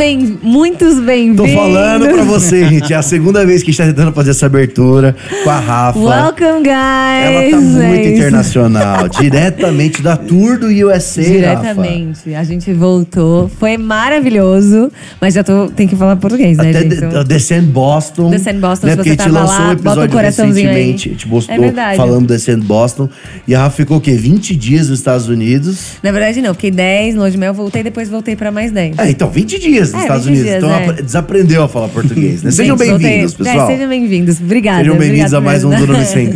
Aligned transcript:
bem, 0.00 0.38
muitos 0.42 0.98
bem-vindos. 0.98 1.46
Tô 1.46 1.54
falando 1.54 2.08
pra 2.08 2.22
você, 2.22 2.66
gente. 2.66 2.90
É 2.90 2.96
a 2.96 3.02
segunda 3.02 3.44
vez 3.44 3.62
que 3.62 3.68
a 3.70 3.72
gente 3.74 3.82
tá 3.82 3.86
tentando 3.92 4.14
fazer 4.14 4.30
essa 4.30 4.46
abertura 4.46 5.14
com 5.44 5.50
a 5.50 5.58
Rafa. 5.60 5.98
Welcome, 5.98 6.62
guys. 6.62 6.70
Ela 6.72 7.50
tá 7.50 7.56
muito 7.60 7.82
É 7.82 8.16
internacional. 8.16 9.08
diretamente 9.20 10.00
da 10.00 10.16
Tour 10.16 10.58
do 10.58 10.68
USA, 10.68 11.22
Diretamente. 11.22 12.34
A 12.34 12.42
gente 12.44 12.72
voltou. 12.72 13.50
Foi 13.60 13.76
maravilhoso. 13.76 14.90
Mas 15.20 15.34
já 15.34 15.44
tô, 15.44 15.68
tem 15.68 15.86
que 15.86 15.94
falar 15.94 16.16
português, 16.16 16.56
Rafa. 16.56 16.70
né, 16.72 16.78
Até 16.78 16.96
gente? 16.96 17.28
The 17.28 17.38
Sand 17.38 17.64
Boston. 17.64 18.38
Sand 18.38 18.58
Boston, 18.58 18.86
né? 18.86 18.92
se 18.92 18.96
Porque 18.96 19.10
você 19.10 19.16
tava 19.16 19.30
lançou 19.32 19.58
lá, 19.58 19.60
um 19.60 19.66
bota 19.66 19.80
episódio 19.90 20.10
coraçãozinho 20.16 20.70
aí. 20.70 20.74
recentemente. 20.76 21.08
A 21.08 21.12
gente 21.12 21.28
postou 21.28 21.54
É 21.54 21.58
verdade. 21.58 21.96
falando 21.98 22.38
Sand 22.38 22.60
Boston. 22.60 23.06
E 23.46 23.54
a 23.54 23.64
Rafa 23.64 23.76
ficou 23.76 23.98
o 23.98 24.00
quê? 24.00 24.12
20 24.12 24.56
dias 24.56 24.88
nos 24.88 24.98
Estados 24.98 25.28
Unidos. 25.28 25.98
Na 26.02 26.10
verdade, 26.10 26.40
não. 26.40 26.54
Fiquei 26.54 26.70
10 26.70 27.16
no 27.16 27.30
de 27.30 27.36
Mel, 27.36 27.52
voltei, 27.52 27.82
depois 27.82 28.08
voltei 28.08 28.34
pra 28.34 28.50
mais 28.50 28.72
10. 28.72 28.98
É, 28.98 29.10
então, 29.10 29.28
20 29.28 29.58
dias 29.58 29.89
nos 29.92 30.00
É, 30.00 30.04
Estados 30.04 30.26
20 30.26 30.36
Unidos. 30.38 30.56
então 30.56 30.70
é. 30.70 30.84
apre- 30.84 31.02
desaprendeu 31.02 31.62
a 31.62 31.68
falar 31.68 31.88
português, 31.88 32.42
né? 32.42 32.50
Sejam 32.52 32.76
bem-vindos, 32.76 33.34
voltei- 33.34 33.52
pessoal. 33.52 33.66
Sejam 33.68 33.88
bem-vindos. 33.88 34.40
Obrigada. 34.40 34.78
Sejam 34.84 34.96
bem-vindos 34.98 35.34
a 35.34 35.40
mais 35.40 35.64
um 35.64 35.68
mesmo. 35.70 35.86
do 35.86 35.92
Nome 35.92 36.04
Sem 36.04 36.28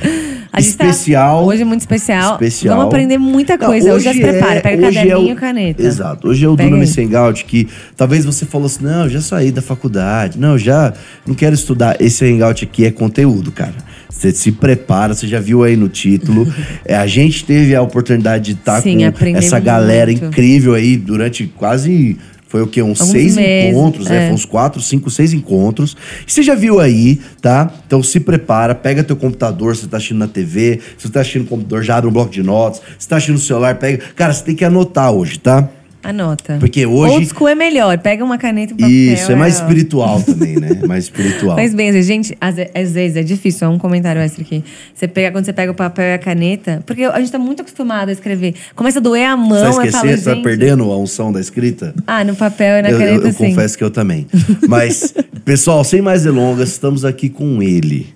gente 0.60 0.76
tá- 0.76 0.86
especial. 0.86 1.44
hoje 1.44 1.62
é 1.62 1.64
muito 1.64 1.80
especial. 1.80 2.32
especial. 2.34 2.76
Vamos 2.76 2.92
aprender 2.94 3.18
muita 3.18 3.56
Não, 3.56 3.66
coisa. 3.66 3.92
Hoje, 3.92 4.04
já 4.04 4.12
se 4.12 4.22
é- 4.22 4.30
prepara. 4.30 4.60
Pega 4.60 4.86
hoje 4.86 4.98
é 4.98 5.02
caderninho 5.02 5.28
o- 5.28 5.32
e 5.32 5.34
caneta. 5.40 5.82
Exato. 5.82 6.28
Hoje 6.28 6.44
é 6.44 6.48
o 6.48 6.56
Pega 6.56 6.68
do 6.68 6.72
Nome 6.72 6.82
aí. 6.84 6.88
Sem 6.88 7.08
Gout, 7.08 7.44
que 7.44 7.66
talvez 7.96 8.24
você 8.24 8.44
falou 8.46 8.66
assim, 8.66 8.84
não, 8.84 9.02
eu 9.04 9.08
já 9.10 9.20
saí 9.20 9.50
da 9.50 9.60
faculdade. 9.60 10.38
Não, 10.38 10.56
já 10.56 10.92
não 11.26 11.34
quero 11.34 11.54
estudar. 11.56 11.96
Esse 12.00 12.24
Hangout 12.24 12.64
aqui 12.64 12.84
é 12.86 12.90
conteúdo, 12.92 13.50
cara. 13.50 13.74
Você 14.08 14.30
se 14.30 14.52
prepara, 14.52 15.12
você 15.12 15.26
já 15.26 15.40
viu 15.40 15.64
aí 15.64 15.74
no 15.76 15.88
título. 15.88 16.46
É, 16.84 16.94
a 16.94 17.06
gente 17.06 17.44
teve 17.44 17.74
a 17.74 17.82
oportunidade 17.82 18.44
de 18.44 18.52
estar 18.52 18.80
Sim, 18.80 18.98
com 19.10 19.26
essa 19.36 19.58
galera 19.58 20.08
muito. 20.12 20.26
incrível 20.26 20.74
aí 20.74 20.96
durante 20.96 21.46
quase... 21.48 22.16
Foi 22.54 22.62
o 22.62 22.68
quê? 22.68 22.80
Uns 22.80 23.00
Alguns 23.00 23.10
seis 23.10 23.34
meses, 23.34 23.70
encontros, 23.72 24.06
né? 24.06 24.16
é. 24.16 24.26
Foi 24.26 24.34
uns 24.36 24.44
quatro, 24.44 24.80
cinco, 24.80 25.10
seis 25.10 25.32
encontros. 25.32 25.96
E 26.24 26.30
você 26.30 26.40
já 26.40 26.54
viu 26.54 26.78
aí, 26.78 27.18
tá? 27.42 27.68
Então 27.84 28.00
se 28.00 28.20
prepara, 28.20 28.76
pega 28.76 29.02
teu 29.02 29.16
computador, 29.16 29.74
se 29.74 29.82
você 29.82 29.88
tá 29.88 29.96
assistindo 29.96 30.18
na 30.18 30.28
TV, 30.28 30.78
se 30.96 31.08
você 31.08 31.12
tá 31.12 31.20
assistindo 31.20 31.42
no 31.42 31.48
computador, 31.48 31.82
já 31.82 31.96
abre 31.96 32.08
um 32.08 32.12
bloco 32.12 32.30
de 32.30 32.44
notas. 32.44 32.80
Se 32.96 33.08
tá 33.08 33.16
assistindo 33.16 33.34
no 33.34 33.40
celular, 33.40 33.74
pega. 33.74 34.04
Cara, 34.14 34.32
você 34.32 34.44
tem 34.44 34.54
que 34.54 34.64
anotar 34.64 35.10
hoje, 35.10 35.36
tá? 35.36 35.68
Anota. 36.04 36.58
Porque 36.60 36.84
hoje- 36.86 37.12
Old 37.14 37.26
school 37.26 37.48
é 37.48 37.54
melhor. 37.54 37.96
Pega 37.98 38.22
uma 38.24 38.36
caneta 38.38 38.72
e 38.72 38.74
um 38.74 38.78
papel. 38.78 38.90
Isso, 38.94 39.32
é 39.32 39.34
mais 39.34 39.58
ó. 39.58 39.62
espiritual 39.62 40.20
também, 40.22 40.56
né? 40.56 40.78
É 40.82 40.86
mais 40.86 41.04
espiritual. 41.04 41.56
Mas 41.56 41.74
bem, 41.74 41.90
gente, 42.02 42.36
às, 42.40 42.54
às 42.74 42.92
vezes 42.92 43.16
é 43.16 43.22
difícil, 43.22 43.66
é 43.66 43.70
um 43.70 43.78
comentário 43.78 44.20
extra 44.20 44.42
aqui. 44.42 44.62
Você 44.94 45.08
pega, 45.08 45.32
quando 45.32 45.44
você 45.46 45.52
pega 45.52 45.72
o 45.72 45.74
papel 45.74 46.04
e 46.06 46.12
a 46.12 46.18
caneta, 46.18 46.82
porque 46.86 47.04
a 47.04 47.18
gente 47.18 47.32
tá 47.32 47.38
muito 47.38 47.62
acostumado 47.62 48.10
a 48.10 48.12
escrever. 48.12 48.54
Começa 48.74 48.98
a 48.98 49.02
doer 49.02 49.26
a 49.30 49.36
Você 49.36 49.48
mão, 49.48 49.48
vai 49.50 49.64
eu 49.64 49.70
esquecer? 49.90 49.92
falo, 49.92 50.16
Você 50.18 50.34
tá 50.36 50.42
perdendo 50.42 50.84
a 50.92 50.98
unção 50.98 51.32
da 51.32 51.40
escrita? 51.40 51.94
Ah, 52.06 52.22
no 52.22 52.36
papel 52.36 52.78
e 52.78 52.82
na 52.82 52.90
eu, 52.90 53.00
eu- 53.00 53.06
caneta, 53.06 53.28
eu 53.28 53.32
sim. 53.32 53.48
confesso 53.50 53.78
que 53.78 53.84
eu 53.84 53.90
também. 53.90 54.26
Mas, 54.68 55.14
pessoal, 55.44 55.82
sem 55.84 56.02
mais 56.02 56.22
delongas, 56.24 56.68
estamos 56.70 57.04
aqui 57.04 57.28
com 57.28 57.62
ele. 57.62 58.06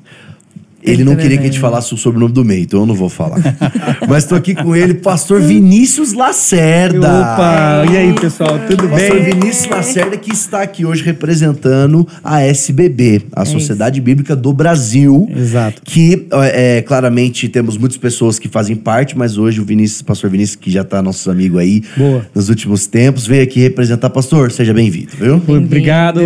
Ele 0.91 1.05
não 1.05 1.17
queria 1.17 1.37
que 1.37 1.45
a 1.45 1.47
gente 1.47 1.61
falasse 1.61 1.93
o 1.95 1.97
sobrenome 1.97 2.33
do 2.33 2.45
meio, 2.45 2.63
então 2.63 2.81
eu 2.81 2.87
não 2.87 2.95
vou 2.95 3.09
falar. 3.09 3.39
Mas 4.09 4.25
estou 4.25 4.37
aqui 4.37 4.55
com 4.55 4.75
ele, 4.75 4.95
pastor 4.95 5.41
Vinícius 5.41 6.13
Lacerda. 6.13 7.09
Opa! 7.09 7.85
E 7.91 7.97
aí, 7.97 8.13
pessoal, 8.15 8.59
tudo 8.67 8.89
Pastor 8.89 9.21
bem? 9.21 9.35
Vinícius 9.35 9.67
Lacerda 9.71 10.17
que 10.17 10.33
está 10.33 10.63
aqui 10.63 10.85
hoje 10.85 11.03
representando 11.03 12.07
a 12.23 12.43
SBB, 12.43 13.23
a 13.33 13.45
Sociedade 13.45 14.01
Bíblica 14.01 14.35
do 14.35 14.53
Brasil. 14.53 15.29
Exato. 15.35 15.83
Que, 15.85 16.27
é, 16.53 16.83
claramente, 16.83 17.49
temos 17.49 17.77
muitas 17.77 17.99
pessoas 17.99 18.39
que 18.39 18.49
fazem 18.49 18.77
parte, 18.77 19.17
mas 19.17 19.39
hoje 19.39 19.61
o 19.61 19.65
Vinícius, 19.65 20.03
pastor 20.03 20.31
Vinícius, 20.31 20.57
que 20.57 20.71
já 20.71 20.83
está 20.83 21.03
nosso 21.03 21.31
amigo 21.31 21.59
aí 21.59 21.83
Boa. 21.97 22.27
nos 22.35 22.49
últimos 22.49 22.87
tempos, 22.87 23.27
veio 23.27 23.43
aqui 23.43 23.61
representar. 23.61 24.11
Pastor, 24.11 24.51
seja 24.53 24.73
bem-vindo, 24.73 25.13
viu? 25.19 25.43
Obrigado 25.49 26.21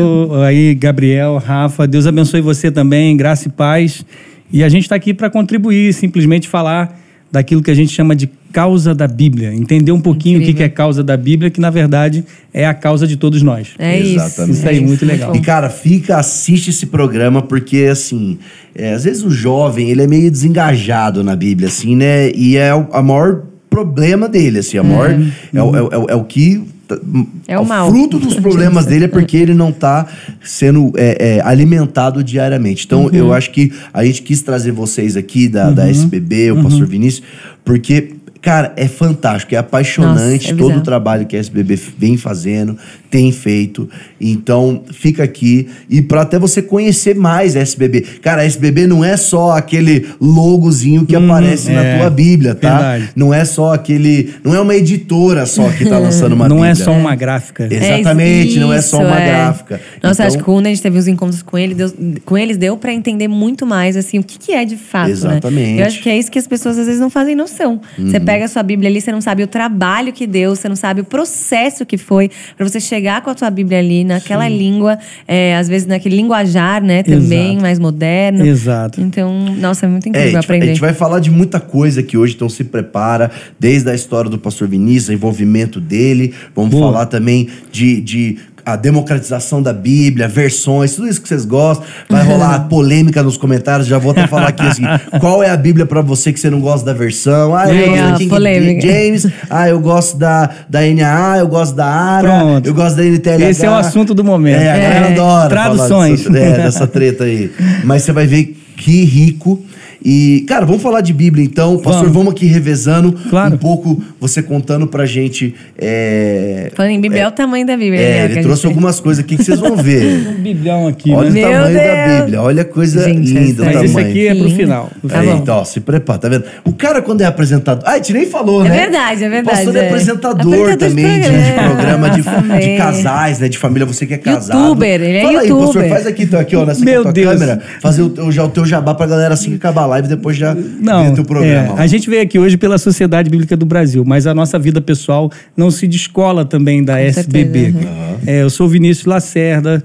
aí, 0.44 0.74
Gabriel, 0.74 1.38
Rafa. 1.38 1.86
Deus 1.86 2.06
abençoe 2.06 2.40
você 2.40 2.70
também, 2.70 3.16
graça 3.16 3.48
e 3.48 3.50
paz. 3.50 4.04
E 4.52 4.62
a 4.62 4.68
gente 4.68 4.82
está 4.82 4.94
aqui 4.96 5.14
para 5.14 5.30
contribuir, 5.30 5.92
simplesmente 5.94 6.48
falar 6.48 7.00
daquilo 7.30 7.62
que 7.62 7.70
a 7.70 7.74
gente 7.74 7.90
chama 7.90 8.14
de 8.14 8.28
causa 8.52 8.94
da 8.94 9.08
Bíblia. 9.08 9.54
Entender 9.54 9.90
um 9.92 10.00
pouquinho 10.00 10.36
o 10.38 10.42
que 10.42 10.50
Incrível. 10.50 10.66
é 10.66 10.68
causa 10.68 11.02
da 11.02 11.16
Bíblia, 11.16 11.50
que 11.50 11.58
na 11.58 11.70
verdade 11.70 12.22
é 12.52 12.66
a 12.66 12.74
causa 12.74 13.06
de 13.06 13.16
todos 13.16 13.40
nós. 13.42 13.68
É 13.78 13.98
isso. 13.98 14.16
Exatamente. 14.16 14.58
Isso 14.58 14.68
aí, 14.68 14.76
é 14.76 14.80
muito 14.82 15.06
legal. 15.06 15.34
E, 15.34 15.40
cara, 15.40 15.70
fica, 15.70 16.18
assiste 16.18 16.68
esse 16.68 16.84
programa, 16.86 17.40
porque, 17.40 17.88
assim, 17.90 18.38
é, 18.74 18.92
às 18.92 19.04
vezes 19.04 19.24
o 19.24 19.30
jovem, 19.30 19.88
ele 19.90 20.02
é 20.02 20.06
meio 20.06 20.30
desengajado 20.30 21.24
na 21.24 21.34
Bíblia, 21.34 21.68
assim, 21.68 21.96
né? 21.96 22.30
E 22.32 22.58
é 22.58 22.74
o 22.74 22.86
a 22.92 23.02
maior 23.02 23.44
problema 23.70 24.28
dele, 24.28 24.58
assim, 24.58 24.76
a 24.76 24.82
maior... 24.82 25.10
É, 25.10 25.14
é 25.14 25.58
é 25.58 25.62
o- 25.62 26.10
é 26.10 26.14
o 26.14 26.24
que... 26.24 26.62
tá- 26.96 27.24
É 27.48 27.58
o 27.58 27.64
mal. 27.64 27.90
fruto 27.90 28.18
dos 28.18 28.34
problemas 28.34 28.86
dele 28.86 29.04
é 29.04 29.08
porque 29.08 29.36
ele 29.36 29.54
não 29.54 29.72
tá 29.72 30.06
sendo 30.42 30.92
é, 30.96 31.36
é, 31.36 31.40
alimentado 31.42 32.22
diariamente. 32.22 32.84
Então, 32.86 33.04
Uhum. 33.04 33.10
eu 33.12 33.32
acho 33.32 33.50
que 33.50 33.72
a 33.92 34.04
gente 34.04 34.22
quis 34.22 34.42
trazer 34.42 34.72
vocês 34.72 35.16
aqui 35.16 35.48
da, 35.48 35.70
da 35.70 35.88
SBB, 35.88 36.50
o 36.50 36.56
Uhum. 36.56 36.62
pastor 36.64 36.86
Vinícius, 36.86 37.22
porque... 37.64 38.14
Cara, 38.42 38.72
é 38.76 38.88
fantástico, 38.88 39.54
é 39.54 39.58
apaixonante 39.58 40.50
Nossa, 40.50 40.54
é 40.54 40.56
todo 40.56 40.78
o 40.78 40.82
trabalho 40.82 41.24
que 41.26 41.36
a 41.36 41.38
SBB 41.38 41.78
vem 41.96 42.16
fazendo, 42.16 42.76
tem 43.08 43.30
feito. 43.30 43.88
Então, 44.20 44.82
fica 44.92 45.22
aqui. 45.22 45.68
E 45.88 46.02
para 46.02 46.22
até 46.22 46.40
você 46.40 46.60
conhecer 46.60 47.14
mais 47.14 47.54
a 47.54 47.60
SBB. 47.60 48.00
Cara, 48.20 48.42
a 48.42 48.44
SBB 48.44 48.86
não 48.88 49.04
é 49.04 49.16
só 49.16 49.52
aquele 49.52 50.08
logozinho 50.20 51.06
que 51.06 51.14
aparece 51.14 51.70
na 51.70 51.84
é, 51.84 51.98
tua 51.98 52.10
Bíblia, 52.10 52.54
tá? 52.54 52.70
verdade. 52.78 53.10
Não 53.14 53.32
é 53.32 53.44
só 53.44 53.72
aquele. 53.74 54.34
Não 54.42 54.54
é 54.54 54.60
uma 54.60 54.74
editora 54.74 55.46
só 55.46 55.68
que 55.70 55.84
tá 55.84 55.98
lançando 55.98 56.32
uma 56.32 56.48
Não 56.50 56.56
Bíblia. 56.56 56.72
é 56.72 56.74
só 56.74 56.92
uma 56.92 57.14
gráfica. 57.14 57.68
É. 57.70 58.00
Exatamente, 58.00 58.58
não 58.58 58.72
é 58.72 58.80
só 58.80 58.98
isso, 58.98 59.06
uma 59.06 59.20
gráfica. 59.20 59.80
Nossa, 60.02 60.14
Então- 60.22 60.26
acho 60.26 60.38
que 60.38 60.42
quando 60.44 60.66
a 60.66 60.68
gente 60.68 60.82
teve 60.82 60.98
os 60.98 61.06
encontros 61.06 61.42
com, 61.42 61.56
ele, 61.56 61.74
Deus- 61.74 61.94
com 62.24 62.36
eles, 62.36 62.56
deu 62.56 62.76
pra 62.76 62.92
entender 62.92 63.28
muito 63.28 63.64
mais, 63.66 63.96
assim, 63.96 64.18
o 64.18 64.22
que, 64.24 64.36
que 64.38 64.52
é 64.52 64.64
de 64.64 64.76
fato, 64.76 65.10
Exatamente. 65.10 65.74
né? 65.76 65.82
Eu 65.82 65.86
acho 65.86 66.02
que 66.02 66.08
é 66.08 66.18
isso 66.18 66.30
que 66.30 66.38
as 66.38 66.46
pessoas 66.48 66.76
às 66.78 66.86
vezes 66.86 67.00
não 67.00 67.10
fazem 67.10 67.36
noção. 67.36 67.80
Você 67.98 68.16
Uhum. 68.18 68.24
Pega 68.32 68.46
a 68.46 68.48
sua 68.48 68.62
Bíblia 68.62 68.88
ali, 68.88 69.00
você 69.00 69.12
não 69.12 69.20
sabe 69.20 69.42
o 69.42 69.46
trabalho 69.46 70.12
que 70.12 70.26
deu, 70.26 70.56
você 70.56 70.68
não 70.68 70.76
sabe 70.76 71.02
o 71.02 71.04
processo 71.04 71.84
que 71.84 71.98
foi 71.98 72.30
pra 72.56 72.66
você 72.66 72.80
chegar 72.80 73.20
com 73.20 73.28
a 73.28 73.34
tua 73.34 73.50
Bíblia 73.50 73.78
ali, 73.78 74.04
naquela 74.04 74.48
língua, 74.48 74.98
é, 75.28 75.54
às 75.56 75.68
vezes 75.68 75.86
naquele 75.86 76.16
linguajar, 76.16 76.82
né, 76.82 77.02
também, 77.02 77.48
Exato. 77.50 77.60
mais 77.62 77.78
moderno. 77.78 78.46
Exato. 78.46 79.00
Então, 79.02 79.30
nossa, 79.58 79.84
é 79.84 79.88
muito 79.88 80.06
É, 80.06 80.08
a 80.08 80.10
incrível 80.10 80.24
gente, 80.24 80.32
vai- 80.32 80.40
a 80.40 80.44
aprender. 80.44 80.66
gente 80.68 80.80
vai 80.80 80.94
falar 80.94 81.20
de 81.20 81.30
muita 81.30 81.60
coisa 81.60 82.00
aqui 82.00 82.16
hoje, 82.16 82.34
então 82.34 82.48
se 82.48 82.64
prepara, 82.64 83.30
desde 83.60 83.90
a 83.90 83.94
história 83.94 84.30
do 84.30 84.38
pastor 84.38 84.66
Vinícius, 84.66 85.08
o 85.10 85.12
envolvimento 85.12 85.78
dele, 85.78 86.32
vamos 86.56 86.70
Boa. 86.70 86.90
falar 86.92 87.06
também 87.06 87.48
de, 87.70 88.00
de 88.00 88.38
a 88.64 88.76
democratização 88.76 89.62
da 89.62 89.72
Bíblia, 89.72 90.28
versões, 90.28 90.94
tudo 90.96 91.08
isso 91.08 91.20
que 91.20 91.28
vocês 91.28 91.44
gostam. 91.44 91.86
Vai 92.08 92.24
rolar 92.24 92.58
polêmica 92.70 93.22
nos 93.22 93.36
comentários, 93.36 93.86
já 93.88 93.98
vou 93.98 94.12
até 94.12 94.26
falar 94.26 94.48
aqui 94.48 94.62
assim, 94.66 94.82
qual 95.20 95.42
é 95.42 95.50
a 95.50 95.56
Bíblia 95.56 95.84
pra 95.86 96.00
você 96.00 96.32
que 96.32 96.38
você 96.40 96.48
não 96.50 96.60
gosta 96.60 96.86
da 96.86 96.92
versão? 96.92 97.54
Ah, 97.54 97.68
eu 97.72 97.76
É, 97.76 97.88
gosto 97.88 98.10
da 98.12 98.16
King 98.18 98.30
polêmica. 98.30 98.86
James, 98.86 99.26
ah, 99.50 99.68
eu 99.68 99.80
gosto 99.80 100.16
da, 100.16 100.50
da 100.68 100.80
NAA, 100.80 101.38
eu 101.38 101.48
gosto 101.48 101.74
da 101.74 101.86
ARA, 101.86 102.28
Pronto. 102.28 102.66
eu 102.66 102.74
gosto 102.74 102.96
da 102.96 103.04
NTLH. 103.04 103.50
Esse 103.50 103.66
é 103.66 103.70
o 103.70 103.74
assunto 103.74 104.14
do 104.14 104.22
momento. 104.24 104.60
É, 104.60 104.70
a 104.72 104.76
galera 104.78 105.06
É. 105.06 105.12
adora 105.12 105.48
Traduções. 105.48 106.24
dessa, 106.24 106.38
é, 106.38 106.56
dessa 106.64 106.86
treta 106.86 107.24
aí. 107.24 107.50
Mas 107.84 108.02
você 108.02 108.12
vai 108.12 108.26
ver 108.26 108.56
que 108.76 109.04
rico. 109.04 109.62
E, 110.04 110.44
cara, 110.48 110.64
vamos 110.66 110.82
falar 110.82 111.00
de 111.00 111.12
Bíblia 111.12 111.44
então. 111.44 111.76
Pastor, 111.78 112.02
vamos, 112.08 112.12
Vamos. 112.22 112.32
aqui 112.32 112.46
revezando 112.46 113.12
Claro. 113.30 113.54
um 113.54 113.58
pouco, 113.58 114.02
você 114.20 114.42
contando 114.42 114.86
pra 114.86 115.06
gente. 115.06 115.54
É, 115.78 116.70
Falando 116.74 116.92
em 116.92 117.00
Bíblia, 117.00 117.22
é, 117.22 117.28
o 117.28 117.30
tamanho 117.32 117.66
da 117.66 117.76
Bíblia. 117.76 118.00
é, 118.00 118.04
né, 118.28 118.32
ele 118.32 118.42
trouxe 118.42 118.62
gente- 118.62 118.70
algumas 118.72 119.00
coisas 119.00 119.22
aqui 119.24 119.36
que 119.36 119.44
vocês 119.44 119.58
vão 119.60 119.76
ver. 119.76 120.02
Um 120.32 120.42
biblião 120.42 120.86
aqui, 120.88 121.12
Olha 121.12 121.30
né? 121.30 121.30
o 121.30 121.32
Meu 121.32 121.50
tamanho 121.52 121.74
da 121.74 122.06
Deus. 122.06 122.20
Bíblia. 122.20 122.42
Olha 122.42 122.62
a 122.62 122.64
coisa 122.64 123.04
Gente, 123.04 123.32
linda, 123.32 123.64
essa 123.64 123.74
Mas 123.74 123.84
esse 123.84 123.94
tamanho. 123.94 124.10
aqui 124.10 124.28
é 124.28 124.34
pro 124.34 124.50
final. 124.50 124.90
Tá 125.08 125.20
Aí, 125.20 125.26
bom. 125.26 125.36
então, 125.36 125.56
ó, 125.58 125.64
se 125.64 125.80
prepara, 125.80 126.18
tá 126.18 126.28
vendo? 126.28 126.44
O 126.64 126.72
cara, 126.72 127.02
quando 127.02 127.20
é 127.20 127.24
apresentador. 127.24 127.84
Ah, 127.86 127.92
a 127.92 127.96
gente 127.96 128.12
nem 128.12 128.26
falou, 128.26 128.64
É 128.64 128.68
né? 128.68 128.76
verdade, 128.82 129.24
é 129.24 129.28
verdade, 129.28 129.56
O 129.56 129.58
pastor 129.64 129.76
é 129.76 129.84
é. 129.84 129.88
apresentador, 129.88 130.40
Apresentador 130.40 130.70
de 130.70 130.76
também 130.76 131.20
de, 131.20 131.28
de 131.28 131.52
programa, 131.52 132.10
de, 132.10 132.16
de 132.16 132.22
também. 132.22 132.78
casais, 132.78 133.38
né? 133.38 133.48
De 133.48 133.58
família, 133.58 133.86
você 133.86 134.06
que 134.06 134.14
é 134.14 134.18
casado. 134.18 134.58
Youtuber, 134.58 135.00
ele 135.00 135.16
é 135.18 135.22
Fala 135.22 135.40
aí, 135.40 135.48
youtuber. 135.48 135.64
pastor, 135.74 135.88
faz 135.88 136.06
aqui, 136.06 136.22
então, 136.24 136.40
aqui, 136.40 136.56
ó, 136.56 136.64
nessa 136.66 136.84
Meu 136.84 137.02
tua 137.02 137.12
Deus. 137.12 137.32
câmera. 137.32 137.60
Fazer 137.80 138.02
o, 138.02 138.08
teu- 138.10 138.32
já 138.32 138.44
o 138.44 138.48
teu 138.48 138.64
jabá 138.64 138.94
pra 138.94 139.06
galera 139.06 139.34
assim 139.34 139.50
que 139.50 139.56
acabar 139.56 139.86
live, 139.92 140.08
depois 140.08 140.36
já 140.36 140.54
Não, 140.54 141.14
teu 141.14 141.24
programa. 141.24 141.78
é, 141.78 141.82
a 141.82 141.86
gente 141.86 142.08
veio 142.10 142.22
aqui 142.22 142.38
hoje 142.38 142.56
pela 142.56 142.78
Sociedade 142.78 143.30
Bíblica 143.30 143.56
do 143.56 143.64
Brasil, 143.66 144.04
mas 144.06 144.26
a 144.26 144.34
nossa 144.34 144.58
vida 144.58 144.80
pessoal 144.80 145.30
não 145.56 145.70
se 145.70 145.86
descola 145.86 146.44
também 146.44 146.82
da 146.84 147.00
SBB. 147.00 147.72
certeza, 147.72 147.88
É, 148.26 148.42
eu 148.42 148.50
sou 148.50 148.68
Vinícius 148.68 149.06
Lacerda. 149.06 149.82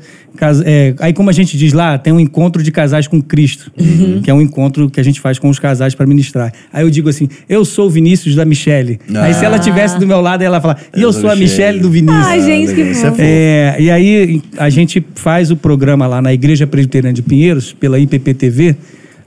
é, 0.65 0.93
aí, 0.99 1.11
como 1.13 1.29
a 1.29 1.33
gente 1.33 1.57
diz 1.57 1.73
lá, 1.73 1.97
tem 1.97 2.13
um 2.13 2.19
encontro 2.19 2.61
de 2.61 2.71
casais 2.71 3.07
com 3.07 3.19
Cristo, 3.21 3.71
Uhum. 3.79 4.21
que 4.21 4.29
é 4.29 4.33
um 4.33 4.39
encontro 4.41 4.89
que 4.89 4.99
a 4.99 5.03
gente 5.03 5.19
faz 5.19 5.39
com 5.39 5.49
os 5.49 5.57
casais 5.57 5.95
para 5.95 6.05
ministrar. 6.05 6.51
Aí 6.71 6.83
eu 6.83 6.89
digo 6.91 7.09
assim: 7.09 7.27
eu 7.49 7.65
sou 7.65 7.87
o 7.87 7.89
Vinícius 7.89 8.35
da 8.35 8.45
Michele. 8.45 8.99
Aí, 9.15 9.33
se 9.33 9.43
ela 9.43 9.57
estivesse 9.57 9.97
do 9.99 10.05
meu 10.05 10.21
lado, 10.21 10.43
ela 10.43 10.61
fala: 10.61 10.77
e 10.95 11.01
eu 11.01 11.07
Eu 11.09 11.13
sou 11.13 11.21
sou 11.23 11.31
a 11.31 11.35
Michele. 11.35 11.79
do 11.79 11.89
Vinícius. 11.89 12.25
Ai, 12.27 12.41
gente, 12.41 12.75
que 12.75 12.81
é 12.81 12.93
fofo. 12.93 13.15
É, 13.19 13.75
e 13.79 13.89
aí 13.89 14.41
a 14.57 14.69
gente 14.69 15.03
faz 15.15 15.49
o 15.49 15.55
programa 15.55 16.05
lá 16.05 16.21
na 16.21 16.31
Igreja 16.33 16.67
Presbiteriana 16.67 17.13
de 17.13 17.23
Pinheiros, 17.23 17.73
pela 17.73 17.97
IPPTV, 17.97 18.75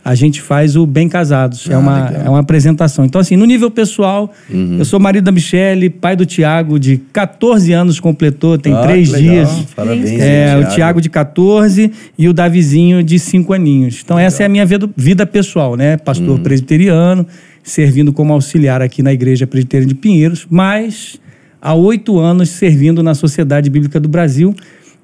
a 0.05 0.14
gente 0.14 0.41
faz 0.41 0.76
o 0.76 0.87
Bem 0.87 1.08
Casados. 1.08 1.69
é, 1.69 1.75
Ah, 1.75 1.79
uma, 1.79 2.05
legal. 2.06 2.23
é 2.26 2.29
uma 2.31 2.38
apresentação. 2.41 3.05
Então, 3.05 3.20
assim, 3.20 3.37
no 3.37 3.44
nível 3.44 3.70
pessoal, 3.70 4.32
eu 4.79 4.85
sou 4.85 4.99
marido 4.99 5.25
da 5.25 5.32
Michele, 5.32 5.91
pai 5.91 6.17
do 6.17 6.25
Tiago, 6.25 6.79
de 6.79 6.97
14 7.12 7.73
anos 7.73 8.00
completou, 8.00 8.56
tem 8.56 8.73
Ah, 8.73 8.82
três 8.82 9.11
legal. 9.11 9.35
dias. 9.35 9.67
Parabéns, 9.76 10.11
É, 10.11 10.56
hein, 10.58 10.64
o 10.64 10.69
Tiago 10.75 11.00
de 11.00 11.11
14 11.11 11.91
e 12.19 12.29
o 12.29 12.32
Davizinho 12.32 13.02
de 13.02 13.19
5 13.19 13.52
aninhos. 13.52 14.00
Então, 14.02 14.19
essa 14.19 14.43
é 14.43 14.47
a 14.47 14.49
minha 14.49 14.64
vida, 14.64 14.88
vida 14.97 15.26
pessoal, 15.26 15.76
né? 15.76 15.97
Pastor 15.99 16.38
Hum. 16.38 16.43
presbiteriano, 16.43 17.26
servindo 17.62 18.12
como 18.12 18.32
auxiliar 18.32 18.81
aqui 18.81 19.03
na 19.03 19.12
Igreja 19.12 19.46
Presbiteriana 19.46 19.88
de 19.88 19.94
Pinheiros, 19.94 20.46
mas 20.49 21.20
há 21.61 21.75
oito 21.75 22.19
anos 22.19 22.49
servindo 22.49 23.03
na 23.03 23.12
Sociedade 23.14 23.69
Bíblica 23.69 24.00
do 24.00 24.08
Brasil, 24.08 24.55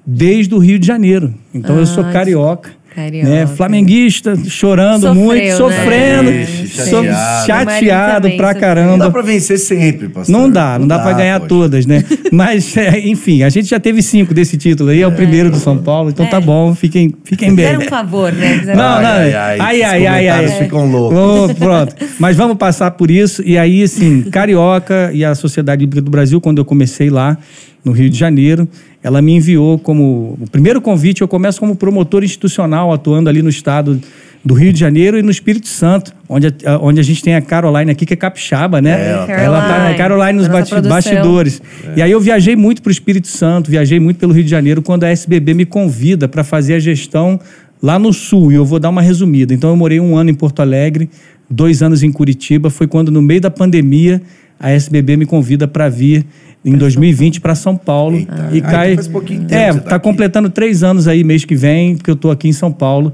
desde 0.05 0.55
o 0.55 0.57
Rio 0.57 0.79
de 0.79 0.87
Janeiro. 0.87 1.33
Então, 1.53 1.77
eu 1.77 1.85
sou 1.85 2.03
Ah, 2.03 2.11
carioca. 2.11 2.71
Carioca. 2.97 3.29
Né? 3.29 3.45
Flamenguista, 3.45 4.35
chorando 4.47 5.01
Sofreu, 5.01 5.23
muito, 5.23 5.43
né? 5.43 5.51
sofrendo, 5.51 6.31
Ixi, 6.31 6.67
so- 6.67 7.03
chateado. 7.03 7.45
chateado 7.45 8.31
pra 8.31 8.47
sofreu. 8.47 8.53
Não 8.53 8.59
caramba. 8.59 8.97
dá 8.97 9.11
pra 9.11 9.21
vencer 9.21 9.59
sempre, 9.59 10.09
pastor. 10.09 10.33
Não 10.35 10.49
dá, 10.49 10.79
não, 10.79 10.87
dá, 10.87 10.97
pra 10.97 11.13
ganhar 11.13 11.39
poxa. 11.41 11.47
todas, 11.47 11.85
né? 11.85 12.03
Mas, 12.31 12.75
é, 12.75 12.99
enfim, 13.07 13.43
a 13.43 13.49
gente 13.49 13.67
já 13.69 13.79
teve 13.79 14.01
cinco 14.01 14.33
desse 14.33 14.57
título 14.57 14.89
aí, 14.89 15.03
é 15.03 15.07
o 15.07 15.11
primeiro 15.11 15.51
do 15.51 15.57
São 15.57 15.77
Paulo, 15.77 16.09
então 16.09 16.25
tá 16.25 16.37
É. 16.37 16.41
bom, 16.41 16.73
fiquem, 16.73 17.13
fiquem 17.23 17.53
bem. 17.53 17.65
Fizeram 17.67 17.85
um 17.85 17.87
favor, 17.87 18.33
né? 18.33 18.57
Fizeram 18.59 18.77
Não, 18.81 18.99
não, 18.99 19.07
Ai, 19.09 19.33
ai, 19.33 19.59
ai, 19.59 19.83
ai, 19.83 20.07
ai, 20.07 20.27
ai. 20.29 20.45
ai. 20.45 20.47
ficam 20.63 20.89
loucos. 20.91 21.17
Oh, 21.19 21.53
pronto. 21.53 21.95
Mas 22.19 22.35
vamos 22.35 22.57
passar 22.57 22.89
por 22.89 23.11
isso. 23.11 23.43
E 23.45 23.59
aí, 23.59 23.83
assim, 23.83 24.23
Carioca 24.31 25.11
e 25.13 25.23
a 25.23 25.35
Sociedade 25.35 25.85
Bíblica 25.85 26.01
do 26.01 26.09
Brasil, 26.09 26.41
quando 26.41 26.57
eu 26.57 26.65
comecei 26.65 27.11
lá 27.11 27.37
no 27.87 27.91
Rio 27.93 28.09
de 28.09 28.17
Janeiro, 28.17 28.67
ela 29.01 29.21
me 29.21 29.33
enviou 29.33 29.79
como. 29.79 30.37
O 30.39 30.49
primeiro 30.51 30.81
convite, 30.81 31.21
eu 31.21 31.27
começo 31.27 31.59
como 31.59 31.75
promotor 31.75 32.23
institucional, 32.23 32.91
atuando 32.93 33.29
ali 33.29 33.41
no 33.41 33.49
estado 33.49 33.99
do 34.45 34.53
Rio 34.53 34.71
de 34.71 34.79
Janeiro 34.79 35.17
e 35.17 35.21
no 35.23 35.31
Espírito 35.31 35.67
Santo, 35.67 36.13
onde 36.29 36.47
a, 36.47 36.77
onde 36.81 36.99
a 36.99 37.03
gente 37.03 37.21
tem 37.23 37.35
a 37.35 37.41
Caroline 37.41 37.91
aqui, 37.91 38.05
que 38.05 38.13
é 38.13 38.17
capixaba, 38.17 38.81
né? 38.81 38.91
É, 38.91 39.09
ela 39.11 39.25
tá- 39.27 39.33
ela 39.33 39.61
tá, 39.61 39.67
Caroline, 39.67 39.97
Caroline 39.97 40.37
nos 40.39 40.47
produção. 40.47 40.81
bastidores. 40.89 41.61
E 41.95 42.01
aí 42.01 42.11
eu 42.11 42.19
viajei 42.19 42.55
muito 42.55 42.81
para 42.81 42.89
o 42.89 42.91
Espírito 42.91 43.27
Santo, 43.27 43.69
viajei 43.71 43.99
muito 43.99 44.17
pelo 44.17 44.31
Rio 44.33 44.43
de 44.43 44.49
Janeiro, 44.49 44.81
quando 44.81 45.03
a 45.03 45.09
SBB 45.09 45.53
me 45.53 45.65
convida 45.65 46.27
para 46.27 46.43
fazer 46.43 46.75
a 46.75 46.79
gestão 46.79 47.39
lá 47.81 47.97
no 47.99 48.13
Sul. 48.13 48.51
E 48.51 48.55
eu 48.55 48.63
vou 48.65 48.79
dar 48.79 48.89
uma 48.89 49.01
resumida. 49.01 49.53
Então 49.53 49.69
eu 49.69 49.75
morei 49.75 49.99
um 49.99 50.15
ano 50.15 50.29
em 50.29 50.33
Porto 50.35 50.61
Alegre, 50.61 51.09
dois 51.49 51.81
anos 51.81 52.03
em 52.03 52.11
Curitiba. 52.11 52.69
Foi 52.69 52.87
quando, 52.87 53.11
no 53.11 53.21
meio 53.21 53.41
da 53.41 53.49
pandemia, 53.51 54.21
a 54.59 54.71
SBB 54.71 55.17
me 55.17 55.25
convida 55.25 55.67
para 55.67 55.89
vir 55.89 56.25
em 56.69 56.77
2020 56.77 57.39
para 57.41 57.55
São 57.55 57.75
Paulo. 57.75 58.17
Eita. 58.17 58.49
E 58.51 58.59
Ah, 58.59 58.61
cai. 58.61 58.85
então 58.93 58.95
faz 59.03 59.07
pouquinho 59.07 59.41
tempo 59.45 59.53
é, 59.53 59.73
tá, 59.73 59.89
tá 59.91 59.99
completando 59.99 60.49
três 60.49 60.83
anos 60.83 61.07
aí, 61.07 61.23
mês 61.23 61.45
que 61.45 61.55
vem, 61.55 61.95
que 61.95 62.09
eu 62.11 62.15
tô 62.15 62.29
aqui 62.29 62.47
em 62.49 62.53
São 62.53 62.71
Paulo, 62.71 63.13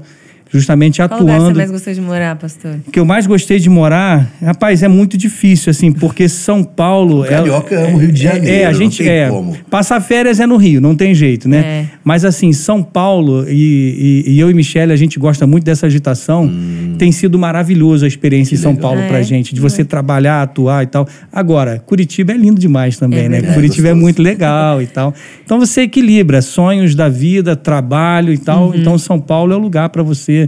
justamente 0.58 0.98
Qual 0.98 1.08
lugar 1.20 1.24
você 1.34 1.34
atuando. 1.40 1.56
mais 1.58 1.70
gostou 1.70 1.92
de 1.94 2.00
morar, 2.00 2.36
pastor? 2.36 2.76
O 2.86 2.90
que 2.90 2.98
eu 3.00 3.04
mais 3.04 3.26
gostei 3.26 3.58
de 3.58 3.68
morar, 3.68 4.30
rapaz, 4.42 4.82
é 4.82 4.88
muito 4.88 5.16
difícil, 5.18 5.70
assim, 5.70 5.92
porque 5.92 6.28
São 6.28 6.62
Paulo. 6.62 7.22
O 7.22 7.26
carioca 7.26 7.78
ama 7.78 7.96
o 7.96 7.98
Rio 7.98 8.12
de 8.12 8.22
Janeiro, 8.22 8.46
É, 8.48 8.64
a 8.64 8.70
não 8.72 8.78
gente 8.78 9.02
tem 9.02 9.08
é. 9.12 9.28
como. 9.28 9.56
Passar 9.70 10.00
férias 10.00 10.40
é 10.40 10.46
no 10.46 10.56
Rio, 10.56 10.80
não 10.80 10.94
tem 10.94 11.14
jeito, 11.14 11.48
né? 11.48 11.58
É. 11.58 11.84
Mas 12.04 12.24
assim, 12.24 12.52
São 12.52 12.82
Paulo 12.82 13.44
e, 13.48 14.24
e- 14.26 14.32
e 14.34 14.40
eu 14.40 14.50
e 14.50 14.54
Michele, 14.54 14.92
a 14.92 14.96
gente 14.96 15.18
gosta 15.18 15.46
muito 15.46 15.64
dessa 15.64 15.86
agitação. 15.86 16.44
Hum. 16.44 16.94
Tem 16.98 17.10
sido 17.10 17.38
maravilhoso 17.38 18.04
a 18.04 18.08
experiência 18.08 18.54
em 18.54 18.58
São 18.58 18.74
Paulo 18.76 19.00
É. 19.00 19.08
pra 19.08 19.22
gente, 19.22 19.54
de 19.54 19.60
você 19.60 19.84
trabalhar, 19.84 20.42
atuar 20.42 20.82
e 20.84 20.86
tal. 20.86 21.06
Agora, 21.32 21.82
Curitiba 21.84 22.32
é 22.32 22.36
lindo 22.36 22.60
demais 22.60 22.96
também, 22.98 23.24
É 23.24 23.28
né? 23.28 23.42
Curitiba 23.54 23.88
é, 23.88 23.94
muito 23.94 24.22
legal 24.22 24.80
e 24.80 24.86
tal. 24.86 25.12
Então 25.44 25.58
você 25.58 25.82
equilibra 25.82 26.40
sonhos 26.40 26.94
da 26.94 27.08
vida, 27.08 27.56
trabalho 27.56 28.32
e 28.32 28.38
tal. 28.38 28.68
Uhum. 28.68 28.74
Então 28.76 28.96
São 28.98 29.18
Paulo 29.20 29.52
é 29.52 29.56
o 29.56 29.58
lugar 29.58 29.88
para 29.88 30.02
você 30.02 30.43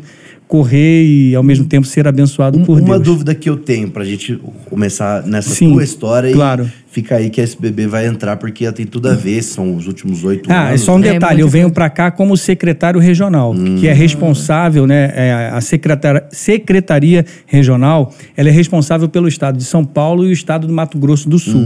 correr 0.49 1.03
e 1.05 1.35
ao 1.35 1.43
mesmo 1.43 1.65
tempo 1.65 1.85
ser 1.87 2.07
abençoado 2.07 2.57
Um- 2.59 2.65
por 2.65 2.81
uma 2.81 2.95
Deus. 2.95 3.03
dúvida 3.03 3.35
que 3.35 3.51
eu 3.51 3.57
tenho 3.57 3.91
pra 3.91 4.05
gente 4.05 4.39
começar 4.71 5.27
nessa 5.27 5.51
Sim, 5.51 5.73
tua 5.73 5.83
história 5.83 6.33
claro. 6.33 6.65
e 6.89 6.93
fica 6.95 7.17
aí 7.17 7.31
que 7.31 7.41
a 7.41 7.45
SBB 7.45 7.89
vai 7.89 8.07
entrar 8.07 8.37
porque 8.37 8.65
ela 8.65 8.73
tem 8.73 8.87
tudo 8.87 9.09
a 9.09 9.15
ver, 9.15 9.43
são 9.43 9.75
os 9.75 9.89
últimos 9.89 10.23
oito 10.23 10.49
Ah, 10.53 10.67
é 10.67 10.69
anos. 10.69 10.83
só 10.83 10.95
um 10.95 10.99
né? 11.01 11.09
É, 11.09 11.13
detalhe, 11.15 11.41
eu 11.41 11.47
muito 11.47 11.53
venho 11.53 11.71
para 11.73 11.91
cá 11.91 12.13
como 12.13 12.37
secretário 12.37 13.01
regional, 13.01 13.53
que 13.81 13.89
é 13.89 13.93
responsável, 13.93 14.87
né, 14.87 15.11
é, 15.17 15.51
a 15.53 15.61
secretar- 15.61 16.29
secretaria 16.31 17.27
regional, 17.45 18.15
ela 18.37 18.49
é 18.49 18.53
responsável 18.53 19.09
pelo 19.09 19.27
estado 19.27 19.59
de 19.59 19.65
São 19.65 19.85
Paulo 19.85 20.25
e 20.25 20.29
o 20.29 20.33
estado 20.33 20.65
do 20.69 20.73
Mato 20.73 20.97
Grosso 20.97 21.29
do 21.29 21.41
Sul. 21.41 21.65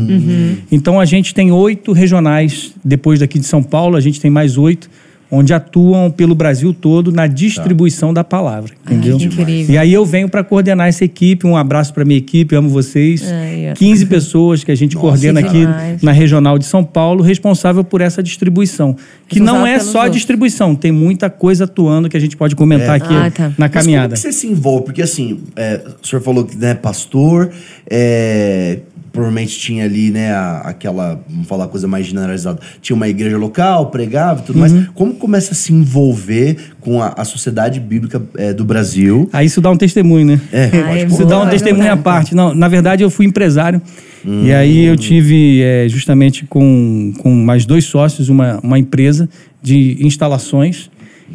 Então 0.73 0.99
a 0.99 1.05
gente 1.05 1.35
tem 1.35 1.53
oito 1.53 1.93
regionais, 1.93 2.73
depois 2.83 3.21
daqui 3.21 3.39
de 3.39 3.45
São 3.47 3.63
Paulo, 3.63 3.95
a 3.95 4.01
gente 4.01 4.19
tem 4.19 4.31
mais 4.31 4.57
oito, 4.57 4.89
onde 5.31 5.55
atuam 5.55 6.11
pelo 6.11 6.35
Brasil 6.35 6.75
todo 6.75 7.13
na 7.13 7.27
distribuição 7.27 8.13
da 8.13 8.25
palavra, 8.25 8.73
entendeu? 8.85 9.17
que 9.17 9.25
incrível. 9.27 9.75
E 9.75 9.79
aí 9.79 9.93
eu 9.93 10.05
venho 10.05 10.29
para 10.29 10.43
coordenar 10.43 10.89
essa 10.89 11.05
equipe, 11.05 11.47
um 11.47 11.57
abraço 11.57 11.95
para 11.95 12.05
minha 12.05 12.19
equipe, 12.19 12.55
amo 12.57 12.69
vocês. 12.69 13.23
Ó. 13.23 13.75
15 13.75 14.07
pessoas 14.07 14.65
que 14.65 14.71
a 14.73 14.75
gente 14.75 14.97
coordena 14.97 15.41
que 15.43 15.49
aqui 15.49 15.59
demais. 15.61 16.03
na 16.03 16.11
regional 16.13 16.59
de 16.59 16.65
São 16.65 16.83
Paulo, 16.83 17.23
responsável 17.23 17.85
por 17.85 18.01
essa 18.01 18.23
distribuição. 18.23 18.97
Que 19.29 19.39
não 19.39 19.65
é 19.67 19.79
só 19.79 19.99
a 19.99 20.03
outros. 20.03 20.17
distribuição, 20.17 20.75
tem 20.75 20.91
muita 20.91 21.31
coisa 21.31 21.65
atuando 21.65 22.09
que 22.09 22.17
a 22.17 22.21
gente 22.21 22.37
pode 22.37 22.57
comentar 22.57 22.95
É. 22.95 22.97
aqui 22.97 23.15
Ah, 23.15 23.31
tá. 23.31 23.49
na 23.51 23.55
Mas 23.59 23.71
caminhada. 23.71 24.09
como 24.09 24.15
que 24.17 24.21
você 24.21 24.33
se 24.33 24.47
envolve? 24.49 24.85
Porque 24.87 25.03
assim, 25.03 25.39
é, 25.55 25.81
o 26.03 26.07
senhor 26.07 26.21
falou 26.23 26.45
que 26.45 26.57
é 26.65 26.75
pastor, 26.75 27.51
é, 27.89 28.79
provavelmente 29.13 29.59
tinha 29.59 29.85
ali, 29.85 30.11
né, 30.11 30.33
a- 30.33 30.59
aquela, 30.65 31.21
vamos 31.29 31.47
falar 31.47 31.67
coisa 31.69 31.89
mais 31.89 32.07
generalizada, 32.07 32.61
tinha 32.81 32.95
uma 32.95 33.09
igreja 33.09 33.37
local, 33.37 33.87
pregava 33.91 34.41
e 34.41 34.45
tudo 34.45 34.57
Uhum. 34.57 34.61
mais. 34.61 34.89
Como 34.95 35.15
começa 35.15 35.53
a 35.53 35.55
se 35.55 35.73
envolver 35.73 36.57
com 36.81 37.03
a, 37.03 37.15
a 37.17 37.25
sociedade 37.25 37.81
bíblica 37.81 38.23
é, 38.37 38.53
do 38.53 38.65
Brasil? 38.65 39.29
Aí 39.33 39.47
isso 39.47 39.61
dá 39.61 39.71
um 39.71 39.77
testemunho, 39.77 40.27
né? 40.27 40.41
É, 40.53 40.65
Ah, 40.67 40.71
pode 40.71 40.99
é 41.01 41.07
Isso 41.07 41.25
dá 41.27 41.41
um 41.43 41.49
testemunho 41.49 41.85
à 41.91 41.95
verdade. 41.95 42.03
parte. 42.05 42.35
Não, 42.35 42.55
na 42.55 42.69
verdade, 42.69 43.03
eu 43.03 43.11
fui 43.11 43.27
empresário. 43.27 43.81
E 44.25 44.53
aí 44.53 44.85
eu 44.85 44.97
tive, 44.99 45.63
é, 45.63 45.89
justamente 45.89 46.45
com, 46.45 47.13
com 47.19 47.35
mais 47.35 47.65
dois 47.65 47.85
sócios, 47.87 48.29
uma, 48.29 48.61
uma 48.63 48.79
empresa 48.79 49.29
de 49.63 49.97
instalações. 50.05 50.91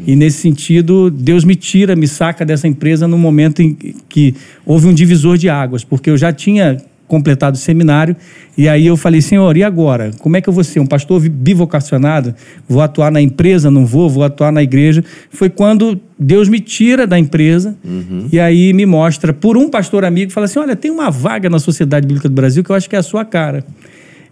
E 0.05 0.15
nesse 0.15 0.37
sentido, 0.39 1.09
Deus 1.09 1.43
me 1.43 1.55
tira, 1.55 1.95
me 1.95 2.07
saca 2.07 2.45
dessa 2.45 2.67
empresa 2.67 3.07
no 3.07 3.17
momento 3.17 3.61
em 3.61 3.75
que 4.07 4.35
houve 4.65 4.87
um 4.87 4.93
divisor 4.93 5.37
de 5.37 5.49
águas, 5.49 5.83
porque 5.83 6.09
eu 6.09 6.17
já 6.17 6.31
tinha 6.33 6.77
completado 7.07 7.55
o 7.55 7.59
seminário 7.59 8.15
e 8.57 8.69
aí 8.69 8.85
eu 8.87 8.95
falei, 8.95 9.21
Senhor, 9.21 9.57
e 9.57 9.63
agora? 9.63 10.11
Como 10.19 10.37
é 10.37 10.41
que 10.41 10.47
eu 10.47 10.53
vou 10.53 10.63
ser 10.63 10.79
um 10.79 10.85
pastor 10.85 11.21
bivocacionado? 11.29 12.33
Vou 12.67 12.81
atuar 12.81 13.11
na 13.11 13.21
empresa? 13.21 13.69
Não 13.69 13.85
vou? 13.85 14.09
Vou 14.09 14.23
atuar 14.23 14.51
na 14.51 14.63
igreja? 14.63 15.03
Foi 15.29 15.49
quando 15.49 15.99
Deus 16.17 16.47
me 16.47 16.59
tira 16.59 17.05
da 17.05 17.19
empresa 17.19 17.75
e 18.31 18.39
aí 18.39 18.71
me 18.73 18.85
mostra 18.85 19.33
por 19.33 19.57
um 19.57 19.69
pastor 19.69 20.05
amigo, 20.05 20.31
fala 20.31 20.45
assim, 20.45 20.59
olha, 20.59 20.75
tem 20.75 20.89
uma 20.89 21.11
vaga 21.11 21.49
na 21.49 21.59
Sociedade 21.59 22.07
Bíblica 22.07 22.29
do 22.29 22.35
Brasil 22.35 22.63
que 22.63 22.69
eu 22.69 22.75
acho 22.75 22.89
que 22.89 22.95
é 22.95 22.99
a 22.99 23.03
sua 23.03 23.25
cara. 23.25 23.65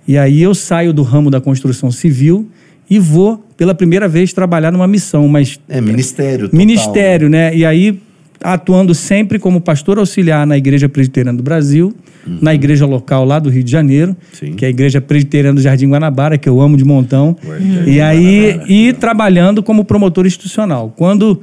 E 0.07 0.17
aí 0.17 0.41
eu 0.41 0.55
saio 0.55 0.93
do 0.93 1.03
ramo 1.03 1.29
da 1.29 1.41
construção 1.41 1.91
civil 1.91 2.49
e 2.89 2.99
vou 2.99 3.43
pela 3.57 3.73
primeira 3.75 4.07
vez 4.07 4.33
trabalhar 4.33 4.71
numa 4.71 4.87
missão, 4.87 5.27
mas 5.27 5.59
É, 5.67 5.81
ministério. 5.81 6.45
total, 6.45 6.57
ministério, 6.57 7.29
né? 7.29 7.55
E 7.55 7.65
aí 7.65 7.99
atuando 8.43 8.93
sempre 8.93 9.39
como 9.39 9.61
pastor 9.61 9.97
auxiliar 9.97 10.45
na 10.45 10.57
Igreja 10.57 10.89
Presbiteriana 10.89 11.37
do 11.37 11.43
Brasil, 11.43 11.93
na 12.25 12.53
igreja 12.53 12.85
local 12.85 13.25
lá 13.25 13.39
do 13.39 13.49
Rio 13.49 13.63
de 13.63 13.71
Janeiro, 13.71 14.15
Sim. 14.31 14.53
que 14.53 14.63
é 14.63 14.67
a 14.67 14.71
Igreja 14.71 15.01
Presbiteriana 15.01 15.55
do 15.55 15.61
Jardim 15.61 15.89
Guanabara, 15.89 16.37
que 16.37 16.47
eu 16.47 16.61
amo 16.61 16.77
de 16.77 16.85
montão. 16.85 17.35
Jardim 17.43 17.89
E 17.89 17.99
aí 17.99 18.51
Guanabara, 18.51 18.71
e 18.71 18.93
trabalhando 18.93 19.63
como 19.63 19.83
promotor 19.83 20.25
institucional. 20.25 20.93
Quando 20.95 21.41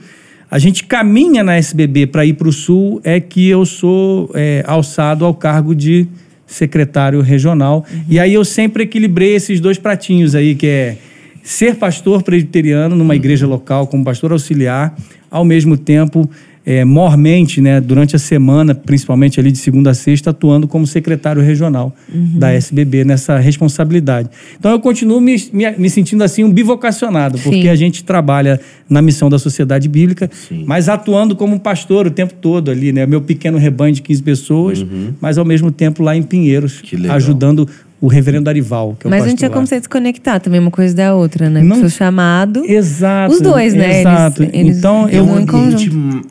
a 0.51 0.59
gente 0.59 0.85
caminha 0.85 1.45
na 1.45 1.57
SBB 1.57 2.07
para 2.07 2.25
ir 2.25 2.35
para 2.35 2.49
o 2.49 2.53
Sul, 2.53 3.01
é 3.05 3.21
que 3.21 3.49
eu 3.49 3.65
sou 3.65 4.31
é, 4.35 4.65
alçado 4.67 5.25
ao 5.25 5.35
cargo 5.35 5.75
de 5.75 6.07
secretário 6.47 7.21
regional. 7.21 7.87
E 8.09 8.19
aí 8.19 8.35
eu 8.35 8.45
sempre 8.45 8.83
equilibrei 8.83 9.35
esses 9.35 9.61
dois 9.61 9.79
pratinhos 9.79 10.35
aí, 10.35 10.57
que 10.57 10.67
é 10.67 10.97
ser 11.43 11.77
pastor 11.77 12.23
presbiteriano 12.23 12.97
numa 12.97 13.15
igreja 13.15 13.47
local, 13.47 13.87
como 13.87 14.05
pastor 14.05 14.33
auxiliar, 14.33 14.95
ao 15.31 15.45
mesmo 15.45 15.77
tempo, 15.77 16.29
é, 16.65 16.85
mormente, 16.85 17.61
né, 17.61 17.81
durante 17.81 18.15
a 18.15 18.19
semana, 18.19 18.75
principalmente 18.75 19.41
ali 19.41 19.51
de 19.51 19.59
segunda 19.59 19.91
a 19.91 19.95
sexta, 19.95 20.31
atuando 20.31 20.69
como 20.69 20.87
secretário 20.87 21.41
regional 21.43 21.95
da 22.09 22.53
SBB 22.53 23.05
nessa 23.05 23.39
responsabilidade. 23.39 24.29
Então 24.59 24.71
eu 24.71 24.79
continuo 24.79 25.21
me, 25.21 25.37
me, 25.53 25.71
me 25.79 25.89
sentindo 25.91 26.23
assim 26.23 26.45
um 26.45 26.53
bivocacionado, 26.53 27.39
porque 27.39 27.63
Sim. 27.63 27.69
a 27.69 27.75
gente 27.75 28.05
trabalha 28.05 28.61
na 28.89 29.01
missão 29.01 29.31
da 29.31 29.39
sociedade 29.39 29.89
bíblica, 29.89 30.31
Sim. 30.33 30.65
mas 30.67 30.89
atuando 30.89 31.35
como 31.35 31.59
pastor 31.59 32.07
o 32.07 32.11
tempo 32.11 32.35
todo 32.35 32.71
ali, 32.71 32.93
né, 32.93 33.07
meu 33.07 33.23
pequeno 33.23 33.57
rebanho 33.57 33.95
de 33.95 34.03
15 34.03 34.23
pessoas, 34.23 34.87
mas 35.21 35.39
ao 35.39 35.45
mesmo 35.45 35.71
tempo 35.71 36.03
lá 36.03 36.15
em 36.15 36.23
Pinheiros, 36.23 36.83
ajudando 37.09 37.67
o 38.03 38.07
reverendo 38.07 38.49
Arival, 38.49 38.97
que 38.99 39.07
é 39.07 39.09
o 39.09 39.11
Mas 39.11 39.21
não 39.21 39.25
pastor 39.27 39.39
tinha 39.39 39.49
lá. 39.49 39.55
como 39.55 39.67
você 39.67 39.79
desconectar 39.79 40.41
também 40.41 40.59
uma 40.61 40.71
coisa 40.71 40.95
da 40.95 41.15
outra, 41.15 41.51
né? 41.51 41.63
Não- 41.63 41.77
O 41.77 41.81
seu 41.81 41.91
chamado. 41.91 42.65
Exato. 42.65 43.35
Os 43.35 43.41
dois, 43.43 43.75
né? 43.75 44.01
Exato. 44.01 44.43
Eles- 44.43 44.55
eles- 44.55 44.79
então, 44.79 45.07
É 45.09 45.19
eu 45.19 45.25
um 45.25 45.41
em 45.41 45.45
conjunto. 45.47 46.27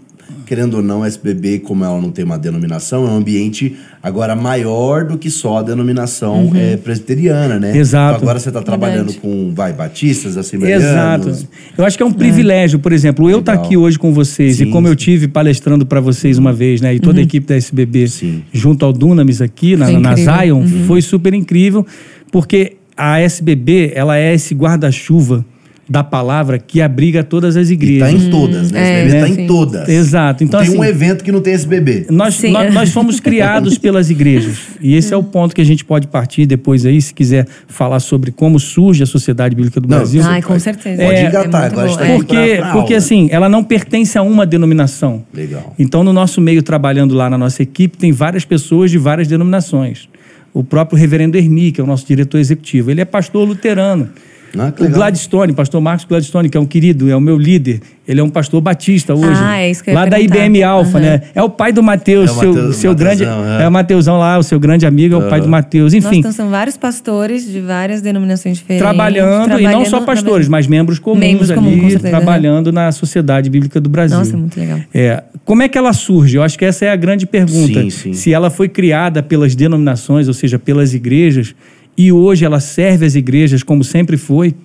Querendo 0.49 0.77
ou 0.77 0.81
não, 0.81 1.05
SBB, 1.05 1.59
como 1.59 1.85
ela 1.85 2.01
não 2.01 2.09
tem 2.09 2.25
uma 2.25 2.35
denominação, 2.35 3.05
é 3.07 3.11
um 3.11 3.17
ambiente 3.17 3.75
agora 4.01 4.35
maior 4.35 5.05
do 5.05 5.15
que 5.15 5.29
só 5.29 5.59
a 5.59 5.61
denominação 5.61 6.51
é, 6.55 6.75
presbiteriana, 6.75 7.59
né? 7.59 7.77
Exato. 7.77 8.15
Então 8.15 8.23
agora 8.23 8.39
você 8.39 8.49
está 8.49 8.59
trabalhando 8.59 9.11
Verdade. 9.11 9.19
com, 9.19 9.53
vai, 9.53 9.71
batistas, 9.73 10.37
assembleanos. 10.37 10.87
Exato. 10.87 11.47
Eu 11.77 11.85
acho 11.85 11.95
que 11.95 12.01
é 12.01 12.05
um 12.05 12.11
privilégio, 12.11 12.79
por 12.79 12.91
exemplo, 12.91 13.29
eu 13.29 13.41
estar 13.41 13.51
Legal. 13.51 13.65
aqui 13.65 13.77
hoje 13.77 13.99
com 13.99 14.11
vocês 14.11 14.55
Sim, 14.55 14.63
e 14.63 14.71
como 14.71 14.87
eu 14.87 14.93
sim. 14.93 14.97
tive 14.97 15.27
palestrando 15.27 15.85
para 15.85 16.01
vocês 16.01 16.39
uma 16.39 16.51
vez, 16.51 16.81
né, 16.81 16.95
e 16.95 16.99
toda 16.99 17.19
a 17.19 17.21
equipe 17.21 17.45
da 17.45 17.55
SBB 17.55 18.07
Sim. 18.07 18.41
junto 18.51 18.83
ao 18.83 18.91
Dunamis 18.91 19.43
aqui 19.43 19.75
na, 19.75 19.91
na. 19.99 20.15
Zion, 20.15 20.65
foi 20.87 21.03
super 21.03 21.31
incrível, 21.35 21.85
porque 22.31 22.77
a 22.97 23.19
SBB, 23.19 23.91
ela 23.93 24.17
é 24.17 24.33
esse 24.33 24.55
guarda-chuva 24.55 25.45
da 25.89 26.03
palavra 26.03 26.59
que 26.59 26.81
abriga 26.81 27.23
todas 27.23 27.57
as 27.57 27.69
igrejas. 27.71 28.07
tá 28.07 28.11
em 28.11 28.29
todas, 28.29 28.71
né? 28.71 28.79
É, 28.79 29.05
SBB 29.05 29.19
tá 29.19 29.35
né? 29.35 29.43
em 29.43 29.47
todas. 29.47 29.89
Exato. 29.89 30.43
Então, 30.43 30.59
não 30.59 30.65
tem 30.67 30.75
assim, 30.75 30.81
um 30.81 30.85
evento 30.89 31.23
que 31.23 31.31
não 31.31 31.41
tem 31.41 31.53
SBB. 31.53 32.05
Nós, 32.11 32.35
Sim. 32.35 32.51
nós, 32.51 32.71
nós 32.73 32.89
fomos 32.91 33.19
criados 33.21 33.77
pelas 33.77 34.09
igrejas. 34.11 34.59
E 34.79 34.95
esse 34.95 35.13
é 35.13 35.17
o 35.17 35.23
ponto 35.23 35.55
que 35.55 35.61
a 35.61 35.65
gente 35.65 35.83
pode 35.83 36.07
partir 36.07 36.45
depois 36.45 36.85
aí, 36.85 37.01
se 37.01 37.13
quiser 37.13 37.47
falar 37.67 37.99
sobre 37.99 38.31
como 38.31 38.59
surge 38.59 39.01
a 39.01 39.05
Sociedade 39.07 39.55
Bíblica 39.55 39.79
do 39.81 39.87
Não, 39.89 39.97
Brasil. 39.97 40.21
Ai, 40.23 40.41
com 40.43 40.59
certeza. 40.59 41.01
Pode 41.01 41.15
É, 41.15 41.27
engatar, 41.27 41.63
é 41.63 41.65
agora 41.67 41.89
está 41.89 42.05
Porque, 42.05 42.35
pra- 42.35 42.57
pra 42.57 42.71
porque 42.73 42.93
aula. 42.93 42.97
assim, 42.97 43.27
ela 43.31 43.49
não 43.49 43.63
pertence 43.63 44.15
a 44.17 44.21
uma 44.21 44.45
denominação. 44.45 45.23
Legal. 45.33 45.73
Então, 45.79 46.03
no 46.03 46.13
nosso 46.13 46.39
meio, 46.39 46.61
trabalhando 46.61 47.15
lá 47.15 47.29
na 47.29 47.37
nossa 47.37 47.63
equipe, 47.63 47.97
tem 47.97 48.11
várias 48.11 48.45
pessoas 48.45 48.91
de 48.91 48.99
várias 48.99 49.27
denominações. 49.27 50.07
O 50.53 50.63
próprio 50.63 50.97
reverendo 50.99 51.37
Hermi, 51.37 51.71
que 51.71 51.81
é 51.81 51.83
o 51.83 51.87
nosso 51.87 52.05
diretor 52.05 52.37
executivo, 52.39 52.91
ele 52.91 53.01
é 53.01 53.05
pastor 53.05 53.47
luterano. 53.47 54.09
Ah, 54.57 54.73
O. 54.79 54.89
Gladstone, 54.89 55.53
pastor 55.53 55.79
Marcos 55.81 56.05
Gladstone, 56.05 56.49
que 56.49 56.57
é 56.57 56.59
um 56.59 56.65
querido, 56.65 57.09
é 57.09 57.15
o 57.15 57.21
meu 57.21 57.37
líder, 57.37 57.81
ele 58.07 58.19
é 58.19 58.23
um 58.23 58.29
pastor 58.29 58.59
batista 58.61 59.13
hoje. 59.13 59.39
Ah, 59.43 59.59
é 59.59 59.69
isso 59.69 59.83
que 59.83 59.89
eu 59.89 59.93
ia 59.93 59.99
Lá 59.99 60.05
da. 60.05 60.19
IBM 60.19 60.63
Alfa, 60.63 60.97
Aham. 60.97 61.05
né? 61.05 61.21
É 61.35 61.43
o 61.43 61.49
pai 61.49 61.71
do 61.71 61.83
Mateus, 61.83 62.29
É 62.29 62.33
o 62.33 62.39
seu, 62.39 62.53
Mateus- 62.53 62.75
seu 62.77 62.95
grande. 62.95 63.25
Mateusão, 63.25 63.59
é. 63.59 63.63
É 63.63 63.67
o 63.67 63.71
Mateusão 63.71 64.17
lá, 64.17 64.37
o 64.39 64.43
seu 64.43 64.59
grande 64.59 64.85
amigo, 64.85 65.15
é 65.15 65.17
o 65.17 65.29
pai 65.29 65.39
do 65.41 65.47
Mateus. 65.47 65.93
Nossa, 65.93 66.07
Enfim, 66.07 66.19
então 66.19 66.31
são 66.31 66.49
vários 66.49 66.77
pastores 66.77 67.45
de 67.49 67.59
várias 67.61 68.01
denominações 68.01 68.57
diferentes. 68.57 68.83
trabalhando, 68.85 69.59
e 69.59 69.63
não 69.63 69.85
só 69.85 69.97
trabalhando- 69.99 70.05
pastores, 70.05 70.47
mas 70.47 70.65
membros 70.67 70.97
comuns 70.99 71.19
Membros 71.19 71.51
ali, 71.51 71.59
comuns, 71.59 71.81
com 71.81 71.89
certeza, 71.89 72.09
trabalhando 72.09 72.71
na 72.71 72.91
Sociedade 72.91 73.49
Bíblica 73.49 73.79
do 73.79 73.89
Brasil. 73.89 74.17
Nossa, 74.17 74.35
muito 74.35 74.59
legal. 74.59 74.79
É, 74.93 75.23
como 75.45 75.61
é 75.61 75.67
que 75.67 75.77
ela 75.77 75.93
surge? 75.93 76.37
Eu 76.37 76.43
acho 76.43 76.57
que 76.57 76.65
essa 76.65 76.85
é 76.85 76.89
a 76.89 76.95
grande 76.95 77.25
pergunta. 77.27 77.81
Sim, 77.81 77.89
sim. 77.89 78.13
Se 78.13 78.33
ela 78.33 78.49
foi 78.49 78.67
criada 78.67 79.21
pelas 79.21 79.53
denominações, 79.55 80.27
ou 80.27 80.33
seja, 80.33 80.57
pelas 80.57 80.93
igrejas, 80.93 81.53
e 81.99 82.13
hoje 82.13 82.45
ela 82.45 82.61
serve 82.61 83.05
as 83.05 83.13
igrejas 83.13 83.61
como 83.61 83.83
sempre 83.83 84.15
foi, 84.15 84.55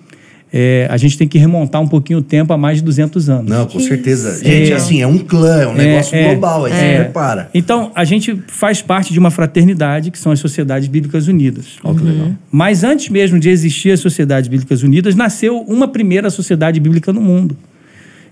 é, 0.53 0.87
a 0.89 0.95
gente 0.95 1.17
tem 1.17 1.27
que 1.27 1.37
remontar 1.37 1.81
um 1.81 1.87
pouquinho 1.87 2.19
o 2.19 2.21
tempo 2.21 2.53
a 2.53 2.57
mais 2.57 2.77
de 2.77 2.83
200 2.85 3.29
anos. 3.29 3.49
Não, 3.51 3.65
com 3.65 3.77
certeza. 3.77 4.41
Gente, 4.41 4.71
assim, 4.71 5.01
é 5.01 5.07
um 5.07 5.17
clã, 5.17 5.63
é 5.63 5.67
um 5.67 5.73
negócio 5.73 6.15
é, 6.15 6.29
global, 6.29 6.63
aí 6.63 6.71
é. 6.71 6.75
você 6.75 7.03
prepara. 7.03 7.49
Então, 7.53 7.91
a 7.93 8.05
gente 8.05 8.41
faz 8.47 8.81
parte 8.81 9.11
de 9.11 9.19
uma 9.19 9.29
fraternidade, 9.29 10.11
que 10.11 10.17
são 10.17 10.31
as 10.31 10.39
Sociedades 10.39 10.87
Bíblicas 10.87 11.27
Unidas. 11.27 11.77
Ó, 11.83 11.93
que 11.93 12.03
legal. 12.03 12.31
Mas 12.49 12.85
antes 12.85 13.09
mesmo 13.09 13.37
de 13.37 13.49
existir 13.49 13.91
as 13.91 13.99
Sociedades 13.99 14.47
Bíblicas 14.47 14.81
Unidas, 14.81 15.13
nasceu 15.13 15.59
uma 15.59 15.89
primeira 15.89 16.29
sociedade 16.29 16.79
bíblica 16.79 17.11
no 17.11 17.19
mundo. 17.19 17.57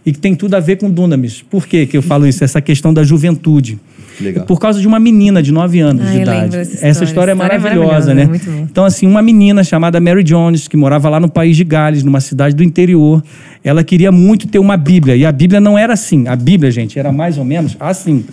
E 0.05 0.12
que 0.12 0.19
tem 0.19 0.36
tudo 0.36 0.55
a 0.55 0.60
ver 0.60 0.77
com 0.77 0.89
Dunamis. 0.89 1.41
Por 1.50 1.65
quê 1.65 1.86
que 1.86 1.95
eu 1.95 2.01
falo 2.01 2.27
isso? 2.27 2.43
Essa 2.43 2.60
questão 2.62 2.93
da 2.93 3.03
juventude. 3.03 3.79
Legal. 4.22 4.45
Por 4.45 4.60
causa 4.60 4.79
de 4.79 4.88
uma 4.88 5.00
menina 5.00 5.41
de 5.41 5.51
9 5.51 5.79
anos 5.79 6.05
Ah, 6.07 6.12
de 6.12 6.17
idade. 6.22 6.55
Essa 6.57 6.62
história. 6.62 6.67
história 6.67 6.86
é 6.86 6.89
Essa 6.89 7.03
história 7.03 7.31
é 7.31 7.33
maravilhosa, 7.33 7.79
maravilhosa, 7.79 8.13
né? 8.13 8.25
muito 8.25 8.45
boa. 8.45 8.67
Então, 8.69 8.86
assim, 8.86 9.07
uma 9.07 9.22
menina 9.24 9.63
chamada 9.63 10.00
Mary 10.00 10.24
Jones, 10.24 10.67
que 10.67 10.77
morava 10.77 11.10
lá 11.10 11.19
no 11.19 11.27
país 11.29 11.55
de 11.57 11.63
Gales, 11.63 12.03
numa 12.03 12.19
cidade 12.22 12.53
do 12.55 12.63
interior, 12.63 13.24
ela 13.63 13.83
queria 13.83 14.12
muito 14.12 14.48
ter 14.48 14.60
uma 14.60 14.77
Bíblia. 14.77 15.15
E 15.15 15.25
a 15.25 15.31
Bíblia 15.31 15.60
não 15.60 15.77
era 15.79 15.93
assim. 15.93 16.27
A 16.27 16.36
Bíblia, 16.36 16.69
gente, 16.69 17.00
era 17.00 17.12
mais 17.12 17.38
ou 17.39 17.45
menos 17.45 17.75
assim, 17.79 18.24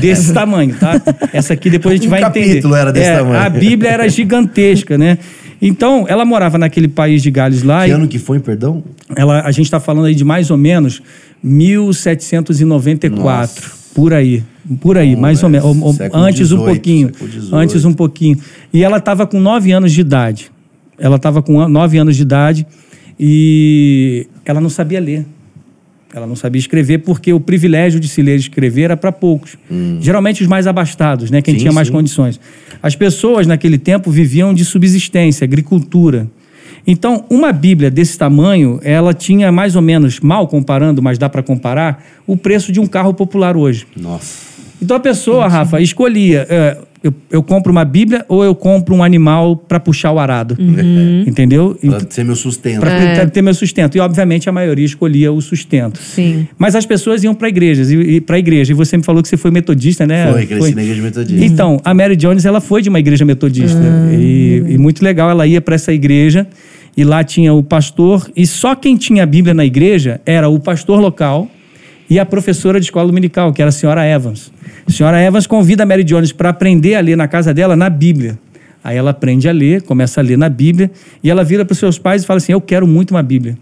desse 0.00 0.30
tamanho, 0.34 0.74
tá? 0.74 1.00
Essa 1.32 1.54
aqui 1.54 1.70
depois 1.70 1.94
a 1.94 1.96
gente 1.96 2.08
Um 2.08 2.10
vai 2.10 2.22
entender. 2.22 2.46
capítulo 2.48 2.74
era 2.74 2.92
desse 2.92 3.06
É, 3.08 3.16
tamanho. 3.18 3.40
A 3.40 3.48
Bíblia 3.48 3.90
era 3.90 4.08
gigantesca, 4.08 4.98
né? 4.98 5.16
Então, 5.62 6.06
ela 6.08 6.24
morava 6.24 6.56
naquele 6.56 6.88
país 6.88 7.22
de 7.22 7.30
Gales 7.30 7.62
lá. 7.62 7.84
Que 7.84 7.90
e 7.90 7.92
ano 7.92 8.08
que 8.08 8.18
foi, 8.18 8.40
perdão? 8.40 8.82
ela, 9.14 9.42
a 9.42 9.50
gente 9.50 9.66
está 9.66 9.78
falando 9.78 10.06
aí 10.06 10.14
de 10.14 10.24
mais 10.24 10.50
ou 10.50 10.56
menos 10.56 11.02
1794, 11.42 13.70
por 13.94 14.12
aí. 14.14 14.42
Por 14.80 14.96
aí, 14.96 15.14
Bom, 15.14 15.20
mais 15.22 15.42
ou 15.42 15.48
é, 15.48 15.52
menos. 15.52 15.82
ou- 15.82 15.92
século 15.94 16.22
Antes 16.22 16.52
um 16.52 16.56
18, 16.56 16.64
pouquinho. 16.74 17.06
século 17.08 17.30
18. 17.30 17.56
Antes 17.56 17.84
um 17.84 17.92
pouquinho. 17.92 18.38
E 18.72 18.82
ela 18.84 18.98
estava 18.98 19.26
com 19.26 19.40
9 19.40 19.72
anos 19.72 19.92
de 19.92 20.00
idade. 20.00 20.50
Ela 20.98 21.16
estava 21.16 21.42
com 21.42 21.66
9 21.68 21.98
anos 21.98 22.16
de 22.16 22.22
idade 22.22 22.66
e 23.18 24.26
ela 24.44 24.60
não 24.60 24.70
sabia 24.70 25.00
ler. 25.00 25.26
Ela 26.14 26.26
não 26.26 26.34
sabia 26.34 26.58
escrever 26.58 26.98
porque 26.98 27.32
o 27.32 27.38
privilégio 27.38 28.00
de 28.00 28.08
se 28.08 28.20
ler 28.20 28.36
e 28.36 28.40
escrever 28.40 28.82
era 28.82 28.96
para 28.96 29.12
poucos. 29.12 29.56
Geralmente 30.00 30.42
os 30.42 30.48
mais 30.48 30.66
abastados, 30.66 31.30
né? 31.30 31.40
Quem 31.40 31.54
Hum. 31.54 31.56
Sim, 31.56 31.60
tinha 31.60 31.72
mais 31.72 31.86
sim. 31.88 31.92
condições. 31.92 32.40
As 32.82 32.96
pessoas 32.96 33.46
naquele 33.46 33.78
tempo 33.78 34.10
viviam 34.10 34.52
de 34.52 34.64
subsistência, 34.64 35.44
agricultura. 35.44 36.26
Então, 36.86 37.24
uma 37.30 37.52
Bíblia 37.52 37.90
desse 37.90 38.16
tamanho, 38.16 38.80
ela 38.82 39.12
tinha 39.12 39.52
mais 39.52 39.76
ou 39.76 39.82
menos, 39.82 40.18
mal 40.20 40.48
comparando, 40.48 41.02
mas 41.02 41.18
dá 41.18 41.28
para 41.28 41.42
comparar, 41.42 42.02
o 42.26 42.36
preço 42.36 42.72
de 42.72 42.80
um 42.80 42.86
carro 42.86 43.12
popular 43.12 43.56
hoje. 43.56 43.86
Nossa. 43.96 44.48
Então 44.82 44.96
a 44.96 45.00
pessoa, 45.00 45.46
Rafa, 45.46 45.80
escolhia: 45.80 46.46
é, 46.48 46.78
eu, 47.02 47.14
eu 47.30 47.42
compro 47.42 47.72
uma 47.72 47.84
Bíblia 47.84 48.24
ou 48.28 48.44
eu 48.44 48.54
compro 48.54 48.94
um 48.94 49.02
animal 49.02 49.56
para 49.56 49.80
puxar 49.80 50.12
o 50.12 50.18
arado. 50.18 50.56
Entendeu? 51.26 51.76
Pra 51.80 52.00
ser 52.10 52.24
meu 52.24 52.36
sustento. 52.36 52.80
Para 52.80 53.26
ter 53.26 53.40
meu 53.40 53.54
sustento. 53.54 53.96
E, 53.96 54.00
obviamente, 54.00 54.48
a 54.48 54.52
maioria 54.52 54.84
escolhia 54.84 55.32
o 55.32 55.40
sustento. 55.40 55.98
Sim. 55.98 56.46
Mas 56.58 56.76
as 56.76 56.84
pessoas 56.84 57.24
iam 57.24 57.34
para 57.34 57.48
igrejas 57.48 57.90
e, 57.90 57.96
e 57.96 58.20
para 58.20 58.38
igreja. 58.38 58.72
E 58.72 58.74
você 58.74 58.96
me 58.96 59.02
falou 59.02 59.22
que 59.22 59.28
você 59.28 59.36
foi 59.36 59.50
metodista, 59.50 60.06
né? 60.06 60.30
Foi, 60.30 60.46
cresci 60.46 60.74
na 60.74 60.82
igreja 60.82 61.02
metodista. 61.02 61.44
Então, 61.44 61.80
a 61.84 61.94
Mary 61.94 62.16
Jones, 62.16 62.44
ela 62.44 62.60
foi 62.60 62.82
de 62.82 62.90
uma 62.90 62.98
igreja 62.98 63.24
metodista. 63.24 63.80
E, 64.12 64.62
e 64.68 64.78
muito 64.78 65.02
legal, 65.02 65.30
ela 65.30 65.46
ia 65.46 65.60
para 65.60 65.74
essa 65.74 65.92
igreja 65.92 66.46
e 66.94 67.02
lá 67.02 67.24
tinha 67.24 67.54
o 67.54 67.62
pastor. 67.62 68.30
E 68.36 68.46
só 68.46 68.74
quem 68.74 68.96
tinha 68.96 69.22
a 69.22 69.26
Bíblia 69.26 69.54
na 69.54 69.64
igreja 69.64 70.20
era 70.26 70.48
o 70.50 70.60
pastor 70.60 71.00
local 71.00 71.48
e 72.10 72.18
a 72.18 72.26
professora 72.26 72.80
de 72.80 72.86
escola 72.86 73.06
dominical, 73.06 73.52
que 73.52 73.62
era 73.62 73.68
a 73.68 73.72
senhora 73.72 74.04
Evans. 74.04 74.52
A 74.84 74.90
senhora 74.90 75.22
Evans 75.22 75.46
convida 75.46 75.84
a 75.84 75.86
Mary 75.86 76.02
Jones 76.02 76.32
para 76.32 76.48
aprender 76.48 76.96
a 76.96 77.00
ler 77.00 77.16
na 77.16 77.28
casa 77.28 77.54
dela 77.54 77.76
na 77.76 77.88
Bíblia. 77.88 78.36
Aí 78.82 78.96
ela 78.96 79.12
aprende 79.12 79.48
a 79.48 79.52
ler, 79.52 79.82
começa 79.82 80.20
a 80.20 80.24
ler 80.24 80.36
na 80.36 80.48
Bíblia, 80.48 80.90
e 81.22 81.30
ela 81.30 81.44
vira 81.44 81.64
para 81.64 81.72
os 81.72 81.78
seus 81.78 81.98
pais 81.98 82.24
e 82.24 82.26
fala 82.26 82.38
assim: 82.38 82.52
Eu 82.52 82.60
quero 82.60 82.84
muito 82.84 83.12
uma 83.12 83.22
Bíblia. 83.22 83.56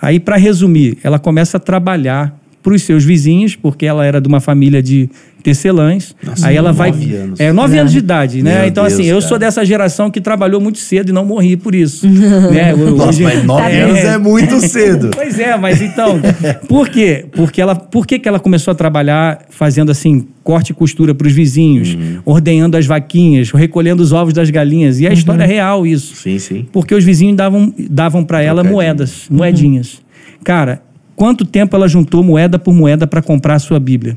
Aí, 0.00 0.20
para 0.20 0.36
resumir, 0.36 0.98
ela 1.02 1.18
começa 1.18 1.56
a 1.56 1.60
trabalhar 1.60 2.38
para 2.62 2.74
os 2.74 2.82
seus 2.82 3.04
vizinhos, 3.04 3.54
porque 3.56 3.86
ela 3.86 4.04
era 4.04 4.20
de 4.20 4.28
uma 4.28 4.40
família 4.40 4.82
de 4.82 5.08
tecelãs. 5.42 6.14
Nossa, 6.22 6.48
Aí 6.48 6.56
ela 6.56 6.72
vai. 6.72 6.90
nove 6.90 7.14
anos. 7.14 7.40
É, 7.40 7.52
nove 7.52 7.78
anos 7.78 7.92
de 7.92 7.98
idade, 7.98 8.42
né? 8.42 8.58
Meu 8.60 8.68
então, 8.68 8.84
assim, 8.84 9.04
Deus, 9.04 9.08
eu 9.08 9.14
cara. 9.16 9.28
sou 9.28 9.38
dessa 9.38 9.64
geração 9.64 10.10
que 10.10 10.20
trabalhou 10.20 10.60
muito 10.60 10.78
cedo 10.78 11.08
e 11.10 11.12
não 11.12 11.24
morri 11.24 11.56
por 11.56 11.74
isso. 11.74 12.06
né? 12.52 12.72
Eu- 12.72 12.90
Nossa, 12.96 13.08
hoje- 13.10 13.22
mas 13.22 13.44
nove 13.44 13.62
É. 13.72 13.82
anos 13.82 13.98
é 13.98 14.18
muito 14.18 14.60
cedo. 14.68 15.10
Pois 15.14 15.38
é, 15.38 15.56
mas 15.56 15.80
então, 15.80 16.20
por 16.68 16.88
quê? 16.88 17.24
Porque 17.32 17.60
ela, 17.60 17.74
por 17.76 18.06
que, 18.06 18.18
que 18.18 18.28
ela 18.28 18.40
começou 18.40 18.72
a 18.72 18.74
trabalhar 18.74 19.46
fazendo 19.48 19.90
assim, 19.92 20.26
corte 20.42 20.70
e 20.70 20.74
costura 20.74 21.14
para 21.14 21.26
os 21.28 21.32
vizinhos, 21.32 21.94
Uhum. 21.94 22.18
ordenhando 22.24 22.76
as 22.76 22.84
vaquinhas, 22.86 23.50
recolhendo 23.52 24.02
os 24.02 24.12
ovos 24.12 24.34
das 24.34 24.50
galinhas? 24.50 24.98
E 25.00 25.06
a 25.06 25.12
história 25.12 25.44
é 25.44 25.46
real 25.46 25.86
isso. 25.86 26.16
Sim, 26.16 26.38
sim. 26.38 26.66
Porque 26.72 26.94
os 26.94 27.04
vizinhos 27.04 27.36
davam, 27.36 27.72
davam 27.88 28.24
para 28.24 28.42
ela 28.42 28.56
Trocadinho. 28.56 28.74
moedas, 28.74 29.22
moedinhas. 29.30 30.00
Cara, 30.44 30.82
quanto 31.18 31.44
tempo 31.44 31.74
ela 31.74 31.88
juntou 31.88 32.22
moeda 32.22 32.60
por 32.60 32.72
moeda 32.72 33.04
para 33.04 33.20
comprar 33.20 33.54
a 33.54 33.58
sua 33.58 33.80
Bíblia? 33.80 34.16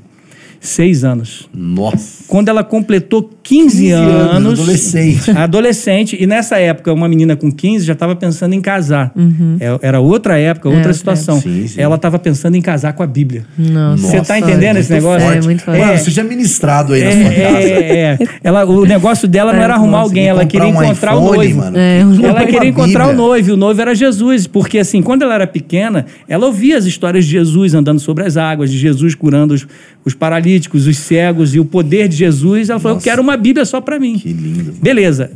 Seis 0.63 1.03
anos. 1.03 1.50
Nossa. 1.51 2.24
Quando 2.27 2.48
ela 2.50 2.63
completou 2.63 3.27
15, 3.41 3.77
15 3.77 3.91
anos, 3.91 4.32
anos. 4.36 4.60
adolescente. 4.60 5.32
Adolescente. 5.36 6.18
E 6.20 6.27
nessa 6.27 6.60
época, 6.60 6.94
uma 6.94 7.08
menina 7.10 7.36
com 7.36 7.51
15 7.51 7.84
já 7.84 7.94
estava 7.94 8.15
pensando 8.15 8.53
em 8.53 8.62
casar. 8.62 9.12
É- 9.60 9.80
Era 9.88 10.00
outra 10.00 10.38
época, 10.38 10.70
outra 10.70 10.91
É, 10.91 10.94
situação. 10.94 11.38
é. 11.38 11.41
Sim, 11.41 11.68
sim. 11.68 11.82
Ela 11.82 11.96
estava 11.96 12.20
pensando 12.20 12.56
em 12.56 12.62
casar 12.62 12.94
com 12.94 13.01
a 13.01 13.08
Bíblia. 13.08 13.44
Nossa. 13.58 14.03
Você 14.08 14.22
tá 14.22 14.38
entendendo 14.38 14.77
esse 14.77 14.91
muito 14.91 15.03
negócio? 15.03 15.22
forte. 15.22 15.34
Forte. 15.34 15.46
muito 15.46 15.63
forte. 15.63 15.80
Mano, 15.80 15.91
É. 15.94 15.98
você 15.98 16.12
já 16.12 16.24
ministrado 16.24 16.94
aí 16.94 17.01
É, 17.01 17.06
na 17.06 17.12
sua 17.24 17.32
casa. 17.41 17.58
é, 17.68 17.98
é. 17.98 18.18
Ela, 18.44 18.65
o 18.65 18.86
negócio 18.86 19.27
dela 19.27 19.51
não 19.53 19.62
É, 19.62 19.63
era 19.63 19.74
arrumar 19.74 19.91
nossa, 19.94 20.03
alguém, 20.03 20.27
ela 20.27 20.46
queria 20.46 20.68
um 20.68 20.84
encontrar 20.84 21.15
o 21.15 21.22
iPhone, 21.24 21.38
noivo. 21.38 21.58
mano. 21.58 21.77
É, 21.80 22.00
Ela 22.01 22.46
queria 22.46 22.70
encontrar 22.70 23.08
o 23.08 23.13
noivo, 23.13 23.50
e 23.50 23.51
o 23.53 23.58
noivo 23.58 23.82
era 23.82 23.96
Jesus, 23.96 24.46
porque 24.46 24.77
assim, 24.77 25.01
quando 25.01 25.24
ela 25.24 25.34
era 25.34 25.48
pequena, 25.48 26.06
ela 26.30 26.46
ouvia 26.46 26.77
as 26.77 26.86
histórias 26.86 27.25
de 27.25 27.32
Jesus 27.32 27.74
andando 27.74 28.00
sobre 28.00 28.24
as 28.25 28.38
águas, 28.38 28.70
de 28.72 28.77
Jesus 28.77 29.15
curando 29.15 29.56
os, 29.56 29.68
os 30.06 30.13
paralíticos, 30.13 30.50
os 30.60 30.98
cegos 30.98 31.53
e 31.55 31.60
o 31.60 31.65
poder 31.65 32.08
de 32.08 32.15
Jesus. 32.15 32.70
Ela 32.70 32.79
falou: 32.79 32.98
Eu 32.98 33.01
quero 33.01 33.22
uma 33.22 33.38
Bíblia 33.38 33.65
só 33.65 33.79
para 33.79 34.00
mim. 34.00 34.17
Que 34.17 34.34
lindo. 34.34 34.74
Beleza. 34.81 35.31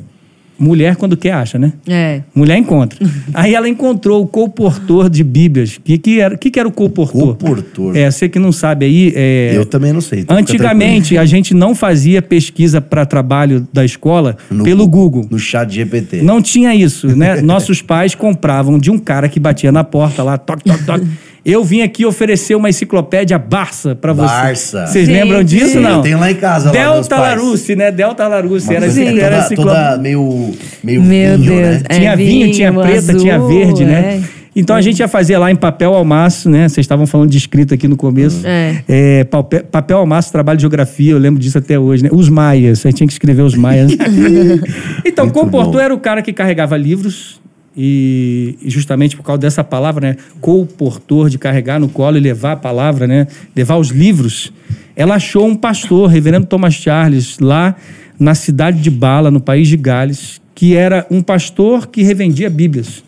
Mulher, 0.57 0.95
quando 0.95 1.17
quer, 1.17 1.33
acha, 1.33 1.59
né? 1.59 1.73
É. 1.85 2.21
Mulher 2.33 2.57
encontra. 2.57 2.97
Aí 3.33 3.53
ela 3.53 3.67
encontrou 3.67 4.23
o 4.23 4.27
colportor 4.27 5.09
de 5.09 5.21
Bíblias. 5.23 5.75
O 5.75 5.81
que, 5.81 5.97
que, 5.97 6.19
era, 6.21 6.37
que, 6.37 6.49
que 6.49 6.57
era 6.57 6.67
o 6.67 6.71
colportor? 6.71 7.35
Colportor. 7.35 7.95
É, 7.95 8.09
você 8.09 8.29
que 8.29 8.39
não 8.39 8.53
sabe 8.53 8.85
aí. 8.85 9.11
é, 9.15 9.51
Eu 9.53 9.65
também 9.65 9.91
não 9.91 9.99
sei. 9.99 10.25
Antigamente, 10.29 11.17
a 11.17 11.25
gente 11.25 11.53
não 11.53 11.75
fazia 11.75 12.21
pesquisa 12.21 12.79
para 12.79 13.05
trabalho 13.05 13.67
da 13.73 13.83
escola. 13.83 14.37
No 14.49 14.63
pelo 14.63 14.87
Google. 14.87 15.27
No 15.29 15.37
chat 15.37 15.69
GPT. 15.73 16.21
Não 16.21 16.41
tinha 16.41 16.73
isso, 16.73 17.13
né? 17.13 17.41
Nossos 17.43 17.81
pais 17.81 18.15
compravam 18.15 18.79
de 18.79 18.89
um 18.89 18.97
cara 18.97 19.27
que 19.27 19.39
batia 19.39 19.71
na 19.73 19.83
porta 19.83 20.23
lá, 20.23 20.37
toque, 20.37 20.63
toque, 20.63 20.85
toque. 20.85 21.05
Eu 21.45 21.63
vim 21.63 21.83
aqui 21.83 22.03
oferecer 22.07 22.55
uma 22.55 22.69
enciclopédia 22.69 23.37
Barça 23.37 23.93
para 23.93 24.11
você. 24.13 24.33
Barça. 24.33 24.87
Vocês 24.87 25.07
Gente. 25.07 25.21
lembram 25.21 25.43
disso, 25.43 25.73
Sim, 25.73 25.79
não? 25.79 25.97
eu 25.97 26.01
tenho 26.01 26.19
lá 26.19 26.31
em 26.31 26.35
casa, 26.35 26.71
Delta. 26.71 27.17
Larousse, 27.17 27.75
né? 27.75 27.91
Delta 27.91 28.27
Larousse. 28.27 28.73
Era, 28.73 28.87
coisa 28.87 29.03
era 29.03 29.43
toda, 29.43 29.55
toda 29.55 29.97
meio, 29.99 30.53
meio 30.83 31.03
Meu 31.03 31.37
vinho, 31.37 31.47
Deus. 31.47 31.61
né? 31.61 31.81
É, 31.87 31.99
tinha 31.99 32.15
vinho, 32.15 32.29
vinho, 32.45 32.51
tinha 32.51 32.73
preta, 32.73 33.13
tinha 33.13 33.35
azul, 33.35 33.47
verde, 33.47 33.85
né? 33.85 34.21
é. 34.23 34.45
Então 34.55 34.75
a 34.75 34.81
gente 34.81 34.99
ia 34.99 35.07
fazer 35.07 35.37
lá 35.37 35.51
em 35.51 35.55
papel 35.55 35.93
almaço, 35.93 36.49
né? 36.49 36.67
Vocês 36.67 36.83
estavam 36.83 37.05
falando 37.05 37.29
de 37.29 37.37
escrita 37.37 37.75
aqui 37.75 37.87
no 37.87 37.97
começo. 37.97 38.41
É. 38.43 38.83
É, 38.87 39.23
papel, 39.25 39.65
papel 39.65 39.97
almaço, 39.97 40.31
trabalho 40.31 40.57
de 40.57 40.61
geografia, 40.61 41.11
eu 41.11 41.19
lembro 41.19 41.39
disso 41.39 41.59
até 41.59 41.77
hoje, 41.77 42.03
né? 42.03 42.09
Os 42.11 42.27
maias, 42.27 42.83
aí 42.85 42.93
tinha 42.93 43.05
que 43.05 43.13
escrever 43.13 43.43
os 43.43 43.53
maias. 43.53 43.91
então, 45.05 45.25
Muito 45.25 45.39
comportor 45.39 45.73
bom. 45.73 45.79
era 45.79 45.93
o 45.93 45.99
cara 45.99 46.23
que 46.23 46.33
carregava 46.33 46.75
livros 46.75 47.39
e, 47.75 48.57
e 48.61 48.69
justamente 48.69 49.15
por 49.15 49.23
causa 49.23 49.39
dessa 49.39 49.63
palavra, 49.63 50.09
né? 50.09 50.17
Comportor, 50.39 51.29
de 51.29 51.37
carregar 51.37 51.79
no 51.79 51.89
colo 51.89 52.17
e 52.17 52.19
levar 52.19 52.53
a 52.53 52.55
palavra, 52.55 53.05
né? 53.05 53.27
Levar 53.55 53.77
os 53.77 53.89
livros. 53.89 54.53
Ela 54.95 55.15
achou 55.15 55.45
um 55.45 55.55
pastor, 55.55 56.09
reverendo 56.09 56.45
Thomas 56.45 56.73
Charles, 56.73 57.37
lá 57.39 57.75
na 58.17 58.33
cidade 58.33 58.81
de 58.81 58.89
Bala, 58.89 59.29
no 59.29 59.41
país 59.41 59.67
de 59.67 59.75
Gales, 59.75 60.41
que 60.53 60.73
era 60.73 61.05
um 61.11 61.21
pastor 61.21 61.87
que 61.87 62.01
revendia 62.01 62.49
Bíblias. 62.49 63.03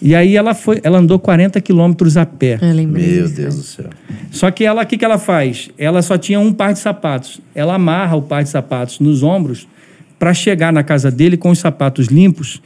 E 0.00 0.14
aí 0.14 0.34
ela 0.34 0.54
foi, 0.54 0.80
ela 0.82 0.98
andou 0.98 1.18
40 1.18 1.60
quilômetros 1.60 2.16
a 2.16 2.24
pé. 2.24 2.58
Lembrei. 2.62 3.18
Meu. 3.18 3.28
Deus 3.28 3.54
do 3.54 3.62
céu. 3.62 3.90
Só 4.30 4.50
que 4.50 4.64
ela, 4.64 4.82
o 4.82 4.86
que, 4.86 4.96
que 4.96 5.04
ela 5.04 5.18
faz? 5.18 5.68
Ela 5.76 6.00
só 6.00 6.16
tinha 6.16 6.40
um 6.40 6.54
par 6.54 6.72
de 6.72 6.78
sapatos. 6.78 7.38
Ela 7.54 7.74
amarra 7.74 8.16
o 8.16 8.22
par 8.22 8.42
de 8.42 8.48
sapatos 8.48 8.98
nos 8.98 9.22
ombros 9.22 9.68
para 10.18 10.32
chegar 10.32 10.72
na 10.72 10.82
casa 10.82 11.10
dele 11.10 11.36
com 11.36 11.50
os 11.50 11.58
sapatos 11.58 12.06
limpos 12.06 12.62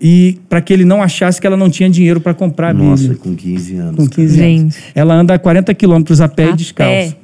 e 0.00 0.38
para 0.48 0.60
que 0.60 0.72
ele 0.72 0.84
não 0.84 1.02
achasse 1.02 1.40
que 1.40 1.46
ela 1.46 1.56
não 1.56 1.70
tinha 1.70 1.88
dinheiro 1.88 2.20
para 2.20 2.34
comprar 2.34 2.70
a 2.70 2.74
Nossa, 2.74 3.02
Bíblia. 3.02 3.20
com 3.20 3.34
15 3.34 3.76
anos. 3.76 3.96
Com 3.96 4.06
15 4.08 4.22
anos. 4.22 4.34
Gente. 4.36 4.76
Ela 4.94 5.14
anda 5.14 5.38
40 5.38 5.72
quilômetros 5.74 6.20
a 6.20 6.28
pé 6.28 6.44
A 6.46 6.50
e 6.50 6.56
descalço. 6.56 7.12
pé. 7.12 7.16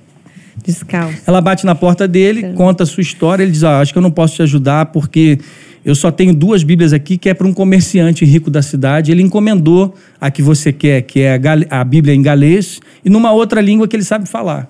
Descalço. 0.64 1.18
Ela 1.26 1.40
bate 1.40 1.64
na 1.64 1.74
porta 1.74 2.06
dele, 2.06 2.52
conta 2.54 2.82
a 2.82 2.86
sua 2.86 3.00
história. 3.00 3.42
Ele 3.42 3.52
diz: 3.52 3.64
ah, 3.64 3.80
Acho 3.80 3.92
que 3.92 3.98
eu 3.98 4.02
não 4.02 4.10
posso 4.10 4.36
te 4.36 4.42
ajudar 4.42 4.86
porque 4.86 5.38
eu 5.84 5.94
só 5.94 6.10
tenho 6.10 6.34
duas 6.34 6.62
Bíblias 6.62 6.92
aqui 6.92 7.16
que 7.16 7.28
é 7.28 7.34
para 7.34 7.46
um 7.46 7.52
comerciante 7.52 8.24
rico 8.24 8.50
da 8.50 8.60
cidade. 8.62 9.10
Ele 9.10 9.22
encomendou 9.22 9.94
a 10.20 10.30
que 10.30 10.42
você 10.42 10.72
quer, 10.72 11.02
que 11.02 11.20
é 11.20 11.34
a, 11.34 11.38
gal- 11.38 11.64
a 11.70 11.82
Bíblia 11.82 12.14
em 12.14 12.20
galês 12.22 12.78
e 13.04 13.08
numa 13.08 13.32
outra 13.32 13.60
língua 13.60 13.88
que 13.88 13.96
ele 13.96 14.04
sabe 14.04 14.28
falar. 14.28 14.68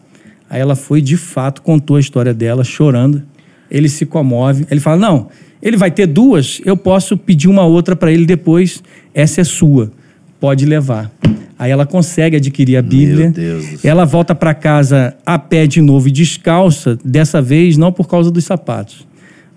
Aí 0.49 0.61
ela 0.61 0.77
foi, 0.77 1.01
de 1.01 1.17
fato, 1.17 1.61
contou 1.63 1.97
a 1.97 2.01
história 2.01 2.33
dela, 2.35 2.63
chorando. 2.65 3.23
Ele 3.71 3.89
se 3.89 4.07
comove. 4.07 4.67
Ele 4.71 4.81
fala: 4.81 4.97
Não, 4.97 5.29
ele 5.63 5.77
vai 5.77 5.91
ter 5.91 6.07
duas, 6.07 6.61
eu 6.65 6.77
posso 6.77 7.17
pedir 7.17 7.49
uma 7.49 7.65
outra 7.65 7.95
para 7.95 8.13
ele 8.13 8.25
depois. 8.25 8.83
Essa 9.15 9.43
é 9.43 9.45
sua, 9.45 9.91
pode 10.41 10.65
levar. 10.65 11.11
Aí 11.59 11.71
ela 11.71 11.85
consegue 11.85 12.37
adquirir 12.37 12.77
a 12.77 12.83
Bíblia. 12.83 13.33
Ela 13.85 14.07
volta 14.07 14.35
para 14.35 14.55
casa 14.55 15.15
a 15.27 15.39
pé 15.39 15.67
de 15.67 15.83
novo 15.83 16.09
e 16.09 16.11
descalça, 16.11 16.99
dessa 17.05 17.43
vez 17.43 17.77
não 17.77 17.93
por 17.93 18.09
causa 18.09 18.31
dos 18.31 18.45
sapatos, 18.45 19.07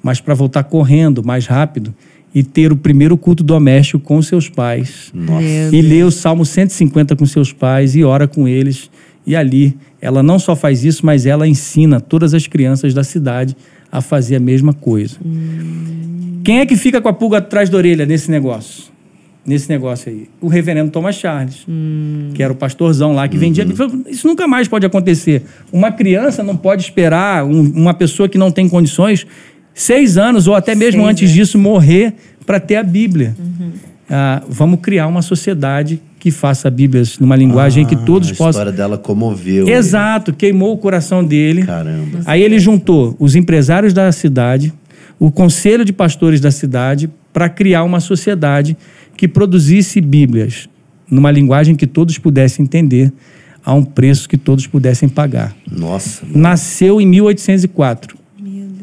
mas 0.02 0.20
para 0.20 0.34
voltar 0.34 0.64
correndo 0.64 1.24
mais 1.24 1.46
rápido 1.48 1.94
e 2.36 2.44
ter 2.44 2.74
o 2.74 2.76
primeiro 2.76 3.16
culto 3.16 3.42
doméstico 3.42 4.00
com 4.00 4.22
seus 4.22 4.50
pais. 4.50 5.12
Nossa. 5.14 5.46
E 5.72 5.82
lê 5.82 6.04
o 6.04 6.12
Salmo 6.12 6.46
150 6.46 7.16
com 7.16 7.26
seus 7.26 7.54
pais 7.54 7.96
e 7.96 8.04
ora 8.04 8.28
com 8.28 8.48
eles. 8.48 8.90
E 9.26 9.36
ali, 9.36 9.78
ela 10.02 10.22
não 10.22 10.38
só 10.38 10.56
faz 10.56 10.84
isso, 10.84 11.06
mas 11.06 11.26
ela 11.26 11.48
ensina 11.48 12.02
todas 12.02 12.34
as 12.34 12.48
crianças 12.48 12.94
da 12.94 13.06
cidade 13.06 13.56
a 13.94 14.02
fazer 14.02 14.36
a 14.38 14.40
mesma 14.40 14.74
coisa. 14.74 15.18
Quem 16.44 16.60
é 16.60 16.66
que 16.66 16.76
fica 16.76 17.00
com 17.00 17.08
a 17.08 17.14
pulga 17.14 17.38
atrás 17.38 17.70
da 17.70 17.78
orelha 17.78 18.06
nesse 18.08 18.30
negócio? 18.32 18.92
Nesse 19.46 19.70
negócio 19.70 20.12
aí? 20.12 20.28
O 20.42 20.48
reverendo 20.48 20.90
Thomas 20.90 21.16
Charles, 21.16 21.66
que 22.34 22.42
era 22.42 22.52
o 22.52 22.56
pastorzão 22.56 23.14
lá 23.14 23.28
que 23.28 23.38
vendia. 23.38 23.64
Bíblia. 23.64 23.88
Falou, 23.90 24.04
Isso 24.10 24.26
nunca 24.28 24.48
mais 24.48 24.68
pode 24.68 24.86
acontecer. 24.86 25.44
Uma 25.72 25.92
criança 25.92 26.42
não 26.42 26.56
pode 26.58 26.82
esperar 26.82 27.46
um- 27.46 27.72
uma 27.76 27.94
pessoa 27.94 28.28
que 28.28 28.38
não 28.38 28.50
tem 28.52 28.68
condições 28.68 29.28
seis 29.76 30.18
anos 30.18 30.48
ou 30.48 30.56
até 30.56 30.74
mesmo 30.74 31.02
Seis 31.02 31.12
antes 31.12 31.24
anos. 31.24 31.34
disso 31.36 31.58
morrer 31.60 32.14
para 32.46 32.60
ter 32.60 32.78
a 32.78 32.84
Bíblia. 32.84 33.36
Ah, 34.10 34.42
vamos 34.50 34.80
criar 34.82 35.08
uma 35.08 35.22
sociedade 35.22 36.02
que 36.24 36.32
faça 36.32 36.70
Bíblias 36.72 37.20
numa 37.20 37.36
linguagem 37.36 37.86
que 37.86 37.96
Ah, 37.96 37.98
todos 38.06 38.30
a 38.30 38.32
possam. 38.32 38.50
história 38.52 38.72
dela 38.72 38.98
comoveu. 38.98 39.68
Exato, 39.68 40.32
queimou 40.32 40.72
o 40.74 40.78
coração 40.78 41.22
dele. 41.22 41.66
Caramba. 41.66 42.22
Aí 42.26 42.42
ele 42.42 42.58
juntou 42.60 43.14
os 43.20 43.36
empresários 43.36 43.92
da 43.92 44.10
cidade, 44.10 44.72
o 45.20 45.30
conselho 45.30 45.84
de 45.84 45.92
pastores 45.92 46.40
da 46.40 46.50
cidade, 46.50 47.10
para 47.34 47.50
criar 47.50 47.84
uma 47.84 48.00
sociedade 48.00 48.78
que 49.18 49.28
produzisse 49.28 50.00
Bíblias 50.00 50.70
numa 51.12 51.30
linguagem 51.30 51.76
que 51.76 51.86
todos 51.86 52.18
pudessem 52.18 52.64
entender, 52.64 53.12
a 53.66 53.74
um 53.74 53.84
preço 53.84 54.30
que 54.30 54.38
todos 54.38 54.66
pudessem 54.66 55.10
pagar. 55.10 55.54
Nossa. 55.70 56.24
Nasceu 56.34 57.02
em 57.02 57.06
1804 57.06 58.18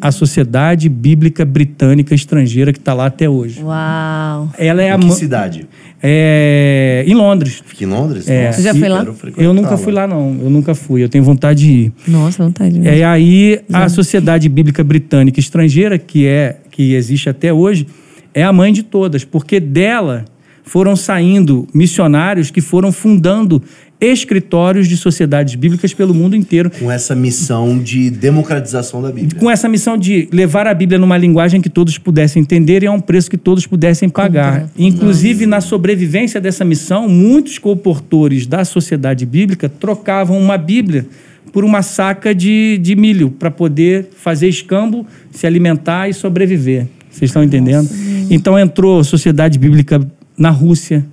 a 0.01 0.11
Sociedade 0.11 0.89
Bíblica 0.89 1.45
Britânica 1.45 2.15
Estrangeira 2.15 2.73
que 2.73 2.79
está 2.79 2.95
lá 2.95 3.07
até 3.07 3.29
hoje. 3.29 3.63
Uau. 3.63 4.49
Ela 4.59 4.83
é 4.83 4.91
a 4.93 4.97
Em 4.97 5.01
que 5.01 5.07
ma- 5.07 5.13
cidade? 5.15 5.67
é, 6.03 7.05
em 7.07 7.15
Londres. 7.15 7.63
Fica 7.65 7.85
em 7.85 7.87
Londres? 7.87 8.29
É. 8.29 8.51
Você 8.53 8.63
já 8.63 8.75
foi 8.75 8.89
lá? 8.89 9.07
Eu 9.37 9.53
nunca 9.53 9.77
fui 9.77 9.93
lá 9.93 10.07
não, 10.07 10.39
eu 10.43 10.51
nunca 10.51 10.75
fui. 10.75 11.03
Eu 11.03 11.09
tenho 11.09 11.23
vontade 11.25 11.61
de 11.65 11.71
ir. 11.73 11.93
Nossa, 12.09 12.43
vontade. 12.43 12.75
de 12.75 12.81
ver. 12.81 12.99
É 12.99 13.05
aí 13.05 13.61
a 13.73 13.89
Sociedade 13.89 14.49
Bíblica 14.49 14.83
Britânica 14.83 15.39
Estrangeira, 15.39 15.99
que 15.99 16.27
é 16.27 16.57
que 16.71 16.95
existe 16.95 17.29
até 17.29 17.53
hoje, 17.53 17.87
é 18.33 18.43
a 18.43 18.53
mãe 18.53 18.73
de 18.73 18.83
todas, 18.83 19.25
porque 19.25 19.61
dela 19.61 20.25
foram 20.63 20.95
saindo 20.95 21.67
missionários 21.75 22.51
que 22.51 22.61
foram 22.61 22.93
fundando 22.93 23.63
escritórios 24.01 24.89
de 24.89 24.97
sociedades 24.97 25.55
bíblicas 25.55 25.93
pelo 25.93 26.15
mundo 26.15 26.35
inteiro, 26.35 26.71
Com 26.71 26.91
essa 26.91 27.15
missão 27.15 27.79
de 27.79 28.11
democratização 28.11 29.03
da 29.03 29.13
Bíblia. 29.13 29.39
com 29.39 29.51
essa 29.51 29.69
missão 29.69 29.99
de 29.99 30.29
levar 30.33 30.67
a 30.67 30.73
Bíblia 30.75 30.99
numa 30.99 31.19
linguagem 31.19 31.61
que 31.61 31.69
todos 31.69 31.99
pudessem 31.99 32.41
entender 32.43 32.83
e 32.83 32.87
a 32.87 32.93
um 32.93 33.01
preço 33.01 33.31
que 33.31 33.37
todos 33.37 33.67
pudessem 33.67 34.09
pagar. 34.09 34.71
Inclusive, 34.79 35.45
na 35.47 35.61
sobrevivência 35.61 36.41
dessa 36.41 36.65
missão, 36.65 37.09
muitos 37.09 37.59
comportores 37.59 38.47
da 38.47 38.65
sociedade 38.65 39.27
bíblica 39.27 39.69
trocavam 39.69 40.39
uma 40.39 40.57
Bíblia 40.57 41.07
por 41.53 41.65
uma 41.65 41.83
saca 41.83 42.35
de, 42.35 42.79
de 42.79 42.95
milho 42.95 43.31
para 43.31 43.51
poder 43.51 44.09
fazer 44.17 44.49
escambo, 44.49 45.07
se 45.33 45.47
alimentar 45.47 46.09
e 46.09 46.15
sobreviver. 46.15 46.87
Vocês 47.11 47.29
estão 47.31 47.43
entendendo? 47.43 47.89
Então 48.31 48.57
entrou 48.59 49.03
sociedade 49.03 49.59
bíblica 49.59 50.01
na 50.39 50.51
Rússia, 50.51 51.05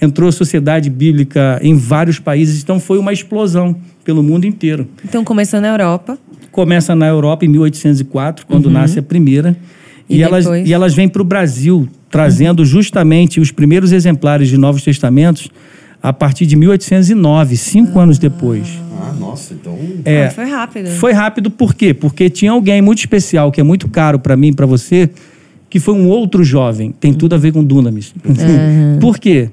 entrou 0.00 0.30
sociedade 0.32 0.90
bíblica 0.90 1.58
em 1.62 1.74
vários 1.76 2.18
países, 2.18 2.62
então 2.62 2.78
foi 2.80 2.98
uma 2.98 3.12
explosão 3.12 3.76
pelo 4.04 4.22
mundo 4.22 4.44
inteiro 4.46 4.86
Então 5.04 5.24
começou 5.24 5.60
na 5.60 5.68
Europa. 5.68 6.18
começa 6.52 6.94
na 6.94 7.06
Europa 7.06 7.44
em 7.44 7.48
1804, 7.48 8.46
quando 8.46 8.68
nasce 8.70 8.98
a 8.98 9.02
primeira. 9.02 9.56
E, 10.08 10.18
E 10.18 10.22
elas, 10.22 10.46
e 10.46 10.72
elas 10.72 10.94
vêm 10.94 11.08
para 11.08 11.22
o 11.22 11.24
Brasil, 11.24 11.88
trazendo 12.10 12.64
justamente 12.64 13.40
os 13.40 13.50
primeiros 13.50 13.90
exemplares 13.92 14.48
de 14.48 14.58
Novos 14.58 14.82
Testamentos 14.82 15.48
a 16.02 16.12
partir 16.12 16.44
de 16.44 16.54
1809, 16.54 17.56
cinco 17.56 17.98
anos 17.98 18.18
depois. 18.18 18.68
Ah, 19.00 19.14
nossa, 19.18 19.54
então. 19.54 19.76
É, 20.04 20.26
Ah, 20.26 20.30
foi 20.30 20.44
rápido. 20.44 20.88
Foi 20.90 21.12
rápido 21.12 21.50
por 21.50 21.74
quê? 21.74 21.94
Porque 21.94 22.28
tinha 22.28 22.52
alguém 22.52 22.82
muito 22.82 22.98
especial, 22.98 23.50
que 23.50 23.60
é 23.60 23.64
muito 23.64 23.88
caro 23.88 24.18
para 24.18 24.36
mim 24.36 24.48
e 24.48 24.54
para 24.54 24.66
você, 24.66 25.08
que 25.70 25.80
foi 25.80 25.94
um 25.94 26.06
outro 26.06 26.44
jovem. 26.44 26.92
Tem 26.92 27.14
tudo 27.14 27.34
a 27.34 27.38
ver 27.38 27.52
com 27.52 27.64
Dunamis. 27.64 28.14
por 29.00 29.18
quê? 29.18 29.48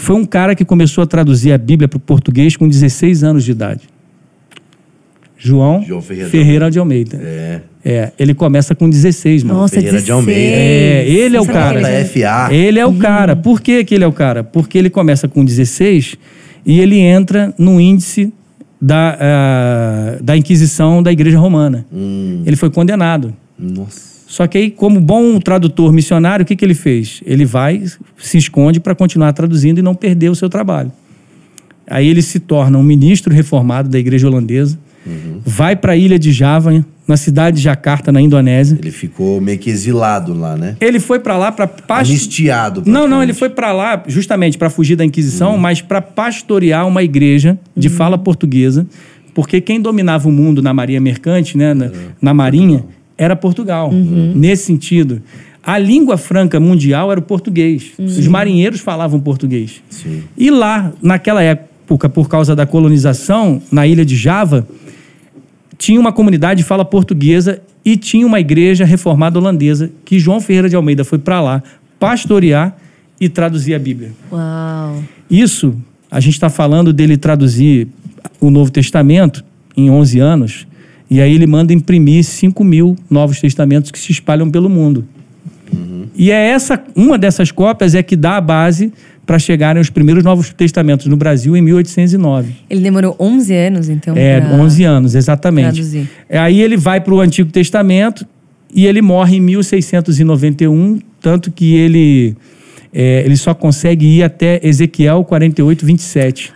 Foi 0.00 0.16
um 0.16 0.24
cara 0.24 0.54
que 0.54 0.64
começou 0.64 1.04
a 1.04 1.06
traduzir 1.06 1.52
a 1.52 1.58
Bíblia 1.58 1.86
para 1.86 1.98
o 1.98 2.00
português 2.00 2.56
com 2.56 2.66
16 2.66 3.22
anos 3.22 3.44
de 3.44 3.50
idade. 3.50 3.82
João, 5.36 5.82
João 5.86 6.00
Ferreira 6.00 6.24
de 6.24 6.30
Ferreira 6.30 6.70
de 6.70 6.78
Almeida. 6.78 7.20
É. 7.22 7.60
É, 7.84 8.12
ele 8.18 8.34
começa 8.34 8.74
com 8.74 8.88
16, 8.88 9.42
mano. 9.42 9.60
Nossa, 9.60 9.74
Ferreira 9.74 9.98
de 9.98 10.04
16. 10.04 10.18
Almeida. 10.18 10.40
É, 10.40 11.06
ele 11.06 11.36
é 11.36 11.40
o 11.40 11.44
Sabe 11.44 11.58
cara. 11.58 11.80
JFA. 11.80 12.54
Ele 12.54 12.78
é 12.78 12.86
o 12.86 12.94
cara. 12.94 13.36
Por 13.36 13.60
que, 13.60 13.84
que 13.84 13.94
ele 13.94 14.04
é 14.04 14.06
o 14.06 14.12
cara? 14.12 14.42
Porque 14.42 14.78
ele 14.78 14.88
começa 14.90 15.28
com 15.28 15.44
16 15.44 16.16
e 16.64 16.80
ele 16.80 16.98
entra 16.98 17.54
no 17.58 17.80
índice 17.80 18.32
da, 18.80 19.18
ah, 19.20 20.18
da 20.22 20.36
Inquisição 20.36 21.02
da 21.02 21.12
Igreja 21.12 21.38
Romana. 21.38 21.86
Hum, 21.92 22.42
Ele 22.46 22.56
foi 22.56 22.70
condenado. 22.70 23.34
nossa. 23.58 24.09
Só 24.30 24.46
que 24.46 24.56
aí, 24.56 24.70
como 24.70 25.00
bom 25.00 25.40
tradutor 25.40 25.92
missionário, 25.92 26.44
o 26.44 26.46
que, 26.46 26.54
que 26.54 26.64
ele 26.64 26.72
fez? 26.72 27.20
Ele 27.26 27.44
vai, 27.44 27.82
se 28.16 28.38
esconde 28.38 28.78
para 28.78 28.94
continuar 28.94 29.32
traduzindo 29.32 29.78
e 29.78 29.82
não 29.82 29.92
perder 29.92 30.30
o 30.30 30.36
seu 30.36 30.48
trabalho. 30.48 30.92
Aí 31.84 32.06
ele 32.06 32.22
se 32.22 32.38
torna 32.38 32.78
um 32.78 32.82
ministro 32.84 33.34
reformado 33.34 33.88
da 33.88 33.98
igreja 33.98 34.28
holandesa, 34.28 34.78
vai 35.44 35.74
para 35.74 35.94
a 35.94 35.96
ilha 35.96 36.16
de 36.16 36.30
Java, 36.30 36.84
na 37.08 37.16
cidade 37.16 37.56
de 37.56 37.62
Jakarta, 37.64 38.12
na 38.12 38.20
Indonésia. 38.20 38.78
Ele 38.80 38.92
ficou 38.92 39.40
meio 39.40 39.58
que 39.58 39.68
exilado 39.68 40.32
lá, 40.32 40.56
né? 40.56 40.76
Ele 40.80 41.00
foi 41.00 41.18
para 41.18 41.36
lá 41.36 41.50
para 41.50 41.68
Anistiado. 41.88 42.84
Não, 42.86 43.08
não, 43.08 43.20
ele 43.24 43.34
foi 43.34 43.50
para 43.50 43.72
lá 43.72 44.00
justamente 44.06 44.56
para 44.56 44.70
fugir 44.70 44.94
da 44.94 45.04
Inquisição, 45.04 45.58
mas 45.58 45.82
para 45.82 46.00
pastorear 46.00 46.86
uma 46.86 47.02
igreja 47.02 47.58
de 47.76 47.88
fala 47.88 48.16
portuguesa, 48.16 48.86
porque 49.34 49.60
quem 49.60 49.80
dominava 49.80 50.28
o 50.28 50.32
mundo 50.32 50.62
na 50.62 50.72
marinha 50.72 51.00
mercante, 51.00 51.58
né, 51.58 51.74
na, 51.74 51.90
na 52.22 52.32
marinha, 52.32 52.84
era 53.20 53.36
Portugal. 53.36 53.92
Nesse 53.92 54.64
sentido, 54.64 55.22
A 55.62 55.78
língua 55.78 56.16
franca 56.16 56.58
mundial 56.58 57.10
era 57.10 57.20
o 57.20 57.22
português. 57.22 57.92
Os 57.98 58.26
marinheiros 58.26 58.80
falavam 58.80 59.20
português. 59.20 59.82
Sim. 59.90 60.22
E 60.36 60.50
lá, 60.50 60.92
naquela 61.02 61.42
época, 61.42 62.08
por 62.08 62.28
causa 62.28 62.56
da 62.56 62.64
colonização, 62.64 63.60
na 63.70 63.86
ilha 63.86 64.04
de 64.04 64.16
Java, 64.16 64.66
tinha 65.76 66.00
uma 66.00 66.12
comunidade 66.12 66.58
de 66.58 66.64
fala 66.64 66.84
portuguesa 66.84 67.60
e 67.84 67.96
tinha 67.96 68.26
uma 68.26 68.40
igreja 68.40 68.84
reformada 68.84 69.38
holandesa 69.38 69.90
que 70.04 70.18
João 70.18 70.40
Ferreira 70.40 70.68
de 70.68 70.76
Almeida 70.76 71.04
foi 71.04 71.18
para 71.18 71.40
lá 71.40 71.62
pastorear 71.98 72.76
e 73.20 73.28
traduzir 73.28 73.74
a 73.74 73.78
Bíblia. 73.78 74.12
Uau. 74.32 75.02
Isso, 75.30 75.74
a 76.10 76.20
gente 76.20 76.34
está 76.34 76.48
falando 76.48 76.92
dele 76.92 77.18
traduzir 77.18 77.88
o 78.40 78.50
Novo 78.50 78.70
Testamento 78.70 79.44
em 79.76 79.90
11 79.90 80.18
anos, 80.18 80.66
e 81.10 81.20
aí 81.20 81.34
ele 81.34 81.46
manda 81.46 81.72
imprimir 81.72 82.22
5 82.24 82.62
mil 82.62 82.96
Novos 83.10 83.40
Testamentos 83.40 83.90
que 83.90 83.98
se 83.98 84.12
espalham 84.12 84.50
pelo 84.50 84.68
mundo. 84.70 85.04
E 86.14 86.30
é 86.30 86.50
essa, 86.50 86.82
uma 86.94 87.16
dessas 87.16 87.50
cópias 87.50 87.94
é 87.94 88.02
que 88.02 88.16
dá 88.16 88.36
a 88.36 88.40
base 88.40 88.92
para 89.24 89.38
chegarem 89.38 89.80
os 89.80 89.88
primeiros 89.90 90.24
Novos 90.24 90.50
Testamentos 90.52 91.06
no 91.06 91.16
Brasil 91.16 91.56
em 91.56 91.62
1809. 91.62 92.52
Ele 92.68 92.80
demorou 92.80 93.14
11 93.18 93.54
anos, 93.54 93.88
então, 93.88 94.16
É, 94.16 94.40
pra 94.40 94.54
11 94.56 94.84
anos, 94.84 95.14
exatamente. 95.14 95.74
traduzir. 95.74 96.10
É, 96.28 96.38
Aí 96.38 96.60
ele 96.60 96.76
vai 96.76 97.00
para 97.00 97.14
o 97.14 97.20
Antigo 97.20 97.50
Testamento 97.50 98.26
e 98.74 98.86
ele 98.86 99.00
morre 99.00 99.36
em 99.36 99.40
1691, 99.40 100.98
tanto 101.20 101.50
que 101.50 101.74
ele, 101.74 102.36
é, 102.92 103.22
ele 103.24 103.36
só 103.36 103.54
consegue 103.54 104.04
ir 104.06 104.22
até 104.22 104.60
Ezequiel 104.62 105.22
48, 105.24 105.86
27, 105.86 106.52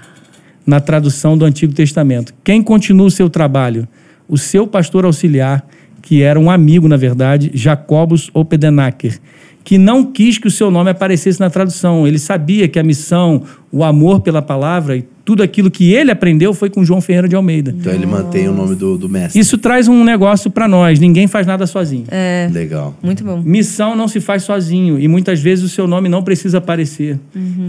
na 0.67 0.81
tradução 0.81 1.39
do 1.39 1.45
Antigo 1.45 1.73
Testamento. 1.73 2.35
Quem 2.43 2.61
continua 2.63 3.07
o 3.07 3.11
seu 3.11 3.31
trabalho? 3.31 3.87
O 4.29 4.39
seu 4.39 4.67
pastor 4.67 5.05
auxiliar, 5.05 5.67
que 6.03 6.23
era 6.23 6.39
um 6.39 6.51
amigo, 6.51 6.89
na 6.89 6.97
verdade, 6.97 7.51
Jacobus 7.55 8.31
Opedenacker, 8.35 9.19
que 9.65 9.79
não 9.79 10.05
quis 10.05 10.37
que 10.37 10.47
o 10.47 10.51
seu 10.51 10.71
nome 10.71 10.91
aparecesse 10.91 11.41
na 11.41 11.49
tradução. 11.49 12.07
Ele 12.07 12.19
sabia 12.19 12.69
que 12.69 12.79
a 12.79 12.83
missão, 12.83 13.43
o 13.73 13.83
amor 13.83 14.21
pela 14.21 14.43
palavra 14.43 14.97
e 14.99 15.05
tudo 15.25 15.43
aquilo 15.43 15.71
que 15.71 15.93
ele 15.93 16.11
aprendeu 16.11 16.53
foi 16.53 16.69
com 16.69 16.85
João 16.85 17.01
Ferreira 17.01 17.27
de 17.27 17.35
Almeida. 17.35 17.75
Então 17.77 17.93
ele 17.93 18.05
mantém 18.05 18.47
o 18.47 18.53
nome 18.53 18.75
do, 18.75 18.99
do 18.99 19.09
mestre. 19.09 19.41
Isso 19.41 19.57
traz 19.57 19.89
um 19.89 20.05
negócio 20.05 20.51
para 20.51 20.69
nós. 20.69 21.01
Ninguém 21.01 21.27
faz 21.27 21.47
nada 21.47 21.67
sozinho. 21.67 22.05
É, 22.11 22.49
Legal. 22.53 22.95
muito 23.03 23.25
bom. 23.25 23.41
Missão 23.43 23.97
não 23.97 24.07
se 24.07 24.21
faz 24.21 24.43
sozinho 24.43 25.01
e 25.01 25.09
muitas 25.09 25.41
vezes 25.41 25.65
o 25.65 25.69
seu 25.69 25.87
nome 25.87 26.11
não 26.11 26.23
precisa 26.23 26.59
aparecer. 26.59 27.19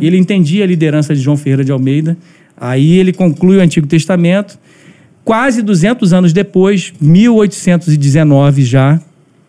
Ele 0.01 0.17
entendia 0.17 0.65
a 0.65 0.67
liderança 0.67 1.15
de 1.15 1.21
João 1.21 1.37
Ferreira 1.37 1.63
de 1.63 1.71
Almeida. 1.71 2.17
Aí 2.57 2.99
ele 2.99 3.13
conclui 3.13 3.57
o 3.57 3.61
Antigo 3.61 3.87
Testamento. 3.87 4.59
Quase 5.25 5.63
200 5.63 6.13
anos 6.13 6.31
depois, 6.31 6.93
1819 7.01 8.63
já, 8.63 9.01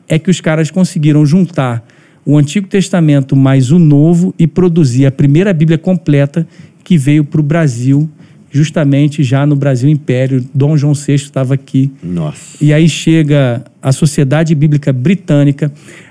é 0.09 0.19
que 0.19 0.31
os 0.31 0.41
caras 0.41 0.71
conseguiram 0.71 1.27
juntar 1.27 1.87
o 2.25 2.39
Antigo 2.39 2.67
Testamento 2.67 3.37
mais 3.37 3.71
o 3.71 3.79
Novo 3.79 4.35
e 4.39 4.47
produzir 4.47 5.05
a 5.05 5.13
primeira 5.13 5.53
Bíblia 5.53 5.77
completa 5.77 6.49
que 6.83 6.97
veio 6.97 7.25
para 7.25 7.41
o 7.41 7.45
Brasil, 7.45 8.09
justamente 8.51 9.23
já 9.23 9.45
no 9.45 9.55
Brasil 9.55 9.91
Império. 9.91 10.43
Dom 10.55 10.79
João 10.79 10.95
VI 10.95 11.13
estava 11.13 11.53
aqui. 11.53 11.93
Nossa. 12.03 12.57
E 12.59 12.73
aí 12.73 12.89
chega 12.89 13.63
a 13.83 13.93
Sociedade 13.93 14.55
Bíblica 14.55 14.95
Britânica, 14.95 15.71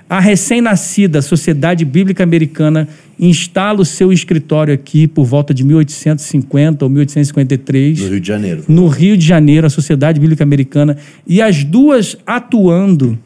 a 0.09 0.19
recém-nascida 0.19 1.21
Sociedade 1.21 1.83
Bíblica 1.83 2.23
Americana 2.23 2.87
instala 3.19 3.81
o 3.81 3.85
seu 3.85 4.11
escritório 4.11 4.73
aqui 4.73 5.07
por 5.07 5.25
volta 5.25 5.53
de 5.53 5.63
1850 5.63 6.85
ou 6.85 6.89
1853 6.89 7.99
No 7.99 8.07
Rio 8.09 8.19
de 8.19 8.27
Janeiro. 8.27 8.63
no 8.67 8.87
Rio 8.87 9.17
de 9.17 9.25
Janeiro, 9.25 9.65
a 9.65 9.69
Sociedade 9.69 10.19
Bíblica 10.19 10.43
Americana, 10.43 10.97
e 11.25 11.41
as 11.41 11.63
duas 11.63 12.17
atuando 12.25 13.17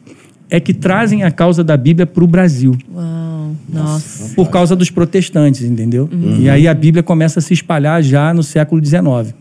é 0.48 0.58
que 0.58 0.72
trazem 0.74 1.22
a 1.22 1.30
causa 1.30 1.62
da 1.62 1.76
Bíblia 1.76 2.06
para 2.06 2.24
o 2.24 2.26
Brasil, 2.26 2.76
Uau. 2.92 3.54
Nossa. 3.68 4.34
por 4.34 4.50
causa 4.50 4.74
dos 4.74 4.90
protestantes, 4.90 5.62
entendeu? 5.62 6.08
E 6.40 6.48
aí 6.48 6.66
a 6.66 6.74
Bíblia 6.74 7.02
começa 7.02 7.38
a 7.38 7.42
se 7.42 7.52
espalhar 7.52 8.02
já 8.02 8.32
no 8.34 8.42
século 8.42 8.84
XIX. 8.84 9.34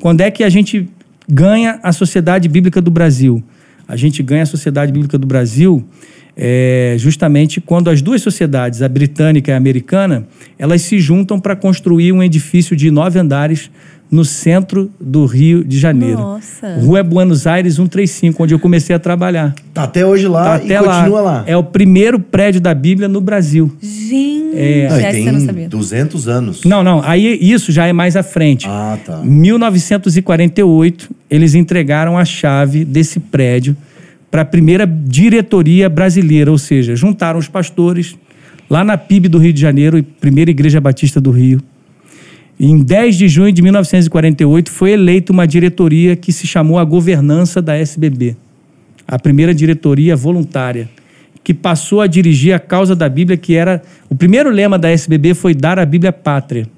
Quando 0.00 0.22
é 0.22 0.30
que 0.30 0.42
a 0.42 0.48
gente 0.48 0.88
ganha 1.28 1.78
a 1.82 1.92
Sociedade 1.92 2.48
Bíblica 2.48 2.80
do 2.80 2.90
Brasil? 2.90 3.42
A 3.90 3.96
gente 3.96 4.22
ganha 4.22 4.44
a 4.44 4.46
Sociedade 4.46 4.92
Bíblica 4.92 5.18
do 5.18 5.26
Brasil 5.26 5.84
é, 6.36 6.94
justamente 6.96 7.60
quando 7.60 7.90
as 7.90 8.00
duas 8.00 8.22
sociedades, 8.22 8.82
a 8.82 8.88
britânica 8.88 9.50
e 9.50 9.54
a 9.54 9.56
americana, 9.56 10.28
elas 10.56 10.82
se 10.82 11.00
juntam 11.00 11.40
para 11.40 11.56
construir 11.56 12.12
um 12.12 12.22
edifício 12.22 12.76
de 12.76 12.88
nove 12.88 13.18
andares 13.18 13.68
no 14.10 14.24
centro 14.24 14.90
do 15.00 15.24
Rio 15.24 15.62
de 15.64 15.78
Janeiro. 15.78 16.18
Nossa. 16.18 16.76
Rua 16.80 17.02
Buenos 17.02 17.46
Aires 17.46 17.74
135, 17.76 18.42
onde 18.42 18.52
eu 18.52 18.58
comecei 18.58 18.94
a 18.94 18.98
trabalhar. 18.98 19.54
Tá 19.72 19.84
até 19.84 20.04
hoje 20.04 20.26
lá 20.26 20.58
Tá 20.58 20.64
e 20.64 20.64
até 20.64 20.80
lá. 20.80 20.98
continua 20.98 21.20
lá. 21.20 21.44
É 21.46 21.56
o 21.56 21.62
primeiro 21.62 22.18
prédio 22.18 22.60
da 22.60 22.74
Bíblia 22.74 23.06
no 23.06 23.20
Brasil. 23.20 23.72
Gente, 23.80 24.40
É. 24.56 24.88
Não, 24.88 25.00
e 25.00 25.04
essa 25.04 25.18
eu 25.18 25.32
não 25.32 25.40
sabia. 25.40 25.60
tem 25.62 25.68
200 25.68 26.28
anos. 26.28 26.64
Não, 26.64 26.82
não, 26.82 27.00
aí 27.04 27.38
isso 27.40 27.70
já 27.70 27.86
é 27.86 27.92
mais 27.92 28.16
à 28.16 28.22
frente. 28.24 28.66
Ah, 28.68 28.98
tá. 29.06 29.20
Em 29.24 29.30
1948, 29.30 31.10
eles 31.30 31.54
entregaram 31.54 32.18
a 32.18 32.24
chave 32.24 32.84
desse 32.84 33.20
prédio 33.20 33.76
para 34.30 34.42
a 34.42 34.44
primeira 34.44 34.86
diretoria 34.86 35.88
brasileira, 35.88 36.50
ou 36.50 36.58
seja, 36.58 36.94
juntaram 36.96 37.38
os 37.38 37.48
pastores 37.48 38.16
lá 38.68 38.84
na 38.84 38.96
PIB 38.96 39.28
do 39.28 39.38
Rio 39.38 39.52
de 39.52 39.60
Janeiro, 39.60 39.98
e 39.98 40.02
primeira 40.02 40.50
Igreja 40.50 40.80
Batista 40.80 41.20
do 41.20 41.30
Rio. 41.30 41.60
Em 42.62 42.76
10 42.82 43.16
de 43.16 43.26
junho 43.26 43.50
de 43.50 43.62
1948 43.62 44.70
foi 44.70 44.90
eleita 44.90 45.32
uma 45.32 45.46
diretoria 45.46 46.14
que 46.14 46.30
se 46.30 46.46
chamou 46.46 46.78
a 46.78 46.84
Governança 46.84 47.62
da 47.62 47.74
SBB, 47.74 48.36
a 49.08 49.18
primeira 49.18 49.54
diretoria 49.54 50.14
voluntária, 50.14 50.86
que 51.42 51.54
passou 51.54 52.02
a 52.02 52.06
dirigir 52.06 52.52
a 52.52 52.58
causa 52.58 52.94
da 52.94 53.08
Bíblia, 53.08 53.38
que 53.38 53.54
era 53.54 53.80
o 54.10 54.14
primeiro 54.14 54.50
lema 54.50 54.78
da 54.78 54.90
SBB 54.90 55.32
foi 55.32 55.54
dar 55.54 55.78
a 55.78 55.86
Bíblia 55.86 56.12
pátria. 56.12 56.68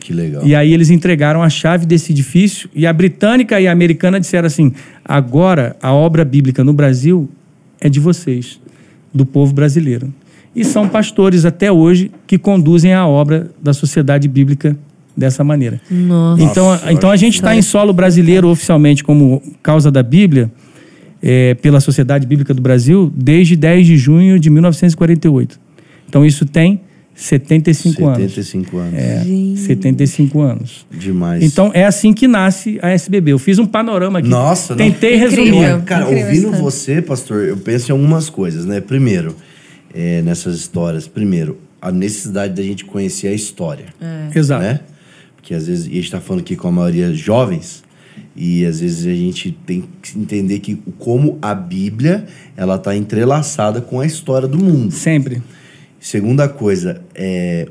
Que 0.00 0.14
legal. 0.14 0.46
E 0.46 0.54
aí 0.54 0.72
eles 0.72 0.88
entregaram 0.88 1.42
a 1.42 1.50
chave 1.50 1.84
desse 1.84 2.10
edifício 2.10 2.70
e 2.74 2.86
a 2.86 2.92
britânica 2.92 3.60
e 3.60 3.68
a 3.68 3.72
americana 3.72 4.18
disseram 4.18 4.46
assim: 4.46 4.72
agora 5.04 5.76
a 5.82 5.92
obra 5.92 6.24
bíblica 6.24 6.64
no 6.64 6.72
Brasil 6.72 7.28
é 7.82 7.90
de 7.90 8.00
vocês, 8.00 8.58
do 9.12 9.26
povo 9.26 9.52
brasileiro. 9.52 10.10
E 10.56 10.64
são 10.64 10.88
pastores 10.88 11.44
até 11.44 11.70
hoje 11.70 12.10
que 12.26 12.38
conduzem 12.38 12.94
a 12.94 13.06
obra 13.06 13.50
da 13.62 13.74
sociedade 13.74 14.26
bíblica 14.26 14.74
dessa 15.16 15.42
maneira. 15.44 15.80
Nossa. 15.90 16.42
Então, 16.42 16.64
Nossa, 16.66 16.92
então 16.92 17.10
a 17.10 17.16
gente 17.16 17.34
está 17.34 17.54
em 17.54 17.62
solo 17.62 17.92
brasileiro 17.92 18.48
oficialmente 18.48 19.02
como 19.04 19.42
causa 19.62 19.90
da 19.90 20.02
Bíblia, 20.02 20.50
é, 21.22 21.54
pela 21.54 21.80
Sociedade 21.80 22.26
Bíblica 22.26 22.52
do 22.52 22.60
Brasil, 22.62 23.12
desde 23.14 23.54
10 23.56 23.86
de 23.86 23.96
junho 23.96 24.38
de 24.40 24.50
1948. 24.50 25.60
Então 26.08 26.24
isso 26.26 26.44
tem 26.44 26.80
75 27.14 28.06
anos. 28.06 28.18
75 28.32 28.76
anos. 28.78 28.94
É, 28.98 29.22
Gente. 29.24 29.60
75 29.60 30.40
anos. 30.40 30.86
Demais. 30.90 31.42
Então 31.44 31.70
é 31.74 31.84
assim 31.84 32.12
que 32.12 32.26
nasce 32.26 32.78
a 32.82 32.90
SBB. 32.90 33.32
Eu 33.32 33.38
fiz 33.38 33.58
um 33.58 33.66
panorama 33.66 34.18
aqui. 34.18 34.28
Nossa, 34.28 34.74
Tentei 34.74 35.12
não. 35.12 35.18
resumir. 35.20 35.48
Incrível. 35.48 35.82
Cara, 35.84 36.04
Incrível 36.04 36.26
ouvindo 36.28 36.48
essa- 36.54 36.62
você, 36.62 37.02
pastor, 37.02 37.44
eu 37.44 37.56
penso 37.58 37.90
em 37.90 37.92
algumas 37.92 38.28
coisas, 38.30 38.64
né? 38.64 38.80
Primeiro, 38.80 39.36
é, 39.94 40.22
nessas 40.22 40.56
histórias. 40.56 41.06
Primeiro, 41.06 41.58
a 41.80 41.92
necessidade 41.92 42.54
da 42.54 42.62
gente 42.62 42.84
conhecer 42.84 43.28
a 43.28 43.32
história. 43.32 43.86
Exato. 44.34 44.62
Né? 44.64 44.80
Porque 45.42 45.54
às 45.54 45.66
vezes, 45.66 45.86
e 45.86 45.90
a 45.90 45.94
gente 45.94 46.04
está 46.04 46.20
falando 46.20 46.42
aqui 46.42 46.54
com 46.54 46.68
a 46.68 46.72
maioria 46.72 47.12
jovens, 47.12 47.82
e 48.36 48.64
às 48.64 48.78
vezes 48.78 49.04
a 49.06 49.14
gente 49.14 49.50
tem 49.66 49.82
que 50.00 50.16
entender 50.16 50.60
que 50.60 50.76
como 51.00 51.36
a 51.42 51.52
Bíblia 51.52 52.26
ela 52.56 52.76
está 52.76 52.96
entrelaçada 52.96 53.80
com 53.80 53.98
a 53.98 54.06
história 54.06 54.46
do 54.46 54.56
mundo. 54.56 54.92
Sempre. 54.92 55.42
Segunda 55.98 56.48
coisa, 56.48 57.02
é 57.12 57.66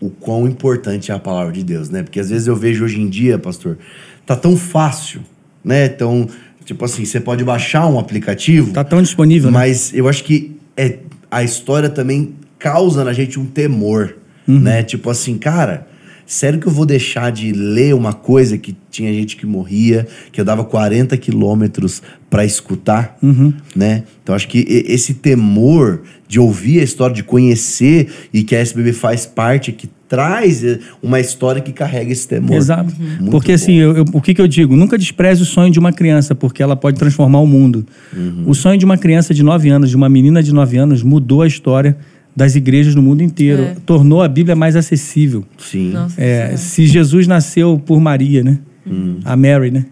o 0.00 0.08
quão 0.10 0.46
importante 0.46 1.10
é 1.10 1.14
a 1.14 1.18
palavra 1.18 1.52
de 1.52 1.64
Deus, 1.64 1.90
né? 1.90 2.04
Porque 2.04 2.20
às 2.20 2.30
vezes 2.30 2.46
eu 2.46 2.54
vejo 2.54 2.84
hoje 2.84 3.00
em 3.00 3.08
dia, 3.08 3.36
pastor, 3.36 3.76
tá 4.24 4.36
tão 4.36 4.56
fácil, 4.56 5.20
né? 5.64 5.86
Então, 5.86 6.28
tipo 6.64 6.84
assim, 6.84 7.04
você 7.04 7.18
pode 7.18 7.42
baixar 7.42 7.84
um 7.88 7.98
aplicativo, 7.98 8.72
Tá 8.72 8.84
tão 8.84 9.02
disponível, 9.02 9.50
né? 9.50 9.58
mas 9.58 9.92
eu 9.92 10.08
acho 10.08 10.22
que 10.22 10.56
é, 10.76 11.00
a 11.28 11.42
história 11.42 11.88
também 11.90 12.34
causa 12.60 13.02
na 13.04 13.12
gente 13.12 13.40
um 13.40 13.44
temor, 13.46 14.14
Uhum. 14.46 14.60
né? 14.60 14.84
Tipo 14.84 15.10
assim, 15.10 15.36
cara, 15.36 15.87
sério 16.30 16.60
que 16.60 16.66
eu 16.68 16.72
vou 16.72 16.84
deixar 16.84 17.32
de 17.32 17.52
ler 17.52 17.94
uma 17.94 18.12
coisa 18.12 18.58
que 18.58 18.76
tinha 18.90 19.10
gente 19.14 19.34
que 19.34 19.46
morria, 19.46 20.06
que 20.30 20.38
eu 20.38 20.44
dava 20.44 20.62
40 20.62 21.16
quilômetros 21.16 22.02
para 22.28 22.44
escutar, 22.44 23.16
Uhum. 23.22 23.52
né? 23.74 24.02
Então 24.22 24.34
acho 24.34 24.46
que 24.46 24.58
esse 24.86 25.14
temor 25.14 26.02
de 26.28 26.38
ouvir 26.38 26.80
a 26.80 26.82
história, 26.84 27.16
de 27.16 27.22
conhecer 27.22 28.08
e 28.32 28.42
que 28.42 28.54
a 28.54 28.58
SBB 28.60 28.92
faz 28.92 29.24
parte, 29.24 29.72
que 29.72 29.88
traz 30.06 30.62
eh, 30.62 30.78
uma 31.02 31.18
história 31.20 31.60
que 31.62 31.72
carrega 31.72 32.12
esse 32.12 32.28
temor. 32.28 32.56
Exato. 32.56 32.94
Muito 32.98 33.30
Porque 33.30 33.48
bom. 33.52 33.54
assim, 33.54 33.74
eu- 33.76 33.96
eu- 33.96 34.04
o 34.12 34.20
que, 34.20 34.34
que 34.34 34.40
eu 34.40 34.48
digo? 34.48 34.76
Nunca 34.76 34.98
despreze 34.98 35.40
o 35.42 35.46
sonho 35.46 35.70
de 35.70 35.78
uma 35.78 35.92
criança, 35.92 36.34
porque 36.34 36.62
ela 36.62 36.76
pode 36.76 36.98
transformar 36.98 37.40
o 37.40 37.46
mundo. 37.46 37.86
Uhum. 38.14 38.44
O 38.46 38.54
sonho 38.54 38.78
de 38.78 38.84
uma 38.84 38.98
criança 38.98 39.32
de 39.32 39.42
9 39.42 39.70
anos, 39.70 39.88
de 39.88 39.96
uma 39.96 40.08
menina 40.08 40.42
de 40.42 40.52
9 40.52 40.76
anos, 40.76 41.02
mudou 41.02 41.40
a 41.42 41.46
história 41.46 41.96
das 42.38 42.54
igrejas 42.54 42.94
no 42.94 43.02
mundo 43.02 43.22
inteiro. 43.22 43.62
É. 43.62 43.76
Tornou 43.84 44.22
a 44.22 44.28
Bíblia 44.28 44.54
mais 44.54 44.76
acessível. 44.76 45.44
Sim. 45.58 45.90
Nossa 45.90 46.20
É, 46.20 46.36
Senhora. 46.40 46.56
se 46.56 46.86
Jesus 46.86 47.26
nasceu 47.26 47.82
por 47.84 48.00
Maria, 48.00 48.42
né? 48.44 48.58
a 49.22 49.36
Mary, 49.36 49.70
né? 49.70 49.84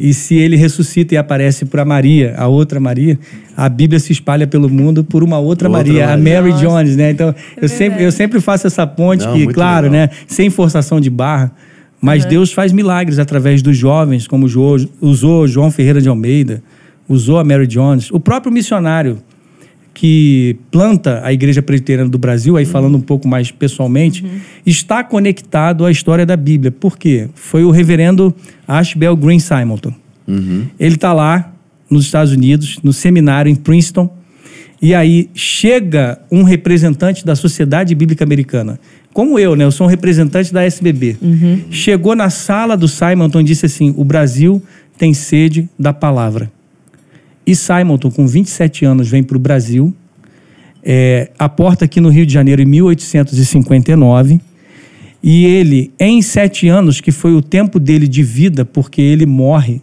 E 0.00 0.14
se 0.14 0.34
ele 0.34 0.56
ressuscita 0.56 1.14
e 1.14 1.18
aparece 1.18 1.66
para 1.66 1.84
Maria, 1.84 2.34
a 2.38 2.46
outra 2.46 2.80
Maria, 2.80 3.18
a 3.54 3.68
Bíblia 3.68 4.00
se 4.00 4.10
espalha 4.10 4.46
pelo 4.46 4.70
mundo 4.70 5.04
por 5.04 5.22
uma 5.22 5.36
outra, 5.38 5.68
Outra 5.68 5.68
Maria, 5.68 6.06
a 6.06 6.16
Maria. 6.16 6.40
Mary 6.40 6.52
Nossa. 6.52 6.64
Jones, 6.66 6.96
né? 6.96 7.10
Então, 7.10 7.28
eu, 7.58 7.64
É 7.64 7.68
sempre, 7.68 8.02
eu 8.04 8.10
sempre 8.10 8.40
faço 8.40 8.66
essa 8.66 8.86
ponte 8.86 9.26
Não, 9.26 9.34
que, 9.34 9.46
claro, 9.48 9.90
legal. 9.90 10.06
né? 10.06 10.10
Sem 10.26 10.48
forçação 10.48 10.98
de 10.98 11.10
barra, 11.10 11.52
mas 12.00 12.24
Deus 12.24 12.50
faz 12.50 12.72
milagres 12.72 13.18
através 13.18 13.60
dos 13.60 13.76
jovens, 13.76 14.26
como 14.26 14.46
usou 15.02 15.46
João 15.46 15.70
Ferreira 15.70 16.00
de 16.00 16.08
Almeida, 16.08 16.62
usou 17.06 17.38
a 17.38 17.44
Mary 17.44 17.66
Jones, 17.66 18.10
o 18.10 18.18
próprio 18.18 18.50
missionário 18.50 19.18
que 19.98 20.54
planta 20.70 21.22
a 21.24 21.32
Igreja 21.32 21.60
Presbiteriana 21.60 22.08
do 22.08 22.18
Brasil, 22.18 22.56
aí 22.56 22.64
falando 22.64 22.96
um 22.96 23.00
pouco 23.00 23.26
mais 23.26 23.50
pessoalmente, 23.50 24.24
está 24.64 25.02
conectado 25.02 25.84
à 25.84 25.90
história 25.90 26.24
da 26.24 26.36
Bíblia. 26.36 26.70
Por 26.70 26.96
quê? 26.96 27.28
Foi 27.34 27.64
o 27.64 27.72
reverendo 27.72 28.32
Ashbel 28.66 29.16
Green 29.16 29.40
Simonton. 29.40 29.92
Ele 30.78 30.94
está 30.94 31.12
lá 31.12 31.52
nos 31.90 32.04
Estados 32.04 32.32
Unidos, 32.32 32.78
no 32.80 32.92
seminário 32.92 33.50
em 33.50 33.56
Princeton, 33.56 34.08
e 34.80 34.94
aí 34.94 35.30
chega 35.34 36.20
um 36.30 36.44
representante 36.44 37.26
da 37.26 37.34
Sociedade 37.34 37.92
Bíblica 37.92 38.22
Americana. 38.22 38.78
Como 39.12 39.36
eu, 39.36 39.56
né? 39.56 39.64
Eu 39.64 39.72
sou 39.72 39.88
um 39.88 39.90
representante 39.90 40.54
da 40.54 40.62
SBB. 40.62 41.16
Chegou 41.72 42.14
na 42.14 42.30
sala 42.30 42.76
do 42.76 42.86
Simonton 42.86 43.40
e 43.40 43.44
disse 43.44 43.66
assim: 43.66 43.92
o 43.96 44.04
Brasil 44.04 44.62
tem 44.96 45.12
sede 45.12 45.68
da 45.76 45.92
palavra. 45.92 46.52
E 47.48 47.56
Simonton, 47.56 48.10
com 48.10 48.26
27 48.26 48.84
anos, 48.84 49.08
vem 49.08 49.22
para 49.22 49.34
o 49.34 49.40
Brasil, 49.40 49.94
é, 50.84 51.30
aporta 51.38 51.86
aqui 51.86 51.98
no 51.98 52.10
Rio 52.10 52.26
de 52.26 52.32
Janeiro 52.34 52.60
em 52.60 52.66
1859. 52.66 54.38
E 55.22 55.46
ele, 55.46 55.90
em 55.98 56.20
sete 56.20 56.68
anos, 56.68 57.00
que 57.00 57.10
foi 57.10 57.32
o 57.32 57.40
tempo 57.40 57.80
dele 57.80 58.06
de 58.06 58.22
vida, 58.22 58.66
porque 58.66 59.00
ele 59.00 59.24
morre, 59.24 59.80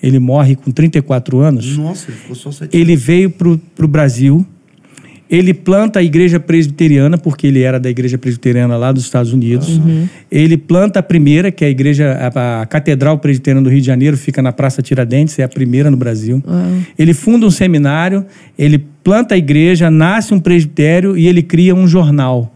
ele 0.00 0.20
morre 0.20 0.54
com 0.54 0.70
34 0.70 1.40
anos, 1.40 1.76
Nossa, 1.76 2.12
ele 2.12 2.16
ficou 2.16 2.36
só 2.36 2.52
sete 2.52 2.76
ele 2.76 2.94
veio 2.94 3.28
para 3.28 3.84
o 3.84 3.88
Brasil, 3.88 4.46
ele 5.30 5.54
planta 5.54 5.98
a 5.98 6.02
igreja 6.02 6.38
presbiteriana, 6.38 7.18
porque 7.18 7.46
ele 7.46 7.62
era 7.62 7.80
da 7.80 7.90
igreja 7.90 8.18
presbiteriana 8.18 8.76
lá 8.76 8.92
dos 8.92 9.04
Estados 9.04 9.32
Unidos. 9.32 9.80
Ele 10.30 10.56
planta 10.56 11.00
a 11.00 11.02
primeira, 11.02 11.50
que 11.50 11.64
é 11.64 11.68
a 11.68 11.70
igreja, 11.70 12.30
a, 12.34 12.62
a 12.62 12.66
Catedral 12.66 13.18
Presbiteriana 13.18 13.64
do 13.64 13.70
Rio 13.70 13.80
de 13.80 13.86
Janeiro, 13.86 14.16
fica 14.16 14.42
na 14.42 14.52
Praça 14.52 14.82
Tiradentes, 14.82 15.38
é 15.38 15.42
a 15.42 15.48
primeira 15.48 15.90
no 15.90 15.96
Brasil. 15.96 16.42
Ele 16.98 17.14
funda 17.14 17.46
um 17.46 17.50
seminário, 17.50 18.24
ele 18.58 18.78
planta 19.02 19.34
a 19.34 19.38
igreja, 19.38 19.90
nasce 19.90 20.32
um 20.32 20.40
presbitério 20.40 21.16
e 21.16 21.26
ele 21.26 21.42
cria 21.42 21.74
um 21.74 21.88
jornal. 21.88 22.53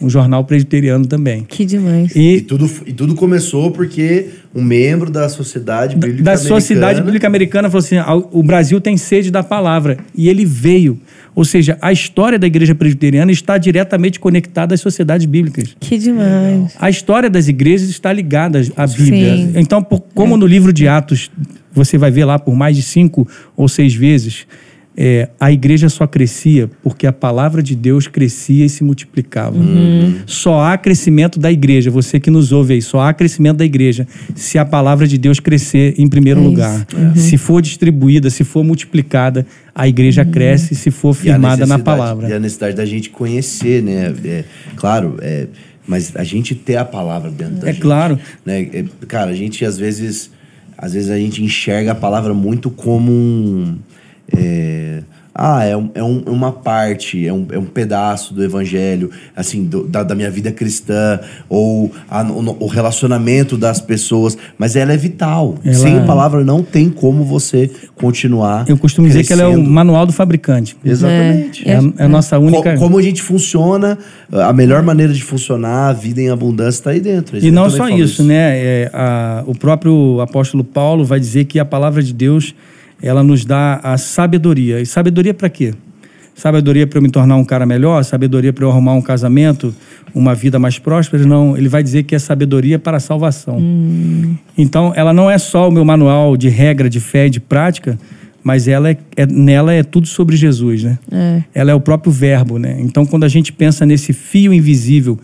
Um 0.00 0.08
jornal 0.08 0.44
presbiteriano 0.44 1.06
também. 1.06 1.42
Que 1.48 1.64
demais. 1.64 2.14
E 2.14 2.36
E 2.36 2.40
tudo, 2.40 2.70
e 2.86 2.92
tudo 2.92 3.14
começou 3.16 3.70
porque 3.72 4.26
um 4.54 4.62
membro 4.62 5.10
da 5.10 5.28
Sociedade 5.28 5.96
Bíblica 5.96 6.22
da 6.22 6.32
Americana... 6.32 6.60
Sociedade 6.60 7.02
Bíblica 7.02 7.26
Americana 7.26 7.68
falou 7.68 7.84
assim: 7.84 7.96
"Ah, 7.96 8.14
o 8.14 8.42
Brasil 8.42 8.80
tem 8.80 8.96
sede 8.96 9.30
da 9.30 9.42
palavra. 9.42 9.98
E 10.14 10.28
ele 10.28 10.44
veio. 10.44 11.00
Ou 11.34 11.44
seja, 11.44 11.76
a 11.80 11.92
história 11.92 12.38
da 12.38 12.46
igreja 12.46 12.74
presbiteriana 12.74 13.30
está 13.30 13.58
diretamente 13.58 14.18
conectada 14.18 14.74
às 14.74 14.80
sociedades 14.80 15.26
bíblicas. 15.26 15.76
Que 15.78 15.96
demais. 15.98 16.74
A 16.80 16.90
história 16.90 17.28
das 17.30 17.46
igrejas 17.48 17.88
está 17.88 18.12
ligada 18.12 18.60
à 18.76 18.86
Bíblia. 18.86 19.36
Sim. 19.36 19.52
Então, 19.56 19.82
por- 19.82 20.00
como 20.14 20.36
no 20.36 20.46
livro 20.46 20.72
de 20.72 20.88
Atos, 20.88 21.30
você 21.72 21.96
vai 21.98 22.10
ver 22.10 22.24
lá 22.24 22.38
por 22.38 22.54
mais 22.56 22.76
de 22.76 22.82
cinco 22.82 23.26
ou 23.56 23.68
seis 23.68 23.94
vezes, 23.94 24.46
é, 25.00 25.28
a 25.38 25.52
igreja 25.52 25.88
só 25.88 26.08
crescia 26.08 26.68
porque 26.82 27.06
a 27.06 27.12
palavra 27.12 27.62
de 27.62 27.76
Deus 27.76 28.08
crescia 28.08 28.66
e 28.66 28.68
se 28.68 28.82
multiplicava. 28.82 29.56
Só 30.26 30.60
há 30.60 30.76
crescimento 30.76 31.38
da 31.38 31.52
igreja, 31.52 31.88
você 31.88 32.18
que 32.18 32.32
nos 32.32 32.50
ouve 32.50 32.74
aí, 32.74 32.82
só 32.82 33.02
há 33.02 33.14
crescimento 33.14 33.58
da 33.58 33.64
igreja 33.64 34.08
se 34.34 34.58
a 34.58 34.64
palavra 34.64 35.06
de 35.06 35.16
Deus 35.16 35.38
crescer 35.38 35.94
em 35.98 36.08
primeiro 36.08 36.40
É 36.40 36.42
lugar. 36.42 36.86
Se 37.14 37.38
for 37.38 37.62
distribuída, 37.62 38.28
se 38.28 38.42
for 38.42 38.64
multiplicada, 38.64 39.46
a 39.72 39.86
igreja 39.86 40.24
cresce 40.24 40.74
se 40.74 40.90
for 40.90 41.14
firmada 41.14 41.64
na 41.64 41.78
palavra. 41.78 42.28
E 42.28 42.32
a 42.32 42.40
necessidade 42.40 42.74
da 42.74 42.84
gente 42.84 43.08
conhecer, 43.10 43.80
né? 43.80 44.12
É, 44.24 44.44
claro, 44.74 45.16
é, 45.20 45.46
mas 45.86 46.16
a 46.16 46.24
gente 46.24 46.56
ter 46.56 46.74
a 46.74 46.84
palavra 46.84 47.30
dentro 47.30 47.54
da 47.60 47.68
É 47.68 47.72
gente. 47.72 47.82
claro. 47.82 48.18
Né? 48.44 48.62
É, 48.72 48.84
cara, 49.06 49.30
a 49.30 49.34
gente 49.34 49.64
às 49.64 49.78
vezes, 49.78 50.28
às 50.76 50.92
vezes 50.92 51.08
a 51.08 51.16
gente 51.18 51.40
enxerga 51.40 51.92
a 51.92 51.94
palavra 51.94 52.34
muito 52.34 52.68
como 52.68 53.12
um. 53.12 53.78
É, 54.36 55.02
ah, 55.40 55.64
é, 55.64 55.76
um- 55.76 55.90
é 55.94 56.02
um- 56.02 56.22
uma 56.26 56.50
parte, 56.50 57.24
é 57.26 57.32
um, 57.32 57.46
é 57.52 57.58
um 57.58 57.64
pedaço 57.64 58.34
do 58.34 58.42
evangelho, 58.42 59.08
assim, 59.36 59.64
do- 59.64 59.86
da, 59.86 60.02
da 60.02 60.12
minha 60.14 60.30
vida 60.30 60.50
cristã, 60.50 61.20
ou 61.48 61.92
a- 62.10 62.24
o, 62.24 62.64
o 62.64 62.66
relacionamento 62.66 63.56
das 63.56 63.80
pessoas, 63.80 64.36
mas 64.58 64.74
ela 64.74 64.92
é 64.92 64.96
vital. 64.96 65.54
Ela- 65.64 65.74
Sem 65.74 65.96
a 65.98 66.02
palavra 66.02 66.42
não 66.44 66.62
tem 66.62 66.90
como 66.90 67.22
você 67.24 67.70
continuar. 67.94 68.64
Eu 68.68 68.76
costumo 68.76 69.06
dizer 69.06 69.24
que 69.24 69.32
ela 69.32 69.42
é 69.42 69.46
o 69.46 69.50
crescendo. 69.52 69.70
manual 69.70 70.06
do 70.06 70.12
fabricante. 70.12 70.76
Exatamente. 70.84 71.68
É, 71.68 71.76
a- 71.76 71.82
é 71.98 72.04
a 72.04 72.08
nossa 72.08 72.36
única. 72.38 72.74
Co- 72.74 72.78
Como 72.80 72.98
a 72.98 73.02
gente 73.02 73.22
funciona, 73.22 73.96
a 74.32 74.52
melhor 74.52 74.82
maneira 74.82 75.12
de 75.12 75.22
funcionar, 75.22 75.90
a 75.90 75.92
vida 75.92 76.20
em 76.20 76.30
abundância 76.30 76.80
está 76.80 76.90
aí 76.90 77.00
dentro. 77.00 77.38
E 77.38 77.50
não 77.52 77.70
só 77.70 77.76
falo 77.78 77.96
isso, 77.96 78.24
né? 78.24 78.58
É, 78.58 78.90
a- 78.92 79.44
o 79.46 79.54
próprio 79.54 80.20
apóstolo 80.20 80.64
Paulo 80.64 81.04
vai 81.04 81.20
dizer 81.20 81.44
que 81.44 81.58
a 81.60 81.64
palavra 81.64 82.02
de 82.02 82.12
Deus 82.12 82.54
ela 83.02 83.22
nos 83.22 83.44
dá 83.44 83.80
a 83.82 83.96
sabedoria. 83.96 84.80
E 84.80 84.86
sabedoria 84.86 85.32
para 85.34 85.48
quê? 85.48 85.74
Sabedoria 86.34 86.86
para 86.86 86.98
eu 86.98 87.02
me 87.02 87.10
tornar 87.10 87.36
um 87.36 87.44
cara 87.44 87.66
melhor? 87.66 88.02
Sabedoria 88.04 88.52
para 88.52 88.64
eu 88.64 88.70
arrumar 88.70 88.94
um 88.94 89.02
casamento, 89.02 89.74
uma 90.14 90.34
vida 90.36 90.56
mais 90.58 90.78
próspera? 90.78 91.24
Não. 91.26 91.56
Ele 91.56 91.68
vai 91.68 91.82
dizer 91.82 92.04
que 92.04 92.14
é 92.14 92.18
sabedoria 92.18 92.78
para 92.78 92.98
a 92.98 93.00
salvação. 93.00 93.58
Então, 94.56 94.92
ela 94.94 95.12
não 95.12 95.28
é 95.28 95.36
só 95.36 95.68
o 95.68 95.72
meu 95.72 95.84
manual 95.84 96.36
de 96.36 96.48
regra, 96.48 96.88
de 96.88 97.00
fé 97.00 97.26
e 97.26 97.30
de 97.30 97.40
prática, 97.40 97.98
mas 98.42 98.68
ela 98.68 98.88
é, 98.88 98.96
é- 99.16 99.26
nela 99.26 99.72
é 99.72 99.82
tudo 99.82 100.06
sobre 100.06 100.36
Jesus, 100.36 100.84
né? 100.84 100.98
É. 101.10 101.42
Ela 101.52 101.72
é 101.72 101.74
o 101.74 101.80
próprio 101.80 102.12
verbo, 102.12 102.56
né? 102.56 102.76
Então, 102.80 103.04
quando 103.04 103.24
a 103.24 103.28
gente 103.28 103.52
pensa 103.52 103.84
nesse 103.84 104.12
fio 104.12 104.52
invisível 104.52 105.18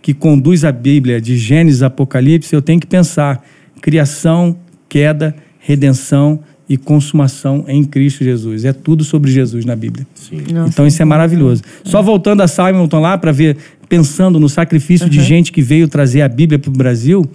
que 0.00 0.14
conduz 0.14 0.64
a 0.64 0.70
Bíblia 0.70 1.20
de 1.20 1.36
Gênesis 1.36 1.82
a 1.82 1.88
Apocalipse, 1.88 2.54
eu 2.54 2.62
tenho 2.62 2.78
que 2.78 2.86
pensar 2.86 3.44
criação, 3.82 4.56
queda, 4.88 5.34
redenção 5.58 6.40
e 6.70 6.76
consumação 6.76 7.64
em 7.66 7.82
Cristo 7.82 8.22
Jesus. 8.22 8.64
É 8.64 8.72
tudo 8.72 9.02
sobre 9.02 9.28
Jesus 9.32 9.64
na 9.64 9.74
Bíblia. 9.74 10.06
Nossa. 10.54 10.68
Então 10.68 10.86
isso 10.86 11.02
é 11.02 11.04
maravilhoso. 11.04 11.62
Só 11.82 12.00
voltando 12.00 12.42
a 12.42 12.46
Simonton 12.46 13.00
lá 13.00 13.18
para 13.18 13.32
ver, 13.32 13.56
pensando 13.88 14.38
no 14.38 14.48
sacrifício 14.48 15.10
de 15.10 15.20
gente 15.20 15.50
que 15.50 15.62
veio 15.62 15.88
trazer 15.88 16.22
a 16.22 16.28
Bíblia 16.28 16.60
para 16.60 16.70
o 16.70 16.72
Brasil, 16.72 17.28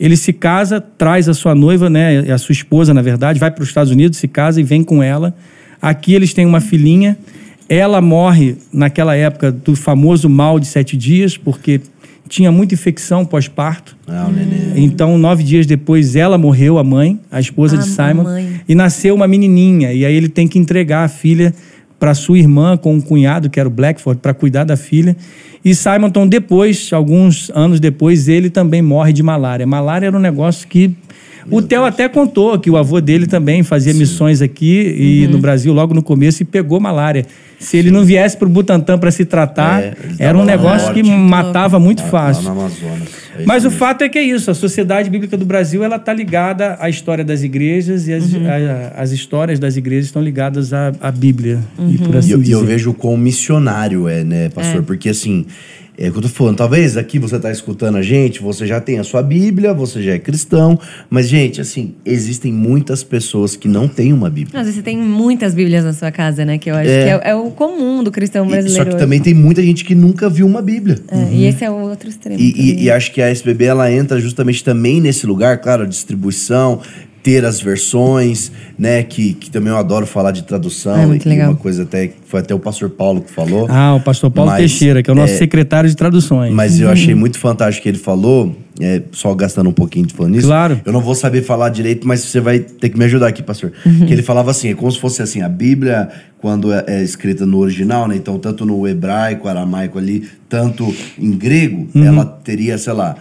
ele 0.00 0.16
se 0.16 0.32
casa, 0.32 0.80
traz 0.80 1.28
a 1.28 1.34
sua 1.34 1.54
noiva, 1.54 1.88
né, 1.88 2.32
a 2.32 2.36
sua 2.38 2.52
esposa, 2.52 2.92
na 2.92 3.02
verdade, 3.02 3.38
vai 3.38 3.52
para 3.52 3.62
os 3.62 3.68
Estados 3.68 3.92
Unidos, 3.92 4.18
se 4.18 4.26
casa 4.26 4.60
e 4.60 4.64
vem 4.64 4.82
com 4.82 5.00
ela. 5.00 5.32
Aqui 5.80 6.12
eles 6.12 6.34
têm 6.34 6.44
uma 6.44 6.60
filhinha. 6.60 7.16
Ela 7.68 8.00
morre 8.00 8.56
naquela 8.72 9.14
época 9.14 9.52
do 9.52 9.76
famoso 9.76 10.28
mal 10.28 10.58
de 10.58 10.66
sete 10.66 10.96
dias, 10.96 11.36
porque 11.36 11.80
tinha 12.32 12.50
muita 12.50 12.72
infecção 12.72 13.26
pós-parto. 13.26 13.94
Ah, 14.08 14.26
o 14.26 14.32
nenê. 14.32 14.72
Então, 14.80 15.18
nove 15.18 15.42
dias 15.42 15.66
depois, 15.66 16.16
ela 16.16 16.38
morreu, 16.38 16.78
a 16.78 16.82
mãe, 16.84 17.20
a 17.30 17.38
esposa 17.38 17.76
Ah, 17.76 17.80
de 17.80 17.84
a 17.84 17.92
Simon, 18.08 18.22
mãe. 18.24 18.60
e 18.66 18.74
nasceu 18.74 19.14
uma 19.14 19.28
menininha. 19.28 19.92
E 19.92 20.06
aí 20.06 20.14
ele 20.14 20.30
tem 20.30 20.48
que 20.48 20.58
entregar 20.58 21.04
a 21.04 21.08
filha 21.08 21.52
para 22.00 22.14
sua 22.14 22.38
irmã 22.38 22.74
com 22.78 22.94
um 22.94 23.00
cunhado, 23.02 23.50
que 23.50 23.60
era 23.60 23.68
o 23.68 23.70
Blackford, 23.70 24.18
para 24.22 24.32
cuidar 24.32 24.64
da 24.64 24.78
filha. 24.78 25.14
E 25.62 25.74
Simonton, 25.74 26.26
depois, 26.26 26.90
alguns 26.90 27.50
anos 27.54 27.78
depois, 27.78 28.26
ele 28.28 28.48
também 28.48 28.80
morre 28.80 29.12
de 29.12 29.22
malária. 29.22 29.66
Malária 29.66 30.06
era 30.06 30.16
um 30.16 30.20
negócio 30.20 30.66
que. 30.66 30.90
o 31.50 31.60
Theo 31.60 31.84
até 31.84 32.08
contou 32.08 32.58
que 32.58 32.70
o 32.70 32.78
avô 32.78 32.98
dele 32.98 33.26
também 33.26 33.62
fazia 33.62 33.92
missões 33.92 34.40
aqui 34.40 34.96
e 34.98 35.26
Uhum. 35.26 35.32
no 35.32 35.38
Brasil 35.38 35.72
logo 35.74 35.92
no 35.92 36.02
começo 36.02 36.42
e 36.42 36.46
pegou 36.46 36.80
malária. 36.80 37.26
Se 37.62 37.76
ele 37.76 37.90
não 37.90 38.04
viesse 38.04 38.36
para 38.36 38.46
o 38.46 38.50
Butantan 38.50 38.98
para 38.98 39.10
se 39.10 39.24
tratar, 39.24 39.82
É, 39.82 39.94
era 40.18 40.36
um 40.36 40.40
lá 40.40 40.46
negócio 40.46 40.92
que 40.92 41.02
norte. 41.02 41.18
matava 41.18 41.78
muito 41.78 42.02
Lá- 42.02 42.08
fácil. 42.08 42.44
Lá 42.44 42.54
no 42.54 42.60
Amazonas. 42.60 43.08
É 43.38 43.44
Mas 43.46 43.64
o 43.64 43.68
mesmo. 43.68 43.78
fato 43.78 44.02
é 44.02 44.08
que 44.08 44.18
é 44.18 44.22
isso. 44.22 44.50
A 44.50 44.54
Sociedade 44.54 45.08
Bíblica 45.08 45.36
do 45.38 45.44
Brasil 45.46 45.82
ela 45.82 45.96
está 45.96 46.12
ligada 46.12 46.76
à 46.80 46.90
história 46.90 47.24
das 47.24 47.42
igrejas 47.42 48.06
e 48.08 48.12
as, 48.12 48.24
a- 48.34 49.00
as 49.00 49.10
histórias 49.12 49.58
das 49.58 49.76
igrejas 49.76 50.06
estão 50.06 50.20
ligadas 50.22 50.72
à, 50.72 50.92
à 51.00 51.10
Bíblia. 51.10 51.60
E 51.88 51.96
por 51.98 52.14
E 52.14 52.18
assim 52.18 52.32
eu, 52.32 52.38
e 52.40 52.42
dizer. 52.42 52.54
eu 52.54 52.64
vejo 52.64 52.92
quão 52.92 53.16
missionário 53.16 54.06
é, 54.08 54.22
né, 54.24 54.48
pastor? 54.50 54.82
Porque 54.82 55.08
assim, 55.08 55.46
é 55.98 56.08
o 56.08 56.12
que 56.12 56.18
eu 56.18 56.22
tô 56.22 56.28
falando, 56.28 56.56
talvez 56.56 56.96
aqui 56.96 57.18
você 57.18 57.38
tá 57.38 57.50
escutando 57.52 57.96
a 57.96 58.02
gente, 58.02 58.40
você 58.40 58.66
já 58.66 58.80
tem 58.80 58.98
a 58.98 59.04
sua 59.04 59.22
Bíblia, 59.22 59.74
você 59.74 60.02
já 60.02 60.12
é 60.14 60.18
cristão, 60.18 60.78
mas, 61.10 61.28
gente, 61.28 61.60
assim, 61.60 61.94
existem 62.04 62.52
muitas 62.52 63.04
pessoas 63.04 63.56
que 63.56 63.68
não 63.68 63.86
têm 63.86 64.12
uma 64.12 64.30
Bíblia. 64.30 64.58
Vezes 64.60 64.76
você 64.76 64.82
tem 64.82 64.96
muitas 64.96 65.54
Bíblias 65.54 65.84
na 65.84 65.92
sua 65.92 66.10
casa, 66.10 66.44
né? 66.44 66.56
Que 66.58 66.70
eu 66.70 66.74
acho 66.74 66.88
É. 66.90 67.04
que 67.18 67.26
é, 67.26 67.30
é 67.30 67.34
o 67.34 67.50
comum 67.50 68.02
do 68.02 68.10
cristão 68.10 68.46
E- 68.46 68.48
brasileiro. 68.48 68.76
só 68.78 68.84
que 68.84 68.90
hoje. 68.96 68.98
também 69.04 69.20
tem 69.20 69.34
muita 69.34 69.62
gente 69.62 69.84
que 69.84 69.94
nunca 69.94 70.28
viu 70.30 70.46
uma 70.46 70.62
Bíblia. 70.62 70.98
É, 71.08 71.34
E 71.34 71.44
esse 71.44 71.62
é 71.64 71.70
o 71.70 71.74
outro 71.74 72.08
extremo. 72.08 72.40
E, 72.40 72.52
e- 72.52 72.82
e 72.84 72.90
acho 72.90 73.12
que 73.12 73.20
a 73.20 73.28
SBB 73.28 73.64
ela 73.66 73.92
entra 73.92 74.18
justamente 74.20 74.64
também 74.64 75.00
nesse 75.00 75.26
lugar, 75.26 75.58
claro, 75.60 75.82
a 75.82 75.86
distribuição, 75.86 76.80
ter 77.22 77.44
as 77.44 77.60
versões, 77.60 78.50
né? 78.78 79.02
Que, 79.02 79.34
que 79.34 79.50
também 79.50 79.72
eu 79.72 79.76
adoro 79.76 80.06
falar 80.06 80.32
de 80.32 80.42
tradução. 80.42 80.94
Ah, 80.94 81.06
muito 81.06 81.28
legal. 81.28 81.50
uma 81.50 81.56
coisa 81.56 81.84
até 81.84 82.08
que 82.08 82.14
foi 82.26 82.40
até 82.40 82.54
o 82.54 82.58
pastor 82.58 82.90
Paulo 82.90 83.20
que 83.20 83.30
falou. 83.30 83.66
Ah, 83.70 83.94
o 83.94 84.00
pastor 84.00 84.30
Paulo 84.30 84.50
Mas, 84.50 84.58
Teixeira, 84.58 85.02
que 85.02 85.10
é 85.10 85.12
o 85.12 85.16
nosso 85.16 85.34
é, 85.34 85.36
secretário 85.36 85.88
de 85.88 85.94
traduções. 85.94 86.52
Mas 86.52 86.80
eu 86.80 86.90
achei 86.90 87.14
muito 87.14 87.38
fantástico 87.38 87.80
o 87.80 87.82
que 87.84 87.88
ele 87.90 87.98
falou, 87.98 88.56
é, 88.80 89.02
só 89.12 89.32
gastando 89.34 89.70
um 89.70 89.72
pouquinho 89.72 90.06
de 90.06 90.14
falando 90.14 90.34
nisso. 90.34 90.46
Claro. 90.46 90.80
Eu 90.84 90.92
não 90.92 91.00
vou 91.00 91.14
saber 91.14 91.42
falar 91.42 91.68
direito, 91.68 92.06
mas 92.06 92.20
você 92.20 92.40
vai 92.40 92.58
ter 92.58 92.88
que 92.88 92.98
me 92.98 93.04
ajudar 93.04 93.28
aqui, 93.28 93.42
pastor. 93.42 93.72
Que 94.06 94.12
ele 94.12 94.22
falava 94.22 94.50
assim, 94.50 94.70
é 94.70 94.74
como 94.74 94.90
se 94.90 94.98
fosse 94.98 95.22
assim, 95.22 95.42
a 95.42 95.48
Bíblia, 95.48 96.08
quando 96.40 96.72
é, 96.72 96.84
é 96.88 97.02
escrita 97.02 97.46
no 97.46 97.58
original, 97.58 98.08
né? 98.08 98.16
Então, 98.16 98.38
tanto 98.38 98.66
no 98.66 98.88
hebraico, 98.88 99.46
aramaico 99.46 99.98
ali, 99.98 100.28
tanto 100.48 100.92
em 101.18 101.30
grego, 101.32 101.88
ela 101.94 102.24
teria, 102.24 102.76
sei 102.78 102.92
lá, 102.92 103.14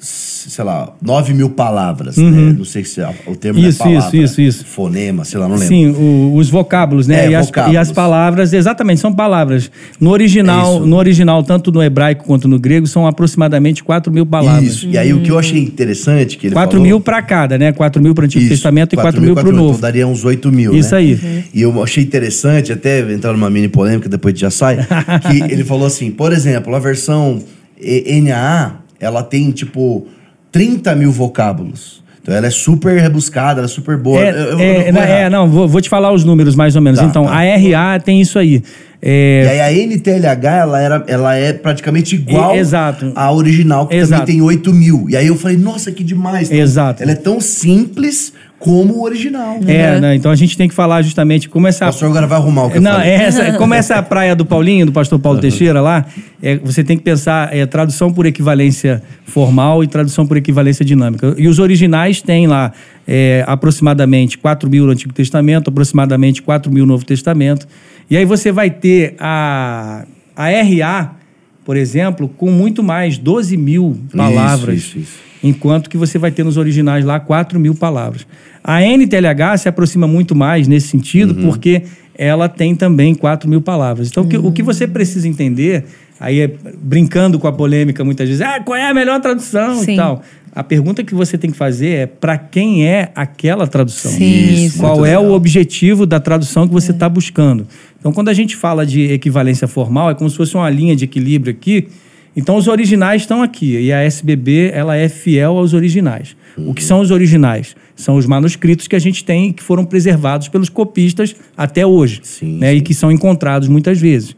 sei 0.00 0.64
lá, 0.64 0.92
9 1.02 1.34
mil 1.34 1.50
palavras, 1.50 2.16
né? 2.16 2.54
Não 2.56 2.64
sei 2.64 2.84
se 2.84 3.00
é 3.00 3.08
o 3.26 3.34
termo 3.34 3.58
Isso, 3.58 3.82
é 3.82 3.86
palavra. 3.86 4.16
isso, 4.16 4.40
isso, 4.40 4.40
isso. 4.40 4.64
Fonema, 4.64 5.24
sei 5.24 5.40
lá, 5.40 5.48
não 5.48 5.56
lembro. 5.56 5.68
Sim, 5.68 5.88
o- 5.90 6.34
os 6.36 6.48
vocábulos, 6.48 7.06
né? 7.08 7.26
É, 7.26 7.30
e, 7.30 7.34
as, 7.34 7.46
vocábulos. 7.46 7.74
e 7.74 7.78
as 7.78 7.90
palavras, 7.92 8.52
exatamente, 8.52 9.00
são 9.00 9.12
palavras. 9.12 9.70
No 10.00 10.10
original, 10.10 10.76
É 10.82 10.86
no 10.86 10.96
original, 10.96 11.42
tanto 11.42 11.72
no 11.72 11.82
hebraico 11.82 12.24
quanto 12.24 12.46
no 12.46 12.58
grego, 12.60 12.86
são 12.86 13.06
aproximadamente 13.06 13.82
4 13.82 14.12
mil 14.12 14.24
palavras. 14.24 14.64
Isso. 14.64 14.86
E 14.88 14.96
aí 14.96 15.12
o 15.12 15.20
que 15.20 15.30
eu 15.30 15.38
achei 15.38 15.60
interessante 15.60 16.36
que 16.38 16.46
ele 16.46 16.54
4 16.54 16.70
falou... 16.70 16.86
mil 16.86 17.00
para 17.00 17.20
cada, 17.20 17.58
né? 17.58 17.72
4 17.72 18.00
mil 18.00 18.14
para 18.14 18.22
o 18.22 18.24
Antigo 18.26 18.42
Isso, 18.44 18.50
Testamento 18.54 18.92
e 18.92 18.96
4 18.96 19.20
mil 19.20 19.34
para 19.34 19.40
o 19.42 19.44
4 19.46 19.56
Novo. 19.56 19.70
Então 19.70 19.80
daria 19.80 20.06
uns 20.06 20.24
8 20.24 20.52
mil, 20.52 20.74
Isso 20.76 20.92
né? 20.92 20.98
aí. 20.98 21.44
E 21.52 21.60
eu 21.62 21.82
achei 21.82 22.04
interessante, 22.04 22.72
até 22.72 23.00
entrar 23.12 23.32
numa 23.32 23.50
mini 23.50 23.68
polêmica, 23.68 24.08
depois 24.08 24.38
já 24.38 24.50
sai, 24.50 24.78
que 25.28 25.42
ele 25.52 25.64
falou 25.64 25.86
assim, 25.86 26.10
por 26.12 26.32
exemplo, 26.32 26.74
a 26.74 26.78
versão 26.78 27.42
NAA, 27.80 28.72
ela 29.00 29.22
tem, 29.22 29.50
tipo, 29.50 30.06
30 30.52 30.94
mil 30.94 31.10
vocábulos. 31.12 32.02
Então 32.22 32.36
ela 32.36 32.46
é 32.46 32.50
super 32.50 33.00
rebuscada, 33.00 33.60
ela 33.60 33.66
é 33.66 33.68
super 33.68 33.96
boa. 33.96 34.20
É, 34.22 34.28
Eu- 34.30 34.34
eu- 34.34 34.60
é, 34.60 34.92
não, 34.92 35.00
é, 35.02 35.30
não, 35.30 35.48
vou, 35.48 35.66
vou 35.66 35.80
te 35.80 35.88
falar 35.88 36.12
os 36.12 36.24
números 36.24 36.54
mais 36.54 36.76
ou 36.76 36.82
menos. 36.82 37.00
Tá, 37.00 37.06
então, 37.06 37.24
tá. 37.24 37.32
a 37.32 37.42
RA 37.42 37.98
tem 38.00 38.20
isso 38.20 38.38
aí. 38.38 38.62
É, 39.00 39.44
E 39.44 39.60
aí 39.60 39.60
a 39.60 39.86
NTLH, 39.86 40.56
ela, 40.58 40.80
era, 40.80 41.04
ela 41.06 41.34
é 41.36 41.52
praticamente 41.54 42.16
igual 42.16 42.54
E- 42.54 42.58
exato. 42.58 43.12
à 43.14 43.32
original, 43.32 43.86
que 43.86 43.94
Exato. 43.96 44.22
também 44.22 44.34
tem 44.36 44.42
8 44.42 44.74
mil. 44.74 45.06
E 45.08 45.16
aí 45.16 45.28
eu 45.28 45.36
falei, 45.36 45.56
nossa, 45.56 45.90
que 45.92 46.02
demais. 46.04 46.48
Então, 46.50 46.58
Exato. 46.60 47.02
Ela 47.02 47.12
é 47.12 47.14
tão 47.14 47.40
simples 47.40 48.32
como 48.58 48.94
o 48.94 49.02
original. 49.04 49.58
é, 49.66 50.00
né, 50.00 50.14
então 50.16 50.30
a 50.32 50.36
gente 50.36 50.56
tem 50.56 50.68
que 50.68 50.74
falar 50.74 51.00
justamente 51.02 51.48
como 51.48 51.66
O 51.66 51.68
essa. 51.68 51.86
pastor 51.86 52.08
agora 52.08 52.26
vai 52.26 52.38
arrumar 52.38 52.64
o 52.64 52.70
que 52.70 52.80
Não, 52.80 53.00
é 53.00 53.14
essa, 53.14 53.52
como 53.58 53.72
essa 53.72 53.96
a 53.96 54.02
praia 54.02 54.34
do 54.34 54.44
Paulinho, 54.44 54.86
do 54.86 54.92
pastor 54.92 55.18
Paulo 55.18 55.38
Teixeira 55.38 55.80
lá, 55.80 56.04
é, 56.42 56.56
você 56.58 56.82
tem 56.82 56.96
que 56.96 57.04
pensar 57.04 57.54
é, 57.54 57.64
tradução 57.66 58.12
por 58.12 58.26
equivalência 58.26 59.02
formal 59.24 59.84
e 59.84 59.86
tradução 59.86 60.26
por 60.26 60.36
equivalência 60.36 60.84
dinâmica. 60.84 61.34
E 61.38 61.46
os 61.46 61.58
originais 61.60 62.20
têm 62.20 62.46
lá 62.48 62.72
é, 63.06 63.44
aproximadamente 63.46 64.36
4 64.36 64.68
mil 64.68 64.86
no 64.86 64.92
Antigo 64.92 65.12
Testamento, 65.12 65.68
aproximadamente 65.68 66.42
4 66.42 66.72
mil 66.72 66.84
no 66.84 66.92
Novo 66.94 67.04
Testamento. 67.04 67.66
E 68.10 68.16
aí 68.16 68.24
você 68.24 68.50
vai 68.50 68.70
ter 68.70 69.14
a, 69.20 70.04
a 70.34 70.46
RA, 70.48 71.12
por 71.64 71.76
exemplo, 71.76 72.28
com 72.28 72.50
muito 72.50 72.82
mais, 72.82 73.18
12 73.18 73.56
mil 73.56 73.96
palavras. 74.14 74.76
isso, 74.78 74.98
isso. 74.98 75.27
Enquanto 75.42 75.88
que 75.88 75.96
você 75.96 76.18
vai 76.18 76.30
ter 76.30 76.44
nos 76.44 76.56
originais 76.56 77.04
lá 77.04 77.20
4 77.20 77.58
mil 77.60 77.74
palavras. 77.74 78.26
A 78.64 78.82
NTLH 78.82 79.56
se 79.58 79.68
aproxima 79.68 80.06
muito 80.06 80.34
mais 80.34 80.66
nesse 80.66 80.88
sentido, 80.88 81.34
Uhum. 81.34 81.46
porque 81.46 81.82
ela 82.16 82.48
tem 82.48 82.74
também 82.74 83.14
4 83.14 83.48
mil 83.48 83.60
palavras. 83.60 84.08
Então, 84.08 84.24
o 84.24 84.28
que- 84.28 84.36
o 84.36 84.50
que 84.50 84.62
você 84.62 84.86
precisa 84.86 85.28
entender, 85.28 85.84
aí 86.18 86.40
é 86.40 86.50
brincando 86.82 87.38
com 87.38 87.46
a 87.46 87.52
polêmica 87.52 88.04
muitas 88.04 88.28
vezes, 88.28 88.42
ah, 88.42 88.60
qual 88.60 88.76
é 88.76 88.88
a 88.88 88.92
melhor 88.94 89.20
tradução 89.20 89.76
Sim. 89.76 89.92
e 89.92 89.96
tal. 89.96 90.22
A 90.52 90.64
pergunta 90.64 91.04
que 91.04 91.14
você 91.14 91.38
tem 91.38 91.50
que 91.52 91.56
fazer 91.56 91.88
é 91.90 92.06
para 92.06 92.36
quem 92.36 92.84
é 92.84 93.12
aquela 93.14 93.66
tradução? 93.68 94.10
Sim, 94.10 94.64
isso. 94.64 94.78
Qual 94.80 95.06
é 95.06 95.16
o 95.16 95.20
legal. 95.22 95.32
objetivo 95.36 96.04
da 96.04 96.18
tradução 96.18 96.66
que 96.66 96.72
você 96.74 96.90
está 96.90 97.08
buscando? 97.08 97.64
Então, 98.00 98.12
quando 98.12 98.28
a 98.28 98.34
gente 98.34 98.56
fala 98.56 98.84
de 98.84 99.02
equivalência 99.12 99.68
formal, 99.68 100.10
é 100.10 100.14
como 100.14 100.28
se 100.28 100.36
fosse 100.36 100.56
uma 100.56 100.68
linha 100.68 100.96
de 100.96 101.04
equilíbrio 101.04 101.52
aqui. 101.52 101.86
Então, 102.36 102.56
os 102.56 102.68
originais 102.68 103.22
estão 103.22 103.42
aqui. 103.42 103.78
E 103.78 103.92
a 103.92 104.02
SBB, 104.02 104.70
ela 104.72 104.96
é 104.96 105.08
fiel 105.08 105.56
aos 105.56 105.74
originais. 105.74 106.36
O 106.56 106.74
que 106.74 106.82
são 106.82 107.00
os 107.00 107.10
originais? 107.10 107.74
São 107.96 108.16
os 108.16 108.26
manuscritos 108.26 108.86
que 108.88 108.96
a 108.96 108.98
gente 108.98 109.24
tem 109.24 109.48
e 109.48 109.52
que 109.52 109.62
foram 109.62 109.84
preservados 109.84 110.48
pelos 110.48 110.68
copistas 110.68 111.34
até 111.56 111.86
hoje. 111.86 112.20
Sim, 112.22 112.58
né? 112.58 112.74
E 112.74 112.78
sim. 112.78 112.84
que 112.84 112.94
são 112.94 113.10
encontrados 113.10 113.68
muitas 113.68 114.00
vezes. 114.00 114.36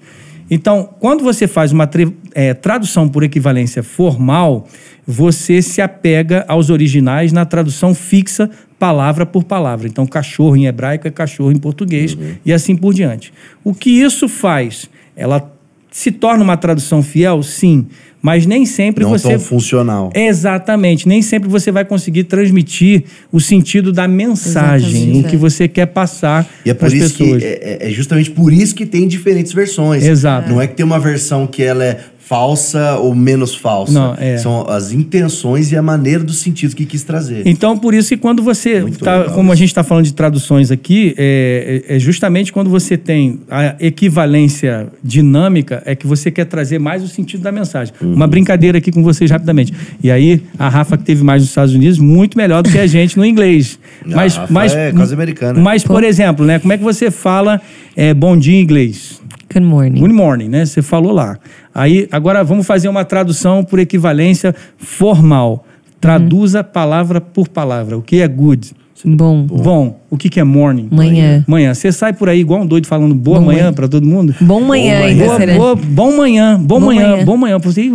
Então, 0.51 0.89
quando 0.99 1.23
você 1.23 1.47
faz 1.47 1.71
uma 1.73 1.89
eh, 2.35 2.55
tradução 2.55 3.09
por 3.09 3.23
equivalência 3.23 3.83
formal, 3.85 4.67
você 5.07 5.63
se 5.63 5.81
apega 5.81 6.45
aos 6.49 6.71
originais 6.71 7.33
na 7.33 7.45
tradução 7.45 7.95
fixa, 7.95 8.51
palavra 8.79 9.25
por 9.25 9.45
palavra. 9.45 9.87
Então, 9.87 10.05
cachorro 10.07 10.57
em 10.57 10.67
hebraico 10.67 11.07
é 11.07 11.11
cachorro 11.11 11.53
em 11.53 11.59
português 11.59 12.15
Uhum. 12.15 12.35
e 12.45 12.53
assim 12.53 12.75
por 12.75 12.93
diante. 12.93 13.33
O 13.63 13.73
que 13.73 13.91
isso 13.91 14.29
faz? 14.29 14.91
Ela 15.15 15.53
se 15.91 16.11
torna 16.11 16.43
uma 16.45 16.57
tradução 16.57 17.03
fiel? 17.03 17.43
Sim. 17.43 17.87
Mas 18.23 18.45
nem 18.45 18.67
sempre 18.67 19.03
Não 19.03 19.11
você. 19.11 19.31
tão 19.31 19.41
funcional. 19.41 20.11
Exatamente. 20.15 21.09
Nem 21.09 21.23
sempre 21.23 21.49
você 21.49 21.73
vai 21.73 21.87
conseguir 21.87 22.25
transmitir 22.25 23.05
o 23.33 23.41
sentido 23.41 23.93
da 23.93 24.07
mensagem, 24.07 24.91
Exatamente, 24.91 25.27
o 25.27 25.29
que 25.31 25.37
é. 25.37 25.39
você 25.39 25.67
quer 25.67 25.87
passar 25.87 26.47
E 26.65 26.69
é 26.71 26.75
para 26.75 26.89
por 26.91 26.95
as 26.97 27.03
isso 27.03 27.17
pessoas. 27.19 27.43
que 27.43 27.47
é, 27.49 27.79
é- 27.81 27.89
é 27.89 27.91
justamente 27.91 28.31
por 28.31 28.53
isso 28.53 28.75
que 28.75 28.85
tem 28.85 29.09
diferentes 29.09 29.53
versões. 29.55 30.05
Exato. 30.05 30.51
Não 30.51 30.61
é 30.61 30.67
que 30.67 30.75
tem 30.75 30.85
uma 30.85 31.01
versão 31.01 31.47
que 31.47 31.63
ela 31.63 31.83
é 31.83 31.99
falsa 32.31 32.97
ou 32.99 33.13
menos 33.13 33.57
falsa. 33.57 33.93
Não, 33.93 34.15
é. 34.17 34.37
São 34.39 34.65
as 34.69 34.93
intenções 34.93 35.73
e 35.73 35.77
a 35.77 35.83
maneira 35.83 36.23
do 36.23 36.33
sentido 36.33 36.77
que 36.77 36.87
quis 36.87 37.03
trazer. 37.03 37.43
Então, 37.45 37.77
por 37.77 37.93
isso 37.93 38.11
que 38.11 38.17
quando 38.17 38.41
você. 38.41 38.85
Tá, 39.01 39.25
como 39.31 39.51
a 39.51 39.57
gente 39.57 39.71
está 39.71 39.83
falando 39.83 40.05
de 40.05 40.15
traduções 40.15 40.71
aqui, 40.71 41.13
é, 41.19 41.83
é- 41.89 41.97
é 41.97 41.99
justamente 41.99 42.53
quando 42.53 42.71
você 42.71 42.97
tem 42.97 43.41
a 43.51 43.75
equivalência 43.81 44.87
dinâmica, 45.03 45.83
é 45.85 45.97
que 45.97 46.07
você 46.07 46.31
quer 46.31 46.45
trazer 46.45 46.79
mais 46.79 47.03
o 47.03 47.09
sentido 47.09 47.43
da 47.43 47.51
mensagem. 47.51 47.93
Uhum. 48.01 48.15
Uma 48.15 48.29
brincadeira 48.29 48.79
aqui 48.79 48.93
com 48.93 49.03
vocês 49.03 49.29
rapidamente. 49.29 49.75
E 50.01 50.09
aí, 50.09 50.41
a 50.57 50.69
Rafa, 50.69 50.97
que 50.97 51.03
teve 51.03 51.25
mais 51.25 51.43
nos 51.43 51.49
Estados 51.51 51.75
Unidos, 51.75 51.99
muito 51.99 52.39
melhor 52.39 52.63
do 52.63 52.71
que 52.71 52.79
a 52.79 52.87
gente 52.87 53.19
no 53.19 53.25
inglês. 53.27 53.77
A 54.07 54.21
Rafa 54.21 54.79
é 54.79 54.93
quase 54.93 55.15
americana. 55.15 55.59
Mas, 55.59 55.83
por 55.83 56.05
exemplo, 56.05 56.47
né, 56.47 56.61
como 56.61 56.73
é 56.73 56.79
que 56.79 56.85
você 56.85 57.11
fala 57.11 57.61
é, 57.97 58.15
bom 58.15 58.37
dia 58.37 58.55
em 58.55 58.63
inglês? 58.63 59.21
Good 59.53 59.67
morning. 59.67 59.99
Good 59.99 60.15
morning, 60.15 60.49
né? 60.49 60.65
Você 60.65 60.81
falou 60.81 61.11
lá. 61.11 61.37
Aí, 61.75 62.09
agora 62.11 62.43
vamos 62.43 62.67
fazer 62.67 62.89
uma 62.89 63.05
tradução 63.05 63.65
por 63.65 63.79
equivalência 63.79 64.55
formal. 64.77 65.65
Traduza 66.01 66.65
palavra 66.65 67.21
por 67.21 67.49
palavra. 67.49 67.97
O 67.97 68.03
que 68.03 68.21
é 68.21 68.29
good? 68.29 68.73
Bom. 69.05 69.45
Bom. 69.47 70.01
O 70.11 70.17
que, 70.17 70.29
que 70.29 70.41
é 70.41 70.45
morning? 70.45 70.89
Manhã. 70.91 71.45
Manhã. 71.47 71.73
Você 71.73 71.93
sai 71.93 72.13
por 72.13 72.29
aí 72.29 72.41
igual 72.41 72.63
um 72.63 72.67
doido 72.67 72.87
falando 72.89 73.15
boa 73.15 73.39
Bom 73.39 73.47
manhã 73.47 73.61
manhã. 73.63 73.73
para 73.73 73.87
todo 73.87 74.05
mundo? 74.05 74.35
Bom 74.41 74.61
manhã 74.61 74.99
Bom 74.99 75.05
ainda 75.05 75.25
manhã. 75.27 75.39
será. 75.39 75.55
Boa, 75.55 75.77
boa, 75.77 75.87
bom 75.89 76.17
manhã, 76.17 76.57
bom, 76.59 76.81
Bom 76.81 76.87
manhã, 76.87 77.11
manhã. 77.13 77.25
bom 77.25 77.37
manhã. 77.37 77.55
Eu 77.55 77.61
falei, 77.61 77.91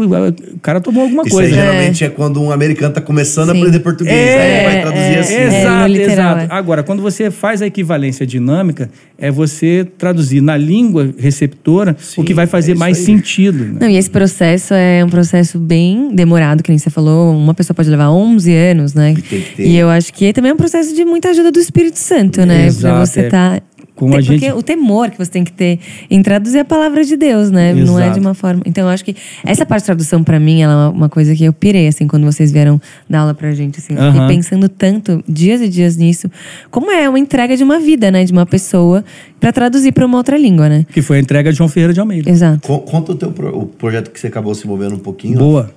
o 0.54 0.60
cara 0.62 0.80
tomou 0.80 1.04
alguma 1.04 1.24
Isso 1.24 1.36
coisa. 1.36 1.50
aí 1.54 1.54
geralmente 1.62 2.04
é 2.06 2.10
quando 2.10 2.42
um 2.42 2.52
americano 2.54 2.94
tá 2.94 3.02
começando 3.02 3.50
a 3.50 3.54
Sim. 3.54 3.60
aprender 3.60 3.80
português. 3.80 4.16
É, 4.16 4.42
aí 4.42 4.54
ele 4.54 4.64
vai 4.64 4.82
traduzir 4.82 5.04
é, 5.16 5.20
assim. 5.20 5.34
é. 5.36 5.60
Exato, 5.62 5.88
literal, 5.92 6.38
exato. 6.38 6.54
é. 6.54 6.58
Agora, 6.58 6.84
quando 6.84 7.02
você 7.02 7.30
faz 7.30 7.62
a 7.62 7.68
equivalência 7.68 8.26
dinâmica, 8.26 8.90
é 9.18 9.30
você 9.30 9.86
traduzir 9.98 10.40
na 10.42 10.56
língua 10.56 11.14
receptora 11.18 11.98
Sim, 12.00 12.22
o 12.22 12.24
que 12.24 12.34
vai 12.34 12.46
é 12.46 12.48
fazer 12.48 12.72
isso 12.74 12.80
mais 12.80 12.98
aí. 12.98 13.04
sentido. 13.04 13.58
né? 13.66 13.76
Não, 13.82 13.90
e 13.90 13.98
esse 13.98 14.10
processo 14.10 14.74
é 14.74 15.04
um 15.04 15.10
processo 15.10 15.60
bem 15.60 16.16
demorado, 16.16 16.64
que 16.64 16.70
nem 16.72 16.78
você 16.78 16.90
falou. 16.90 17.36
Uma 17.36 17.54
pessoa 17.54 17.76
pode 17.76 17.90
levar 17.90 18.10
11 18.10 18.54
anos, 18.54 18.94
né? 18.94 19.12
E 19.18 19.22
tem 19.22 19.42
que 19.42 19.56
ter- 19.58 19.68
E 19.68 19.76
eu 19.76 19.90
acho 19.90 20.14
que 20.14 20.32
também 20.32 20.52
é 20.52 20.54
um 20.54 20.58
processo 20.58 20.95
de 20.96 21.06
muita 21.06 21.30
ajuda 21.30 21.52
do 21.52 21.60
Espírito 21.60 22.00
Santo, 22.00 22.46
né? 22.46 22.66
Exato, 22.66 22.96
pra 22.96 23.06
você 23.06 23.20
é. 23.22 23.26
estar. 23.26 23.64
Como 23.96 24.14
a 24.14 24.18
Porque 24.18 24.38
gente- 24.38 24.52
o 24.52 24.62
temor 24.62 25.10
que 25.10 25.18
você 25.18 25.32
tem 25.32 25.46
que 25.46 25.54
ter 25.54 25.80
em 26.12 26.22
traduzir 26.22 26.60
a 26.60 26.66
palavra 26.66 27.02
de 27.06 27.16
Deus, 27.16 27.50
né? 27.50 27.74
Não 27.74 27.98
é 27.98 28.04
Exato. 28.04 28.14
de 28.16 28.20
uma 28.20 28.34
forma. 28.34 28.62
Então, 28.66 28.84
eu 28.84 28.90
acho 28.90 29.06
que 29.06 29.16
essa 29.46 29.66
parte 29.66 29.84
de 29.84 29.86
tradução, 29.86 30.22
pra 30.22 30.38
mim, 30.38 30.62
ela 30.62 30.88
é 30.88 30.90
uma 30.90 31.08
coisa 31.08 31.34
que 31.34 31.46
eu 31.46 31.54
pirei, 31.54 31.88
assim, 31.88 32.06
quando 32.06 32.26
vocês 32.26 32.52
vieram 32.52 32.82
dar 33.10 33.20
aula 33.20 33.34
pra 33.34 33.54
gente. 33.54 33.80
Assim, 33.80 33.96
fiquei 33.96 34.28
pensando 34.28 34.68
tanto, 34.68 35.24
dias 35.26 35.62
e 35.62 35.70
dias 35.70 35.96
nisso. 35.96 36.30
Como 36.70 36.92
é 36.92 37.08
uma 37.08 37.18
entrega 37.18 37.56
de 37.56 37.64
uma 37.64 37.80
vida, 37.80 38.12
né? 38.12 38.26
De 38.26 38.34
uma 38.34 38.46
pessoa 38.46 39.02
pra 39.40 39.54
traduzir 39.54 39.94
pra 39.94 40.06
uma 40.06 40.18
outra 40.18 40.38
língua, 40.38 40.68
né? 40.68 40.86
Que 40.92 41.02
foi 41.02 41.16
a 41.16 41.22
entrega 41.22 41.50
de 41.54 41.58
João 41.58 41.70
Ferreira 41.70 41.94
de 41.94 42.00
Almeida. 42.02 42.30
Exato. 42.30 42.68
Co- 42.68 42.80
Conta 42.80 43.14
o 43.14 43.16
teu 43.16 43.32
pro- 43.32 43.58
o 43.58 43.66
projeto 43.66 44.12
que 44.12 44.20
você 44.20 44.28
acabou 44.28 44.54
se 44.54 44.66
envolvendo 44.66 44.96
um 44.96 45.00
pouquinho. 45.00 45.38
Boa. 45.38 45.72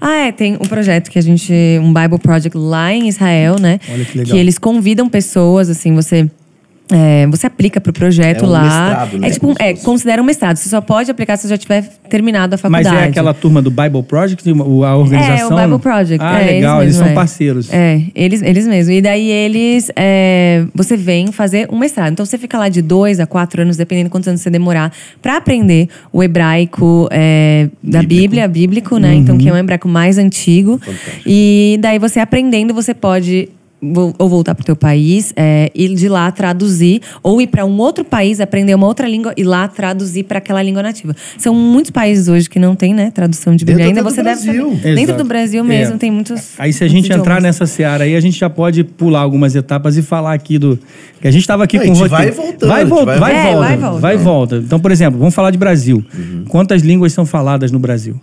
Ah, 0.00 0.26
é, 0.26 0.32
tem 0.32 0.54
um 0.54 0.66
projeto 0.66 1.10
que 1.10 1.18
a 1.18 1.22
gente. 1.22 1.52
Um 1.80 1.92
Bible 1.92 2.18
Project 2.18 2.56
lá 2.56 2.92
em 2.92 3.08
Israel, 3.08 3.56
né? 3.60 3.78
Olha 3.92 4.04
que 4.04 4.18
legal. 4.18 4.36
eles 4.36 4.58
convidam 4.58 5.08
pessoas, 5.08 5.68
assim, 5.68 5.94
você. 5.94 6.28
É, 6.90 7.26
você 7.26 7.46
aplica 7.46 7.80
pro 7.80 7.92
projeto 7.92 8.44
É 8.44 8.46
um 8.46 8.50
lá. 8.50 8.62
mestrado, 8.62 9.18
né? 9.18 9.28
É 9.28 9.30
tipo, 9.30 9.54
é, 9.58 9.74
considera 9.74 10.22
um 10.22 10.24
mestrado. 10.24 10.56
Você 10.56 10.68
só 10.68 10.80
pode 10.80 11.10
aplicar 11.10 11.36
se 11.36 11.42
você 11.42 11.48
já 11.48 11.58
tiver 11.58 11.82
terminado 12.08 12.54
a 12.54 12.58
Mas 12.68 12.86
faculdade. 12.86 13.06
é 13.06 13.10
aquela 13.10 13.34
turma 13.34 13.60
do 13.60 13.70
Bible 13.70 14.02
Project, 14.04 14.48
o- 14.52 14.84
a 14.84 14.96
organização? 14.96 15.58
É, 15.58 15.62
o 15.64 15.66
Bible 15.68 15.82
Project. 15.82 16.24
Ah, 16.24 16.40
é, 16.40 16.46
legal, 16.46 16.82
eles, 16.82 16.94
mesmos, 16.94 17.04
são 17.04 17.12
é. 17.12 17.14
parceiros. 17.14 17.72
É, 17.72 18.02
eles, 18.14 18.40
eles 18.42 18.66
mesmos. 18.68 18.94
E 18.96 19.00
daí 19.02 19.28
eles. 19.28 19.90
é, 19.96 20.64
você 20.74 20.96
vem 20.96 21.32
fazer 21.32 21.66
um 21.72 21.78
mestrado. 21.78 22.12
Então 22.12 22.24
você 22.24 22.38
fica 22.38 22.56
lá 22.56 22.68
de 22.68 22.80
dois 22.82 23.18
a 23.18 23.26
quatro 23.26 23.62
anos, 23.62 23.76
dependendo 23.76 24.04
de 24.08 24.10
quantos 24.12 24.28
anos 24.28 24.40
você 24.40 24.50
demorar, 24.50 24.92
pra 25.20 25.38
aprender 25.38 25.88
o 26.12 26.22
hebraico 26.22 27.08
é, 27.10 27.68
da 27.82 27.98
Bíblico. 28.00 28.20
Bíblia, 28.22 28.48
bíblico, 28.48 28.98
né? 28.98 29.14
Então, 29.14 29.36
que 29.36 29.48
é 29.48 29.52
um 29.52 29.56
hebraico 29.56 29.88
mais 29.88 30.18
antigo. 30.18 30.78
Fantástico. 30.78 31.22
E 31.26 31.78
daí 31.80 31.98
você 31.98 32.20
aprendendo, 32.20 32.72
você 32.72 32.94
pode 32.94 33.48
ou 34.18 34.28
voltar 34.28 34.54
pro 34.54 34.64
teu 34.64 34.76
país, 34.76 35.32
é, 35.36 35.70
ir 35.74 35.94
de 35.94 36.08
lá 36.08 36.30
traduzir, 36.30 37.00
ou 37.22 37.40
ir 37.40 37.46
para 37.46 37.64
um 37.64 37.76
outro 37.78 38.04
país, 38.04 38.40
aprender 38.40 38.74
uma 38.74 38.86
outra 38.86 39.08
língua 39.08 39.32
e 39.36 39.44
lá 39.44 39.66
traduzir 39.68 40.24
para 40.24 40.38
aquela 40.38 40.62
língua 40.62 40.82
nativa. 40.82 41.14
São 41.38 41.54
muitos 41.54 41.90
países 41.90 42.28
hoje 42.28 42.48
que 42.48 42.58
não 42.58 42.74
tem, 42.74 42.94
né, 42.94 43.10
tradução 43.10 43.54
de 43.56 43.64
Bíblia. 43.64 43.86
Dentro 43.86 43.98
Ainda 44.00 44.10
você 44.10 44.20
do 44.22 44.24
deve 44.24 44.42
Brasil. 44.44 44.76
saber. 44.76 44.94
Dentro 44.94 45.16
do 45.16 45.24
Brasil 45.24 45.64
mesmo 45.64 45.94
É. 45.94 45.98
tem 45.98 46.10
muitos. 46.10 46.50
Aí 46.58 46.72
se 46.72 46.82
a 46.84 46.88
gente 46.88 47.12
entrar 47.12 47.40
nessa 47.40 47.66
seara 47.66 48.04
aí, 48.04 48.14
a 48.16 48.20
gente 48.20 48.38
já 48.38 48.48
pode 48.50 48.84
pular 48.84 49.20
algumas 49.20 49.54
etapas 49.54 49.96
e 49.96 50.02
falar 50.02 50.32
aqui 50.32 50.58
do... 50.58 50.78
Que 51.20 51.28
a 51.28 51.30
gente 51.30 51.40
estava 51.42 51.64
aqui 51.64 51.78
com 51.78 51.84
o 51.90 51.94
gente 51.94 52.08
vai 52.08 52.26
roteiro. 52.26 52.36
voltando, 52.36 52.68
Vai, 52.68 52.84
vol- 52.84 53.04
vai 53.06 53.18
vai. 53.18 53.34
É, 53.34 53.42
volta, 53.52 53.58
vai 53.68 53.76
volta. 53.78 54.00
vai 54.00 54.14
e 54.14 54.18
volta. 54.18 54.56
Então, 54.56 54.78
por 54.78 54.90
exemplo, 54.92 55.18
vamos 55.18 55.34
falar 55.34 55.50
de 55.50 55.58
Brasil. 55.58 56.04
Quantas 56.48 56.82
línguas 56.82 57.12
são 57.12 57.24
faladas 57.24 57.72
no 57.72 57.78
Brasil? 57.78 58.20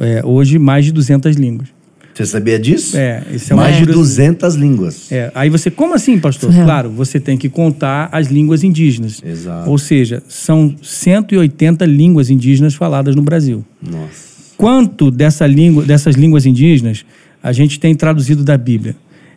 É, 0.00 0.20
hoje, 0.24 0.58
mais 0.58 0.84
de 0.84 0.92
200 0.92 1.36
línguas. 1.36 1.68
Você 2.14 2.26
sabia 2.26 2.58
disso? 2.58 2.96
É, 2.96 3.24
isso 3.32 3.52
é 3.52 3.56
uma 3.56 3.64
Mais 3.64 3.76
de 3.76 3.84
curiosidade. 3.84 4.28
200 4.38 4.54
línguas. 4.54 5.12
É, 5.12 5.32
aí 5.34 5.50
você, 5.50 5.68
como 5.68 5.94
assim, 5.94 6.16
pastor? 6.18 6.50
Surreal. 6.50 6.64
Claro, 6.66 6.90
você 6.90 7.18
tem 7.18 7.36
que 7.36 7.48
contar 7.48 8.08
as 8.12 8.28
línguas 8.28 8.62
indígenas. 8.62 9.20
Exato. 9.24 9.68
Ou 9.68 9.76
seja, 9.76 10.22
são 10.28 10.76
180 10.80 11.84
línguas 11.84 12.30
indígenas 12.30 12.74
faladas 12.74 13.16
no 13.16 13.22
Brasil. 13.22 13.64
Nossa. 13.82 14.34
Quanto 14.56 15.10
dessa 15.10 15.44
língua, 15.46 15.84
dessas 15.84 16.14
línguas 16.14 16.46
indígenas 16.46 17.04
a 17.42 17.52
gente 17.52 17.80
tem 17.80 17.94
traduzido 17.94 18.44
da 18.44 18.56
Bíblia? 18.56 18.94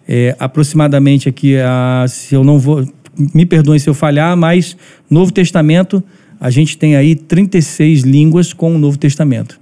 É, 0.08 0.36
aproximadamente 0.40 1.28
aqui, 1.28 1.58
a, 1.58 2.06
se 2.08 2.36
eu 2.36 2.44
não 2.44 2.60
vou. 2.60 2.88
Me 3.34 3.48
perdoem 3.48 3.80
se 3.80 3.90
eu 3.90 3.96
falhar, 3.96 4.38
mas 4.38 4.78
Novo 5.10 5.32
Testamento, 5.32 6.04
a 6.40 6.50
gente 6.50 6.78
tem 6.78 6.96
aí 6.96 7.16
36 7.16 8.02
línguas 8.02 8.54
com 8.54 8.76
o 8.76 8.78
Novo 8.78 8.98
Testamento. 8.98 9.60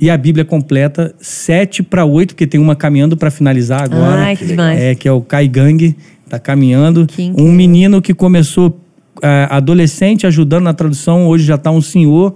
E 0.00 0.08
a 0.08 0.16
Bíblia 0.16 0.44
completa 0.44 1.14
7 1.20 1.82
para 1.82 2.04
8, 2.04 2.34
porque 2.34 2.46
tem 2.46 2.60
uma 2.60 2.74
caminhando 2.74 3.16
para 3.16 3.30
finalizar 3.30 3.82
agora. 3.82 4.22
Ai, 4.22 4.36
que 4.36 4.46
demais. 4.46 4.80
É, 4.80 4.94
que 4.94 5.06
é 5.06 5.12
o 5.12 5.20
Kai 5.20 5.46
Gang, 5.48 5.94
tá 6.28 6.38
caminhando. 6.38 7.06
Um 7.36 7.52
menino 7.52 8.00
que 8.00 8.14
começou 8.14 8.80
é, 9.22 9.46
adolescente 9.50 10.26
ajudando 10.26 10.64
na 10.64 10.72
tradução, 10.74 11.26
hoje 11.26 11.44
já 11.44 11.54
está 11.56 11.70
um 11.70 11.80
senhor. 11.82 12.34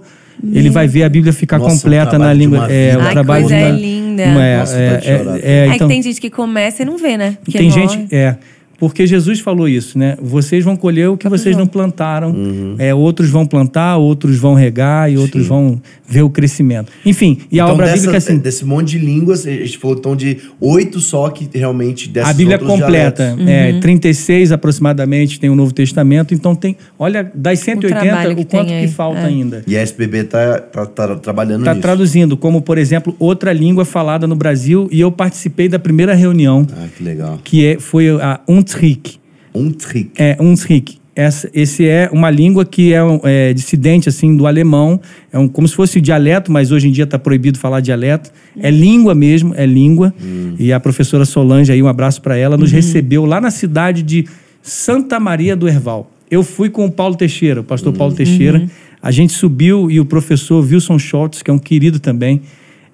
Ele 0.53 0.69
vai 0.69 0.87
ver 0.87 1.03
a 1.03 1.09
Bíblia 1.09 1.33
ficar 1.33 1.57
Nossa, 1.59 1.75
o 1.75 1.77
completa 1.77 2.17
na 2.17 2.31
língua. 2.31 2.71
É, 2.71 2.95
o 2.95 3.01
Ai, 3.01 3.11
trabalho 3.11 3.43
coisa 3.43 3.57
de 3.57 3.63
uma- 3.63 3.71
linda. 3.77 4.23
uma- 4.25 4.45
é, 4.45 4.57
Nossa, 4.59 4.75
é, 4.77 4.79
é, 4.85 4.89
é, 5.43 5.67
É 5.67 5.75
então, 5.75 5.87
que 5.87 5.93
tem 5.93 6.01
gente 6.01 6.21
que 6.21 6.29
começa 6.29 6.81
e 6.81 6.85
não 6.85 6.97
vê, 6.97 7.17
né? 7.17 7.37
Porque 7.43 7.57
tem 7.57 7.69
morre. 7.69 7.87
gente. 7.89 8.15
É. 8.15 8.37
Porque 8.79 9.05
Jesus 9.05 9.39
falou 9.39 9.67
isso, 9.67 9.97
né? 9.97 10.15
Vocês 10.21 10.63
vão 10.63 10.75
colher 10.75 11.09
o 11.09 11.17
que 11.17 11.27
vocês 11.27 11.55
não 11.57 11.67
plantaram. 11.67 12.33
É, 12.77 12.93
outros 12.95 13.29
vão 13.29 13.45
plantar, 13.45 13.97
outros 13.97 14.37
vão 14.37 14.53
regar 14.53 15.11
e 15.11 15.17
outros 15.17 15.43
Sim. 15.43 15.49
vão 15.49 15.81
ver 16.07 16.21
o 16.23 16.29
crescimento. 16.29 16.91
Enfim, 17.05 17.39
e 17.51 17.59
a 17.59 17.63
Então, 17.63 17.73
obra 17.73 17.85
dessa- 17.87 17.97
bíblica 17.97 18.17
assim. 18.17 18.37
desse 18.37 18.63
monte 18.65 18.91
de 18.97 18.99
línguas, 18.99 19.45
a 19.45 19.51
gente 19.51 19.77
falou 19.77 19.97
então 19.97 20.15
de 20.15 20.37
oito 20.61 20.99
só 20.99 21.29
que 21.29 21.47
realmente 21.53 22.09
dessas 22.09 22.29
A 22.29 22.33
Bíblia 22.33 22.55
outros 22.57 22.71
completa, 22.79 23.35
dialetos. 23.37 23.47
é, 23.77 23.79
36 23.79 24.51
aproximadamente 24.51 25.39
tem 25.39 25.49
o 25.49 25.55
Novo 25.55 25.73
Testamento, 25.73 26.33
então 26.33 26.55
tem, 26.55 26.75
olha, 26.97 27.29
das 27.35 27.59
180, 27.59 27.99
trabalho 28.01 28.31
o, 28.33 28.35
que 28.37 28.45
quanto 28.45 28.67
tem 28.69 28.87
que 28.87 28.93
falta 28.93 29.19
é. 29.19 29.25
ainda. 29.25 29.63
E 29.67 29.75
a 29.77 29.83
SPB 29.83 30.23
tá, 30.23 30.59
tá, 30.59 30.85
tá 30.85 31.15
trabalhando 31.17 31.59
Está 31.61 31.71
nisso. 31.73 31.81
traduzindo, 31.81 32.37
como 32.37 32.61
por 32.61 32.77
exemplo, 32.77 33.15
outra 33.19 33.51
língua 33.51 33.83
falada 33.85 34.25
no 34.25 34.35
Brasil, 34.35 34.87
e 34.91 34.99
eu 35.01 35.11
participei 35.11 35.67
da 35.67 35.77
primeira 35.79 36.13
reunião, 36.13 36.65
Ah, 36.71 36.87
que 36.97 37.03
legal. 37.03 37.39
que 37.43 37.65
é, 37.65 37.79
foi 37.79 38.09
a 38.09 38.39
Untrik. 38.47 38.68
Um 39.53 39.71
trick. 39.71 40.09
É, 40.17 40.37
Untrik. 40.39 40.97
Essa, 41.15 41.49
esse 41.53 41.85
é 41.85 42.09
uma 42.13 42.29
língua 42.29 42.63
que 42.63 42.93
é, 42.93 43.03
um- 43.03 43.19
é 43.23 43.51
dissidente 43.51 44.07
assim 44.07 44.37
do 44.37 44.47
alemão, 44.47 45.01
é 45.33 45.37
um, 45.39 45.49
como 45.49 45.67
se 45.67 45.75
fosse 45.75 45.99
dialeto, 45.99 46.49
mas 46.49 46.71
hoje 46.71 46.87
em 46.87 46.91
dia 46.91 47.03
está 47.03 47.19
proibido 47.19 47.57
falar 47.59 47.81
dialeto. 47.81 48.31
É 48.57 48.71
língua 48.71 49.13
mesmo, 49.13 49.53
é 49.55 49.65
língua. 49.65 50.13
E 50.57 50.71
a 50.71 50.79
professora 50.79 51.25
Solange 51.25 51.71
aí, 51.73 51.83
um 51.83 51.87
abraço 51.89 52.21
para 52.21 52.37
ela, 52.37 52.55
nos 52.55 52.71
recebeu 52.71 53.25
lá 53.25 53.41
na 53.41 53.51
cidade 53.51 54.01
de 54.01 54.25
Santa 54.61 55.19
Maria 55.19 55.55
do 55.57 55.67
Herval. 55.67 56.09
Eu 56.31 56.41
fui 56.43 56.69
com 56.69 56.85
o 56.85 56.91
Paulo 56.91 57.15
Teixeira, 57.15 57.61
o 57.61 57.63
pastor 57.65 57.91
Paulo 57.91 58.13
Teixeira. 58.13 58.65
A 59.01 59.11
gente 59.11 59.33
subiu 59.33 59.89
e 59.91 59.99
o 59.99 60.05
professor 60.05 60.63
Wilson 60.63 60.99
Schultz, 60.99 61.41
que 61.41 61.49
é 61.49 61.53
um 61.53 61.59
querido 61.59 61.99
também, 61.99 62.41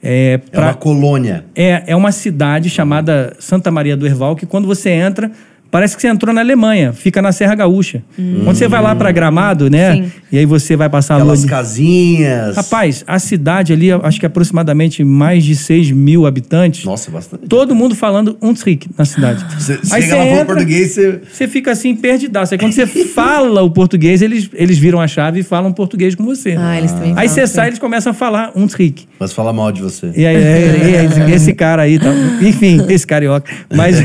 é, 0.02 0.34
É 0.34 0.38
pra- 0.38 0.68
uma 0.68 0.74
colônia. 0.74 1.46
é, 1.56 1.84
é 1.88 1.96
uma 1.96 2.12
cidade 2.12 2.70
chamada 2.72 3.36
Santa 3.40 3.70
Maria 3.70 3.96
do 3.98 4.06
Herval, 4.08 4.36
que 4.36 4.46
quando 4.46 4.66
você 4.68 4.90
entra, 4.90 5.32
parece 5.76 5.94
que 5.94 6.02
você 6.02 6.08
entrou 6.08 6.34
na 6.34 6.40
Alemanha, 6.40 6.94
fica 6.94 7.22
na 7.22 7.34
Serra 7.34 7.54
Gaúcha. 7.54 8.02
Quando 8.16 8.56
você 8.56 8.66
vai 8.66 8.82
lá 8.82 8.96
para 8.96 9.12
Gramado, 9.12 9.70
né? 9.70 9.96
Sim. 9.96 10.12
E 10.32 10.38
aí 10.38 10.46
você 10.46 10.78
vai 10.78 10.88
passar 10.88 11.16
lua 11.18 11.34
Aquelas 11.34 11.44
casinhas. 11.44 12.56
Rapaz, 12.56 13.04
a 13.06 13.20
cidade 13.20 13.74
ali, 13.74 13.92
acho 13.92 14.18
que 14.18 14.26
aproximadamente 14.26 15.04
mais 15.04 15.44
de 15.44 15.54
6 15.54 15.92
mil 15.92 16.26
habitantes. 16.26 16.86
Nossa, 16.86 17.12
bastante. 17.12 17.48
Todo 17.50 17.76
mundo 17.76 17.94
falando 17.94 18.38
Untrik 18.42 18.88
na 18.98 19.04
cidade. 19.04 19.46
Você 19.60 19.74
Aí 19.92 20.02
chega 20.02 20.08
você 20.08 20.16
lá 20.16 20.26
entra- 20.28 20.46
português, 20.46 20.92
você... 20.94 21.22
Você 21.30 21.48
fica 21.48 21.72
assim, 21.72 21.94
perdidaço. 21.94 22.54
Aí 22.54 22.58
quando 22.58 22.72
você 22.72 22.88
fala 22.88 23.62
o 23.62 23.70
português, 23.70 24.22
eles, 24.22 24.50
eles 24.54 24.78
viram 24.78 25.02
a 25.02 25.08
chave 25.10 25.42
e 25.42 25.44
falam 25.44 25.74
português 25.74 26.16
com 26.16 26.24
você. 26.24 26.56
Ah, 26.58 26.78
eles 26.78 26.94
também 26.94 27.14
Aí 27.18 27.28
você 27.28 27.42
assim. 27.42 27.54
sai, 27.56 27.68
eles 27.68 27.80
começam 27.80 28.12
a 28.12 28.14
falar 28.14 28.52
Untrik. 28.56 29.06
Mas 29.20 29.34
fala 29.34 29.52
mal 29.52 29.74
de 29.74 29.82
você. 29.82 30.10
E 30.16 30.26
aí, 30.26 30.36
é, 30.38 30.40
é, 30.40 31.06
esse, 31.06 31.20
esse 31.36 31.54
cara 31.54 31.82
aí, 31.82 32.00
tá, 32.00 32.14
enfim, 32.42 32.86
esse 32.88 33.06
carioca. 33.06 33.52
Mas, 33.74 33.98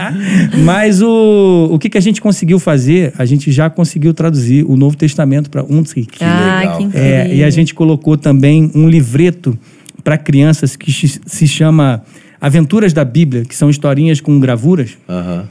mas 0.64 1.01
o, 1.02 1.68
o 1.72 1.78
que, 1.78 1.90
que 1.90 1.98
a 1.98 2.00
gente 2.00 2.20
conseguiu 2.20 2.58
fazer? 2.58 3.12
A 3.18 3.24
gente 3.24 3.50
já 3.50 3.68
conseguiu 3.68 4.14
traduzir 4.14 4.64
o 4.64 4.76
Novo 4.76 4.96
Testamento 4.96 5.50
para 5.50 5.62
Untrik. 5.62 6.18
Ai, 6.20 6.60
legal. 6.60 6.76
que 6.76 6.84
incrível. 6.84 7.08
É, 7.08 7.34
e 7.34 7.44
a 7.44 7.50
gente 7.50 7.74
colocou 7.74 8.16
também 8.16 8.70
um 8.74 8.88
livreto 8.88 9.58
para 10.02 10.16
crianças 10.18 10.76
que 10.76 10.92
se 10.92 11.48
chama 11.48 12.02
Aventuras 12.40 12.92
da 12.92 13.04
Bíblia, 13.04 13.44
que 13.44 13.54
são 13.54 13.70
historinhas 13.70 14.20
com 14.20 14.38
gravuras. 14.40 14.96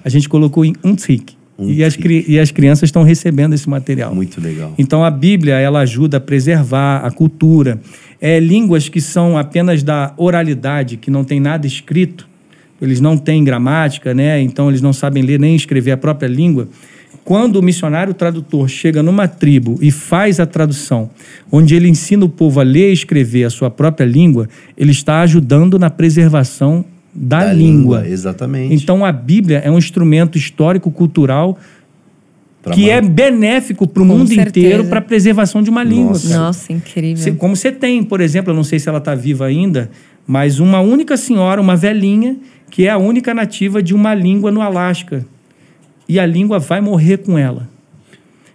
A 0.03 0.09
gente 0.09 0.27
colocou 0.27 0.65
em 0.65 0.73
Untrik. 0.83 1.35
E 1.59 1.83
as, 1.83 1.97
e 2.27 2.39
as 2.39 2.49
crianças 2.49 2.87
estão 2.87 3.03
recebendo 3.03 3.53
esse 3.53 3.69
material. 3.69 4.13
Muito 4.15 4.41
legal. 4.41 4.73
Então 4.77 5.03
a 5.03 5.11
Bíblia 5.11 5.59
ela 5.59 5.81
ajuda 5.81 6.17
a 6.17 6.19
preservar 6.19 7.05
a 7.05 7.11
cultura. 7.11 7.79
É, 8.19 8.39
línguas 8.39 8.89
que 8.89 8.99
são 8.99 9.37
apenas 9.37 9.83
da 9.83 10.13
oralidade, 10.17 10.97
que 10.97 11.11
não 11.11 11.23
tem 11.23 11.39
nada 11.39 11.67
escrito, 11.67 12.27
eles 12.81 12.99
não 12.99 13.15
têm 13.17 13.43
gramática, 13.43 14.13
né? 14.13 14.41
Então 14.41 14.69
eles 14.69 14.81
não 14.81 14.91
sabem 14.93 15.21
ler 15.23 15.39
nem 15.39 15.55
escrever 15.55 15.91
a 15.91 15.97
própria 15.97 16.27
língua. 16.27 16.67
Quando 17.23 17.57
o 17.57 17.61
missionário 17.61 18.13
tradutor 18.13 18.67
chega 18.67 19.03
numa 19.03 19.27
tribo 19.27 19.77
e 19.81 19.91
faz 19.91 20.39
a 20.39 20.45
tradução, 20.45 21.09
onde 21.51 21.75
ele 21.75 21.87
ensina 21.87 22.25
o 22.25 22.29
povo 22.29 22.59
a 22.59 22.63
ler 22.63 22.89
e 22.89 22.93
escrever 22.93 23.43
a 23.43 23.49
sua 23.49 23.69
própria 23.69 24.05
língua, 24.05 24.49
ele 24.77 24.91
está 24.91 25.21
ajudando 25.21 25.77
na 25.77 25.89
preservação 25.89 26.83
da, 27.13 27.45
Da 27.45 27.53
língua. 27.53 28.07
Exatamente. 28.07 28.73
Então 28.73 29.05
a 29.05 29.11
Bíblia 29.11 29.59
é 29.59 29.69
um 29.69 29.77
instrumento 29.77 30.37
histórico-cultural 30.37 31.59
Pra 32.63 32.73
que 32.73 32.85
ma- 32.87 32.91
é 32.93 33.01
benéfico 33.01 33.87
para 33.87 34.01
o 34.03 34.05
mundo 34.05 34.27
certeza. 34.27 34.49
inteiro 34.67 34.85
para 34.85 34.99
a 34.99 35.01
preservação 35.01 35.61
de 35.63 35.69
uma 35.69 35.83
língua. 35.83 36.11
Nossa. 36.13 36.37
Nossa, 36.39 36.73
incrível. 36.73 37.17
Cê- 37.23 37.31
como 37.31 37.55
você 37.55 37.71
tem, 37.71 38.03
por 38.03 38.21
exemplo, 38.21 38.51
eu 38.51 38.55
não 38.55 38.63
sei 38.63 38.79
se 38.79 38.87
ela 38.87 38.99
está 38.99 39.13
viva 39.15 39.45
ainda, 39.45 39.89
mas 40.27 40.59
uma 40.59 40.79
única 40.79 41.17
senhora, 41.17 41.59
uma 41.59 41.75
velhinha, 41.75 42.37
que 42.71 42.87
é 42.87 42.89
a 42.89 42.97
única 42.97 43.33
nativa 43.33 43.83
de 43.83 43.93
uma 43.93 44.15
língua 44.15 44.49
no 44.49 44.61
Alasca. 44.61 45.25
E 46.07 46.19
a 46.19 46.25
língua 46.25 46.57
vai 46.57 46.81
morrer 46.81 47.17
com 47.17 47.37
ela. 47.37 47.69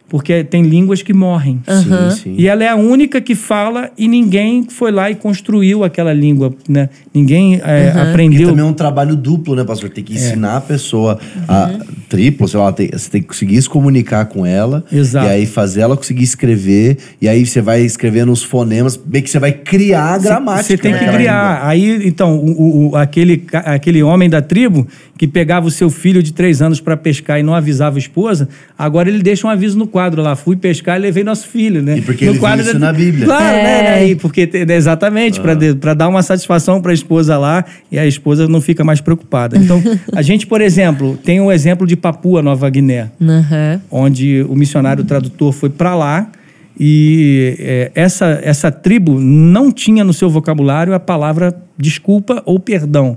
Porque 0.09 0.45
tem 0.45 0.63
línguas 0.63 1.03
que 1.03 1.13
morrem. 1.13 1.61
Sim, 1.67 2.17
sim. 2.23 2.35
E 2.39 2.47
ela 2.47 2.63
é 2.63 2.69
a 2.69 2.77
única 2.77 3.21
que 3.21 3.35
fala 3.35 3.91
e 3.99 4.07
ninguém 4.07 4.65
foi 4.69 4.93
lá 4.93 5.11
e 5.11 5.17
construiu 5.17 5.83
aquela 5.83 6.13
língua, 6.13 6.55
né? 6.69 6.89
Ninguém 7.13 7.57
é, 7.65 7.87
Porque 7.91 7.99
aprendeu. 8.11 8.49
também 8.51 8.65
é 8.65 8.69
um 8.69 8.73
trabalho 8.73 9.17
duplo, 9.17 9.57
né, 9.57 9.65
pastor? 9.65 9.91
Tem 9.91 10.05
que 10.05 10.15
ensinar 10.15 10.59
a 10.59 10.61
pessoa 10.61 11.19
a 11.49 11.73
triplo, 12.09 12.47
sei 12.47 12.61
lá, 12.61 12.73
tem- 12.73 12.89
você 12.93 13.11
tem 13.11 13.21
que 13.21 13.27
conseguir 13.27 13.61
se 13.61 13.69
comunicar 13.69 14.27
com 14.27 14.47
ela. 14.47 14.85
Exato. 14.93 15.27
E 15.27 15.29
aí 15.31 15.45
fazer 15.47 15.81
ela 15.81 15.97
conseguir 15.97 16.23
escrever. 16.23 16.99
E 17.21 17.29
aí 17.29 17.45
você 17.45 17.61
vai 17.61 17.81
escrevendo 17.83 18.31
os 18.31 18.45
fonemas, 18.45 18.97
meio 19.07 19.25
que 19.25 19.31
você 19.31 19.41
vai 19.41 19.51
criar 19.51 20.15
a 20.15 20.19
gramática. 20.19 20.63
Você 20.69 20.79
tem 20.79 20.93
que 20.93 20.99
criar. 21.01 21.19
língua. 21.19 21.69
Aí, 21.69 22.07
então, 22.07 22.37
o, 22.37 22.51
o- 22.51 22.91
o- 22.91 22.97
aquele, 22.97 23.45
aquele 23.53 24.05
homem 24.05 24.31
da 24.31 24.41
tribo 24.41 24.87
que 25.19 25.27
pegava 25.27 25.67
o 25.67 25.71
seu 25.71 25.91
filho 25.91 26.23
de 26.23 26.33
três 26.33 26.63
anos 26.63 26.79
para 26.81 26.97
pescar 26.97 27.41
e 27.41 27.43
não 27.43 27.55
avisava 27.55 27.97
a 27.97 27.99
esposa, 27.99 28.49
agora 28.79 29.09
ele 29.09 29.23
deixa 29.23 29.47
um 29.47 29.51
aviso 29.51 29.77
no 29.79 29.87
quadro 29.97 30.21
lá. 30.23 30.37
Fui 30.37 30.57
pescar 30.57 30.99
e 30.99 31.01
levei 31.01 31.25
nosso 31.25 31.47
filho, 31.49 31.81
né? 31.83 31.99
E 31.99 32.03
porque 32.03 32.27
no 32.27 32.33
ele 32.33 32.39
quadro 32.39 32.63
isso 32.65 32.73
da- 32.75 32.79
na 32.79 32.93
Bíblia. 32.93 33.25
Claro, 33.25 33.45
É. 33.57 33.63
né? 33.63 33.83
né? 33.83 34.07
E 34.09 34.15
porque, 34.15 34.47
te- 34.47 34.67
exatamente, 34.71 35.41
para 35.41 35.57
para 35.81 35.95
dar 35.95 36.09
uma 36.09 36.23
satisfação 36.23 36.83
para 36.83 36.91
a 36.91 36.95
esposa 36.95 37.39
lá 37.39 37.65
e 37.91 37.99
a 37.99 38.07
esposa 38.07 38.47
não 38.47 38.61
fica 38.61 38.85
mais 38.85 39.01
preocupada. 39.01 39.57
Então, 39.57 39.83
a 40.15 40.21
gente, 40.23 40.47
por 40.47 40.61
exemplo, 40.61 41.17
tem 41.25 41.41
o 41.41 41.51
exemplo 41.51 41.87
de 41.87 41.97
Papua 41.97 42.43
Nova 42.43 42.69
Guiné 42.69 43.11
Aham. 43.21 43.81
onde 43.91 44.45
o 44.49 44.55
missionário 44.55 45.03
tradutor 45.05 45.53
foi 45.53 45.71
para 45.71 45.95
lá 45.95 46.31
e 46.79 47.57
é, 47.59 47.91
essa, 47.95 48.39
essa 48.43 48.71
tribo 48.71 49.19
não 49.19 49.73
tinha 49.73 50.05
no 50.05 50.13
seu 50.13 50.29
vocabulário 50.29 50.93
a 50.95 51.01
palavra 51.01 51.55
desculpa 51.79 52.43
ou 52.45 52.61
perdão. 52.61 53.17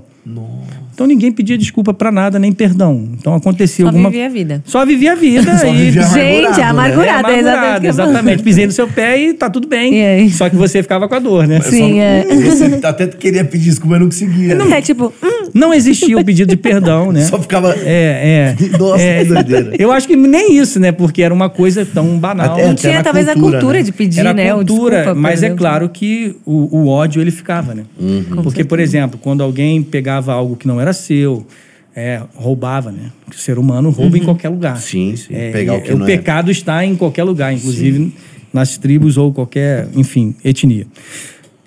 Então 1.00 1.08
ninguém 1.08 1.32
pedia 1.32 1.56
desculpa 1.56 1.94
para 1.94 2.12
nada, 2.12 2.38
nem 2.38 2.52
perdão. 2.52 3.08
Então 3.18 3.34
acontecia 3.34 3.86
Só 3.86 3.88
alguma 3.88 4.10
vivia 4.10 4.26
a 4.26 4.28
vida. 4.28 4.62
Só 4.66 4.84
vivia 4.84 5.12
a 5.12 5.14
vida 5.14 5.56
Só 5.56 5.66
e 5.66 5.72
vivia 5.72 6.02
Gente, 6.02 6.60
amargurado, 6.60 7.28
né? 7.28 7.38
amargurada, 7.38 7.86
é, 7.88 7.92
falo. 7.92 8.08
exatamente. 8.10 8.42
Pisei 8.42 8.66
no 8.66 8.72
seu 8.72 8.86
pé 8.86 9.18
e 9.18 9.32
tá 9.32 9.48
tudo 9.48 9.66
bem. 9.66 9.94
E 9.94 10.04
aí? 10.04 10.30
Só 10.30 10.50
que 10.50 10.56
você 10.56 10.82
ficava 10.82 11.08
com 11.08 11.14
a 11.14 11.18
dor, 11.18 11.46
né? 11.46 11.58
Sim, 11.62 12.00
é. 12.00 12.26
Você 12.50 12.80
até 12.82 13.06
queria 13.06 13.42
pedir 13.46 13.70
desculpa, 13.70 13.92
mas 13.92 14.00
não 14.00 14.08
conseguia. 14.08 14.54
Não 14.54 14.68
né? 14.68 14.76
é 14.76 14.82
tipo, 14.82 15.10
hum, 15.22 15.48
Não 15.54 15.72
existia 15.72 16.18
o 16.18 16.22
pedido 16.24 16.50
de 16.50 16.56
perdão, 16.56 17.12
né? 17.12 17.22
Só 17.22 17.40
ficava. 17.40 17.74
É, 17.82 18.56
é. 18.60 18.78
Nossa, 18.78 19.02
É, 19.02 19.24
que 19.24 19.32
doideira. 19.32 19.72
Eu 19.78 19.92
acho 19.92 20.06
que 20.06 20.16
nem 20.16 20.58
isso, 20.58 20.78
né? 20.78 20.92
Porque 20.92 21.22
era 21.22 21.32
uma 21.32 21.48
coisa 21.48 21.86
tão 21.86 22.18
banal. 22.18 22.52
Até- 22.52 22.64
não 22.64 22.72
até 22.72 22.88
tinha 22.90 23.02
talvez 23.02 23.26
a 23.26 23.32
cultura, 23.32 23.52
cultura 23.52 23.78
né? 23.78 23.84
de 23.84 23.92
pedir, 23.92 24.20
Era 24.20 24.34
né? 24.34 24.52
cultura, 24.52 24.96
desculpa, 24.96 25.18
mas 25.18 25.42
é 25.42 25.48
claro 25.48 25.88
que 25.88 26.36
o, 26.44 26.76
o 26.78 26.88
ódio 26.88 27.22
ele 27.22 27.30
ficava, 27.30 27.74
né? 27.74 27.84
Uhum. 27.98 28.42
Porque, 28.42 28.64
por 28.64 28.78
exemplo, 28.78 29.18
quando 29.18 29.42
alguém 29.42 29.82
pegava 29.82 30.34
algo 30.34 30.56
que 30.56 30.68
não 30.68 30.78
era 30.78 30.89
seu, 30.92 31.46
é, 31.94 32.22
roubava, 32.34 32.90
né? 32.92 33.10
O 33.30 33.34
ser 33.34 33.58
humano 33.58 33.90
rouba 33.90 34.16
Uhum. 34.16 34.22
em 34.22 34.24
qualquer 34.24 34.48
lugar. 34.48 34.76
Sim, 34.78 35.16
sim. 35.16 35.34
É, 35.34 35.50
Pegar 35.50 35.74
o 35.74 35.82
que 35.82 35.94
não 35.94 36.04
é. 36.04 36.06
pecado 36.06 36.50
está 36.50 36.84
em 36.84 36.94
qualquer 36.96 37.24
lugar, 37.24 37.52
inclusive 37.52 38.12
nas 38.52 38.76
tribos 38.78 39.16
ou 39.16 39.32
qualquer, 39.32 39.88
enfim, 39.94 40.34
etnia. 40.44 40.86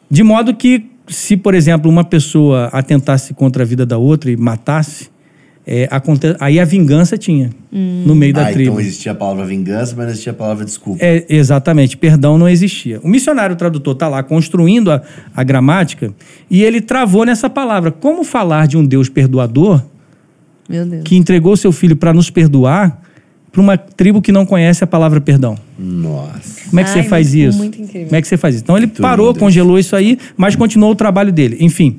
De 0.10 0.22
modo 0.24 0.54
que, 0.54 0.86
se, 1.08 1.36
por 1.38 1.54
exemplo, 1.56 1.90
uma 1.90 2.04
pessoa 2.04 2.70
atentasse 2.74 3.34
contra 3.34 3.64
a 3.64 3.66
vida 3.66 3.86
da 3.86 3.98
outra 3.98 4.30
e 4.32 4.36
matasse, 4.38 5.10
é, 5.66 5.88
aconte- 5.90 6.36
aí 6.40 6.60
a 6.60 6.66
vingança 6.66 7.18
tinha 7.18 7.50
no 7.72 8.14
meio 8.14 8.34
da 8.34 8.48
Ah, 8.48 8.52
tribo. 8.52 8.72
então 8.72 8.80
existia 8.82 9.12
a 9.14 9.16
palavra 9.16 9.46
vingança, 9.46 9.94
mas 9.96 10.06
não 10.06 10.12
existia 10.12 10.32
a 10.32 10.36
palavra 10.36 10.66
desculpa. 10.66 11.00
É, 11.04 11.26
exatamente, 11.30 11.96
perdão 11.98 12.38
não 12.38 12.48
existia. 12.50 13.00
O 13.02 13.08
missionário 13.08 13.56
tradutor 13.56 13.94
está 13.94 14.08
lá 14.08 14.22
construindo 14.24 14.92
a, 14.92 15.02
a 15.36 15.44
gramática 15.44 16.14
e 16.50 16.64
ele 16.64 16.82
travou 16.82 17.26
nessa 17.26 17.50
palavra. 17.50 17.92
Como 17.92 18.24
falar 18.24 18.68
de 18.68 18.78
um 18.78 18.86
Deus 18.86 19.08
perdoador 19.10 19.82
Meu 20.70 20.86
Deus. 20.86 21.04
que 21.04 21.16
entregou 21.16 21.56
seu 21.56 21.72
filho 21.72 21.96
para 21.96 22.14
nos 22.14 22.30
perdoar 22.30 23.02
para 23.52 23.62
uma 23.62 23.78
tribo 23.78 24.20
que 24.22 24.32
não 24.32 24.46
conhece 24.46 24.84
a 24.84 24.88
palavra 24.88 25.22
perdão? 25.22 25.56
Nossa. 25.80 26.70
Como 26.70 26.80
é 26.80 26.84
que 26.84 26.90
Ai, 26.90 27.04
você 27.04 27.10
faz 27.10 27.34
isso? 27.34 27.58
muito 27.58 27.80
incrível. 27.82 28.08
Como 28.08 28.16
é 28.18 28.22
que 28.22 28.28
você 28.28 28.36
faz 28.36 28.56
isso? 28.56 28.64
Então 28.64 28.76
ele 28.76 28.88
Muito 28.88 29.02
parou, 29.02 29.34
congelou 29.36 29.78
isso 29.80 29.96
aí, 29.96 30.18
mas 30.36 30.56
continuou 30.56 30.92
o 30.92 30.96
trabalho 30.96 31.32
dele. 31.32 31.58
Enfim, 31.60 31.98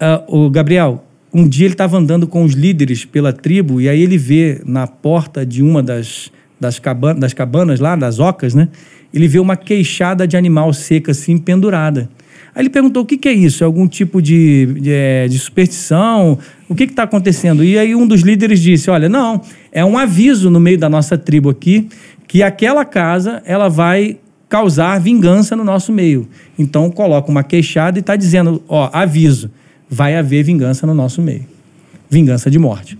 ah, 0.00 0.22
o 0.28 0.48
Gabriel, 0.48 1.04
um 1.38 1.48
dia 1.48 1.66
ele 1.66 1.74
estava 1.74 1.96
andando 1.96 2.26
com 2.26 2.42
os 2.42 2.54
líderes 2.54 3.04
pela 3.04 3.32
tribo 3.32 3.80
e 3.80 3.88
aí 3.88 4.02
ele 4.02 4.18
vê 4.18 4.60
na 4.64 4.86
porta 4.86 5.46
de 5.46 5.62
uma 5.62 5.82
das, 5.82 6.32
das, 6.58 6.78
cabanas, 6.78 7.20
das 7.20 7.32
cabanas 7.32 7.80
lá, 7.80 7.94
das 7.94 8.18
ocas, 8.18 8.54
né? 8.54 8.68
Ele 9.14 9.28
vê 9.28 9.38
uma 9.38 9.56
queixada 9.56 10.26
de 10.26 10.36
animal 10.36 10.72
seca 10.72 11.12
assim 11.12 11.38
pendurada. 11.38 12.10
Aí 12.54 12.62
ele 12.62 12.70
perguntou 12.70 13.04
o 13.04 13.06
que, 13.06 13.16
que 13.16 13.28
é 13.28 13.32
isso? 13.32 13.62
É 13.62 13.66
algum 13.66 13.86
tipo 13.86 14.20
de, 14.20 14.66
de, 14.80 14.90
eh, 14.90 15.28
de 15.28 15.38
superstição? 15.38 16.38
O 16.68 16.74
que 16.74 16.84
está 16.84 17.04
acontecendo? 17.04 17.62
E 17.62 17.78
aí 17.78 17.94
um 17.94 18.06
dos 18.06 18.22
líderes 18.22 18.60
disse: 18.60 18.90
Olha, 18.90 19.08
não, 19.08 19.40
é 19.70 19.84
um 19.84 19.96
aviso 19.96 20.50
no 20.50 20.58
meio 20.58 20.76
da 20.76 20.88
nossa 20.88 21.16
tribo 21.16 21.48
aqui 21.50 21.88
que 22.26 22.42
aquela 22.42 22.84
casa 22.84 23.42
ela 23.46 23.68
vai 23.68 24.18
causar 24.48 24.98
vingança 24.98 25.54
no 25.54 25.62
nosso 25.62 25.92
meio. 25.92 26.28
Então 26.58 26.90
coloca 26.90 27.30
uma 27.30 27.44
queixada 27.44 27.98
e 27.98 28.00
está 28.00 28.16
dizendo: 28.16 28.62
Ó, 28.68 28.90
aviso, 28.92 29.50
vai 29.88 30.16
haver 30.16 30.42
vingança 30.42 30.86
no 30.86 30.94
nosso 30.94 31.20
meio. 31.22 31.44
Vingança 32.10 32.50
de 32.50 32.58
morte. 32.58 32.98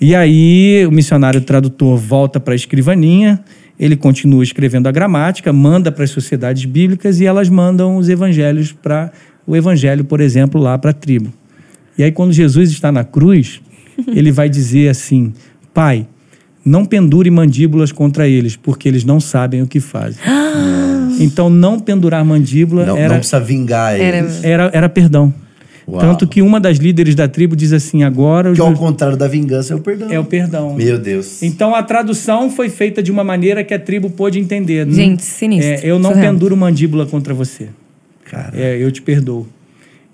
E 0.00 0.14
aí 0.14 0.84
o 0.86 0.90
missionário 0.90 1.40
tradutor 1.40 1.96
volta 1.98 2.40
para 2.40 2.54
a 2.54 2.56
escrivaninha, 2.56 3.40
ele 3.78 3.96
continua 3.96 4.42
escrevendo 4.42 4.88
a 4.88 4.92
gramática, 4.92 5.52
manda 5.52 5.92
para 5.92 6.04
as 6.04 6.10
sociedades 6.10 6.64
bíblicas 6.64 7.20
e 7.20 7.26
elas 7.26 7.48
mandam 7.48 7.96
os 7.96 8.08
evangelhos 8.08 8.72
para 8.72 9.12
o 9.46 9.56
evangelho, 9.56 10.04
por 10.04 10.20
exemplo, 10.20 10.60
lá 10.60 10.78
para 10.78 10.90
a 10.90 10.94
tribo. 10.94 11.32
E 11.98 12.02
aí 12.02 12.10
quando 12.12 12.32
Jesus 12.32 12.70
está 12.70 12.90
na 12.90 13.04
cruz, 13.04 13.60
ele 14.08 14.32
vai 14.32 14.48
dizer 14.48 14.88
assim: 14.88 15.32
Pai, 15.74 16.06
não 16.64 16.84
pendure 16.84 17.30
mandíbulas 17.30 17.92
contra 17.92 18.26
eles, 18.26 18.56
porque 18.56 18.88
eles 18.88 19.04
não 19.04 19.20
sabem 19.20 19.62
o 19.62 19.66
que 19.66 19.80
fazem. 19.80 20.20
então 21.20 21.50
não 21.50 21.78
pendurar 21.78 22.24
mandíbula 22.24 22.86
Não, 22.86 22.96
era 22.96 23.08
não 23.10 23.16
precisa 23.16 23.40
vingar 23.40 24.00
Era- 24.00 24.18
eles. 24.18 24.42
era, 24.42 24.70
era 24.72 24.88
perdão. 24.88 25.32
Uau. 25.88 26.00
Tanto 26.00 26.26
que 26.26 26.40
uma 26.42 26.60
das 26.60 26.78
líderes 26.78 27.14
da 27.14 27.26
tribo 27.28 27.56
diz 27.56 27.72
assim: 27.72 28.02
agora 28.02 28.52
Que 28.52 28.60
ao 28.60 28.68
meus- 28.68 28.78
contrário 28.78 29.16
da 29.16 29.26
vingança 29.26 29.72
é 29.72 29.76
o 29.76 29.80
perdão. 29.80 30.10
é 30.10 30.18
o 30.18 30.24
perdão. 30.24 30.74
Meu 30.74 30.98
Deus. 30.98 31.42
Então 31.42 31.74
a 31.74 31.82
tradução 31.82 32.50
foi 32.50 32.68
feita 32.68 33.02
de 33.02 33.10
uma 33.10 33.24
maneira 33.24 33.64
que 33.64 33.74
a 33.74 33.78
tribo 33.78 34.10
pôde 34.10 34.38
entender. 34.38 34.88
Gente, 34.90 35.22
sinistro. 35.22 35.72
É, 35.74 35.80
eu 35.82 35.98
não 35.98 36.10
Surreal. 36.10 36.32
penduro 36.32 36.56
mandíbula 36.56 37.06
contra 37.06 37.32
você. 37.34 37.68
Cara. 38.24 38.52
É, 38.54 38.76
eu 38.78 38.90
te 38.92 39.02
perdoo. 39.02 39.46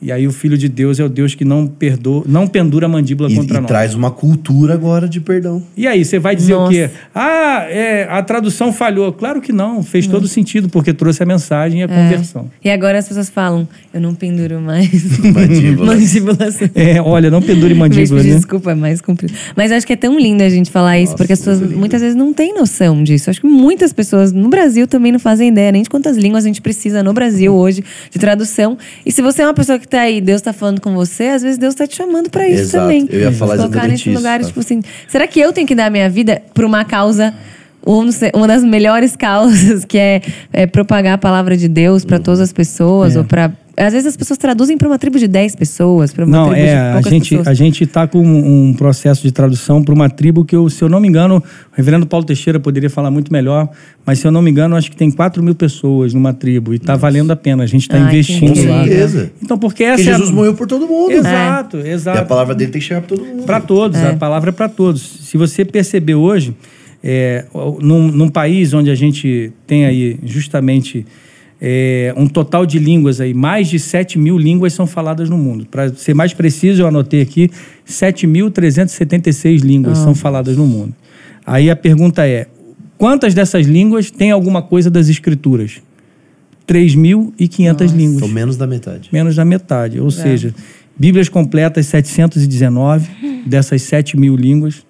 E 0.00 0.12
aí 0.12 0.26
o 0.26 0.32
filho 0.32 0.58
de 0.58 0.68
Deus 0.68 1.00
é 1.00 1.04
o 1.04 1.08
Deus 1.08 1.34
que 1.34 1.44
não 1.44 1.66
perdoa, 1.66 2.22
não 2.26 2.46
pendura 2.46 2.84
a 2.86 2.88
mandíbula 2.88 3.30
E, 3.30 3.34
contra 3.34 3.56
e 3.56 3.60
nós. 3.60 3.66
traz 3.66 3.94
uma 3.94 4.10
cultura 4.10 4.74
agora 4.74 5.08
de 5.08 5.20
perdão. 5.20 5.62
E 5.76 5.86
aí, 5.86 6.04
você 6.04 6.18
vai 6.18 6.36
dizer 6.36 6.52
Nossa. 6.54 6.68
o 6.70 6.74
quê? 6.74 6.90
Ah, 7.14 7.64
é, 7.68 8.06
a 8.10 8.22
tradução 8.22 8.72
falhou. 8.72 9.10
Claro 9.12 9.40
que 9.40 9.52
não, 9.52 9.82
fez 9.82 10.06
todo 10.06 10.28
sentido, 10.28 10.68
porque 10.68 10.92
trouxe 10.92 11.22
a 11.22 11.26
mensagem 11.26 11.80
e 11.80 11.82
a 11.82 11.88
conversão. 11.88 12.50
E 12.62 12.68
agora 12.68 12.98
as 12.98 13.08
pessoas 13.08 13.30
falam, 13.30 13.66
eu 13.94 14.00
não 14.00 14.14
penduro 14.14 14.60
mais 14.60 14.90
Mandíbulas. 15.32 15.86
mandíbulas. 15.96 16.56
É, 16.74 17.00
olha, 17.00 17.30
não 17.30 17.40
pendure 17.40 17.72
mandíbula, 17.74 18.22
né? 18.22 18.34
desculpa, 18.34 18.72
é 18.72 18.74
mais 18.74 19.00
comprido. 19.00 19.32
Mas 19.56 19.72
acho 19.72 19.86
que 19.86 19.92
é 19.92 19.96
tão 19.96 20.18
lindo 20.18 20.42
a 20.42 20.48
gente 20.48 20.70
falar 20.70 20.98
isso, 20.98 21.12
Nossa, 21.12 21.16
porque 21.16 21.32
as 21.32 21.38
pessoas 21.38 21.60
lindo. 21.60 21.76
muitas 21.78 22.00
vezes 22.02 22.14
não 22.16 22.32
têm 22.34 22.54
noção 22.54 23.02
disso. 23.02 23.30
Acho 23.30 23.40
que 23.40 23.46
muitas 23.46 23.92
pessoas 23.94 24.30
no 24.32 24.48
Brasil 24.48 24.86
também 24.86 25.10
não 25.10 25.18
fazem 25.18 25.48
ideia 25.48 25.72
nem 25.72 25.82
de 25.82 25.88
quantas 25.88 26.16
línguas 26.18 26.44
a 26.44 26.48
gente 26.48 26.60
precisa 26.60 27.02
no 27.02 27.12
Brasil 27.14 27.52
hoje 27.54 27.82
de 28.10 28.18
tradução. 28.18 28.76
E 29.06 29.10
se 29.10 29.22
você 29.22 29.42
é 29.42 29.46
uma 29.46 29.54
pessoa 29.54 29.78
que 29.78 29.88
tá 29.96 30.02
aí, 30.02 30.20
Deus 30.20 30.42
tá 30.42 30.52
falando 30.52 30.80
com 30.80 30.94
você, 30.94 31.24
às 31.24 31.42
vezes 31.42 31.58
Deus 31.58 31.74
tá 31.74 31.86
te 31.86 31.96
chamando 31.96 32.28
para 32.30 32.48
isso 32.48 32.62
Exato. 32.62 32.84
também. 32.84 33.08
Eu 33.10 33.20
ia 33.20 33.32
falar 33.32 33.56
Colocar 33.56 33.88
nesse 33.88 34.08
isso, 34.10 34.18
lugar, 34.18 34.38
Rafa. 34.38 34.46
tipo 34.48 34.60
assim, 34.60 34.82
será 35.08 35.26
que 35.26 35.40
eu 35.40 35.52
tenho 35.52 35.66
que 35.66 35.74
dar 35.74 35.86
a 35.86 35.90
minha 35.90 36.08
vida 36.10 36.42
por 36.54 36.64
uma 36.64 36.84
causa 36.84 37.32
uma 38.34 38.48
das 38.48 38.64
melhores 38.64 39.14
causas 39.16 39.84
que 39.84 39.96
é, 39.96 40.20
é 40.52 40.66
propagar 40.66 41.14
a 41.14 41.18
palavra 41.18 41.56
de 41.56 41.68
Deus 41.68 42.04
para 42.04 42.18
todas 42.18 42.40
as 42.40 42.52
pessoas 42.52 43.14
É. 43.14 43.18
ou 43.18 43.24
para 43.24 43.52
às 43.76 43.92
vezes 43.92 44.06
as 44.06 44.16
pessoas 44.16 44.38
traduzem 44.38 44.78
para 44.78 44.88
uma 44.88 44.98
tribo 44.98 45.18
de 45.18 45.28
10 45.28 45.54
pessoas, 45.54 46.12
para 46.12 46.24
uma 46.24 46.36
Não, 46.36 46.46
tribo 46.50 46.60
é, 46.60 46.66
de 46.66 46.74
a 46.76 46.92
poucas 46.94 47.12
gente, 47.12 47.28
pessoas. 47.30 47.46
a 47.48 47.54
gente 47.54 47.84
está 47.84 48.06
com 48.06 48.22
um 48.24 48.72
processo 48.74 49.22
de 49.22 49.30
tradução 49.32 49.82
para 49.82 49.92
uma 49.94 50.08
tribo 50.08 50.44
que, 50.44 50.56
eu, 50.56 50.68
se 50.70 50.82
eu 50.82 50.88
não 50.88 50.98
me 51.00 51.08
engano, 51.08 51.36
o 51.36 51.42
reverendo 51.76 52.06
Paulo 52.06 52.24
Teixeira 52.24 52.58
poderia 52.58 52.88
falar 52.88 53.10
muito 53.10 53.32
melhor, 53.32 53.68
mas 54.04 54.18
se 54.18 54.26
eu 54.26 54.30
não 54.30 54.40
me 54.40 54.50
engano, 54.50 54.76
acho 54.76 54.90
que 54.90 54.96
tem 54.96 55.10
4 55.10 55.42
mil 55.42 55.54
pessoas 55.54 56.14
numa 56.14 56.32
tribo 56.32 56.72
e 56.72 56.76
está 56.76 56.96
valendo 56.96 57.30
a 57.32 57.36
pena. 57.36 57.64
A 57.64 57.66
gente 57.66 57.82
está 57.82 57.98
que 57.98 58.04
investindo 58.04 58.54
Com 58.54 58.68
lá. 58.70 58.84
certeza. 58.84 59.32
Então, 59.42 59.58
porque 59.58 59.84
essa 59.84 59.96
Porque 59.96 60.08
é 60.10 60.12
a- 60.12 60.16
Jesus 60.16 60.30
morreu 60.34 60.54
por 60.54 60.66
todo 60.66 60.86
mundo. 60.86 61.12
Exato, 61.12 61.76
E 61.78 61.82
a 61.82 61.92
exato. 61.92 62.26
palavra 62.26 62.54
dele 62.54 62.70
tem 62.70 62.80
que 62.80 62.86
chegar 62.86 63.02
para 63.02 63.16
todo 63.16 63.26
mundo. 63.26 63.42
Para 63.44 63.60
todos, 63.60 64.00
a 64.02 64.14
palavra 64.14 64.50
é 64.50 64.52
para 64.52 64.68
todos. 64.68 65.02
Se 65.02 65.36
você 65.36 65.64
perceber 65.64 66.14
hoje, 66.14 66.54
é, 67.04 67.44
num, 67.80 68.08
num 68.10 68.28
país 68.28 68.72
onde 68.72 68.90
a 68.90 68.94
gente 68.94 69.52
tem 69.66 69.84
aí 69.84 70.18
justamente 70.24 71.04
é, 71.60 72.12
um 72.16 72.26
total 72.26 72.66
de 72.66 72.78
línguas 72.78 73.20
aí, 73.20 73.32
mais 73.32 73.68
de 73.68 73.78
7 73.78 74.18
mil 74.18 74.36
línguas 74.36 74.72
são 74.72 74.86
faladas 74.86 75.30
no 75.30 75.38
mundo. 75.38 75.66
Para 75.70 75.92
ser 75.94 76.14
mais 76.14 76.32
preciso, 76.34 76.82
eu 76.82 76.86
anotei 76.86 77.22
aqui, 77.22 77.50
7.376 77.88 79.60
línguas 79.60 79.98
são 79.98 80.14
faladas 80.14 80.56
no 80.56 80.66
mundo. 80.66 80.94
Aí 81.46 81.70
a 81.70 81.76
pergunta 81.76 82.26
é, 82.26 82.46
quantas 82.98 83.34
dessas 83.34 83.66
línguas 83.66 84.10
têm 84.10 84.30
alguma 84.30 84.62
coisa 84.62 84.90
das 84.90 85.08
escrituras? 85.08 85.80
3.500 86.66 87.92
línguas 87.94 88.16
Então, 88.16 88.28
menos 88.28 88.56
da 88.56 88.66
metade. 88.66 89.08
menos 89.12 89.36
da 89.36 89.44
metade. 89.44 90.00
Ou 90.00 90.10
seja, 90.10 90.52
Bíblias 90.98 91.28
completas 91.28 91.86
719 91.86 93.08
dessas 93.46 93.82
7 93.82 94.16
mil 94.18 94.34
línguas. 94.34 94.84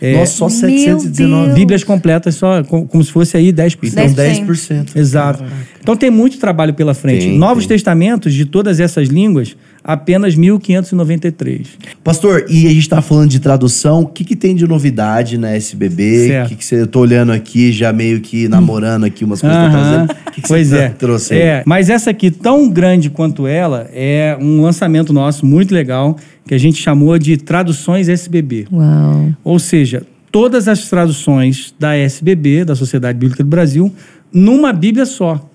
É, 0.00 0.14
Nossa, 0.14 0.32
só 0.32 0.44
Meu 0.48 0.56
719. 0.58 1.46
Deus. 1.46 1.54
Bíblias 1.58 1.84
completas 1.84 2.34
só 2.36 2.62
co- 2.62 2.84
como 2.86 3.02
se 3.02 3.10
fosse 3.10 3.36
aí 3.36 3.52
10%. 3.52 3.78
Então, 3.92 4.06
10%. 4.14 4.46
10%. 4.46 4.96
Exato. 4.96 5.44
Então 5.80 5.96
tem 5.96 6.10
muito 6.10 6.38
trabalho 6.38 6.72
pela 6.74 6.94
frente. 6.94 7.26
Tem, 7.26 7.38
Novos 7.38 7.66
tem. 7.66 7.76
testamentos 7.76 8.32
de 8.34 8.44
todas 8.44 8.78
essas 8.78 9.08
línguas, 9.08 9.56
apenas 9.82 10.34
1593. 10.36 11.66
Pastor, 12.04 12.44
e 12.48 12.66
a 12.66 12.70
gente 12.70 12.88
tá 12.88 13.00
falando 13.02 13.30
de 13.30 13.40
tradução, 13.40 14.00
o 14.02 14.06
que, 14.06 14.24
que 14.24 14.36
tem 14.36 14.54
de 14.54 14.66
novidade 14.66 15.36
na 15.38 15.50
SBB? 15.52 16.28
Certo. 16.28 16.46
O 16.46 16.48
que, 16.50 16.54
que 16.56 16.64
você. 16.64 16.80
Eu 16.82 16.86
tô 16.86 17.00
olhando 17.00 17.32
aqui, 17.32 17.72
já 17.72 17.92
meio 17.92 18.20
que 18.20 18.48
namorando 18.48 19.04
aqui 19.04 19.24
umas 19.24 19.40
coisas 19.40 19.58
que 19.58 19.64
tá 19.64 19.70
Aham. 19.78 20.06
trazendo. 20.06 20.10
O 20.28 20.30
que, 20.32 20.42
que 20.42 20.48
pois 20.48 20.68
você 20.68 20.76
é. 20.78 20.88
trouxe 20.90 21.34
aí? 21.34 21.40
É, 21.40 21.62
mas 21.66 21.90
essa 21.90 22.10
aqui, 22.10 22.30
tão 22.30 22.68
grande 22.68 23.10
quanto 23.10 23.46
ela, 23.46 23.88
é 23.92 24.36
um 24.40 24.60
lançamento 24.62 25.12
nosso 25.12 25.44
muito 25.44 25.74
legal, 25.74 26.16
que 26.48 26.54
a 26.54 26.58
gente 26.58 26.82
chamou 26.82 27.18
de 27.18 27.36
Traduções 27.36 28.08
SBB. 28.08 28.66
Uau. 28.72 29.34
Ou 29.44 29.58
seja, 29.58 30.04
todas 30.32 30.66
as 30.66 30.88
traduções 30.88 31.74
da 31.78 31.94
SBB, 31.94 32.64
da 32.64 32.74
Sociedade 32.74 33.18
Bíblica 33.18 33.44
do 33.44 33.50
Brasil, 33.50 33.92
numa 34.32 34.72
Bíblia 34.72 35.04
só. 35.04 35.46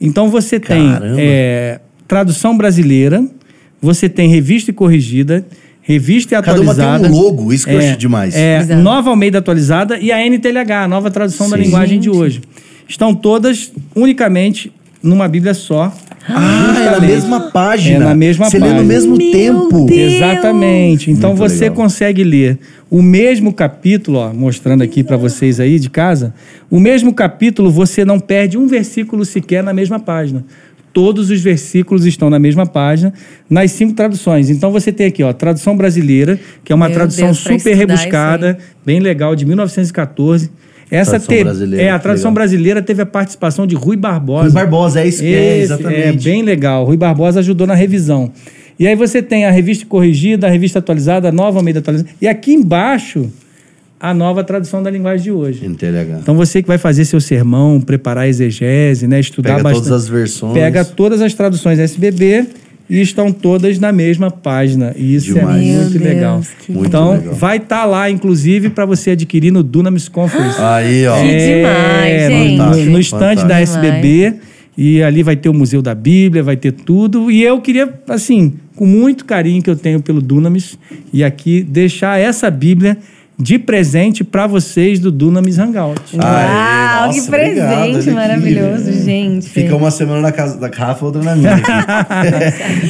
Então 0.00 0.30
você 0.30 0.60
tem 0.60 0.88
é, 1.18 1.80
tradução 2.06 2.56
brasileira, 2.56 3.26
você 3.82 4.08
tem 4.08 4.28
revista 4.28 4.70
e 4.70 4.74
corrigida, 4.74 5.44
revista 5.82 6.36
e 6.36 6.42
Cada 6.42 6.60
uma 6.60 6.72
atualizada. 6.72 7.08
tem 7.08 7.12
um 7.12 7.20
logo, 7.20 7.52
isso 7.52 7.66
que 7.66 7.72
eu 7.72 7.78
acho 7.78 7.96
demais. 7.96 8.36
É, 8.36 8.60
Exato. 8.60 8.80
nova 8.82 9.10
Almeida 9.10 9.38
atualizada 9.38 9.98
e 9.98 10.12
a 10.12 10.24
NTLH, 10.24 10.84
a 10.84 10.88
nova 10.88 11.10
tradução 11.10 11.50
da 11.50 11.56
Sim. 11.56 11.64
linguagem 11.64 11.98
de 11.98 12.08
hoje. 12.08 12.40
Estão 12.88 13.12
todas 13.12 13.72
unicamente 13.96 14.72
numa 15.02 15.26
Bíblia 15.26 15.54
só. 15.54 15.92
Ah, 16.28 16.74
é 16.78 16.90
na 16.90 17.00
mesma 17.00 17.40
página. 17.50 17.96
É 17.96 18.08
na 18.08 18.14
mesma 18.14 18.50
Você 18.50 18.58
lê 18.58 18.62
página. 18.62 18.80
no 18.82 18.86
mesmo 18.88 19.16
Meu 19.16 19.30
tempo. 19.30 19.86
Deus. 19.86 20.14
Exatamente. 20.14 21.10
Então 21.10 21.30
Muito 21.30 21.38
você 21.40 21.64
legal. 21.64 21.76
consegue 21.76 22.24
ler 22.24 22.58
o 22.90 23.02
mesmo 23.02 23.52
capítulo, 23.52 24.18
ó, 24.18 24.32
mostrando 24.32 24.82
aqui 24.82 25.02
para 25.04 25.16
vocês 25.16 25.60
aí 25.60 25.78
de 25.78 25.90
casa, 25.90 26.34
o 26.70 26.78
mesmo 26.80 27.12
capítulo 27.14 27.70
você 27.70 28.04
não 28.04 28.18
perde 28.18 28.58
um 28.58 28.66
versículo 28.66 29.24
sequer 29.24 29.62
na 29.62 29.72
mesma 29.72 29.98
página. 29.98 30.44
Todos 30.92 31.28
os 31.28 31.40
versículos 31.42 32.06
estão 32.06 32.30
na 32.30 32.38
mesma 32.38 32.64
página, 32.64 33.12
nas 33.50 33.70
cinco 33.72 33.92
traduções. 33.92 34.48
Então 34.48 34.72
você 34.72 34.90
tem 34.90 35.06
aqui, 35.06 35.22
ó, 35.22 35.30
tradução 35.32 35.76
brasileira, 35.76 36.40
que 36.64 36.72
é 36.72 36.74
uma 36.74 36.86
Meu 36.88 36.94
tradução 36.96 37.26
Deus, 37.26 37.38
super 37.38 37.74
rebuscada, 37.74 38.56
bem 38.84 38.98
legal, 38.98 39.36
de 39.36 39.44
1914. 39.44 40.50
Essa 40.90 41.12
Tradução 41.12 41.36
te- 41.36 41.44
brasileira, 41.44 41.82
é 41.84 41.90
a 41.90 41.96
que 41.96 42.02
tradução 42.02 42.30
legal. 42.30 42.34
brasileira 42.34 42.82
teve 42.82 43.02
a 43.02 43.06
participação 43.06 43.66
de 43.66 43.74
Rui 43.74 43.96
Barbosa. 43.96 44.44
Rui 44.44 44.52
Barbosa, 44.52 45.00
é 45.00 45.08
isso 45.08 45.20
que 45.20 45.34
é, 45.34 45.54
Esse, 45.58 45.72
exatamente. 45.72 46.28
É 46.28 46.32
bem 46.32 46.42
legal. 46.42 46.84
Rui 46.84 46.96
Barbosa 46.96 47.40
ajudou 47.40 47.66
na 47.66 47.74
revisão. 47.74 48.30
E 48.78 48.86
aí 48.86 48.94
você 48.94 49.20
tem 49.22 49.46
a 49.46 49.50
revista 49.50 49.84
corrigida, 49.86 50.46
a 50.46 50.50
revista 50.50 50.78
atualizada, 50.78 51.28
a 51.28 51.32
nova 51.32 51.58
Almeida 51.58 51.80
atualizada. 51.80 52.10
E 52.20 52.28
aqui 52.28 52.52
embaixo, 52.52 53.28
a 53.98 54.12
nova 54.14 54.44
tradução 54.44 54.82
da 54.82 54.90
linguagem 54.90 55.24
de 55.24 55.32
hoje. 55.32 55.66
NTLH. 55.66 56.18
Então 56.22 56.36
você 56.36 56.60
que 56.62 56.68
vai 56.68 56.78
fazer 56.78 57.04
seu 57.06 57.20
sermão, 57.20 57.80
preparar 57.80 58.24
a 58.24 58.28
exegese, 58.28 59.08
né, 59.08 59.18
estudar 59.18 59.52
Pega 59.52 59.62
bastante. 59.64 59.84
todas 59.84 60.02
as 60.04 60.08
versões. 60.08 60.52
Pega 60.54 60.84
todas 60.84 61.20
as 61.22 61.32
traduções 61.34 61.78
SBB 61.78 62.46
e 62.88 63.00
estão 63.00 63.32
todas 63.32 63.78
na 63.78 63.90
mesma 63.92 64.30
página. 64.30 64.92
E 64.96 65.14
isso 65.14 65.34
Demais. 65.34 65.56
é 65.62 65.72
muito 65.74 65.90
Deus, 65.90 66.02
legal. 66.02 66.40
que 66.60 66.72
Muito 66.72 66.86
então 66.88 67.12
legal. 67.12 67.34
vai 67.34 67.56
estar 67.56 67.84
lá, 67.84 68.10
inclusive, 68.10 68.70
para 68.70 68.84
você 68.86 69.10
adquirir 69.10 69.50
no 69.52 69.62
Dunamis 69.62 70.08
Conference. 70.08 70.56
Aí, 70.62 71.06
ó. 71.06 71.16
Que 71.20 71.36
demais, 71.36 72.22
no- 72.22 72.74
gente. 72.74 72.84
No, 72.86 72.92
no 72.92 73.00
estande 73.00 73.44
da. 73.46 73.60
SBB. 73.60 74.34
E 74.78 75.02
ali 75.02 75.22
vai 75.22 75.34
ter 75.36 75.48
o 75.48 75.54
Museu 75.54 75.80
da 75.80 75.94
Bíblia, 75.94 76.42
vai 76.42 76.54
ter 76.56 76.70
tudo. 76.70 77.30
E 77.30 77.42
eu 77.42 77.58
queria, 77.62 77.88
assim, 78.10 78.52
com 78.74 78.84
muito 78.84 79.24
carinho 79.24 79.62
que 79.62 79.70
eu 79.70 79.76
tenho 79.76 80.02
pelo 80.02 80.20
Dunamis, 80.20 80.78
e 81.14 81.24
aqui 81.24 81.62
deixar 81.62 82.20
essa 82.20 82.50
Bíblia 82.50 82.98
de 83.38 83.58
presente 83.58 84.24
para 84.24 84.46
vocês 84.46 84.98
do 84.98 85.12
Dunamis 85.12 85.58
Hangout. 85.58 86.00
Aê, 86.18 86.24
Uau, 86.24 87.06
nossa, 87.06 87.20
que 87.20 87.26
presente 87.30 87.60
obrigado, 87.60 87.82
olha 87.82 87.98
aqui. 87.98 88.10
maravilhoso, 88.10 88.92
gente. 89.04 89.48
Fica 89.50 89.76
uma 89.76 89.90
semana 89.90 90.20
na 90.22 90.32
casa 90.32 90.56
da 90.58 90.68
Rafa, 90.68 91.04
outra 91.04 91.22
na 91.22 91.36
minha. 91.36 91.56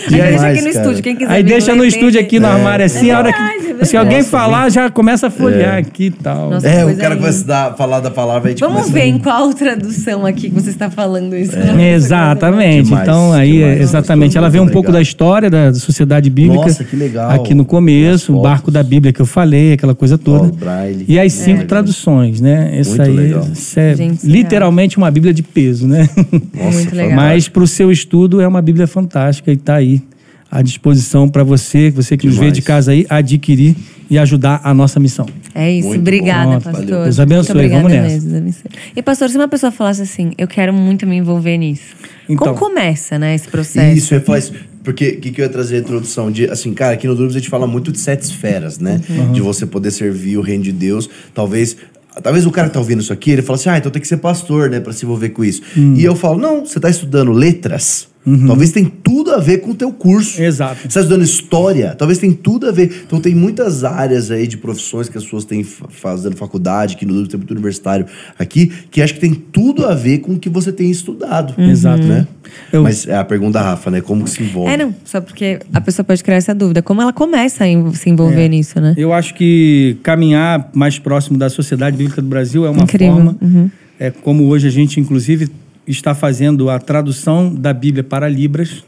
Deixa 0.08 0.46
aqui 0.46 0.60
no 0.62 0.64
cara. 0.64 0.68
estúdio, 0.70 1.02
quem 1.02 1.16
quiser 1.16 1.32
Aí 1.32 1.42
deixa 1.42 1.74
no 1.74 1.84
estúdio 1.84 2.20
aqui 2.20 2.38
no 2.38 2.46
armário 2.46 2.84
assim, 2.84 3.10
a 3.10 3.18
hora 3.18 3.32
que 3.32 3.38
é 3.80 3.84
se 3.84 3.96
alguém 3.96 4.18
Nossa, 4.18 4.30
falar, 4.30 4.70
já 4.70 4.88
começa 4.88 5.26
a 5.26 5.30
folhear 5.30 5.76
aqui 5.78 6.04
e 6.06 6.10
tal. 6.10 6.50
Nossa, 6.50 6.66
É, 6.68 6.84
o 6.84 6.96
cara 6.96 7.16
começa 7.16 7.42
a 7.44 7.46
dar- 7.46 7.76
falar 7.76 8.00
da 8.00 8.10
palavra, 8.10 8.48
a 8.48 8.50
gente 8.50 8.60
Vamos 8.60 8.88
ver 8.88 9.04
em 9.04 9.18
qual 9.18 9.52
tradução 9.52 10.24
aqui 10.24 10.48
que 10.48 10.54
você 10.54 10.70
está 10.70 10.88
falando 10.90 11.36
isso. 11.36 11.56
Nossa, 11.56 11.80
Exatamente. 11.82 12.84
Demais, 12.86 13.02
então, 13.02 13.32
aí, 13.32 13.52
demais. 13.52 13.78
é, 13.78 13.82
exatamente. 13.82 14.38
Ela 14.38 14.48
vê 14.48 14.60
um 14.60 14.68
pouco 14.68 14.90
da 14.92 15.02
história 15.02 15.50
da 15.50 15.74
Sociedade 15.74 16.30
Bíblica. 16.30 16.66
Nossa, 16.66 16.84
que 16.84 16.96
legal. 16.96 17.30
Aqui 17.30 17.52
no 17.52 17.64
começo, 17.64 18.34
o 18.36 18.40
barco 18.42 18.70
da 18.70 18.82
Bíblia 18.82 19.12
que 19.12 19.20
eu 19.20 19.26
falei, 19.26 19.72
aquela 19.74 19.94
coisa 19.94 20.16
toda. 20.16 20.35
O 20.42 20.52
Braille. 20.52 21.04
E 21.08 21.18
as 21.18 21.32
cinco 21.32 21.62
É. 21.62 21.64
traduções, 21.64 22.40
né? 22.40 22.78
Essa 22.78 22.90
Muito 22.96 23.02
aí 23.02 23.16
legal. 23.16 23.48
isso 23.52 23.78
é 23.80 23.94
Gente, 23.94 24.26
literalmente 24.26 24.96
uma 24.98 25.10
Bíblia 25.10 25.32
de 25.34 25.42
peso, 25.42 25.86
né? 25.86 26.08
Nossa, 26.54 26.76
Muito 26.78 26.94
legal. 26.96 27.16
Mas 27.16 27.48
para 27.48 27.62
o 27.62 27.66
seu 27.66 27.90
estudo 27.90 28.40
é 28.40 28.46
uma 28.48 28.60
Bíblia 28.62 28.86
fantástica 28.86 29.50
e 29.50 29.54
está 29.54 29.76
aí 29.76 30.02
à 30.50 30.62
disposição 30.62 31.28
para 31.28 31.42
você, 31.42 31.90
você 31.90 32.16
que 32.16 32.26
nos 32.26 32.36
vê 32.36 32.42
Demais. 32.42 32.54
de 32.54 32.62
casa 32.62 32.92
aí, 32.92 33.04
adquirir 33.08 33.74
e 34.08 34.16
ajudar 34.16 34.60
a 34.62 34.72
nossa 34.72 35.00
missão. 35.00 35.26
É 35.52 35.70
isso, 35.72 35.88
Muito 35.88 36.00
obrigada, 36.00 36.52
bom. 36.52 36.60
pastor. 36.60 36.84
Valeu. 36.84 37.02
Deus 37.04 37.18
abençoe, 37.20 37.68
vamos 37.68 37.90
nessa. 37.90 38.26
mesmo. 38.28 38.54
E 38.94 39.02
pastor, 39.02 39.28
se 39.28 39.36
uma 39.36 39.48
pessoa 39.48 39.72
falasse 39.72 40.02
assim, 40.02 40.30
eu 40.38 40.46
quero 40.46 40.72
muito 40.72 41.04
me 41.06 41.16
envolver 41.16 41.56
nisso. 41.58 41.94
Então. 42.28 42.54
Como 42.54 42.58
começa, 42.58 43.18
né, 43.18 43.34
esse 43.34 43.48
processo? 43.48 43.96
Isso, 43.98 44.14
é 44.14 44.20
faz. 44.20 44.52
Porque 44.86 45.08
o 45.08 45.20
que, 45.20 45.32
que 45.32 45.40
eu 45.40 45.44
ia 45.44 45.48
trazer 45.48 45.78
a 45.78 45.78
introdução? 45.80 46.30
De, 46.30 46.48
assim, 46.48 46.72
cara, 46.72 46.94
aqui 46.94 47.08
no 47.08 47.14
Dúvidas 47.16 47.34
a 47.34 47.38
gente 47.40 47.50
fala 47.50 47.66
muito 47.66 47.90
de 47.90 47.98
sete 47.98 48.22
esferas, 48.22 48.78
né? 48.78 49.00
Uhum. 49.10 49.32
De 49.32 49.40
você 49.40 49.66
poder 49.66 49.90
servir 49.90 50.38
o 50.38 50.40
reino 50.40 50.62
de 50.62 50.70
Deus. 50.70 51.10
Talvez. 51.34 51.76
Talvez 52.22 52.46
o 52.46 52.52
cara 52.52 52.68
que 52.68 52.74
tá 52.74 52.78
ouvindo 52.78 53.02
isso 53.02 53.12
aqui, 53.12 53.32
ele 53.32 53.42
fala 53.42 53.58
assim, 53.58 53.68
ah, 53.68 53.78
então 53.78 53.90
tem 53.90 54.00
que 54.00 54.06
ser 54.06 54.18
pastor, 54.18 54.70
né, 54.70 54.80
pra 54.80 54.92
se 54.92 55.04
envolver 55.04 55.30
com 55.30 55.44
isso. 55.44 55.60
Hum. 55.76 55.94
E 55.96 56.04
eu 56.04 56.14
falo, 56.14 56.38
não, 56.38 56.64
você 56.64 56.80
tá 56.80 56.88
estudando 56.88 57.30
letras, 57.30 58.08
Uhum. 58.26 58.46
talvez 58.46 58.72
tem 58.72 58.84
tudo 58.84 59.32
a 59.32 59.38
ver 59.38 59.58
com 59.58 59.70
o 59.70 59.74
teu 59.74 59.92
curso. 59.92 60.42
Exato. 60.42 60.80
Você 60.80 60.88
está 60.88 61.00
estudando 61.00 61.22
história, 61.22 61.94
talvez 61.96 62.18
tem 62.18 62.32
tudo 62.32 62.66
a 62.68 62.72
ver. 62.72 63.02
Então 63.06 63.20
tem 63.20 63.34
muitas 63.34 63.84
áreas 63.84 64.30
aí 64.30 64.46
de 64.48 64.56
profissões 64.56 65.08
que 65.08 65.16
as 65.16 65.22
pessoas 65.24 65.44
têm 65.44 65.62
fa- 65.62 65.86
fazendo 65.88 66.34
faculdade, 66.36 66.96
que 66.96 67.04
no 67.06 67.12
Dúvidas 67.12 67.30
tem 67.30 67.38
muito 67.38 67.50
universitário 67.52 68.04
aqui, 68.38 68.72
que 68.90 69.00
acho 69.00 69.14
que 69.14 69.20
tem 69.20 69.32
tudo 69.34 69.86
a 69.86 69.94
ver 69.94 70.18
com 70.18 70.32
o 70.32 70.38
que 70.38 70.48
você 70.48 70.72
tem 70.72 70.90
estudado. 70.90 71.54
Exato. 71.60 72.02
Né? 72.02 72.26
Eu- 72.72 72.82
Mas 72.82 73.06
é 73.06 73.16
a 73.16 73.24
pergunta 73.24 73.52
da 73.58 73.62
Rafa, 73.62 73.90
né? 73.90 74.00
Como 74.00 74.24
que 74.24 74.30
se 74.30 74.42
envolve? 74.42 74.72
É, 74.72 74.76
não, 74.76 74.94
só 75.04 75.20
porque 75.20 75.60
a 75.72 75.80
pessoa 75.80 76.04
pode 76.04 76.22
criar 76.24 76.36
essa 76.36 76.54
dúvida. 76.54 76.82
Como 76.82 77.00
ela 77.00 77.12
começa 77.12 77.64
a 77.64 77.92
se 77.94 78.10
envolver 78.10 78.46
É. 78.46 78.48
nisso, 78.48 78.80
né? 78.80 78.94
Eu 78.96 79.12
acho 79.12 79.34
que 79.34 79.96
caminhar 80.02 80.70
mais 80.74 80.98
próximo 80.98 81.38
da 81.38 81.48
Sociedade 81.48 81.96
Bíblica 81.96 82.20
do 82.20 82.28
Brasil 82.28 82.66
é 82.66 82.70
uma 82.70 82.82
Incrível. 82.82 83.14
forma, 83.14 83.36
Uhum. 83.40 83.70
é 84.00 84.10
como 84.10 84.44
hoje 84.46 84.66
a 84.66 84.70
gente 84.70 84.98
inclusive 84.98 85.48
está 85.86 86.14
fazendo 86.14 86.68
a 86.70 86.78
tradução 86.78 87.54
da 87.54 87.72
Bíblia 87.72 88.02
para 88.04 88.28
Libras. 88.28 88.84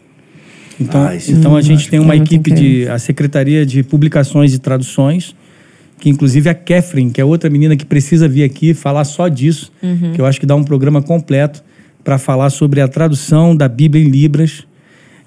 Então, 0.80 1.02
Ah, 1.06 1.14
é 1.14 1.18
então 1.28 1.56
a 1.56 1.60
gente 1.62 1.88
tem 1.88 1.98
uma 1.98 2.14
É 2.14 2.18
equipe 2.18 2.50
de 2.50 2.88
a 2.88 2.98
Secretaria 2.98 3.66
de 3.66 3.82
Publicações 3.82 4.54
e 4.54 4.58
Traduções, 4.58 5.34
que 5.98 6.08
inclusive 6.08 6.48
a 6.48 6.54
Catherine, 6.54 7.10
que 7.10 7.20
é 7.20 7.24
outra 7.24 7.50
menina 7.50 7.76
que 7.76 7.84
precisa 7.84 8.28
vir 8.28 8.44
aqui 8.44 8.72
falar 8.74 9.04
só 9.04 9.26
disso, 9.28 9.72
Uhum. 9.82 10.12
que 10.12 10.20
eu 10.20 10.26
acho 10.26 10.38
que 10.38 10.46
dá 10.46 10.54
um 10.54 10.62
programa 10.62 11.02
completo 11.02 11.64
para 12.04 12.16
falar 12.18 12.50
sobre 12.50 12.80
a 12.80 12.86
tradução 12.88 13.56
da 13.56 13.66
Bíblia 13.68 14.02
em 14.04 14.08
Libras. 14.08 14.64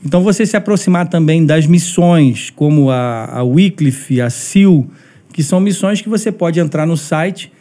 Então, 0.04 0.24
você 0.24 0.46
se 0.46 0.58
aproximar 0.58 1.08
também 1.10 1.46
das 1.46 1.68
missões, 1.68 2.50
como 2.50 2.90
a, 2.90 3.26
a 3.40 3.44
Wycliffe, 3.44 4.20
a 4.22 4.30
SIL, 4.30 4.90
que 5.34 5.44
são 5.44 5.60
missões 5.60 6.02
que 6.02 6.10
você 6.10 6.32
pode 6.32 6.60
entrar 6.60 6.88
no 6.88 6.98
site 6.98 7.52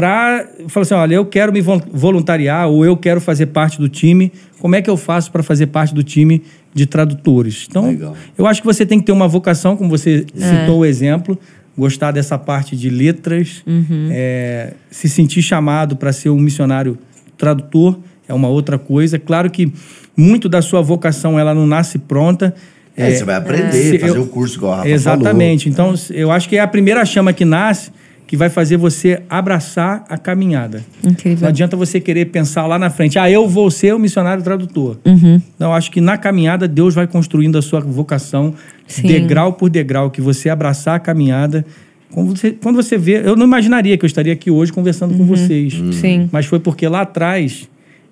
para 0.00 0.46
falar 0.68 0.82
assim: 0.82 0.94
olha, 0.94 1.14
eu 1.16 1.26
quero 1.26 1.52
me 1.52 1.60
vol- 1.60 1.82
voluntariar 1.92 2.66
ou 2.68 2.84
eu 2.86 2.96
quero 2.96 3.20
fazer 3.20 3.46
parte 3.46 3.78
do 3.78 3.86
time. 3.88 4.32
Como 4.58 4.74
é 4.74 4.80
que 4.80 4.88
eu 4.88 4.96
faço 4.96 5.30
para 5.30 5.42
fazer 5.42 5.66
parte 5.66 5.94
do 5.94 6.02
time 6.02 6.42
de 6.74 6.86
tradutores? 6.86 7.66
Então, 7.68 7.86
Legal. 7.86 8.16
eu 8.38 8.46
acho 8.46 8.62
que 8.62 8.66
você 8.66 8.86
tem 8.86 8.98
que 8.98 9.04
ter 9.04 9.12
uma 9.12 9.28
vocação, 9.28 9.76
como 9.76 9.90
você 9.90 10.24
citou 10.34 10.78
o 10.80 10.84
exemplo, 10.86 11.38
gostar 11.76 12.12
dessa 12.12 12.38
parte 12.38 12.74
de 12.76 12.88
letras, 12.88 13.62
é, 14.10 14.72
se 14.90 15.06
sentir 15.08 15.42
chamado 15.42 15.96
para 15.96 16.12
ser 16.14 16.30
um 16.30 16.38
missionário 16.38 16.96
tradutor 17.36 17.98
é 18.26 18.32
uma 18.32 18.48
outra 18.48 18.78
coisa. 18.78 19.18
Claro 19.18 19.50
que 19.50 19.70
muito 20.16 20.48
da 20.48 20.62
sua 20.62 20.80
vocação 20.80 21.38
ela 21.38 21.54
não 21.54 21.66
nasce 21.66 21.98
pronta. 21.98 22.54
É, 22.96 23.10
você 23.10 23.24
vai 23.24 23.34
aprender, 23.36 23.72
se 23.72 23.98
fazer 23.98 24.16
eu- 24.18 24.22
o 24.22 24.26
curso 24.26 24.56
igual 24.56 24.72
a 24.72 24.76
Rafa 24.76 24.88
Exatamente. 24.88 25.68
Então, 25.68 25.94
eu 26.10 26.30
acho 26.30 26.48
que 26.48 26.56
é 26.56 26.60
a 26.60 26.66
primeira 26.68 27.04
chama 27.04 27.32
que 27.32 27.44
nasce 27.44 27.90
que 28.30 28.36
vai 28.36 28.48
fazer 28.48 28.76
você 28.76 29.24
abraçar 29.28 30.04
a 30.08 30.16
caminhada. 30.16 30.84
Incrível. 31.02 31.40
Não 31.40 31.48
adianta 31.48 31.76
você 31.76 31.98
querer 31.98 32.26
pensar 32.26 32.64
lá 32.64 32.78
na 32.78 32.88
frente, 32.88 33.18
ah, 33.18 33.28
eu 33.28 33.48
vou 33.48 33.68
ser 33.72 33.92
o 33.92 33.98
missionário 33.98 34.40
tradutor. 34.40 34.98
Uhum. 35.04 35.42
Não, 35.58 35.74
acho 35.74 35.90
que 35.90 36.00
na 36.00 36.16
caminhada 36.16 36.68
Deus 36.68 36.94
vai 36.94 37.08
construindo 37.08 37.58
a 37.58 37.62
sua 37.62 37.80
vocação, 37.80 38.54
Sim. 38.86 39.08
degrau 39.08 39.54
por 39.54 39.68
degrau, 39.68 40.12
que 40.12 40.20
você 40.20 40.48
abraçar 40.48 40.94
a 40.94 41.00
caminhada. 41.00 41.66
Quando 42.12 42.36
você, 42.36 42.52
quando 42.52 42.76
você 42.76 42.96
vê, 42.96 43.20
eu 43.26 43.34
não 43.34 43.46
imaginaria 43.46 43.98
que 43.98 44.04
eu 44.04 44.06
estaria 44.06 44.32
aqui 44.32 44.48
hoje 44.48 44.72
conversando 44.72 45.16
com 45.16 45.24
vocês. 45.26 45.82
Sim. 45.94 46.28
Mas 46.30 46.46
foi 46.46 46.60
porque 46.60 46.86
lá 46.86 47.00
atrás 47.00 47.68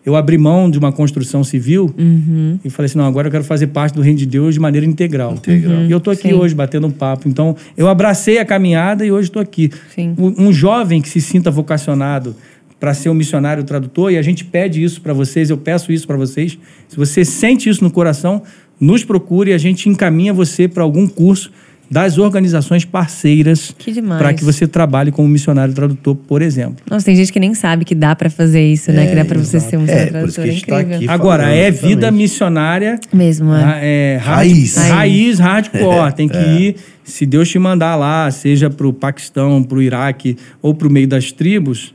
eu 0.07 0.17
abri 0.17 0.39
mão 0.39 0.71
de 0.71 0.79
uma 0.79 0.91
construção 0.93 1.45
civil 1.45 1.95
Uhum. 1.99 2.59
e 2.65 2.71
falei 2.71 2.87
assim: 2.87 2.99
não, 2.99 3.05
agora 3.07 3.29
eu 3.29 3.33
quero 3.33 3.45
fazer 3.45 3.69
parte 3.69 3.95
do 3.95 4.01
reino 4.01 4.19
de 4.19 4.27
Deus 4.27 4.55
de 4.55 4.61
maneira 4.61 4.87
integral. 4.87 5.35
Integral. 5.35 5.83
E 5.83 5.91
eu 5.91 6.01
tô 6.01 6.11
aqui 6.11 6.29
Sim. 6.29 6.35
hoje 6.35 6.55
batendo 6.55 6.87
um 6.87 6.91
papo. 6.91 7.29
Então, 7.29 7.55
eu 7.77 7.89
abracei 7.89 8.39
a 8.39 8.45
caminhada 8.45 9.05
e 9.05 9.13
hoje 9.13 9.29
estou 9.29 9.43
aqui. 9.43 9.71
Sim. 9.95 10.15
Um, 10.17 10.49
um 10.49 10.53
jovem 10.53 11.03
que 11.03 11.09
se 11.09 11.21
sinta 11.21 11.51
vocacionado 11.51 12.35
para 12.81 12.95
ser 12.95 13.09
um 13.09 13.15
missionário 13.15 13.65
tradutor, 13.65 14.13
e 14.13 14.17
a 14.17 14.23
gente 14.23 14.45
pede 14.45 14.83
isso 14.83 15.01
para 15.01 15.13
vocês, 15.13 15.51
eu 15.51 15.59
peço 15.59 15.91
isso 15.93 16.07
para 16.07 16.17
vocês. 16.17 16.57
Se 16.87 16.97
você 16.97 17.25
sente 17.25 17.69
isso 17.69 17.83
no 17.83 17.91
coração, 17.91 18.41
nos 18.81 19.03
procure 19.03 19.51
e 19.51 19.55
a 19.55 19.59
gente 19.59 19.89
encaminha 19.89 20.33
você 20.33 20.69
para 20.69 20.85
algum 20.85 21.09
curso 21.09 21.51
das 21.91 22.19
organizações 22.19 22.85
parceiras 22.85 23.75
para 24.19 24.35
que 24.35 24.45
você 24.45 24.67
trabalhe 24.67 25.11
como 25.11 25.27
missionário 25.27 25.73
tradutor, 25.73 26.15
por 26.15 26.43
exemplo. 26.43 26.77
Nossa, 26.91 27.07
tem 27.07 27.17
gente 27.17 27.33
que 27.33 27.41
nem 27.41 27.55
sabe 27.55 27.85
que 27.85 27.95
dá 27.95 28.15
pra 28.15 28.29
fazer 28.29 28.63
isso, 28.63 28.93
né? 28.93 29.07
Que 29.07 29.15
dá 29.15 29.25
pra 29.25 29.39
você 29.39 29.59
ser 29.59 29.79
um 29.79 29.85
É, 29.85 29.87
tradutor. 30.07 30.21
por 30.21 30.29
isso 30.29 30.41
que 30.43 30.49
a 30.49 30.53
gente 30.53 30.67
tá 30.67 30.77
incrível. 30.83 30.97
aqui. 30.97 31.09
Agora, 31.09 31.51
é 31.55 31.69
exatamente. 31.69 31.95
vida 31.97 32.11
missionária 32.11 33.01
Mesmo, 33.13 33.55
é. 33.55 33.65
Ah, 33.65 33.79
é, 33.81 34.17
hard- 34.23 34.49
Raiz. 34.49 34.77
Raiz, 34.77 35.39
hardcore. 35.39 36.13
Tem 36.15 36.29
que 36.29 36.37
ir, 36.39 36.77
se 37.05 37.25
Deus 37.25 37.49
te 37.49 37.59
mandar 37.59 37.97
lá, 37.97 38.31
seja 38.31 38.69
para 38.69 38.87
o 38.87 38.93
Paquistão, 38.93 39.63
para 39.63 39.79
o 39.79 39.83
Iraque 39.83 40.37
ou 40.61 40.75
para 40.75 40.89
o 40.89 40.91
meio 40.91 41.09
das 41.09 41.33
tribos, 41.33 41.95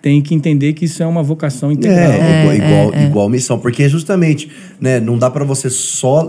tem 0.00 0.20
que 0.22 0.34
entender 0.34 0.72
que 0.72 0.86
isso 0.86 1.02
é 1.02 1.06
uma 1.06 1.22
vocação 1.22 1.70
integral. 1.70 1.98
É, 2.12 2.16
igual, 2.16 2.52
É, 2.52 2.56
igual, 2.56 2.94
é, 2.94 3.02
é. 3.02 3.06
igual 3.06 3.28
missão. 3.28 3.58
Porque 3.58 3.88
justamente, 3.88 4.48
né, 4.80 5.00
não 5.00 5.18
dá 5.18 5.30
pra 5.30 5.44
você 5.44 5.68
só. 5.68 6.28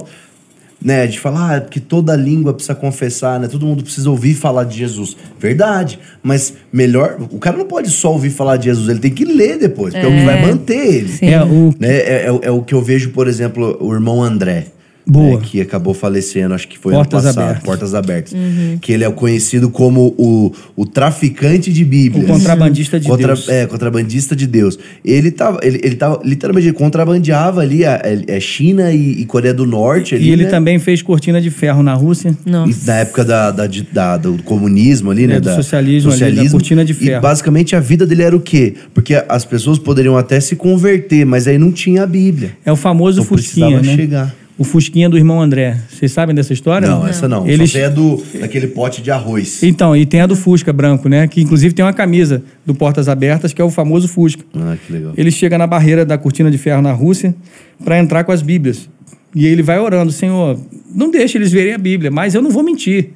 Né, 0.81 1.07
de 1.07 1.19
falar 1.19 1.55
ah, 1.55 1.61
que 1.61 1.79
toda 1.79 2.15
língua 2.15 2.53
precisa 2.53 2.75
confessar, 2.75 3.39
né? 3.39 3.47
Todo 3.47 3.65
mundo 3.65 3.83
precisa 3.83 4.09
ouvir 4.09 4.33
falar 4.35 4.65
de 4.65 4.77
Jesus. 4.77 5.15
Verdade, 5.39 5.99
mas 6.21 6.53
melhor, 6.71 7.17
o 7.31 7.39
cara 7.39 7.57
não 7.57 7.65
pode 7.65 7.89
só 7.89 8.11
ouvir 8.11 8.29
falar 8.29 8.57
de 8.57 8.65
Jesus, 8.65 8.89
ele 8.89 8.99
tem 8.99 9.11
que 9.11 9.25
ler 9.25 9.57
depois, 9.57 9.93
porque 9.93 10.05
é, 10.05 10.09
o 10.09 10.13
que 10.13 10.25
vai 10.25 10.41
manter 10.45 10.95
ele. 10.95 11.07
Sim. 11.09 11.27
É, 11.29 11.43
o, 11.43 11.73
Né? 11.79 11.89
É, 11.97 12.25
é- 12.27 12.39
é 12.47 12.51
o 12.51 12.61
que 12.61 12.73
eu 12.73 12.81
vejo, 12.81 13.09
por 13.11 13.27
exemplo, 13.27 13.77
o 13.79 13.93
irmão 13.93 14.21
André. 14.23 14.67
Boa. 15.07 15.37
né, 15.39 15.45
que 15.45 15.61
acabou 15.61 15.93
falecendo, 15.93 16.53
acho 16.55 16.67
que 16.67 16.77
foi 16.79 16.91
Portas 16.93 17.23
ano 17.25 17.33
passado. 17.33 17.43
Abertas. 17.45 17.63
Portas 17.63 17.93
Abertas. 17.93 18.33
Que 18.81 18.91
ele 18.91 19.03
é 19.03 19.11
conhecido 19.11 19.69
como 19.69 20.15
o, 20.17 20.51
o 20.75 20.85
traficante 20.85 21.71
de 21.71 21.85
Bíblias. 21.85 22.25
O 22.25 22.33
contrabandista 22.33 22.99
de 22.99 23.07
Contra- 23.07 23.27
Deus. 23.35 23.47
É, 23.49 23.65
contrabandista 23.67 24.35
de 24.35 24.47
Deus. 24.47 24.79
Ele 25.03 25.29
tava, 25.31 25.59
ele, 25.61 25.79
ele 25.83 25.95
tava, 25.95 26.19
literalmente, 26.23 26.67
ele 26.67 26.75
contrabandeava 26.75 27.61
ali 27.61 27.85
a, 27.85 27.95
a- 28.35 28.39
China 28.39 28.91
e, 28.91 29.21
e 29.21 29.25
Coreia 29.25 29.53
do 29.53 29.65
Norte. 29.65 30.15
Ali, 30.15 30.25
e 30.27 30.31
ele 30.31 30.43
né? 30.45 30.49
também 30.49 30.79
fez 30.79 31.01
cortina 31.01 31.39
de 31.41 31.49
ferro 31.51 31.83
na 31.83 31.93
Rússia. 31.93 32.35
Nossa. 32.45 32.71
E 32.71 32.87
na 32.87 32.95
época 32.97 33.23
da, 33.23 33.51
da- 33.51 33.67
de- 33.67 33.83
da- 33.83 34.17
do 34.17 34.41
comunismo 34.43 35.11
ali, 35.11 35.27
né? 35.27 35.35
É, 35.35 35.39
do 35.39 35.45
da- 35.45 35.55
socialismo 35.55 36.11
ali, 36.11 36.35
da 36.43 36.49
cortina 36.49 36.83
de 36.83 36.93
E 36.93 36.95
ferro. 36.95 37.21
basicamente 37.21 37.75
a 37.75 37.79
vida 37.79 38.05
dele 38.05 38.23
era 38.23 38.35
o 38.35 38.39
quê? 38.39 38.73
Porque 38.93 39.13
as 39.29 39.45
pessoas 39.45 39.77
poderiam 39.77 40.17
até 40.17 40.39
se 40.39 40.55
converter, 40.55 41.25
mas 41.25 41.47
aí 41.47 41.57
não 41.57 41.71
tinha 41.71 42.03
a 42.03 42.07
Bíblia. 42.07 42.51
É 42.65 42.71
o 42.71 42.75
famoso 42.75 43.21
Então 43.21 43.37
Fusquinha, 43.37 43.67
precisava 43.79 43.95
né? 43.95 43.95
chegar. 43.95 44.35
O 44.57 44.63
Fusquinha 44.63 45.09
do 45.09 45.17
irmão 45.17 45.41
André. 45.41 45.81
Vocês 45.89 46.11
sabem 46.11 46.33
dessa 46.33 46.53
história? 46.53 46.87
Não, 46.87 47.05
essa 47.05 47.27
não. 47.27 47.45
Eles... 47.45 47.71
Só 47.71 47.77
sei 47.77 47.85
a 47.85 47.89
do, 47.89 48.23
daquele 48.39 48.67
pote 48.67 49.01
de 49.01 49.11
arroz. 49.11 49.61
Então, 49.61 49.95
e 49.95 50.05
tem 50.05 50.21
a 50.21 50.25
do 50.25 50.35
Fusca 50.35 50.71
branco, 50.71 51.09
né? 51.09 51.27
Que 51.27 51.41
inclusive 51.41 51.73
tem 51.73 51.83
uma 51.83 51.91
camisa 51.91 52.41
do 52.65 52.73
Portas 52.73 53.09
Abertas, 53.09 53.51
que 53.51 53.61
é 53.61 53.65
o 53.65 53.69
famoso 53.69 54.07
Fusca. 54.07 54.45
Ah, 54.55 54.77
que 54.85 54.93
legal. 54.93 55.13
Ele 55.17 55.29
chega 55.29 55.57
na 55.57 55.67
barreira 55.67 56.05
da 56.05 56.17
cortina 56.17 56.49
de 56.49 56.57
ferro 56.57 56.81
na 56.81 56.93
Rússia 56.93 57.35
para 57.83 57.99
entrar 57.99 58.23
com 58.23 58.31
as 58.31 58.41
Bíblias. 58.41 58.87
E 59.35 59.45
ele 59.45 59.61
vai 59.61 59.77
orando, 59.77 60.13
Senhor, 60.13 60.57
não 60.93 61.11
deixe 61.11 61.37
eles 61.37 61.51
verem 61.51 61.73
a 61.73 61.77
Bíblia, 61.77 62.09
mas 62.09 62.33
eu 62.33 62.41
não 62.41 62.49
vou 62.49 62.63
mentir. 62.63 63.09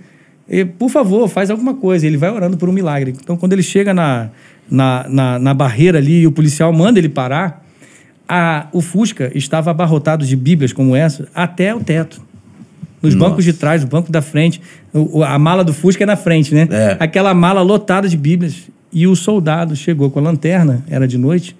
E, 0.49 0.65
por 0.65 0.89
favor, 0.89 1.29
faz 1.29 1.49
alguma 1.49 1.73
coisa. 1.73 2.05
Ele 2.05 2.17
vai 2.17 2.29
orando 2.29 2.57
por 2.57 2.67
um 2.67 2.73
milagre. 2.73 3.13
Então, 3.17 3.37
quando 3.37 3.53
ele 3.53 3.63
chega 3.63 3.93
na, 3.93 4.29
na, 4.69 5.05
na, 5.07 5.39
na 5.39 5.53
barreira 5.53 5.99
ali 5.99 6.21
e 6.21 6.27
o 6.27 6.31
policial 6.33 6.73
manda 6.73 6.99
ele 6.99 7.07
parar, 7.07 7.65
a, 8.29 8.67
o 8.71 8.79
Fusca 8.81 9.31
estava 9.35 9.71
abarrotado 9.71 10.23
de 10.25 10.35
Bíblias 10.35 10.71
como 10.71 10.95
essa 10.95 11.27
até 11.33 11.73
o 11.73 11.79
teto. 11.79 12.21
Nos 13.01 13.15
Nossa. 13.15 13.29
bancos 13.29 13.45
de 13.45 13.53
trás, 13.53 13.81
no 13.81 13.87
banco 13.89 14.11
da 14.11 14.21
frente. 14.21 14.61
O- 14.93 15.23
a 15.23 15.39
mala 15.39 15.63
do 15.63 15.73
Fusca 15.73 16.03
é 16.03 16.05
na 16.05 16.15
frente, 16.15 16.53
né? 16.53 16.67
É. 16.69 16.97
Aquela 16.99 17.33
mala 17.33 17.61
lotada 17.61 18.07
de 18.07 18.15
Bíblias. 18.15 18.69
E 18.91 19.07
o 19.07 19.15
soldado 19.15 19.75
chegou 19.75 20.09
com 20.11 20.19
a 20.19 20.21
lanterna, 20.21 20.83
era 20.89 21.07
de 21.07 21.17
noite, 21.17 21.55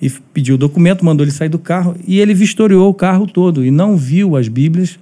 e 0.00 0.10
pediu 0.34 0.56
o 0.56 0.58
documento, 0.58 1.04
mandou 1.04 1.24
ele 1.24 1.30
sair 1.32 1.48
do 1.48 1.58
carro. 1.58 1.94
E 2.06 2.20
ele 2.20 2.34
vistoriou 2.34 2.88
o 2.90 2.94
carro 2.94 3.26
todo 3.26 3.64
e 3.64 3.70
não 3.70 3.96
viu 3.96 4.36
as 4.36 4.48
Bíblias 4.48 4.98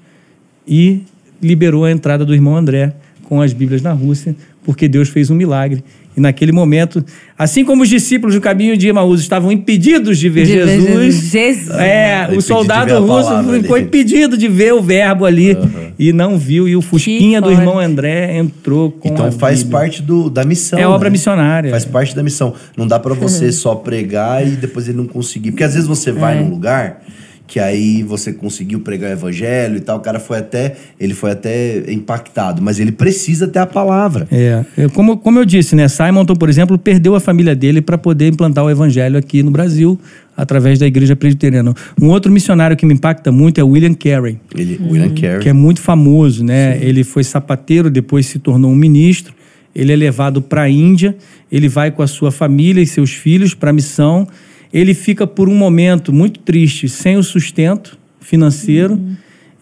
e 0.66 1.02
liberou 1.42 1.84
a 1.84 1.90
entrada 1.90 2.24
do 2.24 2.34
irmão 2.34 2.56
André 2.56 2.92
com 3.24 3.40
as 3.40 3.52
Bíblias 3.52 3.80
na 3.82 3.92
Rússia, 3.92 4.36
porque 4.64 4.86
Deus 4.88 5.08
fez 5.08 5.30
um 5.30 5.34
milagre. 5.34 5.82
E 6.16 6.20
naquele 6.20 6.50
momento, 6.50 7.04
assim 7.38 7.64
como 7.64 7.84
os 7.84 7.88
discípulos 7.88 8.34
do 8.34 8.40
caminho 8.40 8.76
de 8.76 8.88
Emaús 8.88 9.20
estavam 9.20 9.52
impedidos 9.52 10.18
de 10.18 10.28
ver 10.28 10.44
De 10.44 10.52
ver 10.58 10.66
Jesus, 10.80 11.14
Jesus. 11.30 11.70
É, 11.78 12.28
o 12.36 12.40
soldado 12.42 12.98
russo 13.06 13.30
ficou 13.60 13.76
ali. 13.76 13.84
impedido 13.84 14.36
de 14.36 14.48
ver 14.48 14.74
o 14.74 14.82
verbo 14.82 15.24
ali 15.24 15.56
e 15.96 16.12
não 16.12 16.36
viu. 16.36 16.66
E 16.68 16.74
o 16.74 16.82
Fusquinha 16.82 17.40
do 17.40 17.50
irmão 17.52 17.78
André 17.78 18.36
entrou 18.36 18.90
com 18.90 19.08
Então 19.08 19.26
a 19.26 19.30
faz 19.30 19.62
Bíblia. 19.62 19.78
parte 19.80 20.02
do, 20.02 20.28
da 20.28 20.44
missão. 20.44 20.78
É 20.80 20.86
obra 20.86 21.08
né? 21.08 21.12
missionária. 21.12 21.70
Faz 21.70 21.84
parte 21.84 22.14
da 22.16 22.24
missão. 22.24 22.54
Não 22.76 22.88
dá 22.88 22.98
pra 22.98 23.12
Uhum. 23.14 23.20
você 23.20 23.50
só 23.52 23.76
pregar 23.76 24.44
e 24.46 24.50
depois 24.50 24.88
ele 24.88 24.96
não 24.98 25.06
conseguir. 25.06 25.52
Porque 25.52 25.64
às 25.64 25.74
vezes 25.74 25.86
você 25.88 26.10
vai 26.10 26.38
É. 26.38 26.40
num 26.40 26.50
lugar 26.50 27.02
que 27.50 27.58
aí 27.58 28.04
você 28.04 28.32
conseguiu 28.32 28.78
pregar 28.78 29.10
o 29.10 29.12
evangelho 29.12 29.76
e 29.76 29.80
tal, 29.80 29.98
o 29.98 30.00
cara 30.00 30.20
foi 30.20 30.38
até, 30.38 30.76
ele 31.00 31.14
foi 31.14 31.32
até 31.32 31.82
impactado, 31.92 32.62
mas 32.62 32.78
ele 32.78 32.92
precisa 32.92 33.48
ter 33.48 33.58
a 33.58 33.66
palavra. 33.66 34.28
É, 34.30 34.64
como, 34.94 35.18
como 35.18 35.40
eu 35.40 35.44
disse, 35.44 35.74
né? 35.74 35.88
Simonton, 35.88 36.36
por 36.36 36.48
exemplo, 36.48 36.78
perdeu 36.78 37.16
a 37.16 37.20
família 37.20 37.52
dele 37.56 37.82
para 37.82 37.98
poder 37.98 38.28
implantar 38.28 38.64
o 38.64 38.70
evangelho 38.70 39.18
aqui 39.18 39.42
no 39.42 39.50
Brasil 39.50 39.98
através 40.36 40.78
da 40.78 40.86
igreja 40.86 41.16
presbiteriana. 41.16 41.74
Um 42.00 42.06
outro 42.10 42.30
missionário 42.30 42.76
que 42.76 42.86
me 42.86 42.94
impacta 42.94 43.32
muito 43.32 43.60
é 43.60 43.64
o 43.64 43.70
William 43.70 43.94
Carey, 43.94 44.38
Ele, 44.54 44.80
William 44.88 45.12
Carey. 45.12 45.40
que 45.40 45.48
é 45.48 45.52
muito 45.52 45.80
famoso, 45.80 46.44
né? 46.44 46.78
Ele 46.80 47.02
foi 47.02 47.24
sapateiro, 47.24 47.90
depois 47.90 48.26
se 48.26 48.38
tornou 48.38 48.70
um 48.70 48.76
ministro. 48.76 49.34
Ele 49.74 49.92
é 49.92 49.96
levado 49.96 50.40
para 50.40 50.62
a 50.62 50.70
Índia, 50.70 51.16
ele 51.50 51.68
vai 51.68 51.90
com 51.90 52.02
a 52.02 52.06
sua 52.06 52.30
família 52.30 52.80
e 52.80 52.86
seus 52.86 53.10
filhos 53.10 53.54
para 53.54 53.70
a 53.70 53.72
missão. 53.72 54.28
Ele 54.72 54.94
fica 54.94 55.26
por 55.26 55.48
um 55.48 55.54
momento 55.54 56.12
muito 56.12 56.40
triste, 56.40 56.88
sem 56.88 57.16
o 57.16 57.22
sustento 57.22 57.98
financeiro, 58.20 59.00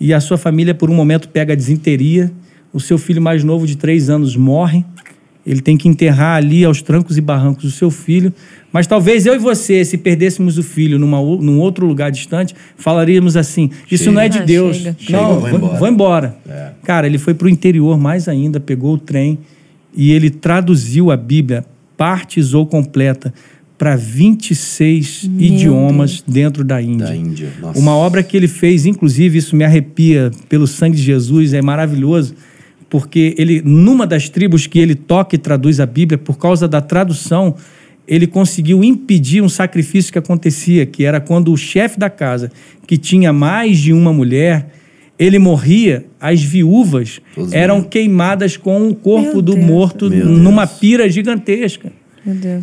e 0.00 0.12
a 0.12 0.20
sua 0.20 0.36
família 0.36 0.74
por 0.74 0.90
um 0.90 0.94
momento 0.94 1.28
pega 1.28 1.52
a 1.54 1.56
desinteria. 1.56 2.30
O 2.72 2.78
seu 2.80 2.98
filho 2.98 3.20
mais 3.22 3.42
novo 3.42 3.66
de 3.66 3.76
três 3.76 4.10
anos 4.10 4.36
morre. 4.36 4.84
Ele 5.46 5.62
tem 5.62 5.78
que 5.78 5.88
enterrar 5.88 6.36
ali 6.36 6.62
aos 6.62 6.82
trancos 6.82 7.16
e 7.16 7.22
barrancos 7.22 7.64
o 7.64 7.70
seu 7.70 7.90
filho. 7.90 8.30
Mas 8.70 8.86
talvez 8.86 9.24
eu 9.24 9.34
e 9.34 9.38
você, 9.38 9.82
se 9.82 9.96
perdêssemos 9.96 10.58
o 10.58 10.62
filho 10.62 10.98
numa, 10.98 11.16
num 11.22 11.58
outro 11.58 11.86
lugar 11.86 12.10
distante, 12.12 12.54
falaríamos 12.76 13.34
assim: 13.34 13.70
Isso 13.90 14.12
não 14.12 14.20
é 14.20 14.28
de 14.28 14.38
Ah, 14.40 14.44
Deus. 14.44 14.76
chega. 14.76 14.96
Chega, 14.98 15.18
Não, 15.18 15.40
vou 15.40 15.48
vou 15.48 15.56
embora. 15.58 15.78
vou 15.78 15.88
embora. 15.88 16.36
É. 16.46 16.70
Cara, 16.84 17.06
ele 17.06 17.16
foi 17.16 17.32
para 17.32 17.46
o 17.46 17.48
interior 17.48 17.98
mais 17.98 18.28
ainda, 18.28 18.60
pegou 18.60 18.92
o 18.94 18.98
trem 18.98 19.38
e 19.96 20.12
ele 20.12 20.28
traduziu 20.28 21.10
a 21.10 21.16
Bíblia, 21.16 21.64
partes 21.96 22.52
ou 22.52 22.66
completa, 22.66 23.32
para 23.78 23.94
26 23.94 25.30
Meu 25.30 25.46
idiomas 25.46 26.22
dentro 26.26 26.64
da 26.64 26.82
Índia. 26.82 27.06
Da 27.06 27.16
Índia. 27.16 27.52
Nossa. 27.60 27.78
Uma 27.78 27.94
obra 27.96 28.22
que 28.24 28.36
ele 28.36 28.48
fez, 28.48 28.84
inclusive, 28.84 29.38
isso 29.38 29.54
me 29.54 29.64
arrepia 29.64 30.30
pelo 30.48 30.66
sangue 30.66 30.96
de 30.96 31.02
Jesus, 31.02 31.54
é 31.54 31.62
maravilhoso, 31.62 32.34
porque 32.90 33.34
ele, 33.38 33.62
numa 33.64 34.06
das 34.06 34.28
tribos 34.28 34.66
que 34.66 34.78
ele 34.78 34.94
toca 34.96 35.36
e 35.36 35.38
traduz 35.38 35.78
a 35.78 35.86
Bíblia, 35.86 36.18
por 36.18 36.36
causa 36.38 36.66
da 36.66 36.80
tradução, 36.80 37.54
ele 38.06 38.26
conseguiu 38.26 38.82
impedir 38.82 39.42
um 39.42 39.48
sacrifício 39.48 40.12
que 40.12 40.18
acontecia, 40.18 40.84
que 40.84 41.04
era 41.04 41.20
quando 41.20 41.52
o 41.52 41.56
chefe 41.56 41.98
da 41.98 42.10
casa, 42.10 42.50
que 42.86 42.96
tinha 42.96 43.32
mais 43.32 43.78
de 43.78 43.92
uma 43.92 44.12
mulher, 44.12 44.70
ele 45.18 45.38
morria, 45.38 46.06
as 46.20 46.42
viúvas 46.42 47.20
Todos 47.34 47.52
eram 47.52 47.76
morriam. 47.76 47.90
queimadas 47.90 48.56
com 48.56 48.88
o 48.88 48.94
corpo 48.94 49.34
Meu 49.34 49.42
do 49.42 49.54
Deus. 49.54 49.66
morto 49.66 50.08
Meu 50.10 50.24
numa 50.26 50.64
Deus. 50.64 50.78
pira 50.78 51.08
gigantesca. 51.08 51.92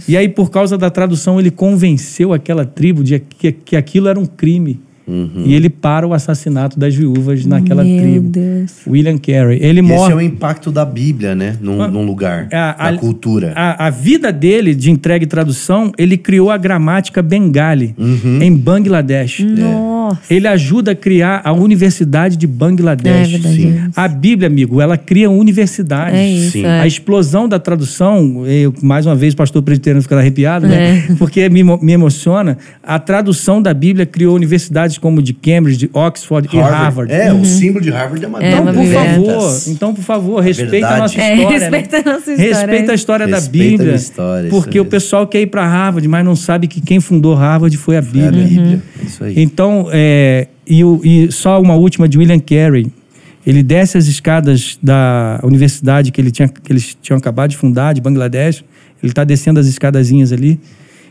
E 0.07 0.15
aí, 0.15 0.29
por 0.29 0.49
causa 0.49 0.77
da 0.77 0.89
tradução, 0.89 1.39
ele 1.39 1.51
convenceu 1.51 2.33
aquela 2.33 2.65
tribo 2.65 3.03
de 3.03 3.19
que, 3.19 3.51
que 3.51 3.75
aquilo 3.75 4.07
era 4.07 4.19
um 4.19 4.25
crime. 4.25 4.79
E 5.07 5.53
ele 5.53 5.69
para 5.69 6.07
o 6.07 6.13
assassinato 6.13 6.79
das 6.79 6.95
viúvas 6.95 7.45
naquela 7.45 7.83
Meu 7.83 8.01
tribo. 8.01 8.29
Deus. 8.29 8.71
William 8.87 9.17
Carey. 9.17 9.59
Ele 9.61 9.79
Esse 9.81 9.89
morre. 9.89 10.13
é 10.13 10.15
o 10.15 10.21
impacto 10.21 10.71
da 10.71 10.83
Bíblia, 10.83 11.35
né? 11.35 11.55
Num, 11.61 11.81
Ah, 11.81 11.87
num 11.87 12.05
lugar. 12.05 12.47
a- 12.51 12.71
da 12.71 12.89
a- 12.89 12.97
cultura. 12.97 13.53
A, 13.55 13.87
a 13.87 13.89
vida 13.89 14.31
dele 14.31 14.73
de 14.73 14.89
entrega 14.89 15.23
e 15.23 15.27
tradução, 15.27 15.91
ele 15.97 16.17
criou 16.17 16.49
a 16.49 16.57
gramática 16.57 17.21
Bengali 17.21 17.93
Uhum. 17.97 18.41
em 18.41 18.55
Bangladesh. 18.55 19.41
Nossa. 19.41 20.21
Ele 20.29 20.47
ajuda 20.47 20.91
a 20.91 20.95
criar 20.95 21.41
a 21.43 21.51
Universidade 21.51 22.37
de 22.37 22.45
Bangladesh. 22.47 23.33
É 23.33 23.37
verdade. 23.37 23.55
sim. 23.55 23.79
A 23.95 24.07
Bíblia, 24.07 24.47
amigo, 24.47 24.79
ela 24.81 24.97
cria 24.97 25.29
universidades. 25.29 26.19
É 26.19 26.27
isso. 26.27 26.51
Sim. 26.51 26.65
é. 26.65 26.79
A 26.81 26.87
explosão 26.87 27.47
da 27.49 27.57
tradução, 27.59 28.45
eu, 28.47 28.73
mais 28.81 29.05
uma 29.05 29.15
vez, 29.15 29.33
o 29.33 29.37
pastor 29.37 29.61
presbiteriano 29.63 30.01
fica 30.01 30.17
arrepiado, 30.17 30.67
né? 30.67 31.05
É. 31.09 31.15
Porque 31.15 31.49
me, 31.49 31.63
me 31.63 31.91
emociona. 31.91 32.57
A 32.83 32.99
tradução 32.99 33.61
da 33.61 33.73
Bíblia 33.73 34.05
criou 34.05 34.35
universidades 34.35 34.94
como 34.97 35.21
de 35.21 35.33
Cambridge, 35.33 35.77
de 35.77 35.89
Oxford 35.93 36.47
e 36.51 36.57
Harvard. 36.59 37.11
É, 37.11 37.33
o 37.33 37.43
símbolo 37.45 37.83
de 37.83 37.89
Harvard 37.91 38.23
é 38.23 38.27
uma 38.27 38.41
É, 38.43 38.51
Então, 38.51 38.65
por 38.65 38.73
Bíblia. 38.73 38.99
favor, 39.03 39.61
então, 39.67 39.93
por 39.93 40.03
favor, 40.03 40.39
respeita 40.43 40.87
a 40.87 40.97
nossa 40.97 41.21
É, 41.21 41.35
história. 41.35 41.59
respeita 41.59 41.97
né? 41.97 42.03
a 42.05 42.09
nossa 42.13 42.31
história. 42.31 42.53
Respeita 42.55 42.91
a 42.91 42.95
história 42.95 43.27
da 43.27 43.35
Respeita 43.37 43.65
a 43.65 43.69
Bíblia. 43.69 43.85
minha 43.87 43.95
história, 43.97 44.49
porque 44.49 44.79
o 44.79 44.85
pessoal 44.85 45.27
quer 45.27 45.41
ir 45.41 45.47
para 45.47 45.67
Harvard, 45.67 46.07
mas 46.07 46.23
não 46.25 46.35
sabe 46.35 46.67
que 46.67 46.81
quem 46.81 46.99
fundou 46.99 47.33
Harvard 47.35 47.75
foi 47.77 47.95
a 47.95 47.99
É 47.99 47.99
a 47.99 48.03
Bíblia. 48.03 48.43
Bíblia. 48.47 48.81
Isso 49.05 49.23
aí. 49.23 49.33
Então, 49.37 49.87
é, 49.91 50.47
e, 50.67 50.83
o- 50.83 51.01
e 51.03 51.31
só 51.31 51.61
uma 51.61 51.75
última 51.75 52.07
de 52.09 52.17
William 52.17 52.39
Carey. 52.39 52.87
Ele 53.45 53.61
desce 53.61 53.95
as 53.95 54.07
escadas 54.07 54.79
da 54.81 55.39
universidade 55.43 56.11
que, 56.11 56.19
ele 56.19 56.31
tinha, 56.31 56.47
que 56.47 56.71
eles 56.71 56.97
tinham 56.99 57.17
acabado 57.17 57.51
de 57.51 57.57
fundar, 57.57 57.93
de 57.93 58.01
Bangladesh. 58.01 58.63
Ele 59.03 59.11
está 59.11 59.23
descendo 59.23 59.59
as 59.59 59.67
escadazinhas 59.67 60.31
ali. 60.33 60.59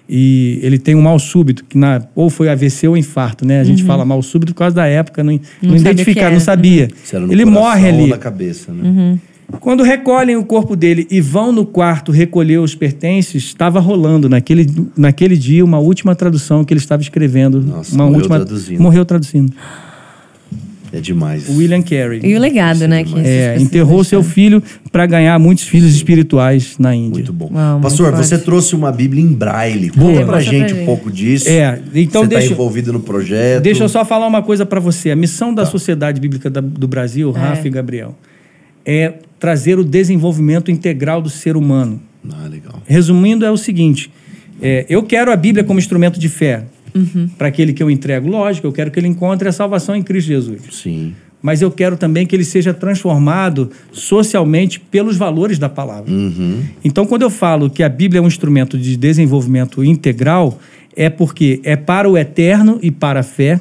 E 0.09 0.59
ele 0.63 0.79
tem 0.79 0.95
um 0.95 1.01
mal 1.01 1.19
súbito, 1.19 1.65
que 1.67 1.79
na, 1.79 2.03
ou 2.15 2.29
foi 2.29 2.49
AVC 2.51 2.87
ou 2.89 2.97
infarto, 2.97 3.47
né? 3.47 3.61
A 3.61 3.65
gente 3.65 3.83
fala 3.85 4.05
mal 4.05 4.21
súbito 4.23 4.53
por 4.53 4.59
causa 4.59 4.77
da 4.77 4.87
época, 4.87 5.25
não, 5.25 5.33
não, 5.33 5.39
Uhum. 5.39 5.41
sabe 5.41 5.73
o 5.73 5.77
que 5.77 5.79
identificar, 6.03 6.31
não 6.31 6.41
sabia. 6.41 6.89
No 7.15 7.33
Ele 7.33 7.45
morre 7.47 7.89
ali. 7.89 8.07
na 8.09 8.19
cabeça, 8.19 8.71
né? 8.73 8.83
Uhum. 8.89 9.19
Quando 9.61 9.83
recolhem 9.83 10.37
o 10.37 10.45
corpo 10.45 10.75
dele 10.75 11.07
e 11.11 11.21
vão 11.21 11.53
no 11.53 11.65
quarto 11.65 12.11
recolher 12.13 12.59
os 12.59 12.75
pertences, 12.75 13.45
estava 13.45 13.79
rolando 13.81 14.29
naquele, 14.29 14.67
naquele 14.97 15.37
dia 15.37 15.65
uma 15.65 15.79
última 15.79 16.15
tradução 16.15 16.65
que 16.65 16.73
ele 16.73 16.81
estava 16.81 17.03
escrevendo. 17.03 17.61
Nossa, 17.61 17.95
uma 17.95 18.05
morreu 18.05 18.19
última, 18.19 18.37
traduzindo. 18.37 18.83
Morreu 18.83 19.05
traduzindo. 19.05 19.53
É 20.97 21.01
demais. 21.01 21.49
O 21.49 21.57
William 21.57 21.83
Carey. 21.83 22.21
E 22.23 22.37
o 22.37 22.39
legado, 22.39 22.87
né? 22.87 23.03
Que 23.03 23.19
É, 23.19 23.57
enterrou 23.59 24.05
seu 24.05 24.23
filho 24.23 24.63
para 24.93 25.05
ganhar 25.07 25.37
muitos 25.41 25.65
filhos 25.65 25.93
espirituais 25.95 26.77
na 26.79 26.95
Índia. 26.95 27.11
Muito 27.15 27.33
bom. 27.33 27.51
Uau, 27.53 27.73
muito 27.73 27.83
Pastor, 27.83 28.11
forte. 28.13 28.27
você 28.29 28.39
trouxe 28.39 28.77
uma 28.77 28.93
Bíblia 28.93 29.21
em 29.23 29.33
braille. 29.33 29.91
Boa. 29.91 30.13
Conta 30.13 30.27
pra 30.27 30.41
gente 30.41 30.73
um 30.73 30.85
pouco 30.87 31.11
disso. 31.11 31.49
É, 31.49 31.81
então 31.97 32.23
você 32.23 32.29
deixa- 32.29 32.47
tá 32.49 32.53
envolvido 32.55 32.93
no 32.93 33.01
projeto. 33.01 33.63
Deixa 33.63 33.83
eu 33.83 33.89
só 33.89 34.05
falar 34.05 34.27
uma 34.29 34.41
coisa 34.43 34.65
para 34.65 34.79
você. 34.79 35.11
A 35.11 35.17
missão 35.17 35.53
Tá. 35.53 35.63
da 35.63 35.69
Sociedade 35.69 36.21
Bíblica 36.21 36.49
do 36.49 36.87
Brasil, 36.87 37.33
É. 37.35 37.39
Rafa 37.41 37.67
e 37.67 37.71
Gabriel, 37.71 38.17
é 38.87 39.15
trazer 39.41 39.79
o 39.79 39.85
desenvolvimento 39.85 40.71
integral 40.71 41.21
do 41.21 41.29
ser 41.29 41.57
humano. 41.57 42.01
Ah, 42.31 42.47
legal. 42.49 42.81
Resumindo, 42.87 43.45
é 43.45 43.51
o 43.51 43.57
seguinte: 43.57 44.11
é, 44.63 44.87
eu 44.89 45.03
quero 45.03 45.33
a 45.33 45.37
Bíblia 45.37 45.65
como 45.65 45.79
instrumento 45.79 46.21
de 46.21 46.29
fé 46.29 46.63
Uhum. 46.95 47.29
para 47.37 47.49
aquele 47.49 47.73
que 47.73 47.83
eu 47.83 47.91
entrego. 47.91 48.29
Lógico, 48.29 48.67
eu 48.67 48.73
quero 48.73 48.91
que 48.91 49.01
ele 49.01 49.09
encontre 49.09 49.49
a 49.49 49.53
salvação 49.53 49.97
em 49.97 50.03
Cristo 50.03 50.29
Jesus. 50.29 50.63
Sim. 50.71 51.13
Mas 51.43 51.61
eu 51.61 51.71
quero 51.71 51.97
também 51.97 52.25
que 52.25 52.35
ele 52.35 52.45
seja 52.45 52.73
transformado 52.73 53.71
socialmente 53.93 54.81
pelos 54.81 55.17
valores 55.17 55.59
da 55.59 55.69
palavra. 55.69 56.11
Uhum. 56.11 56.63
Então, 56.83 57.05
quando 57.05 57.23
eu 57.23 57.29
falo 57.29 57.69
que 57.69 57.83
a 57.83 57.89
Bíblia 57.89 58.19
é 58.19 58.23
um 58.23 58.27
instrumento 58.27 58.79
de 58.79 58.97
desenvolvimento 58.97 59.85
integral, 59.85 60.59
é 60.97 61.11
porque 61.11 61.61
é 61.63 61.77
para 61.77 62.09
o 62.09 62.17
eterno 62.17 62.79
e 62.81 62.91
para 62.91 63.21
a 63.21 63.23
fé. 63.23 63.61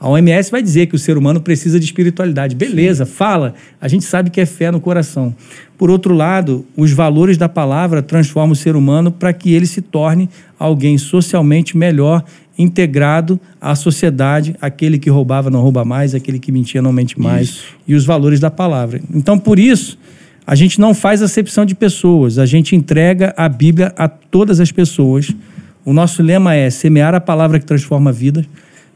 A 0.00 0.08
OMS 0.08 0.50
vai 0.50 0.62
dizer 0.62 0.86
que 0.86 0.94
o 0.94 0.98
ser 0.98 1.18
humano 1.18 1.40
precisa 1.40 1.78
de 1.78 1.84
espiritualidade. 1.84 2.54
Beleza, 2.54 3.04
fala. 3.04 3.54
A 3.80 3.88
gente 3.88 4.04
sabe 4.04 4.30
que 4.30 4.40
é 4.40 4.46
fé 4.46 4.70
no 4.70 4.80
coração. 4.80 5.34
Por 5.76 5.90
outro 5.90 6.14
lado, 6.14 6.64
os 6.76 6.92
valores 6.92 7.36
da 7.36 7.48
palavra 7.48 8.00
transformam 8.00 8.52
o 8.52 8.56
ser 8.56 8.76
humano 8.76 9.10
para 9.10 9.32
que 9.32 9.52
ele 9.52 9.66
se 9.66 9.80
torne 9.80 10.28
alguém 10.58 10.98
socialmente 10.98 11.76
melhor, 11.76 12.24
integrado 12.56 13.40
à 13.60 13.74
sociedade, 13.74 14.54
aquele 14.60 14.98
que 14.98 15.10
roubava 15.10 15.50
não 15.50 15.60
rouba 15.60 15.84
mais, 15.84 16.14
aquele 16.14 16.38
que 16.38 16.50
mentia 16.50 16.82
não 16.82 16.92
mente 16.92 17.18
mais, 17.18 17.48
Isso. 17.48 17.64
e 17.86 17.94
os 17.94 18.04
valores 18.04 18.40
da 18.40 18.50
palavra. 18.50 19.00
Então, 19.14 19.38
por 19.38 19.58
isso, 19.58 19.96
a 20.44 20.54
gente 20.54 20.80
não 20.80 20.94
faz 20.94 21.22
acepção 21.22 21.64
de 21.64 21.74
pessoas, 21.74 22.38
a 22.38 22.46
gente 22.46 22.74
entrega 22.74 23.32
a 23.36 23.48
Bíblia 23.48 23.92
a 23.96 24.08
todas 24.08 24.58
as 24.58 24.72
pessoas. 24.72 25.30
O 25.84 25.92
nosso 25.92 26.22
lema 26.22 26.54
é 26.54 26.68
semear 26.70 27.14
a 27.14 27.20
palavra 27.20 27.60
que 27.60 27.66
transforma 27.66 28.10
vidas, 28.10 28.44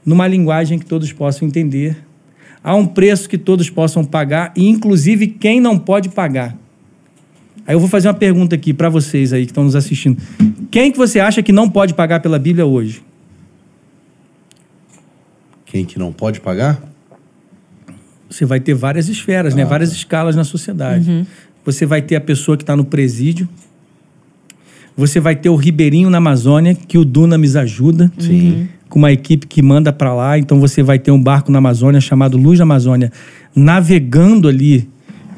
numa 0.05 0.27
linguagem 0.27 0.79
que 0.79 0.87
todos 0.87 1.13
possam 1.13 1.47
entender, 1.47 1.97
a 2.63 2.75
um 2.75 2.87
preço 2.87 3.29
que 3.29 3.39
todos 3.39 3.69
possam 3.71 4.05
pagar, 4.05 4.53
e 4.57 4.69
inclusive 4.69 5.27
quem 5.27 5.61
não 5.61 5.79
pode 5.79 6.09
pagar. 6.09 6.57
Aí 7.67 7.75
eu 7.75 7.81
vou 7.81 7.89
fazer 7.89 8.09
uma 8.09 8.15
pergunta 8.15 8.57
aqui 8.57 8.73
para 8.73 8.89
vocês 8.89 9.33
aí 9.33 9.45
que 9.45 9.53
estão 9.53 9.65
nos 9.65 9.77
assistindo. 9.77 10.21
Quem 10.71 10.91
que 10.91 10.99
você 10.99 11.21
acha 11.21 11.43
que 11.43 11.53
não 11.53 11.69
pode 11.69 11.95
pagar 11.95 12.21
pela 12.21 12.39
Bíblia 12.39 12.67
hoje? 12.67 13.03
Quem 15.65 15.85
que 15.85 15.99
não 15.99 16.13
pode 16.13 16.41
pagar? 16.41 16.83
Você 18.29 18.45
vai 18.45 18.61
ter 18.61 18.75
várias 18.75 19.09
esferas, 19.09 19.55
né? 19.55 19.65
várias 19.65 19.93
escalas 19.93 20.35
na 20.35 20.45
sociedade. 20.45 21.27
Você 21.65 21.87
vai 21.87 22.03
ter 22.03 22.17
a 22.17 22.21
pessoa 22.21 22.57
que 22.57 22.63
está 22.63 22.75
no 22.75 22.85
presídio. 22.85 23.49
Você 24.97 25.19
vai 25.21 25.35
ter 25.37 25.49
o 25.49 25.57
Ribeirinho 25.57 26.11
na 26.11 26.19
Amazônia, 26.19 26.75
que 26.75 26.99
o 26.99 27.05
Dunamis 27.05 27.57
ajuda. 27.57 28.11
Sim. 28.19 28.69
Com 28.89 28.99
uma 28.99 29.11
equipe 29.13 29.47
que 29.47 29.63
manda 29.63 29.91
para 29.93 30.13
lá. 30.15 30.39
Então 30.39 30.61
você 30.61 30.83
vai 30.83 30.99
ter 30.99 31.11
um 31.11 31.23
barco 31.23 31.51
na 31.51 31.59
Amazônia 31.59 32.01
chamado 32.01 32.37
Luz 32.37 32.59
da 32.59 32.65
Amazônia, 32.65 33.11
navegando 33.57 34.49
ali 34.49 34.89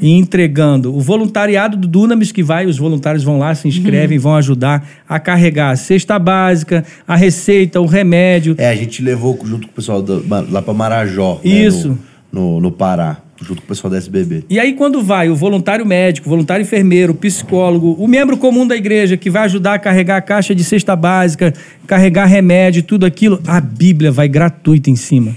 e 0.00 0.11
entregando 0.11 0.94
o 0.94 1.00
voluntariado 1.00 1.76
do 1.76 1.86
Dunamis 1.86 2.32
que 2.32 2.42
vai, 2.42 2.66
os 2.66 2.76
voluntários 2.76 3.22
vão 3.22 3.38
lá, 3.38 3.55
se 3.55 3.68
inscrevem, 3.68 4.18
vão 4.18 4.34
ajudar 4.34 4.86
a 5.09 5.20
carregar 5.20 5.70
a 5.70 5.76
cesta 5.76 6.18
básica, 6.18 6.84
a 7.07 7.14
receita, 7.14 7.80
o 7.80 7.86
remédio. 7.86 8.57
É, 8.59 8.68
a 8.68 8.74
gente 8.74 9.00
levou 9.02 9.38
junto 9.44 9.68
com 9.68 9.72
o 9.72 9.76
pessoal 9.76 10.02
do- 10.02 10.24
lá 10.50 10.61
pra 10.61 10.74
Marajó. 10.74 11.40
né, 11.44 11.50
Isso. 11.50 11.96
no, 12.32 12.55
no, 12.57 12.61
no 12.61 12.72
Pará. 12.72 13.18
Junto 13.41 13.62
com 13.62 13.66
o 13.66 13.68
pessoal 13.68 13.91
da 13.91 13.97
SBB. 13.97 14.45
E 14.49 14.61
aí, 14.61 14.74
quando 14.74 15.03
vai 15.03 15.28
o 15.28 15.35
voluntário 15.35 15.85
médico, 15.85 16.28
o 16.28 16.30
voluntário 16.30 16.62
enfermeiro, 16.62 17.12
o 17.12 17.16
psicólogo, 17.16 17.93
o 17.99 18.07
membro 18.07 18.37
comum 18.37 18.66
da 18.66 18.76
igreja 18.76 19.16
que 19.16 19.28
vai 19.28 19.43
ajudar 19.45 19.74
a 19.74 19.78
carregar 19.78 20.16
a 20.16 20.20
caixa 20.20 20.55
de 20.55 20.62
cesta 20.62 20.95
básica, 20.95 21.53
carregar 21.87 22.26
remédio, 22.26 22.82
tudo 22.82 23.05
aquilo, 23.05 23.41
a 23.47 23.61
Bíblia 23.61 24.12
vai 24.12 24.28
gratuita 24.28 24.89
em 24.89 24.97
cima. 24.97 25.37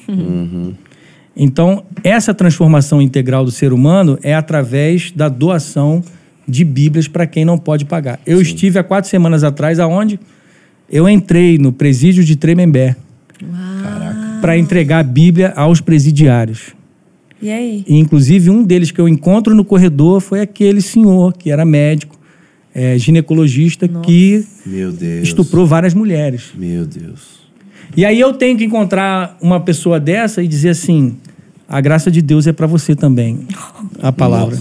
Então, 1.35 1.83
essa 2.03 2.33
transformação 2.33 3.01
integral 3.01 3.43
do 3.43 3.51
ser 3.51 3.73
humano 3.73 4.17
é 4.21 4.33
através 4.33 5.11
da 5.11 5.27
doação 5.27 6.03
de 6.47 6.63
Bíblias 6.63 7.07
para 7.07 7.27
quem 7.27 7.43
não 7.43 7.57
pode 7.57 7.83
pagar. 7.83 8.19
Eu 8.25 8.39
estive 8.39 8.79
há 8.79 8.83
quatro 8.83 9.09
semanas 9.09 9.43
atrás, 9.43 9.79
aonde 9.79 10.19
eu 10.89 11.09
entrei 11.09 11.57
no 11.57 11.73
presídio 11.73 12.23
de 12.23 12.35
Tremembé 12.35 12.95
para 14.39 14.57
entregar 14.57 14.99
a 14.99 15.03
Bíblia 15.03 15.51
aos 15.55 15.81
presidiários. 15.81 16.76
E 17.41 17.49
aí? 17.49 17.83
E, 17.87 17.97
inclusive, 17.97 18.49
um 18.49 18.63
deles 18.63 18.91
que 18.91 18.99
eu 18.99 19.07
encontro 19.07 19.53
no 19.55 19.63
corredor 19.63 20.19
foi 20.19 20.41
aquele 20.41 20.81
senhor 20.81 21.33
que 21.33 21.51
era 21.51 21.65
médico, 21.65 22.17
é, 22.73 22.97
ginecologista, 22.97 23.87
que 23.87 24.45
Meu 24.65 24.91
Deus. 24.91 25.27
estuprou 25.27 25.65
várias 25.65 25.93
mulheres. 25.93 26.51
Meu 26.55 26.85
Deus. 26.85 27.37
E 27.95 28.05
aí 28.05 28.19
eu 28.19 28.33
tenho 28.33 28.57
que 28.57 28.65
encontrar 28.65 29.37
uma 29.41 29.59
pessoa 29.59 29.99
dessa 29.99 30.43
e 30.43 30.47
dizer 30.47 30.69
assim: 30.69 31.17
a 31.67 31.81
graça 31.81 32.11
de 32.11 32.21
Deus 32.21 32.47
é 32.47 32.53
para 32.53 32.67
você 32.67 32.95
também, 32.95 33.47
a 34.01 34.11
palavra. 34.11 34.57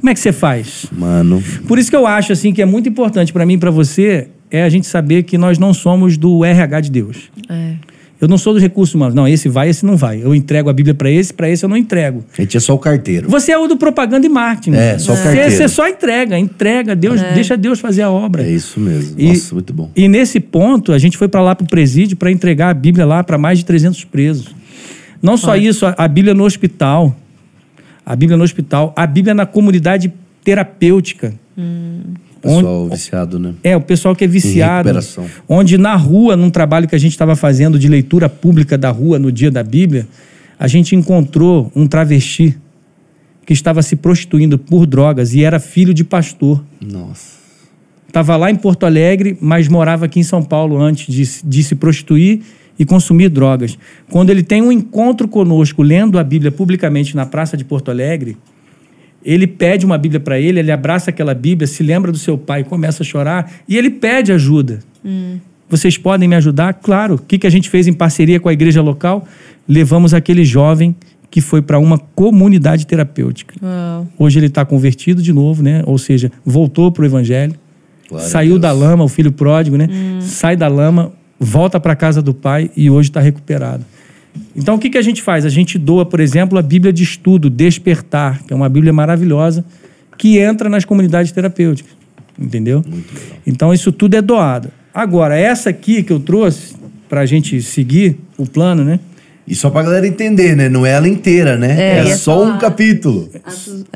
Como 0.00 0.10
é 0.10 0.14
que 0.14 0.20
você 0.20 0.32
faz? 0.32 0.86
Mano. 0.92 1.42
Por 1.66 1.78
isso 1.78 1.90
que 1.90 1.96
eu 1.96 2.06
acho 2.06 2.32
assim 2.32 2.52
que 2.52 2.62
é 2.62 2.64
muito 2.64 2.88
importante 2.88 3.32
para 3.32 3.44
mim 3.44 3.54
e 3.54 3.58
para 3.58 3.70
você 3.70 4.28
é 4.50 4.62
a 4.62 4.68
gente 4.68 4.86
saber 4.86 5.24
que 5.24 5.36
nós 5.36 5.58
não 5.58 5.74
somos 5.74 6.16
do 6.16 6.44
RH 6.44 6.80
de 6.82 6.90
Deus. 6.90 7.30
É. 7.48 7.74
Eu 8.20 8.26
não 8.26 8.36
sou 8.36 8.52
dos 8.52 8.60
recursos 8.60 8.94
humanos. 8.94 9.14
Não, 9.14 9.28
esse 9.28 9.48
vai, 9.48 9.68
esse 9.68 9.86
não 9.86 9.96
vai. 9.96 10.20
Eu 10.20 10.34
entrego 10.34 10.68
a 10.68 10.72
Bíblia 10.72 10.92
para 10.94 11.08
esse, 11.10 11.32
para 11.32 11.48
esse 11.48 11.64
eu 11.64 11.68
não 11.68 11.76
entrego. 11.76 12.24
A 12.36 12.42
gente 12.42 12.56
é 12.56 12.60
só 12.60 12.74
o 12.74 12.78
carteiro. 12.78 13.28
Você 13.28 13.52
é 13.52 13.58
o 13.58 13.68
do 13.68 13.76
propaganda 13.76 14.26
e 14.26 14.28
marketing. 14.28 14.76
É, 14.76 14.98
só 14.98 15.12
o 15.12 15.16
Você- 15.16 15.22
carteiro. 15.22 15.50
Você 15.52 15.68
só 15.68 15.88
entrega, 15.88 16.36
entrega, 16.36 16.96
Deus, 16.96 17.20
deixa 17.34 17.56
Deus 17.56 17.78
fazer 17.78 18.02
a 18.02 18.10
obra. 18.10 18.42
É 18.42 18.50
isso 18.50 18.80
mesmo. 18.80 19.14
E- 19.16 19.28
Nossa, 19.28 19.54
muito 19.54 19.72
bom. 19.72 19.90
E 19.94 20.08
nesse 20.08 20.40
ponto, 20.40 20.92
a 20.92 20.98
gente 20.98 21.16
foi 21.16 21.28
para 21.28 21.40
lá 21.40 21.54
para 21.54 21.64
o 21.64 21.68
presídio 21.68 22.16
para 22.16 22.30
entregar 22.32 22.70
a 22.70 22.74
Bíblia 22.74 23.06
lá 23.06 23.22
para 23.22 23.38
mais 23.38 23.58
de 23.58 23.64
300 23.64 24.02
presos. 24.04 24.48
Não 25.22 25.36
só 25.36 25.54
isso, 25.56 25.86
a, 25.86 25.94
a 25.96 26.08
Bíblia 26.08 26.34
no 26.34 26.44
hospital. 26.44 27.14
A 28.04 28.16
Bíblia 28.16 28.36
no 28.36 28.42
hospital. 28.42 28.92
A 28.96 29.06
Bíblia 29.06 29.32
na 29.34 29.46
comunidade 29.46 30.12
terapêutica. 30.42 31.34
Pessoal 32.40 32.88
viciado, 32.88 33.38
né? 33.38 33.54
É, 33.62 33.76
o 33.76 33.80
pessoal 33.80 34.14
que 34.14 34.24
é 34.24 34.26
viciado. 34.26 34.90
Onde 35.48 35.76
na 35.76 35.96
rua, 35.96 36.36
num 36.36 36.50
trabalho 36.50 36.88
que 36.88 36.94
a 36.94 36.98
gente 36.98 37.12
estava 37.12 37.34
fazendo 37.34 37.78
de 37.78 37.88
leitura 37.88 38.28
pública 38.28 38.78
da 38.78 38.90
rua 38.90 39.18
no 39.18 39.32
dia 39.32 39.50
da 39.50 39.62
Bíblia, 39.62 40.06
a 40.58 40.66
gente 40.66 40.94
encontrou 40.96 41.70
um 41.74 41.86
travesti 41.86 42.56
que 43.46 43.52
estava 43.52 43.82
se 43.82 43.96
prostituindo 43.96 44.58
por 44.58 44.86
drogas 44.86 45.34
e 45.34 45.42
era 45.42 45.58
filho 45.58 45.94
de 45.94 46.04
pastor. 46.04 46.62
Nossa. 46.80 47.38
Estava 48.06 48.36
lá 48.36 48.50
em 48.50 48.56
Porto 48.56 48.84
Alegre, 48.84 49.36
mas 49.40 49.68
morava 49.68 50.06
aqui 50.06 50.20
em 50.20 50.22
São 50.22 50.42
Paulo 50.42 50.78
antes 50.78 51.12
de, 51.12 51.48
de 51.48 51.62
se 51.62 51.74
prostituir 51.74 52.40
e 52.78 52.84
consumir 52.84 53.28
drogas. 53.28 53.78
Quando 54.10 54.30
ele 54.30 54.42
tem 54.42 54.62
um 54.62 54.70
encontro 54.70 55.26
conosco, 55.26 55.82
lendo 55.82 56.18
a 56.18 56.24
Bíblia 56.24 56.52
publicamente 56.52 57.16
na 57.16 57.26
Praça 57.26 57.56
de 57.56 57.64
Porto 57.64 57.90
Alegre, 57.90 58.36
ele 59.24 59.46
pede 59.46 59.84
uma 59.84 59.98
Bíblia 59.98 60.20
para 60.20 60.38
ele, 60.38 60.60
ele 60.60 60.72
abraça 60.72 61.10
aquela 61.10 61.34
Bíblia, 61.34 61.66
se 61.66 61.82
lembra 61.82 62.12
do 62.12 62.18
seu 62.18 62.38
pai, 62.38 62.64
começa 62.64 63.02
a 63.02 63.06
chorar 63.06 63.52
e 63.68 63.76
ele 63.76 63.90
pede 63.90 64.32
ajuda. 64.32 64.80
Vocês 65.68 65.98
podem 65.98 66.28
me 66.28 66.34
ajudar? 66.36 66.74
Claro. 66.74 67.16
O 67.16 67.18
que, 67.18 67.38
que 67.38 67.46
a 67.46 67.50
gente 67.50 67.68
fez 67.68 67.86
em 67.86 67.92
parceria 67.92 68.40
com 68.40 68.48
a 68.48 68.52
igreja 68.52 68.80
local? 68.80 69.26
Levamos 69.68 70.14
aquele 70.14 70.44
jovem 70.44 70.96
que 71.30 71.40
foi 71.42 71.60
para 71.60 71.78
uma 71.78 71.98
comunidade 71.98 72.86
terapêutica. 72.86 73.54
Uau. 73.62 74.06
Hoje 74.18 74.38
ele 74.38 74.46
está 74.46 74.64
convertido 74.64 75.20
de 75.20 75.32
novo, 75.32 75.62
né? 75.62 75.82
Ou 75.84 75.98
seja, 75.98 76.32
voltou 76.44 76.90
para 76.90 77.02
o 77.02 77.04
evangelho. 77.06 77.54
A 78.10 78.18
saiu 78.20 78.58
da 78.58 78.72
lama, 78.72 79.04
o 79.04 79.08
filho 79.08 79.30
pródigo, 79.30 79.76
né? 79.76 79.86
Sai 80.22 80.56
da 80.56 80.68
lama, 80.68 81.12
volta 81.38 81.78
para 81.78 81.92
a 81.92 81.96
casa 81.96 82.22
do 82.22 82.32
pai 82.32 82.70
e 82.74 82.88
hoje 82.88 83.10
está 83.10 83.20
recuperado. 83.20 83.84
Então, 84.56 84.74
o 84.74 84.78
que, 84.78 84.90
que 84.90 84.98
a 84.98 85.02
gente 85.02 85.22
faz? 85.22 85.44
A 85.44 85.48
gente 85.48 85.78
doa, 85.78 86.04
por 86.04 86.20
exemplo, 86.20 86.58
a 86.58 86.62
Bíblia 86.62 86.92
de 86.92 87.02
Estudo, 87.02 87.48
Despertar, 87.48 88.42
que 88.44 88.52
é 88.52 88.56
uma 88.56 88.68
Bíblia 88.68 88.92
maravilhosa, 88.92 89.64
que 90.16 90.38
entra 90.38 90.68
nas 90.68 90.84
comunidades 90.84 91.32
terapêuticas. 91.32 91.92
Entendeu? 92.38 92.84
Então, 93.46 93.72
isso 93.74 93.90
tudo 93.90 94.16
é 94.16 94.22
doado. 94.22 94.70
Agora, 94.94 95.36
essa 95.36 95.70
aqui 95.70 96.02
que 96.02 96.12
eu 96.12 96.20
trouxe, 96.20 96.74
para 97.08 97.22
a 97.22 97.26
gente 97.26 97.60
seguir 97.62 98.18
o 98.36 98.46
plano, 98.46 98.84
né? 98.84 99.00
E 99.46 99.54
só 99.54 99.70
pra 99.70 99.82
galera 99.82 100.06
entender, 100.06 100.54
né? 100.54 100.68
Não 100.68 100.84
é 100.84 100.90
ela 100.90 101.08
inteira, 101.08 101.56
né? 101.56 101.74
É, 101.80 101.96
É, 101.96 101.98
é 102.00 102.16
só 102.16 102.34
só 102.36 102.44
um 102.44 102.58
capítulo. 102.58 103.30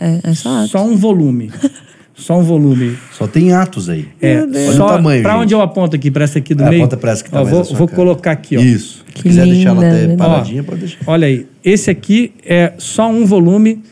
É, 0.00 0.30
é 0.30 0.34
só. 0.34 0.66
Só 0.66 0.84
um 0.84 0.96
volume. 0.96 1.50
Só 2.22 2.38
um 2.38 2.42
volume. 2.42 2.96
Só 3.12 3.26
tem 3.26 3.52
atos 3.52 3.88
aí. 3.88 4.06
É, 4.20 4.40
Olha 4.42 4.72
só 4.72 4.86
o 4.86 4.88
tamanho, 4.90 5.22
Para 5.22 5.32
gente. 5.32 5.42
onde 5.42 5.54
eu 5.54 5.60
aponto 5.60 5.96
aqui? 5.96 6.10
Para 6.10 6.24
essa 6.24 6.38
aqui 6.38 6.54
do 6.54 6.62
É, 6.62 6.70
meio? 6.70 6.82
aponta 6.82 6.96
pra 6.96 7.10
essa 7.12 7.24
que 7.24 7.30
tá 7.30 7.40
Ó, 7.40 7.44
mais 7.44 7.54
vou, 7.54 7.64
vou 7.78 7.88
colocar 7.88 8.30
aqui, 8.32 8.56
ó. 8.56 8.60
Isso. 8.60 9.04
Se 9.08 9.12
Que 9.14 9.22
quiser 9.24 9.44
deixar 9.46 9.70
ela 9.70 9.82
linda, 9.82 9.96
até 9.96 10.06
né? 10.06 10.16
paradinha, 10.16 10.62
Ó, 10.62 10.64
pode 10.64 10.80
deixar. 10.80 10.98
Olha 11.06 11.26
aí, 11.26 11.46
esse 11.64 11.90
aqui 11.90 12.32
é 12.46 12.72
só 12.78 13.10
um 13.10 13.26
volume 13.26 13.82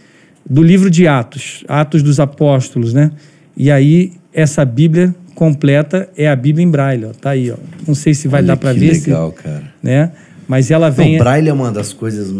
do 0.49 0.63
livro 0.63 0.89
de 0.91 1.07
Atos, 1.09 1.65
Atos 1.69 2.03
dos 2.03 2.21
Apóstolos, 2.21 2.93
né? 2.95 3.11
E 3.57 3.71
aí 3.71 4.13
essa 4.33 4.65
Bíblia 4.65 5.15
completa 5.35 6.09
é 6.17 6.29
a 6.29 6.37
Bíblia 6.37 6.65
em 6.65 6.71
Braille, 6.71 7.07
ó. 7.07 7.11
Tá 7.11 7.31
aí, 7.31 7.51
ó. 7.51 7.57
Não 7.87 7.95
sei 7.95 8.15
se 8.15 8.29
vai 8.29 8.41
Olha 8.41 8.47
dar 8.49 8.57
para 8.57 8.73
que 8.75 8.81
ver 8.81 8.93
legal, 8.93 9.35
se, 9.37 9.43
cara. 9.43 9.65
né? 9.83 10.13
Mas 10.47 10.71
ela 10.71 10.89
vem 10.91 11.17
o 11.17 11.19
Braille 11.19 11.49
é 11.49 11.53
uma 11.53 11.71
das 11.73 11.93
coisas 11.93 12.33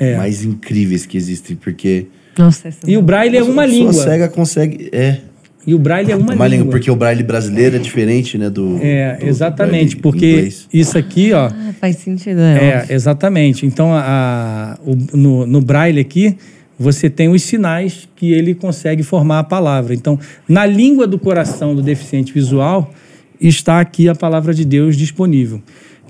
É. 0.00 0.16
mais 0.16 0.44
incríveis 0.44 1.04
que 1.06 1.16
existem, 1.16 1.56
porque 1.56 2.06
Nossa, 2.38 2.68
essa 2.68 2.78
E 2.88 2.96
o 2.96 3.02
braille 3.02 3.36
é 3.36 3.42
uma 3.42 3.64
a 3.64 3.66
pessoa 3.66 3.78
língua. 3.90 3.92
cega 4.04 4.28
consegue. 4.28 4.88
É. 4.92 5.18
E 5.66 5.74
o 5.74 5.78
braille 5.78 6.10
é 6.12 6.16
uma, 6.16 6.24
Uma, 6.32 6.46
língua, 6.46 6.48
língua. 6.48 6.70
porque 6.70 6.90
o 6.90 6.96
braille 6.96 7.22
brasileiro 7.22 7.76
é 7.76 7.78
diferente, 7.78 8.38
né? 8.38 8.48
Do. 8.48 8.78
É, 8.80 9.16
do 9.16 9.26
exatamente, 9.26 9.96
porque 9.96 10.30
inglês. 10.30 10.66
isso 10.72 10.96
aqui, 10.96 11.32
ó, 11.34 11.48
Ah, 11.48 11.74
faz 11.78 11.96
sentido, 11.96 12.36
né? 12.38 12.84
É, 12.88 12.94
exatamente. 12.94 13.66
Então, 13.66 13.92
a, 13.92 14.00
a- 14.00 14.78
o- 14.86 15.16
no, 15.16 15.46
no 15.46 15.60
braille 15.60 16.00
aqui, 16.00 16.36
você 16.78 17.10
tem 17.10 17.28
os 17.28 17.42
sinais 17.42 18.08
que 18.16 18.32
ele 18.32 18.54
consegue 18.54 19.02
formar 19.02 19.40
a 19.40 19.44
palavra. 19.44 19.92
Então, 19.94 20.18
na 20.48 20.64
língua 20.64 21.06
do 21.06 21.18
coração 21.18 21.74
do 21.74 21.82
deficiente 21.82 22.32
visual, 22.32 22.94
está 23.40 23.78
aqui 23.80 24.08
a 24.08 24.14
palavra 24.14 24.54
de 24.54 24.64
Deus 24.64 24.96
disponível. 24.96 25.60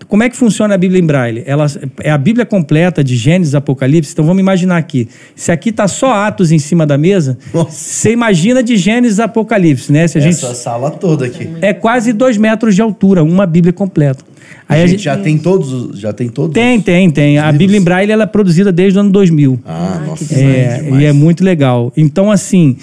Como 0.06 0.22
é 0.22 0.28
que 0.30 0.36
funciona 0.36 0.74
a 0.74 0.78
Bíblia 0.78 1.00
em 1.00 1.04
braille? 1.06 1.42
Ela 1.46 1.66
é 2.02 2.10
a 2.10 2.18
Bíblia 2.18 2.46
completa 2.46 3.02
de 3.02 3.16
Gênesis, 3.16 3.54
Apocalipse. 3.54 4.12
Então 4.12 4.24
vamos 4.24 4.40
imaginar 4.40 4.76
aqui. 4.76 5.08
Se 5.34 5.50
aqui 5.50 5.70
está 5.70 5.88
só 5.88 6.12
Atos 6.12 6.52
em 6.52 6.58
cima 6.58 6.86
da 6.86 6.96
mesa, 6.96 7.36
Nossa. 7.52 7.70
você 7.72 8.12
imagina 8.12 8.62
de 8.62 8.76
Gênesis, 8.76 9.18
Apocalipse, 9.20 9.92
né? 9.92 10.06
Se 10.08 10.18
a 10.18 10.20
gente 10.20 10.34
Essa 10.34 10.54
sala 10.54 10.90
toda 10.90 11.26
aqui. 11.26 11.48
é 11.60 11.72
quase 11.72 12.12
dois 12.12 12.36
metros 12.36 12.74
de 12.74 12.82
altura, 12.82 13.22
uma 13.24 13.44
Bíblia 13.46 13.72
completa. 13.72 14.24
Aí 14.68 14.82
a 14.82 14.86
gente 14.86 15.02
já 15.02 15.16
tem 15.16 15.36
todos. 15.38 15.72
os- 15.72 15.98
Já 15.98 16.12
tem 16.12 16.28
todos. 16.28 16.54
tem, 16.54 16.78
os- 16.78 16.84
tem, 16.84 17.10
tem. 17.10 17.38
A? 17.38 17.50
Bíblia 17.52 17.78
em 17.78 17.82
Braille 17.82 18.12
ela 18.12 18.22
é 18.24 18.26
produzida 18.26 18.70
desde 18.70 18.98
o 18.98 19.00
ano 19.00 19.10
2000. 19.10 19.58
Ah, 19.66 20.02
nossa. 20.06 20.34
É, 20.34 20.82
demais. 20.82 21.02
e 21.02 21.06
é 21.06 21.12
muito 21.12 21.42
legal. 21.44 21.92
Então, 21.96 22.30
assim, 22.30 22.76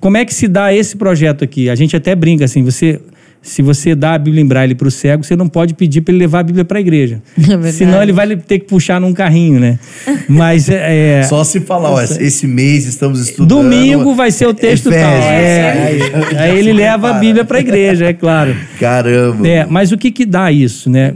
como 0.00 0.16
é 0.16 0.24
que 0.24 0.34
se 0.34 0.46
dá 0.48 0.74
esse 0.74 0.96
projeto 0.96 1.42
aqui? 1.44 1.68
A 1.70 1.74
gente 1.74 1.94
até 1.96 2.14
brinca 2.14 2.44
assim, 2.44 2.62
você. 2.62 3.00
Se 3.46 3.62
você 3.62 3.94
dá 3.94 4.14
a 4.14 4.18
Bíblia 4.18 4.42
em 4.42 4.46
Braille 4.46 4.74
para 4.74 4.88
o 4.88 4.90
cego, 4.90 5.22
você 5.22 5.36
não 5.36 5.46
pode 5.46 5.72
pedir 5.72 6.00
para 6.00 6.12
ele 6.12 6.18
levar 6.18 6.40
a 6.40 6.42
Bíblia 6.42 6.64
para 6.64 6.78
a 6.78 6.80
igreja. 6.80 7.22
verdade. 7.38 7.72
Senão 7.72 8.02
ele 8.02 8.12
vai 8.12 8.36
ter 8.36 8.58
que 8.58 8.66
puxar 8.66 9.00
num 9.00 9.12
carrinho, 9.12 9.60
né? 9.60 9.78
Mas 10.28 10.68
é, 10.68 11.22
Só 11.22 11.44
se 11.44 11.60
falar, 11.60 11.90
ó, 11.90 12.02
esse 12.02 12.46
mês 12.46 12.86
estamos 12.86 13.20
estudando. 13.20 13.62
domingo 13.62 14.14
vai 14.16 14.32
ser 14.32 14.46
o 14.48 14.52
texto 14.52 14.90
tal. 14.90 14.98
Efésios. 14.98 15.24
É, 15.24 15.70
aí, 15.70 16.38
aí 16.38 16.58
ele 16.58 16.72
leva 16.72 17.10
a 17.10 17.12
Bíblia 17.14 17.44
para 17.44 17.58
a 17.58 17.60
igreja, 17.60 18.06
é 18.06 18.12
claro. 18.12 18.54
Caramba. 18.80 19.46
É, 19.46 19.64
mas 19.64 19.92
o 19.92 19.96
que 19.96 20.10
que 20.10 20.26
dá 20.26 20.50
isso, 20.50 20.90
né? 20.90 21.14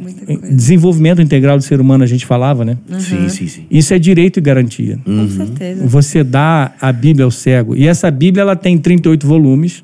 Desenvolvimento 0.50 1.20
integral 1.20 1.56
do 1.56 1.64
ser 1.64 1.80
humano, 1.80 2.04
a 2.04 2.06
gente 2.06 2.24
falava, 2.24 2.64
né? 2.64 2.78
Sim, 3.00 3.28
sim, 3.28 3.48
sim. 3.48 3.66
Isso 3.68 3.92
é 3.92 3.98
direito 3.98 4.38
e 4.38 4.40
garantia. 4.40 4.98
Com 5.04 5.28
certeza. 5.28 5.84
Você 5.84 6.22
dá 6.22 6.72
a 6.80 6.92
Bíblia 6.92 7.24
ao 7.24 7.30
cego. 7.32 7.74
E 7.74 7.88
essa 7.88 8.08
Bíblia 8.08 8.42
ela 8.42 8.54
tem 8.54 8.78
38 8.78 9.26
volumes. 9.26 9.82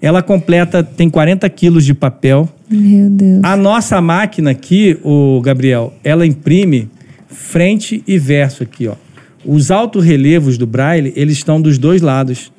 Ela 0.00 0.22
completa, 0.22 0.82
tem 0.82 1.10
40 1.10 1.48
quilos 1.50 1.84
de 1.84 1.92
papel. 1.92 2.48
Meu 2.70 3.10
Deus. 3.10 3.40
A 3.42 3.56
nossa 3.56 4.00
máquina 4.00 4.50
aqui, 4.50 4.98
o 5.02 5.40
Gabriel, 5.40 5.92
ela 6.04 6.24
imprime 6.26 6.88
frente 7.28 8.02
e 8.06 8.18
verso 8.18 8.62
aqui, 8.62 8.86
ó. 8.86 8.94
Os 9.44 9.70
altorrelevos 9.70 10.58
do 10.58 10.66
Braille, 10.66 11.12
eles 11.16 11.36
estão 11.36 11.60
dos 11.60 11.78
dois 11.78 12.02
lados. 12.02 12.52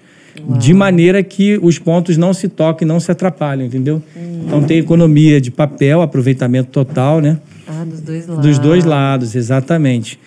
De 0.58 0.74
maneira 0.74 1.22
que 1.22 1.60
os 1.62 1.78
pontos 1.78 2.16
não 2.16 2.34
se 2.34 2.48
toquem, 2.48 2.88
não 2.88 3.00
se 3.00 3.12
atrapalham, 3.12 3.66
entendeu? 3.66 4.02
Então 4.46 4.64
tem 4.64 4.80
economia 4.80 5.42
de 5.42 5.52
papel, 5.52 6.02
aproveitamento 6.02 6.70
total, 6.70 7.20
né? 7.20 7.38
Ah, 7.68 7.84
dos 7.84 8.00
dois 8.00 8.28
lados. 8.28 8.46
Dos 8.46 8.60
dois 8.60 8.86
lados, 8.86 9.36
exatamente. 9.36 10.20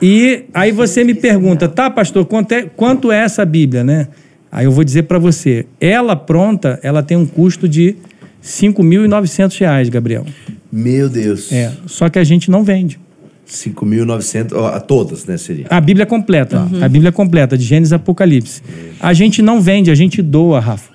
E 0.00 0.44
aí 0.54 0.70
você 0.70 1.02
me 1.02 1.14
pergunta, 1.14 1.68
tá, 1.68 1.90
pastor, 1.90 2.24
quanto 2.24 2.52
é, 2.52 2.62
quanto 2.62 3.10
é 3.10 3.18
essa 3.18 3.44
Bíblia, 3.44 3.82
né? 3.82 4.08
Aí 4.50 4.64
eu 4.64 4.70
vou 4.72 4.82
dizer 4.84 5.02
para 5.04 5.18
você, 5.18 5.66
ela 5.80 6.16
pronta, 6.16 6.78
ela 6.82 7.02
tem 7.02 7.16
um 7.16 7.26
custo 7.26 7.68
de 7.68 7.96
5.900 8.42 9.58
reais, 9.60 9.88
Gabriel. 9.88 10.24
Meu 10.72 11.08
Deus. 11.08 11.52
É, 11.52 11.72
só 11.86 12.08
que 12.08 12.18
a 12.18 12.24
gente 12.24 12.50
não 12.50 12.62
vende. 12.64 12.98
5.900. 13.46 14.52
ó, 14.54 14.78
Todas, 14.80 15.24
né? 15.26 15.36
Seria. 15.36 15.66
A 15.70 15.80
Bíblia 15.80 16.06
completa, 16.06 16.60
Uhum. 16.70 16.84
a 16.84 16.88
Bíblia 16.88 17.10
completa, 17.12 17.56
de 17.56 17.64
Gênesis 17.64 17.92
e 17.92 17.94
Apocalipse. 17.94 18.62
A 19.00 19.12
gente 19.14 19.40
não 19.42 19.60
vende, 19.60 19.90
a 19.90 19.94
gente 19.94 20.20
doa, 20.22 20.60
Rafa. 20.60 20.92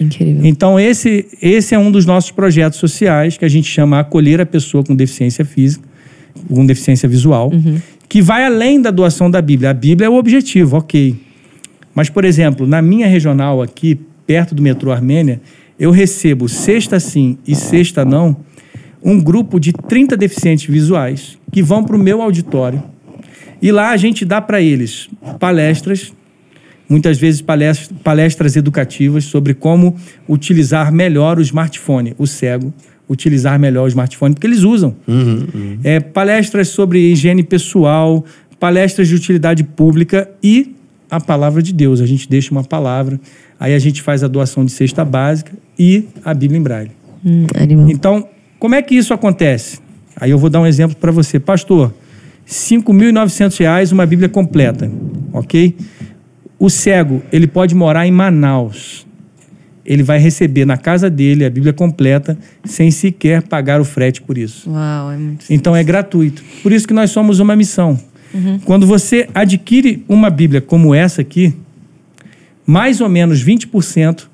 Incrível. 0.00 0.44
Então, 0.44 0.78
esse, 0.78 1.26
esse 1.42 1.74
é 1.74 1.78
um 1.78 1.90
dos 1.90 2.06
nossos 2.06 2.30
projetos 2.30 2.78
sociais 2.78 3.36
que 3.36 3.44
a 3.44 3.48
gente 3.48 3.68
chama 3.68 3.98
Acolher 3.98 4.40
a 4.40 4.46
Pessoa 4.46 4.84
com 4.84 4.94
Deficiência 4.94 5.44
Física, 5.44 5.84
com 6.48 6.64
deficiência 6.64 7.08
visual, 7.08 7.50
que 8.08 8.22
vai 8.22 8.44
além 8.44 8.80
da 8.80 8.92
doação 8.92 9.28
da 9.28 9.42
Bíblia. 9.42 9.70
A 9.70 9.74
Bíblia 9.74 10.06
é 10.06 10.08
o 10.08 10.14
objetivo, 10.14 10.76
ok. 10.76 11.16
Mas, 11.98 12.08
por 12.08 12.24
exemplo, 12.24 12.64
na 12.64 12.80
minha 12.80 13.08
regional 13.08 13.60
aqui, 13.60 13.98
perto 14.24 14.54
do 14.54 14.62
metrô 14.62 14.92
Armênia, 14.92 15.40
eu 15.76 15.90
recebo 15.90 16.48
sexta 16.48 17.00
sim 17.00 17.38
e 17.44 17.56
sexta 17.56 18.04
não, 18.04 18.36
um 19.02 19.20
grupo 19.20 19.58
de 19.58 19.72
30 19.72 20.16
deficientes 20.16 20.66
visuais 20.66 21.36
que 21.50 21.60
vão 21.60 21.82
para 21.82 21.96
o 21.96 21.98
meu 21.98 22.22
auditório. 22.22 22.80
E 23.60 23.72
lá 23.72 23.90
a 23.90 23.96
gente 23.96 24.24
dá 24.24 24.40
para 24.40 24.60
eles 24.60 25.08
palestras, 25.40 26.12
muitas 26.88 27.18
vezes 27.18 27.42
palestras, 27.42 27.90
palestras 28.04 28.54
educativas 28.54 29.24
sobre 29.24 29.52
como 29.52 29.96
utilizar 30.28 30.92
melhor 30.92 31.36
o 31.36 31.42
smartphone, 31.42 32.14
o 32.16 32.28
cego, 32.28 32.72
utilizar 33.08 33.58
melhor 33.58 33.86
o 33.86 33.88
smartphone, 33.88 34.34
porque 34.34 34.46
eles 34.46 34.62
usam. 34.62 34.94
É, 35.82 35.98
palestras 35.98 36.68
sobre 36.68 37.10
higiene 37.10 37.42
pessoal, 37.42 38.24
palestras 38.60 39.08
de 39.08 39.16
utilidade 39.16 39.64
pública 39.64 40.30
e 40.40 40.77
a 41.10 41.20
palavra 41.20 41.62
de 41.62 41.72
Deus. 41.72 42.00
A 42.00 42.06
gente 42.06 42.28
deixa 42.28 42.50
uma 42.50 42.64
palavra, 42.64 43.20
aí 43.58 43.74
a 43.74 43.78
gente 43.78 44.02
faz 44.02 44.22
a 44.22 44.28
doação 44.28 44.64
de 44.64 44.72
cesta 44.72 45.04
básica 45.04 45.52
e 45.78 46.04
a 46.24 46.34
Bíblia 46.34 46.58
em 46.58 46.62
braille. 46.62 46.90
Hum. 47.24 47.46
Então, 47.88 48.28
como 48.58 48.74
é 48.74 48.82
que 48.82 48.94
isso 48.94 49.14
acontece? 49.14 49.78
Aí 50.16 50.30
eu 50.30 50.38
vou 50.38 50.50
dar 50.50 50.60
um 50.60 50.66
exemplo 50.66 50.96
para 50.96 51.12
você. 51.12 51.38
Pastor, 51.38 51.92
5.900 52.46 53.58
reais 53.58 53.92
uma 53.92 54.06
Bíblia 54.06 54.28
completa, 54.28 54.90
ok? 55.32 55.76
O 56.58 56.68
cego, 56.68 57.22
ele 57.30 57.46
pode 57.46 57.74
morar 57.74 58.06
em 58.06 58.10
Manaus. 58.10 59.06
Ele 59.84 60.02
vai 60.02 60.18
receber 60.18 60.66
na 60.66 60.76
casa 60.76 61.08
dele 61.08 61.44
a 61.44 61.50
Bíblia 61.50 61.72
completa 61.72 62.36
sem 62.64 62.90
sequer 62.90 63.42
pagar 63.42 63.80
o 63.80 63.84
frete 63.84 64.20
por 64.20 64.36
isso. 64.36 64.68
Uau, 64.68 65.12
é 65.12 65.16
muito. 65.16 65.46
Então 65.48 65.74
é 65.74 65.82
gratuito. 65.82 66.42
Por 66.62 66.72
isso 66.72 66.86
que 66.86 66.92
nós 66.92 67.10
somos 67.10 67.38
uma 67.38 67.56
missão. 67.56 67.98
Quando 68.64 68.86
você 68.86 69.28
adquire 69.34 70.04
uma 70.08 70.28
Bíblia 70.30 70.60
como 70.60 70.94
essa 70.94 71.22
aqui, 71.22 71.54
mais 72.66 73.00
ou 73.00 73.08
menos 73.08 73.42
20% 73.44 74.24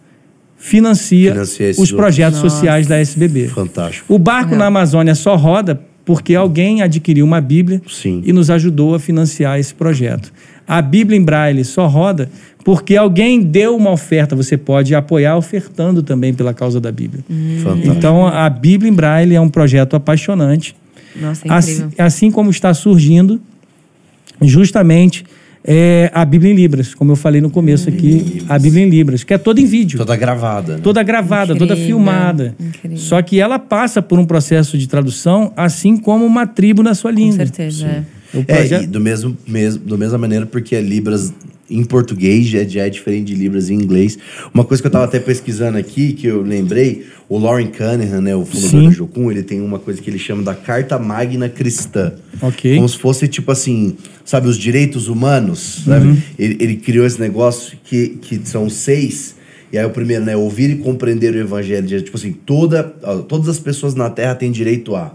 financia, 0.56 1.32
Financia 1.32 1.70
os 1.78 1.92
projetos 1.92 2.38
outros. 2.38 2.54
sociais 2.54 2.86
da 2.86 2.96
SBB. 2.98 3.48
Fantástico. 3.48 4.12
O 4.14 4.18
barco 4.18 4.54
na 4.56 4.66
Amazônia 4.66 5.14
só 5.14 5.36
roda 5.36 5.80
porque 6.04 6.34
alguém 6.34 6.82
adquiriu 6.82 7.24
uma 7.24 7.40
Bíblia 7.40 7.80
Sim. 7.88 8.22
e 8.26 8.32
nos 8.32 8.50
ajudou 8.50 8.94
a 8.94 8.98
financiar 9.00 9.58
esse 9.58 9.74
projeto. 9.74 10.32
A 10.66 10.80
Bíblia 10.82 11.18
em 11.18 11.22
Braille 11.22 11.64
só 11.64 11.86
roda 11.86 12.28
porque 12.64 12.96
alguém 12.96 13.42
deu 13.42 13.76
uma 13.76 13.90
oferta. 13.90 14.34
Você 14.34 14.56
pode 14.56 14.94
apoiar 14.94 15.36
ofertando 15.36 16.02
também 16.02 16.32
pela 16.34 16.52
causa 16.54 16.80
da 16.80 16.90
Bíblia. 16.90 17.22
Fantástico. 17.62 17.94
Então, 17.94 18.26
a 18.26 18.48
Bíblia 18.50 18.90
em 18.90 18.94
Braille 18.94 19.34
é 19.34 19.40
um 19.40 19.48
projeto 19.48 19.94
apaixonante. 19.96 20.74
Nossa, 21.14 21.46
é 21.46 21.52
Assim, 21.52 21.72
incrível. 21.72 21.94
assim 22.04 22.30
como 22.30 22.50
está 22.50 22.72
surgindo 22.74 23.40
justamente 24.48 25.24
é, 25.66 26.10
a 26.12 26.24
Bíblia 26.24 26.52
em 26.52 26.54
Libras, 26.56 26.94
como 26.94 27.12
eu 27.12 27.16
falei 27.16 27.40
no 27.40 27.48
começo 27.50 27.88
aqui, 27.88 28.42
a 28.48 28.58
Bíblia 28.58 28.84
em 28.84 28.88
Libras, 28.90 29.24
que 29.24 29.32
é 29.32 29.38
toda 29.38 29.60
em 29.60 29.64
vídeo, 29.66 29.98
toda, 29.98 30.08
Toda 30.12 30.16
gravada, 30.18 30.76
né? 30.76 31.04
gravada, 31.04 31.56
toda 31.56 31.72
Incrível, 31.74 31.86
filmada. 31.86 32.54
incrível. 32.60 32.98
Só 32.98 33.20
que 33.22 33.40
ela 33.40 33.58
passa 33.58 34.02
por 34.02 34.18
um 34.18 34.26
processo 34.26 34.76
de 34.76 34.86
tradução, 34.86 35.52
assim 35.56 35.96
como 35.96 36.24
uma 36.26 36.46
tribo 36.46 36.82
na 36.82 36.94
sua 36.94 37.10
Com 37.12 37.18
língua. 37.18 37.36
certeza. 37.38 37.86
é. 37.86 38.02
É, 38.48 38.82
e 38.82 38.86
do 38.88 39.00
mesmo, 39.00 39.36
mesmo, 39.46 39.84
da 39.86 39.96
mesma 39.96 40.18
maneira, 40.18 40.44
porque 40.44 40.80
Libras 40.80 41.32
em 41.70 41.82
português 41.84 42.46
já, 42.46 42.62
já 42.64 42.86
é 42.86 42.90
diferente 42.90 43.26
de 43.26 43.34
Libras 43.34 43.70
em 43.70 43.74
inglês. 43.74 44.18
Uma 44.52 44.64
coisa 44.64 44.82
que 44.82 44.86
eu 44.86 44.90
tava 44.92 45.04
até 45.04 45.18
pesquisando 45.18 45.78
aqui, 45.78 46.12
que 46.12 46.26
eu 46.26 46.42
lembrei, 46.42 47.06
o 47.28 47.38
Lauren 47.38 47.68
Cunningham, 47.68 48.20
né, 48.20 48.36
o 48.36 48.44
fundador 48.44 48.70
Sim. 48.70 48.84
da 48.88 48.90
Jocum, 48.90 49.30
ele 49.30 49.42
tem 49.42 49.60
uma 49.60 49.78
coisa 49.78 50.00
que 50.02 50.10
ele 50.10 50.18
chama 50.18 50.42
da 50.42 50.54
Carta 50.54 50.98
Magna 50.98 51.48
Cristã. 51.48 52.12
Ok. 52.42 52.74
Como 52.76 52.88
se 52.88 52.98
fosse, 52.98 53.26
tipo 53.28 53.50
assim, 53.50 53.96
sabe, 54.24 54.46
os 54.46 54.58
direitos 54.58 55.08
humanos, 55.08 55.82
sabe? 55.86 56.06
Uhum. 56.08 56.18
Ele, 56.38 56.56
ele 56.60 56.76
criou 56.76 57.06
esse 57.06 57.18
negócio 57.20 57.78
que, 57.82 58.08
que 58.20 58.40
são 58.44 58.68
seis. 58.68 59.34
E 59.72 59.78
aí 59.78 59.84
o 59.84 59.90
primeiro, 59.90 60.24
né, 60.24 60.36
ouvir 60.36 60.70
e 60.70 60.76
compreender 60.76 61.34
o 61.34 61.38
evangelho. 61.38 61.86
de- 61.86 62.02
Tipo 62.02 62.16
assim, 62.16 62.32
toda, 62.32 62.82
todas 63.26 63.48
as 63.48 63.58
pessoas 63.58 63.94
na 63.94 64.10
Terra 64.10 64.34
têm 64.34 64.52
direito 64.52 64.94
a 64.94 65.14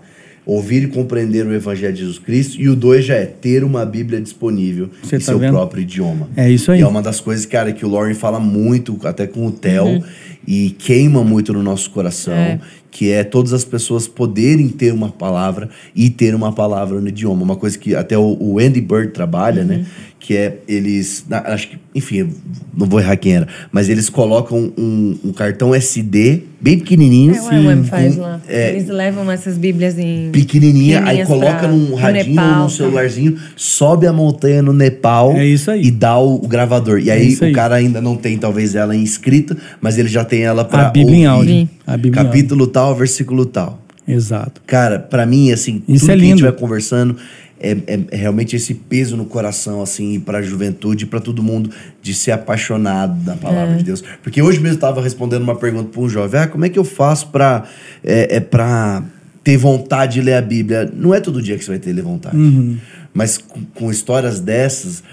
ouvir 0.52 0.84
e 0.84 0.88
compreender 0.88 1.46
o 1.46 1.54
evangelho 1.54 1.94
de 1.94 2.00
Jesus 2.00 2.20
Cristo. 2.20 2.60
E 2.60 2.68
o 2.70 2.76
dois 2.76 3.06
já 3.06 3.16
é 3.16 3.26
ter 3.26 3.64
uma 3.64 3.86
Bíblia 3.86 4.20
disponível 4.20 4.90
Você 5.04 5.16
em 5.18 5.20
tá 5.20 5.26
seu 5.26 5.40
vendo? 5.40 5.52
próprio 5.52 5.82
idioma. 5.82 6.28
É 6.36 6.50
isso 6.50 6.72
aí. 6.72 6.80
E 6.80 6.84
é 6.84 6.88
uma 6.88 7.02
das 7.02 7.20
coisas, 7.20 7.46
cara, 7.46 7.72
que 7.72 7.86
o 7.86 7.90
Lauren 7.90 8.14
fala 8.16 8.40
muito, 8.40 8.98
até 9.04 9.28
com 9.28 9.46
o 9.46 9.52
Theo. 9.52 10.04
e 10.48 10.72
queima 10.72 11.24
muito 11.24 11.54
no 11.54 11.62
nosso 11.62 11.92
coração, 11.92 12.34
É. 12.34 12.60
que 12.90 13.12
é 13.12 13.24
todas 13.24 13.54
as 13.54 13.64
pessoas 13.64 14.08
poderem 14.08 14.68
ter 14.70 14.92
uma 14.92 15.10
palavra 15.10 15.70
e 15.96 16.10
ter 16.10 16.34
uma 16.34 16.52
palavra 16.52 17.00
no 17.00 17.08
idioma. 17.10 17.44
Uma 17.44 17.56
coisa 17.56 17.78
que 17.78 17.94
até 17.94 18.18
o, 18.18 18.36
o 18.40 18.58
Andy 18.58 18.82
Bird 18.82 19.12
trabalha, 19.12 19.64
né? 19.64 19.86
Que 20.20 20.36
é 20.36 20.58
eles. 20.68 21.26
acho 21.32 21.70
que, 21.70 21.78
enfim, 21.96 22.30
não 22.78 22.86
vou 22.86 23.00
errar 23.00 23.16
quem 23.16 23.36
era, 23.36 23.48
mas 23.72 23.88
eles 23.88 24.10
colocam 24.10 24.72
um, 24.78 25.18
um 25.24 25.32
cartão 25.32 25.74
SD 25.74 26.42
bem 26.60 26.78
pequenininho. 26.78 27.34
É, 27.34 27.40
o 27.80 27.84
faz 27.86 28.16
com- 28.16 28.22
lá. 28.22 28.42
é, 28.48 28.72
Eles 28.72 28.88
levam 28.90 29.32
essas 29.32 29.58
bíblias 29.58 29.98
em... 29.98 30.30
pequenininha, 30.32 31.04
aí 31.06 31.26
coloca 31.26 31.60
pra- 31.60 31.68
num 31.70 31.96
radinho 31.96 32.36
Nepal, 32.36 32.46
ou 32.50 32.56
num 32.58 32.64
tá. 32.64 32.70
celularzinho, 32.70 33.38
sobe 33.56 34.08
a 34.08 34.12
montanha 34.14 34.62
no 34.62 34.74
Nepal 34.74 35.32
É 35.38 35.46
isso 35.46 35.72
aí. 35.72 35.84
e 35.86 35.90
dá 35.92 36.18
o, 36.20 36.36
o 36.36 36.48
gravador. 36.50 37.00
E 37.00 37.10
É 37.10 37.14
aí 37.14 37.30
isso 37.30 37.44
o 37.44 37.48
aí. 37.48 37.54
cara 37.54 37.76
ainda 37.76 38.02
não 38.02 38.18
tem 38.18 38.38
talvez 38.38 38.76
ela 38.76 38.94
em 38.94 39.02
escrita, 39.04 39.56
mas 39.80 39.98
ele 39.98 40.10
já 40.10 40.26
tem 40.26 40.42
ela 40.44 40.66
para 40.66 40.88
A 40.88 40.92
Bíblia 40.92 41.16
em 41.16 41.28
ouvir. 41.30 41.50
áudio. 41.54 41.70
A 41.88 41.96
Bíblia 41.98 42.22
em 42.22 42.26
Capítulo 42.26 42.68
tal, 42.68 42.94
versículo 42.94 43.46
tal. 43.46 43.82
Exato. 44.06 44.60
Cara, 44.68 45.00
pra 45.00 45.26
mim, 45.26 45.52
assim, 45.52 45.82
Isso 45.88 46.08
tudo 46.08 46.12
é 46.12 46.16
que 46.18 46.22
a 46.22 46.26
gente 46.26 46.36
lindo. 46.40 46.42
vai 46.52 46.52
conversando 46.60 47.16
é, 47.60 47.72
é- 47.88 48.00
é 48.12 48.16
realmente 48.16 48.56
esse 48.56 48.74
peso 48.74 49.16
no 49.18 49.26
coração, 49.26 49.82
assim, 49.82 50.20
pra 50.20 50.42
juventude, 50.42 51.06
pra 51.06 51.20
todo 51.20 51.44
mundo, 51.44 51.70
de 52.02 52.14
ser 52.14 52.32
apaixonado 52.32 53.20
da 53.24 53.36
palavra 53.36 53.74
É. 53.74 53.78
de 53.78 53.84
Deus. 53.84 54.04
Porque 54.24 54.42
hoje 54.42 54.60
mesmo 54.60 54.78
eu 54.78 54.80
tava 54.80 55.02
respondendo 55.02 55.42
uma 55.44 55.56
pergunta 55.56 55.90
pra 55.92 56.02
um 56.02 56.10
jovem: 56.10 56.42
ah, 56.42 56.48
como 56.48 56.66
é 56.66 56.70
que 56.70 56.80
eu 56.80 56.86
faço 56.86 57.28
pra, 57.28 57.64
é, 58.04 58.38
é, 58.38 58.40
pra 58.40 59.04
ter 59.44 59.58
vontade 59.58 60.14
de 60.14 60.22
ler 60.22 60.34
a 60.36 60.42
Bíblia? 60.42 60.92
Não 60.96 61.14
é 61.14 61.20
todo 61.20 61.42
dia 61.42 61.58
que 61.58 61.64
você 61.64 61.72
vai 61.72 61.80
ter 61.80 61.94
vontade. 62.02 62.36
Uhum. 62.38 62.78
Mas 63.14 63.38
com, 63.38 63.62
com 63.74 63.92
histórias 63.92 64.40
dessas, 64.40 65.04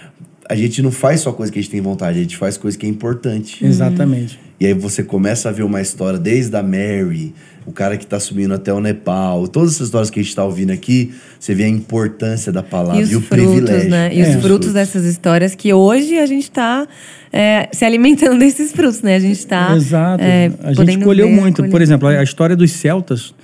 a 0.49 0.55
gente 0.55 0.81
não 0.83 0.91
faz 0.93 1.21
só 1.21 1.33
coisa 1.33 1.51
que 1.53 1.59
a 1.59 1.63
gente 1.63 1.71
tem 1.71 1.81
vontade, 1.81 2.19
a 2.19 2.23
gente 2.23 2.37
faz 2.37 2.57
coisa 2.57 2.77
que 2.79 2.87
é 2.87 2.89
importante. 2.89 3.65
Exatamente. 3.65 4.39
E 4.61 4.67
aí 4.67 4.73
você 4.75 5.03
começa 5.03 5.49
a 5.49 5.53
ver 5.53 5.63
uma 5.65 5.81
história 5.81 6.19
desde 6.19 6.55
a 6.57 6.63
Mary, 6.63 7.35
o 7.67 7.73
cara 7.73 7.97
que 7.97 8.07
tá 8.07 8.21
subindo 8.21 8.55
até 8.55 8.73
o 8.73 8.81
Nepal, 8.81 9.49
todas 9.49 9.75
essas 9.75 9.89
histórias 9.89 10.09
que 10.11 10.21
a 10.21 10.23
gente 10.23 10.35
tá 10.37 10.45
ouvindo 10.45 10.71
aqui, 10.71 11.13
você 11.39 11.55
vê 11.55 11.65
a 11.65 11.69
importância 11.69 12.53
da 12.53 12.63
palavra 12.63 13.01
E 13.03 13.05
e, 13.05 13.05
os 13.05 13.15
o 13.17 13.21
frutos, 13.21 13.47
privilégio. 13.53 13.91
né? 13.91 14.15
E 14.15 14.21
É. 14.21 14.29
os 14.37 14.43
frutos 14.43 14.73
dessas 14.73 15.05
histórias 15.05 15.55
que 15.55 15.73
hoje 15.73 16.17
a 16.19 16.27
gente 16.27 16.51
tá 16.51 16.87
é, 17.33 17.69
se 17.73 17.85
alimentando 17.85 18.39
desses 18.41 18.71
frutos, 18.73 19.03
né? 19.03 19.17
A 19.17 19.21
gente 19.21 19.45
tá... 19.47 19.75
Exato. 19.77 20.23
é, 20.23 20.51
a 20.63 20.73
gente 20.73 20.99
ver, 21.05 21.27
muito. 21.27 21.63
Por 21.63 21.71
colher. 21.71 21.83
exemplo, 21.83 22.09
a 22.09 22.13
a 22.21 22.23
história 22.23 22.55
dos 22.57 22.71
celtas, 22.71 23.35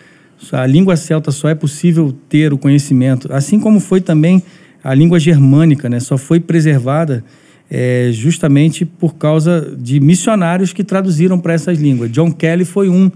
a 0.53 0.67
língua 0.67 0.97
celta 0.97 1.31
só 1.31 1.49
é 1.49 1.55
possível 1.55 2.15
ter 2.29 2.53
o 2.53 2.59
conhecimento, 2.59 3.29
assim 3.33 3.59
como 3.61 3.81
foi 3.81 4.01
também 4.01 4.43
a 4.85 4.95
língua 4.95 5.19
germânica, 5.19 5.89
né? 5.89 5.99
Só 6.01 6.17
foi 6.17 6.41
preservada 6.41 7.23
é, 7.71 8.11
justamente 8.13 8.85
por 8.85 9.15
causa 9.17 9.75
de 9.79 9.99
missionários 10.01 10.73
que 10.73 10.83
traduziram 10.85 11.39
para 11.39 11.53
essas 11.55 11.79
línguas. 11.79 12.11
John 12.11 12.31
Kelly 12.33 12.65
foi 12.65 12.89
um 12.89 13.11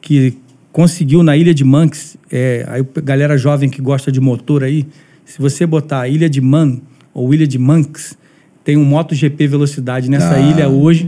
que 0.00 0.36
conseguiu 0.74 1.22
na 1.22 1.36
Ilha 1.36 1.54
de 1.54 1.62
Manx, 1.62 2.16
é, 2.32 2.64
aí 2.68 2.84
a 2.96 3.00
galera 3.00 3.38
jovem 3.38 3.70
que 3.70 3.80
gosta 3.80 4.10
de 4.10 4.20
motor 4.20 4.64
aí, 4.64 4.84
se 5.24 5.38
você 5.40 5.64
botar 5.64 6.08
Ilha 6.08 6.28
de 6.28 6.40
Man 6.40 6.80
ou 7.14 7.32
Ilha 7.32 7.46
de 7.46 7.60
Manx, 7.60 8.18
tem 8.64 8.76
um 8.76 8.84
MotoGP 8.84 9.46
velocidade 9.46 10.10
nessa 10.10 10.34
Ah. 10.34 10.40
ilha 10.40 10.68
hoje 10.68 11.06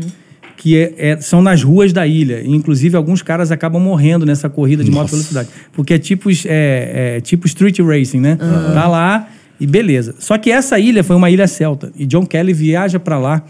que 0.56 0.76
é- 0.76 0.94
é- 0.96 1.20
são 1.20 1.42
nas 1.42 1.64
ruas 1.64 1.92
da 1.92 2.06
ilha. 2.06 2.40
E, 2.42 2.48
Inclusive, 2.48 2.96
alguns 2.96 3.22
caras 3.22 3.50
acabam 3.50 3.82
morrendo 3.82 4.24
nessa 4.24 4.48
corrida 4.48 4.84
de 4.84 4.90
moto 4.90 5.02
Nossa. 5.02 5.16
velocidade. 5.16 5.48
Porque 5.72 5.94
é 5.94 5.98
tipo, 5.98 6.30
é, 6.46 7.16
é 7.16 7.20
tipo 7.20 7.44
street 7.48 7.80
racing, 7.80 8.20
né? 8.20 8.36
Tá 8.72 8.86
lá 8.86 9.28
e 9.60 9.66
beleza. 9.66 10.14
Só 10.20 10.38
que 10.38 10.48
essa 10.50 10.78
ilha 10.78 11.02
foi 11.02 11.16
uma 11.16 11.28
ilha 11.28 11.48
celta. 11.48 11.90
E 11.98 12.06
John 12.06 12.24
Kelly 12.24 12.52
viaja 12.52 13.00
para 13.00 13.18
lá, 13.18 13.42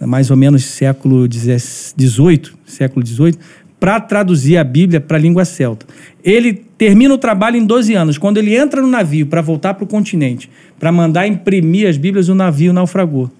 mais 0.00 0.30
ou 0.30 0.36
menos 0.36 0.64
século 0.64 1.28
XVIII, 1.30 2.52
século 2.64 3.06
XVIII, 3.06 3.34
para 3.78 4.00
traduzir 4.00 4.56
a 4.56 4.64
Bíblia 4.64 5.00
para 5.00 5.16
a 5.16 5.20
língua 5.20 5.44
celta. 5.44 5.86
Ele 6.22 6.52
termina 6.52 7.14
o 7.14 7.18
trabalho 7.18 7.56
em 7.56 7.64
12 7.64 7.94
anos. 7.94 8.18
Quando 8.18 8.38
ele 8.38 8.56
entra 8.56 8.82
no 8.82 8.88
navio 8.88 9.26
para 9.26 9.40
voltar 9.40 9.74
para 9.74 9.84
o 9.84 9.86
continente, 9.86 10.50
para 10.78 10.90
mandar 10.90 11.26
imprimir 11.26 11.88
as 11.88 11.96
Bíblias, 11.96 12.28
o 12.28 12.34
navio 12.34 12.72
naufragou. 12.72 13.30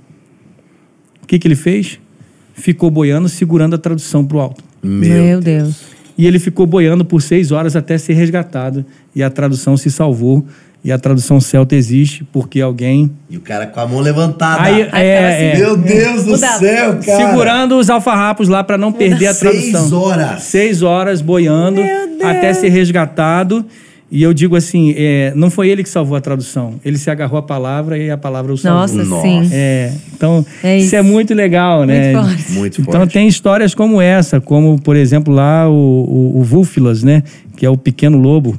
O 1.23 1.27
que, 1.27 1.39
que 1.39 1.47
ele 1.47 1.57
fez? 1.57 1.99
Ficou 2.55 2.91
boiando, 2.91 3.29
segurando 3.29 3.75
a 3.75 3.79
tradução 3.79 4.25
para 4.25 4.37
o 4.37 4.41
alto. 4.41 4.65
Meu, 4.83 5.41
Deus. 5.41 5.83
E 6.17 6.27
ele 6.27 6.39
ficou 6.39 6.67
boiando 6.67 7.05
por 7.05 7.23
seis 7.23 7.53
horas 7.53 7.77
até 7.77 7.97
ser 7.99 8.15
resgatado. 8.15 8.85
E 9.15 9.23
a 9.23 9.31
tradução 9.31 9.77
se 9.77 9.91
salvou. 9.91 10.45
E 10.85 10.93
a 10.93 10.99
tradução 10.99 11.41
celta 11.41 11.75
existe 11.75 12.23
porque 12.33 12.61
alguém. 12.61 13.11
E 13.29 13.37
o 13.37 13.41
cara 13.41 13.67
com 13.67 13.81
a 13.81 13.87
mão 13.87 14.01
levantada. 14.01 14.63
Aí, 14.63 14.83
é, 14.83 14.85
assim, 14.87 15.45
é, 15.45 15.57
Meu 15.59 15.77
Deus 15.77 16.25
do 16.25 16.37
céu, 16.37 16.99
cara. 17.05 17.27
segurando 17.29 17.79
os 17.79 17.91
alfarrapos 17.91 18.49
lá 18.49 18.63
para 18.63 18.79
não 18.79 18.93
perder 18.93 19.27
a 19.27 19.35
Seis 19.35 19.71
tradução. 19.73 20.01
horas. 20.01 20.43
Seis 20.45 20.83
horas 20.83 21.21
boiando 21.21 21.81
até 22.23 22.55
ser 22.55 22.69
resgatado. 22.69 23.67
E 24.11 24.23
eu 24.23 24.33
digo 24.33 24.55
assim: 24.57 24.95
é, 24.97 25.33
não 25.37 25.51
foi 25.51 25.69
ele 25.69 25.83
que 25.83 25.89
salvou 25.91 26.17
a 26.17 26.21
tradução. 26.21 26.75
Ele 26.85 26.97
se 26.97 27.11
agarrou 27.11 27.39
à 27.39 27.43
palavra 27.43 27.99
e 27.99 28.09
a 28.11 28.17
palavra 28.17 28.53
o 28.53 28.57
salvou. 28.57 28.81
Nossa, 28.81 29.05
Nossa. 29.05 29.23
sim. 29.23 29.51
É, 29.53 29.93
então, 30.15 30.47
É 30.63 30.77
isso. 30.79 30.87
isso. 30.87 30.97
é 30.97 31.03
muito 31.03 31.35
legal, 31.35 31.85
né? 31.85 32.13
Muito 32.15 32.23
forte. 32.29 32.53
Muito 32.53 32.81
Então 32.83 33.01
forte. 33.01 33.13
tem 33.13 33.27
histórias 33.29 33.75
como 33.75 34.01
essa, 34.01 34.41
como, 34.41 34.81
por 34.81 34.97
exemplo, 34.97 35.35
lá 35.35 35.69
o, 35.69 35.73
o, 35.75 36.39
o 36.39 36.43
Vúfilas, 36.43 37.03
né? 37.03 37.23
Que 37.57 37.67
é 37.67 37.71
o 37.71 37.77
pequeno 37.77 38.17
lobo, 38.17 38.59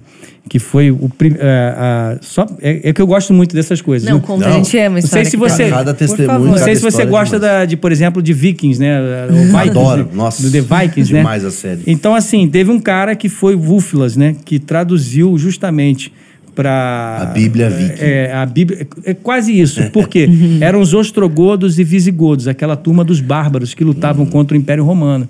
que 0.50 0.58
foi 0.60 0.89
o... 0.91 1.08
prim- 1.08 1.36
é, 1.39 1.74
a- 1.78 2.18
só, 2.22 2.45
é, 2.62 2.89
é 2.89 2.93
que 2.93 3.02
eu 3.02 3.06
gosto 3.08 3.34
muito 3.34 3.56
dessas 3.56 3.80
coisas. 3.82 4.10
Não, 4.10 4.20
Não. 4.20 4.47
a 4.47 4.52
gente 4.52 4.76
ama 4.78 4.97
a 4.97 5.02
Não 5.02 5.08
sei 5.08 5.24
se 5.24 5.38
você-. 5.38 5.70
Cada 5.70 5.93
testemunho. 5.93 6.39
Não 6.52 6.58
sei 6.58 6.76
se 6.76 6.82
você 6.82 7.04
é 7.04 7.06
gosta 7.06 7.39
da, 7.39 7.64
de, 7.66 7.78
por 7.78 7.91
exemplo, 7.91 8.22
de 8.22 8.34
Vikings, 8.34 8.80
né? 8.82 9.00
O 9.30 9.34
Vikings, 9.36 9.70
Adoro. 9.70 10.04
né? 10.06 10.10
Nossa. 10.14 10.41
Do 10.41 10.52
The 10.52 10.62
Vikings, 10.62 11.14
né? 11.14 11.20
Demais 11.20 11.45
a 11.45 11.52
série. 11.52 11.82
Então, 11.86 12.16
assim, 12.16 12.47
teve 12.50 12.72
um 12.72 12.80
cara 12.80 13.16
que 13.16 13.30
foi 13.30 13.56
Vúfilas, 13.56 14.18
né? 14.18 14.36
Que 14.43 14.58
traduziu 14.60 15.38
justamente 15.38 16.12
para 16.56 17.20
A 17.22 17.26
Bíblia 17.28 17.70
viking. 17.70 17.93
É, 18.04 18.34
a 18.34 18.45
Bíblia. 18.45 18.88
É 19.06 19.14
quase 19.14 19.58
isso. 19.58 19.89
Por 19.91 20.10
quê? 20.10 20.28
Eram 20.60 20.82
os 20.82 20.93
ostrogodos 20.93 21.78
e 21.80 21.84
visigodos, 21.84 22.47
aquela 22.47 22.76
turma 22.76 23.04
dos 23.04 23.22
bárbaros 23.22 23.74
que 23.74 23.84
lutavam 23.84 24.26
contra 24.26 24.58
o 24.58 24.60
Império 24.60 24.84
Romano. 24.84 25.30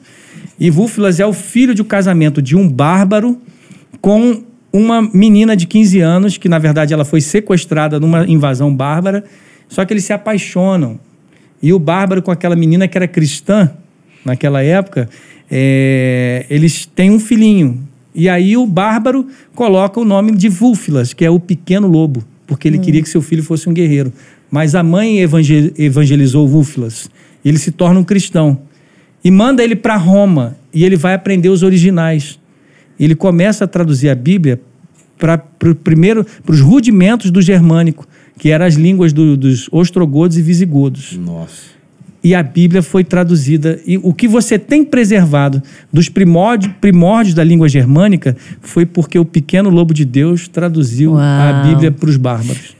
E 0.60 0.70
Vúfilas 0.70 1.20
é 1.20 1.26
o 1.26 1.34
filho 1.34 1.76
de 1.76 1.82
um 1.82 1.86
casamento 1.86 2.42
de 2.42 2.56
um 2.56 2.68
bárbaro 2.68 3.38
com 4.02 4.42
uma 4.72 5.02
menina 5.02 5.56
de 5.56 5.66
15 5.66 6.00
anos, 6.00 6.38
que 6.38 6.48
na 6.48 6.60
verdade 6.60 6.94
ela 6.94 7.06
foi 7.06 7.22
sequestrada 7.22 8.00
numa 8.00 8.28
invasão 8.28 8.74
bárbara, 8.74 9.24
só 9.68 9.84
que 9.86 9.94
eles 9.94 10.04
se 10.04 10.14
apaixonam. 10.14 11.00
E 11.62 11.74
o 11.74 11.80
bárbaro 11.80 12.22
com 12.22 12.32
aquela 12.32 12.56
menina 12.56 12.88
que 12.88 12.98
era 12.98 13.08
cristã, 13.08 13.72
naquela 14.24 14.64
época, 14.64 15.10
é, 15.50 16.46
eles 16.50 16.86
têm 16.86 17.12
um 17.12 17.20
filhinho. 17.20 17.88
E 18.14 18.28
aí 18.30 18.56
o 18.58 18.66
bárbaro 18.66 19.28
coloca 19.54 20.00
o 20.00 20.06
nome 20.06 20.32
de 20.32 20.50
Vúfilas, 20.50 21.14
que 21.14 21.26
é 21.26 21.30
o 21.30 21.40
pequeno 21.40 21.88
lobo, 21.88 22.24
porque 22.48 22.68
ele 22.68 22.80
queria 22.80 23.02
que 23.02 23.10
seu 23.10 23.22
filho 23.22 23.44
fosse 23.44 23.70
um 23.70 23.74
guerreiro. 23.74 24.12
Mas 24.50 24.74
a 24.74 24.82
mãe 24.82 25.20
evangel- 25.20 25.72
evangelizou 25.78 26.48
Vúfilas. 26.48 27.10
Ele 27.46 27.58
se 27.58 27.72
torna 27.72 28.00
um 28.00 28.04
cristão. 28.04 28.60
E 29.24 29.30
manda 29.30 29.64
ele 29.64 29.76
para 29.76 29.96
Roma. 29.96 30.58
E 30.74 30.84
ele 30.84 30.96
vai 30.96 31.14
aprender 31.14 31.50
os 31.50 31.62
originais. 31.62 32.39
Ele 33.00 33.16
começa 33.16 33.66
a 33.66 33.68
traduzir 33.68 34.10
a 34.10 34.16
Bíblia 34.16 34.60
para 35.18 35.38
primeiro 35.84 36.26
para 36.45 36.54
os 36.54 36.62
rudimentos 36.62 37.30
do 37.32 37.41
germânico, 37.41 38.08
que 38.38 38.50
eram 38.50 38.66
as 38.66 38.76
línguas 38.76 39.12
do- 39.14 39.36
dos 39.36 39.68
ostrogodos 39.72 40.38
e 40.38 40.41
visigodos 40.41 41.18
Nossa. 41.18 41.64
e 42.24 42.34
a 42.34 42.41
Bíblia 42.41 42.82
foi 42.82 43.04
traduzida. 43.04 43.80
E 43.86 43.97
o 43.97 44.14
que 44.14 44.28
você 44.28 44.58
tem 44.58 44.84
preservado 44.86 45.62
dos 45.91 46.08
primórdios, 46.08 46.72
primórdios 46.80 47.36
da 47.36 47.43
língua 47.43 47.68
germânica 47.68 48.36
foi 48.62 48.86
porque 48.86 49.20
o 49.20 49.26
pequeno 49.26 49.70
lobo 49.70 49.93
de 49.93 50.06
Deus 50.06 50.47
traduziu 50.47 51.12
Uau. 51.14 51.22
a 51.22 51.64
Bíblia 51.68 51.91
para 51.91 52.10
os 52.10 52.16
bárbaros. 52.18 52.79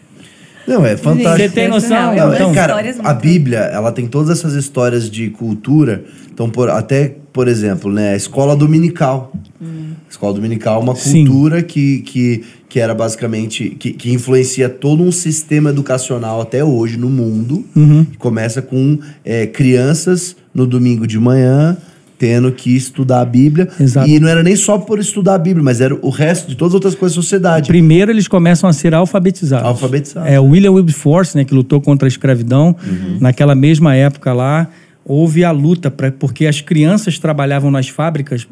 Não, 0.70 0.86
é 0.86 0.96
fantástico. 0.96 1.38
Você 1.38 1.50
tem 1.50 1.68
noção? 1.68 2.16
Não, 2.16 2.28
Não, 2.28 2.34
é, 2.34 2.36
Então- 2.36 2.54
cara, 2.54 2.80
a 3.04 3.14
Bíblia, 3.14 3.60
ela 3.60 3.92
tem 3.92 4.08
todas 4.08 4.30
essas 4.38 4.54
histórias 4.54 5.10
de 5.10 5.30
cultura. 5.32 6.04
Então, 6.32 6.50
por, 6.50 6.70
até, 6.70 7.16
por 7.34 7.48
exemplo, 7.48 7.92
né, 7.92 8.14
a 8.14 8.16
escola 8.16 8.56
dominical. 8.56 9.34
A 9.62 10.10
escola 10.10 10.34
dominical 10.34 10.80
é 10.80 10.84
uma 10.84 10.96
Sim. 10.96 11.26
cultura 11.26 11.62
que, 11.64 12.00
que, 12.02 12.44
que 12.70 12.80
era 12.80 12.94
basicamente. 12.94 13.72
Que, 13.72 13.92
que 13.94 14.12
influencia 14.12 14.70
todo 14.70 15.04
um 15.04 15.12
sistema 15.12 15.72
educacional 15.72 16.40
até 16.42 16.64
hoje 16.64 16.98
no 16.98 17.10
mundo. 17.10 17.66
Uhum. 17.76 18.06
Que 18.06 18.18
começa 18.18 18.62
com 18.62 19.00
é, 19.26 19.48
crianças 19.48 20.36
no 20.54 20.66
domingo 20.68 21.06
de 21.08 21.20
manhã 21.20 21.78
tendo 22.20 22.52
que 22.52 22.76
estudar 22.76 23.22
a 23.22 23.26
Bíblia. 23.26 23.70
Exato. 23.80 24.08
E 24.10 24.20
não 24.20 24.28
era 24.28 24.44
nem 24.44 24.56
só 24.56 24.78
por 24.78 25.00
estudar 25.00 25.36
a 25.36 25.38
Bíblia, 25.38 25.64
mas 25.64 25.80
era 25.80 25.96
o 25.96 26.10
resto 26.10 26.50
de 26.50 26.56
todas 26.56 26.72
as 26.72 26.76
outras 26.76 26.94
coisas 26.94 27.16
da 27.16 27.22
sociedade. 27.22 27.70
Primeiro 27.70 28.12
eles 28.12 28.28
começam 28.28 28.70
a 28.70 28.74
ser 28.74 28.94
alfabetizados. 28.94 29.66
Alfabetizados. 29.66 30.30
É, 30.30 30.38
o 30.38 30.44
William 30.44 30.74
Wilberforce, 30.74 31.36
né, 31.38 31.46
que 31.46 31.54
lutou 31.54 31.80
contra 31.80 32.06
a 32.06 32.10
escravidão, 32.10 32.76
naquela 33.22 33.56
mesma 33.56 33.96
época 33.96 34.34
lá, 34.34 34.68
houve 35.06 35.46
a 35.46 35.52
luta, 35.52 35.90
pra, 35.90 36.12
porque 36.12 36.46
as 36.46 36.60
crianças 36.60 37.18
trabalhavam 37.18 37.72
nas 37.72 37.88
fábricas, 37.88 38.46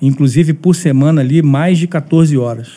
inclusive 0.00 0.54
por 0.54 0.76
semana 0.76 1.20
ali, 1.20 1.42
mais 1.42 1.78
de 1.78 1.88
14 1.88 2.38
horas. 2.38 2.68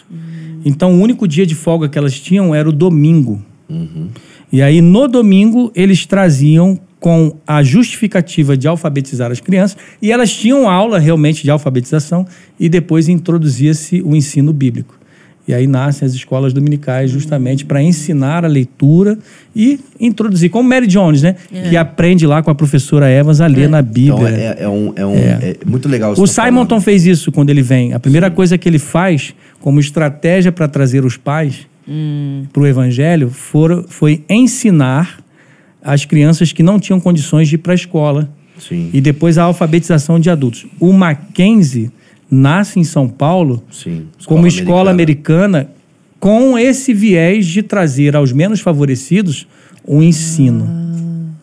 Então 0.65 0.95
o 0.95 0.99
único 0.99 1.27
dia 1.27 1.45
de 1.45 1.53
folga 1.53 1.87
que 1.87 1.97
elas 1.97 2.19
tinham 2.19 2.55
era 2.55 2.67
o 2.67 2.71
domingo. 2.71 3.39
E 4.51 4.63
aí 4.63 4.81
no 4.81 5.07
domingo 5.07 5.71
eles 5.75 6.07
traziam 6.07 6.79
com 7.03 7.35
a 7.45 7.61
justificativa 7.61 8.55
de 8.55 8.65
alfabetizar 8.65 9.29
as 9.29 9.41
crianças, 9.41 9.75
e 10.01 10.09
elas 10.09 10.33
tinham 10.33 10.69
aula 10.69 10.97
realmente 10.97 11.43
de 11.43 11.51
alfabetização, 11.51 12.25
e 12.57 12.69
depois 12.69 13.09
introduzia-se 13.09 14.01
o 14.01 14.15
ensino 14.15 14.53
bíblico. 14.53 14.97
E 15.45 15.53
aí 15.53 15.67
nascem 15.67 16.05
as 16.05 16.13
escolas 16.13 16.53
dominicais 16.53 17.11
justamente 17.11 17.65
para 17.65 17.83
ensinar 17.83 18.45
a 18.45 18.47
leitura 18.47 19.19
e 19.53 19.81
introduzir, 19.99 20.49
como 20.49 20.69
Mary 20.69 20.87
Jones, 20.87 21.21
né? 21.21 21.35
Que 21.51 21.75
aprende 21.75 22.25
lá 22.25 22.41
com 22.41 22.49
a 22.49 22.55
professora 22.55 23.11
Evans 23.11 23.41
a 23.41 23.47
ler 23.47 23.67
na 23.67 23.81
Bíblia. 23.81 24.13
Então 24.13 24.25
é, 24.25 24.55
é 24.59 24.69
um, 24.69 24.93
é 24.95 25.05
um 25.05 25.13
é 25.13 25.57
muito 25.65 25.89
legal. 25.89 26.13
O 26.17 26.25
Simonton 26.25 26.79
fez 26.79 27.05
isso 27.05 27.33
quando 27.33 27.49
ele 27.49 27.61
vem. 27.61 27.91
A 27.91 27.99
primeira 27.99 28.31
coisa 28.31 28.57
que 28.57 28.69
ele 28.69 28.79
faz 28.79 29.35
como 29.59 29.77
estratégia 29.81 30.53
para 30.53 30.69
trazer 30.69 31.03
os 31.03 31.17
pais 31.17 31.67
para 32.53 32.63
o 32.63 32.65
evangelho 32.65 33.29
for, 33.29 33.83
foi 33.89 34.23
ensinar 34.29 35.22
as 35.83 36.05
crianças 36.05 36.51
que 36.51 36.63
não 36.63 36.79
tinham 36.79 36.99
condições 36.99 37.47
de 37.47 37.55
ir 37.55 37.57
para 37.59 37.73
a 37.73 37.75
escola. 37.75 38.29
Sim. 38.57 38.89
E 38.93 39.01
depois 39.01 39.37
a 39.37 39.43
alfabetização 39.43 40.19
de 40.19 40.29
adultos. 40.29 40.65
O 40.79 40.93
Mackenzie 40.93 41.91
nasce 42.29 42.79
em 42.79 42.83
São 42.83 43.09
Paulo 43.09 43.63
Sim. 43.69 44.07
como 44.25 44.47
escola 44.47 44.89
americana. 44.91 45.69
com 46.19 46.57
esse 46.57 46.93
viés 46.93 47.45
de 47.45 47.61
trazer 47.61 48.15
aos 48.15 48.31
menos 48.31 48.61
favorecidos 48.61 49.45
o 49.85 50.01
ensino. 50.01 50.65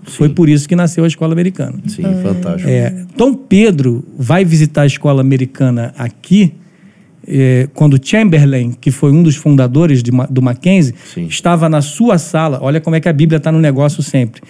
Foi 0.04 0.28
Sim. 0.28 0.34
por 0.34 0.48
isso 0.48 0.66
que 0.66 0.74
nasceu 0.74 1.04
a 1.04 1.06
escola 1.06 1.34
americana. 1.34 1.74
Sim, 1.86 2.02
fantástico. 2.22 2.68
É, 2.68 3.04
Dom 3.14 3.34
Pedro 3.34 4.02
vai 4.16 4.42
visitar 4.42 4.82
a 4.82 4.86
escola 4.86 5.20
americana 5.20 5.92
aqui 5.98 6.54
é, 7.30 7.68
quando 7.74 7.98
Chamberlain, 8.02 8.72
que 8.80 8.90
foi 8.90 9.12
um 9.12 9.22
dos 9.22 9.36
fundadores 9.36 10.02
de 10.02 10.10
do 10.28 10.42
Mackenzie, 10.42 10.94
Sim. 11.14 11.26
estava 11.26 11.68
na 11.68 11.80
sua 11.80 12.18
sala. 12.18 12.58
Olha 12.60 12.80
como 12.80 12.96
é 12.96 13.00
que 13.00 13.08
a 13.08 13.12
Bíblia 13.12 13.36
está 13.38 13.52
no 13.52 13.60
negócio 13.60 14.02
sempre. 14.02 14.42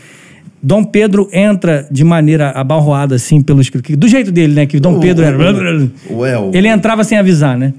Dom 0.63 0.85
Pedro 0.85 1.27
entra 1.33 1.87
de 1.91 2.05
maneira 2.05 2.51
abalroada, 2.51 3.15
assim, 3.15 3.41
pelo 3.41 3.61
escritório. 3.63 3.97
Do 3.97 4.07
jeito 4.09 4.31
dele, 4.31 4.53
né? 4.53 4.67
Que 4.67 4.79
Dom 4.79 4.97
O- 4.99 5.01
Pedro 5.01 5.25
era. 5.25 5.37
é, 5.43 6.39
o- 6.39 6.51
Ele 6.53 6.69
entrava 6.69 7.03
sem 7.03 7.17
avisar, 7.17 7.57
né? 7.57 7.73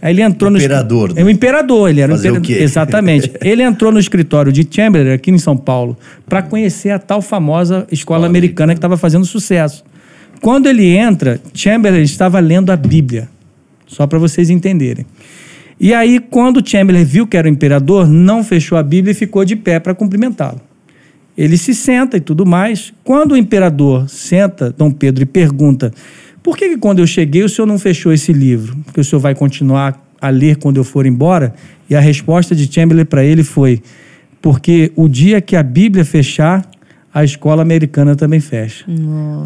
Aí 0.00 0.12
ele 0.12 0.20
entrou 0.22 0.50
no. 0.50 0.58
Imperador, 0.58 1.12
É 1.16 1.22
o 1.22 1.24
né? 1.26 1.32
imperador, 1.32 1.88
ele 1.90 2.00
era 2.02 2.12
Fazer 2.12 2.28
o 2.28 2.36
imperador. 2.36 2.56
quê? 2.58 2.62
Exatamente. 2.62 3.32
ele 3.42 3.62
entrou 3.62 3.90
no 3.90 3.98
escritório 3.98 4.52
de 4.52 4.66
Chamberlain, 4.70 5.12
aqui 5.14 5.30
em 5.30 5.38
São 5.38 5.56
Paulo, 5.56 5.96
para 6.28 6.42
conhecer 6.42 6.90
a 6.90 6.98
tal 6.98 7.22
famosa 7.22 7.86
escola 7.90 8.26
americana 8.26 8.74
que 8.74 8.78
estava 8.78 8.96
fazendo 8.98 9.24
sucesso. 9.24 9.82
Quando 10.40 10.68
ele 10.68 10.86
entra, 10.86 11.40
Chamberlain 11.54 12.02
estava 12.02 12.38
lendo 12.38 12.70
a 12.70 12.76
Bíblia. 12.76 13.28
Só 13.88 14.06
para 14.06 14.18
vocês 14.18 14.50
entenderem. 14.50 15.04
E 15.80 15.92
aí, 15.92 16.20
quando 16.20 16.66
Chamberlain 16.66 17.04
viu 17.04 17.26
que 17.26 17.36
era 17.36 17.48
o 17.48 17.50
imperador, 17.50 18.08
não 18.08 18.44
fechou 18.44 18.78
a 18.78 18.82
Bíblia 18.82 19.12
e 19.12 19.14
ficou 19.14 19.44
de 19.44 19.56
pé 19.56 19.80
para 19.80 19.94
cumprimentá-lo. 19.94 20.60
Ele 21.36 21.56
se 21.56 21.74
senta 21.74 22.16
e 22.16 22.20
tudo 22.20 22.44
mais. 22.44 22.92
Quando 23.04 23.32
o 23.32 23.36
imperador 23.36 24.08
senta, 24.08 24.74
Dom 24.76 24.90
Pedro, 24.90 25.22
e 25.22 25.26
pergunta: 25.26 25.92
por 26.42 26.56
que, 26.56 26.68
que 26.70 26.76
quando 26.76 26.98
eu 26.98 27.06
cheguei 27.06 27.44
o 27.44 27.48
senhor 27.48 27.66
não 27.66 27.78
fechou 27.78 28.12
esse 28.12 28.32
livro? 28.32 28.76
Porque 28.84 29.00
o 29.00 29.04
senhor 29.04 29.20
vai 29.20 29.34
continuar 29.34 30.04
a 30.20 30.30
ler 30.30 30.56
quando 30.56 30.78
eu 30.78 30.84
for 30.84 31.06
embora? 31.06 31.54
E 31.88 31.94
a 31.94 32.00
resposta 32.00 32.56
de 32.56 32.72
Chamberlain 32.72 33.04
para 33.04 33.24
ele 33.24 33.44
foi: 33.44 33.80
porque 34.42 34.90
o 34.96 35.08
dia 35.08 35.40
que 35.40 35.54
a 35.54 35.62
Bíblia 35.62 36.04
fechar, 36.04 36.68
a 37.12 37.24
escola 37.24 37.62
americana 37.62 38.14
também 38.14 38.38
fecha. 38.40 38.84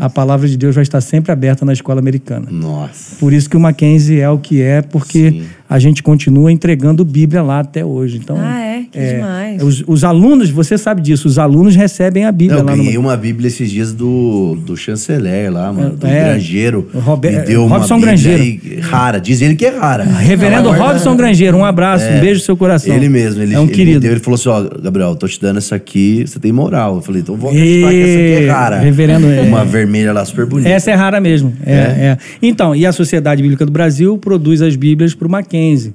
A 0.00 0.10
palavra 0.10 0.48
de 0.48 0.56
Deus 0.56 0.74
vai 0.74 0.82
estar 0.82 1.00
sempre 1.00 1.30
aberta 1.32 1.64
na 1.64 1.72
escola 1.72 2.00
americana. 2.00 2.48
Nossa. 2.50 3.16
Por 3.20 3.32
isso 3.32 3.48
que 3.48 3.56
o 3.56 3.60
Mackenzie 3.60 4.20
é 4.20 4.28
o 4.28 4.38
que 4.38 4.60
é, 4.60 4.82
porque 4.82 5.30
Sim. 5.30 5.42
a 5.68 5.78
gente 5.78 6.02
continua 6.02 6.50
entregando 6.50 7.04
Bíblia 7.04 7.42
lá 7.42 7.60
até 7.60 7.84
hoje. 7.84 8.18
Então, 8.18 8.36
Ah, 8.38 8.60
é? 8.60 8.71
Que 8.92 9.14
demais. 9.14 9.62
Os, 9.62 9.82
os 9.86 10.04
alunos, 10.04 10.50
você 10.50 10.76
sabe 10.76 11.00
disso, 11.00 11.26
os 11.26 11.38
alunos 11.38 11.74
recebem 11.74 12.24
a 12.26 12.30
Bíblia 12.32 12.60
Eu 12.60 12.64
lá 12.64 12.72
no 12.76 12.82
ganhei 12.82 12.98
uma 12.98 13.16
Bíblia 13.16 13.48
esses 13.48 13.70
dias 13.70 13.92
do, 13.92 14.56
do 14.66 14.76
chanceler 14.76 15.50
lá, 15.52 15.72
mano, 15.72 15.96
do 15.96 16.06
É. 16.06 16.24
Grangeiro. 16.24 16.88
O 16.92 16.98
Rober- 16.98 17.32
Me 17.32 17.46
deu 17.46 17.64
uma 17.64 17.78
Robson 17.78 17.94
Bíblia 17.96 18.12
Grangeiro. 18.14 18.80
rara. 18.82 19.18
Diz 19.20 19.40
ele 19.40 19.54
que 19.56 19.64
é 19.64 19.70
rara. 19.70 20.04
Reverendo 20.04 20.68
guarda- 20.68 20.84
Robson 20.84 21.16
Grangeiro, 21.16 21.56
um 21.56 21.64
abraço, 21.64 22.04
um 22.06 22.20
beijo 22.20 22.40
no 22.40 22.44
seu 22.44 22.56
coração. 22.56 22.94
Ele 22.94 23.08
mesmo, 23.08 23.42
ele, 23.42 23.54
é 23.54 23.58
um 23.58 23.64
ele 23.64 23.72
querido. 23.72 24.00
deu, 24.00 24.10
ele 24.12 24.20
falou 24.20 24.34
assim, 24.34 24.48
ó, 24.50 24.62
Gabriel, 24.82 25.16
tô 25.16 25.26
te 25.26 25.40
dando 25.40 25.56
essa 25.56 25.74
aqui, 25.74 26.24
você 26.26 26.38
tem 26.38 26.52
moral. 26.52 26.96
Eu 26.96 27.02
falei, 27.02 27.22
então 27.22 27.34
vou 27.34 27.50
acreditar 27.50 27.88
que 27.88 28.00
essa 28.02 28.18
aqui 28.18 28.44
é 28.44 28.50
rara. 28.50 28.78
Reverendo, 28.80 29.26
é. 29.26 29.40
Uma 29.40 29.64
vermelha 29.64 30.12
lá, 30.12 30.24
super 30.24 30.44
bonita. 30.44 30.68
Essa 30.68 30.90
é 30.90 30.94
rara 30.94 31.20
mesmo. 31.20 31.52
É, 31.64 31.72
é. 31.72 32.18
Então, 32.42 32.74
e 32.76 32.84
a 32.84 32.92
Sociedade 32.92 33.40
Bíblica 33.42 33.64
do 33.64 33.72
Brasil 33.72 34.18
produz 34.18 34.60
as 34.60 34.76
Bíblias 34.76 35.14
para 35.14 35.26
o 35.26 35.30
Mackenzie. 35.30 35.94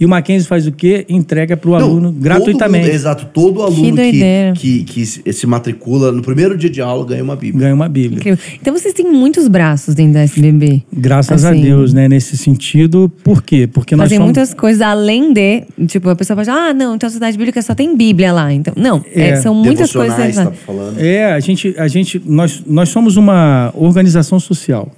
E 0.00 0.06
o 0.06 0.08
Mackenzie 0.08 0.46
faz 0.46 0.64
o 0.64 0.70
quê? 0.70 1.04
Entrega 1.08 1.56
para 1.56 1.68
o 1.70 1.74
aluno 1.74 2.12
todo 2.12 2.22
gratuitamente. 2.38 2.84
mundo- 2.86 2.94
exato, 2.94 3.26
todo 3.32 3.62
aluno 3.62 3.82
que, 3.82 3.92
doideira. 3.92 4.52
que, 4.54 4.84
que 4.84 5.06
se 5.06 5.46
matricula 5.46 6.10
no 6.12 6.22
primeiro 6.22 6.56
dia 6.56 6.70
de 6.70 6.80
aula 6.80 7.04
ganha 7.06 7.22
uma 7.22 7.36
Bíblia. 7.36 7.60
Ganha 7.62 7.74
uma 7.74 7.88
Bíblia. 7.88 8.18
Incrível. 8.18 8.38
Então 8.60 8.72
vocês 8.76 8.92
têm 8.94 9.10
muitos 9.10 9.48
braços 9.48 9.94
dentro 9.94 10.14
da 10.14 10.20
SBB. 10.22 10.82
Graças 10.92 11.44
a 11.44 11.50
Assim, 11.50 11.62
Deus, 11.62 11.92
né? 11.92 12.08
Nesse 12.08 12.36
sentido. 12.36 13.10
Por 13.22 13.42
quê? 13.42 13.66
Porque 13.66 13.94
nós 13.96 14.04
Fazem 14.04 14.18
somos... 14.18 14.26
muitas 14.36 14.54
coisas 14.54 14.82
além 14.82 15.32
de. 15.32 15.64
Tipo, 15.86 16.08
a 16.10 16.16
pessoa 16.16 16.36
pode 16.36 16.50
ah, 16.50 16.72
não, 16.74 16.94
então 16.94 17.06
a 17.06 17.10
sociedade 17.10 17.36
bíblica 17.36 17.60
só 17.62 17.74
tem 17.74 17.96
Bíblia 17.96 18.32
lá. 18.32 18.52
Então, 18.52 18.74
não, 18.76 19.04
é, 19.14 19.30
É. 19.30 19.36
são 19.36 19.54
muitas 19.54 19.92
coisas. 19.92 20.16
Que 20.16 20.32
tá 20.34 20.50
falando. 20.52 20.98
É, 21.00 21.32
a 21.32 21.40
gente, 21.40 21.74
a 21.78 21.88
gente 21.88 22.20
nós, 22.24 22.62
nós 22.66 22.88
somos 22.88 23.16
uma 23.16 23.72
organização 23.74 24.38
social, 24.40 24.90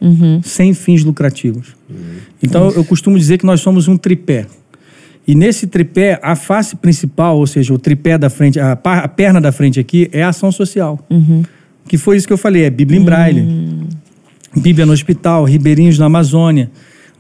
sem 0.43 0.73
fins 0.75 1.05
lucrativos. 1.05 1.69
Então, 2.43 2.71
eu 2.71 2.85
costumo 2.85 3.19
dizer 3.19 3.39
que 3.39 3.45
nós 3.47 3.61
somos 3.61 3.87
um 3.89 3.97
tripé. 3.97 4.47
E 5.27 5.35
nesse 5.35 5.67
tripé, 5.67 6.19
a 6.23 6.35
face 6.35 6.77
principal, 6.77 7.39
ou 7.39 7.47
seja, 7.47 7.73
o 7.73 7.79
tripé 7.79 8.19
da 8.19 8.31
frente, 8.31 8.59
a, 8.59 8.73
a 8.73 9.09
perna 9.09 9.41
da 9.41 9.53
frente 9.53 9.79
aqui, 9.79 10.09
é 10.13 10.23
a 10.23 10.29
ação 10.29 10.51
social. 10.51 10.99
Que 11.87 11.99
foi 11.99 12.17
isso 12.17 12.27
que 12.27 12.33
eu 12.33 12.39
falei, 12.39 12.65
é 12.65 12.71
Bíblia 12.71 12.99
em 12.99 13.05
Braille. 13.05 13.41
Bíblia 14.57 14.87
no 14.87 14.93
hospital, 14.93 15.45
Ribeirinhos 15.45 15.99
na 15.99 16.07
Amazônia. 16.07 16.71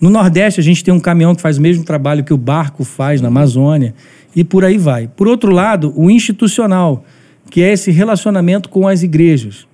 No 0.00 0.08
Nordeste, 0.10 0.60
a 0.60 0.62
gente 0.62 0.82
tem 0.82 0.92
um 0.92 0.98
caminhão 0.98 1.34
que 1.34 1.42
faz 1.42 1.58
o 1.58 1.60
mesmo 1.60 1.84
trabalho 1.84 2.24
que 2.24 2.32
o 2.32 2.36
barco 2.38 2.84
faz 2.84 3.20
na 3.20 3.28
Amazônia. 3.28 3.94
E 4.34 4.42
por 4.42 4.64
aí 4.64 4.78
vai. 4.78 5.08
Por 5.08 5.28
outro 5.28 5.52
lado, 5.52 5.92
o 5.94 6.10
institucional, 6.10 7.04
que 7.50 7.62
é 7.62 7.72
esse 7.72 7.90
relacionamento 7.90 8.68
com 8.68 8.88
as 8.88 9.02
igrejas. 9.02 9.66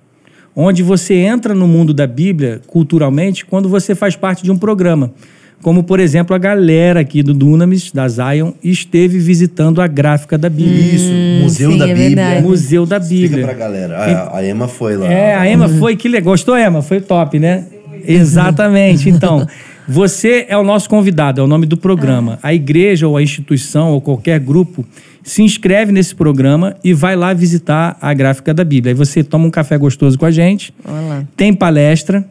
Onde 0.55 0.81
você 0.83 1.13
entra 1.13 1.53
no 1.53 1.67
mundo 1.67 1.93
da 1.93 2.07
Bíblia, 2.07 2.61
culturalmente, 2.67 3.45
quando 3.45 3.69
você 3.69 3.95
faz 3.95 4.15
parte 4.15 4.43
de 4.43 4.51
um 4.51 4.57
programa. 4.57 5.13
Como, 5.61 5.83
por 5.83 5.99
exemplo, 5.99 6.35
a 6.35 6.39
galera 6.39 6.99
aqui 6.99 7.23
do 7.23 7.33
Dunamis, 7.33 7.91
da 7.91 8.07
Zion, 8.07 8.51
esteve 8.63 9.17
visitando 9.17 9.81
a 9.81 9.87
gráfica 9.87 10.37
da 10.37 10.49
Bíblia. 10.49 10.93
Isso, 10.95 11.11
Museu 11.43 11.71
sim, 11.71 11.77
da 11.77 11.85
é 11.85 11.93
Bíblia. 11.93 12.07
verdade. 12.15 12.41
Museu 12.43 12.85
da 12.85 12.97
Explica 12.97 13.27
Bíblia. 13.27 13.45
pra 13.45 13.53
galera. 13.55 13.97
A, 13.97 14.37
a 14.37 14.47
Emma 14.47 14.67
foi 14.67 14.95
lá. 14.95 15.11
É, 15.11 15.35
a 15.35 15.49
Emma 15.49 15.67
foi, 15.67 15.95
que 15.95 16.07
legal. 16.07 16.31
Gostou, 16.33 16.57
Emma? 16.57 16.81
Foi 16.81 17.01
top, 17.01 17.39
né? 17.39 17.65
Exatamente. 18.05 19.09
Então, 19.09 19.47
você 19.87 20.45
é 20.47 20.57
o 20.57 20.63
nosso 20.63 20.89
convidado, 20.89 21.41
é 21.41 21.43
o 21.43 21.47
nome 21.47 21.65
do 21.65 21.77
programa. 21.77 22.37
A 22.43 22.53
igreja 22.53 23.07
ou 23.07 23.17
a 23.17 23.21
instituição 23.23 23.91
ou 23.91 24.01
qualquer 24.01 24.39
grupo 24.39 24.85
se 25.23 25.41
inscreve 25.43 25.91
nesse 25.91 26.15
programa 26.15 26.75
e 26.83 26.93
vai 26.93 27.15
lá 27.15 27.33
visitar 27.33 27.97
a 28.01 28.13
gráfica 28.13 28.53
da 28.53 28.63
Bíblia. 28.63 28.91
Aí 28.93 28.97
você 28.97 29.23
toma 29.23 29.45
um 29.45 29.51
café 29.51 29.77
gostoso 29.77 30.17
com 30.17 30.25
a 30.25 30.31
gente, 30.31 30.73
Olha 30.85 31.01
lá. 31.01 31.23
tem 31.35 31.53
palestra, 31.53 32.25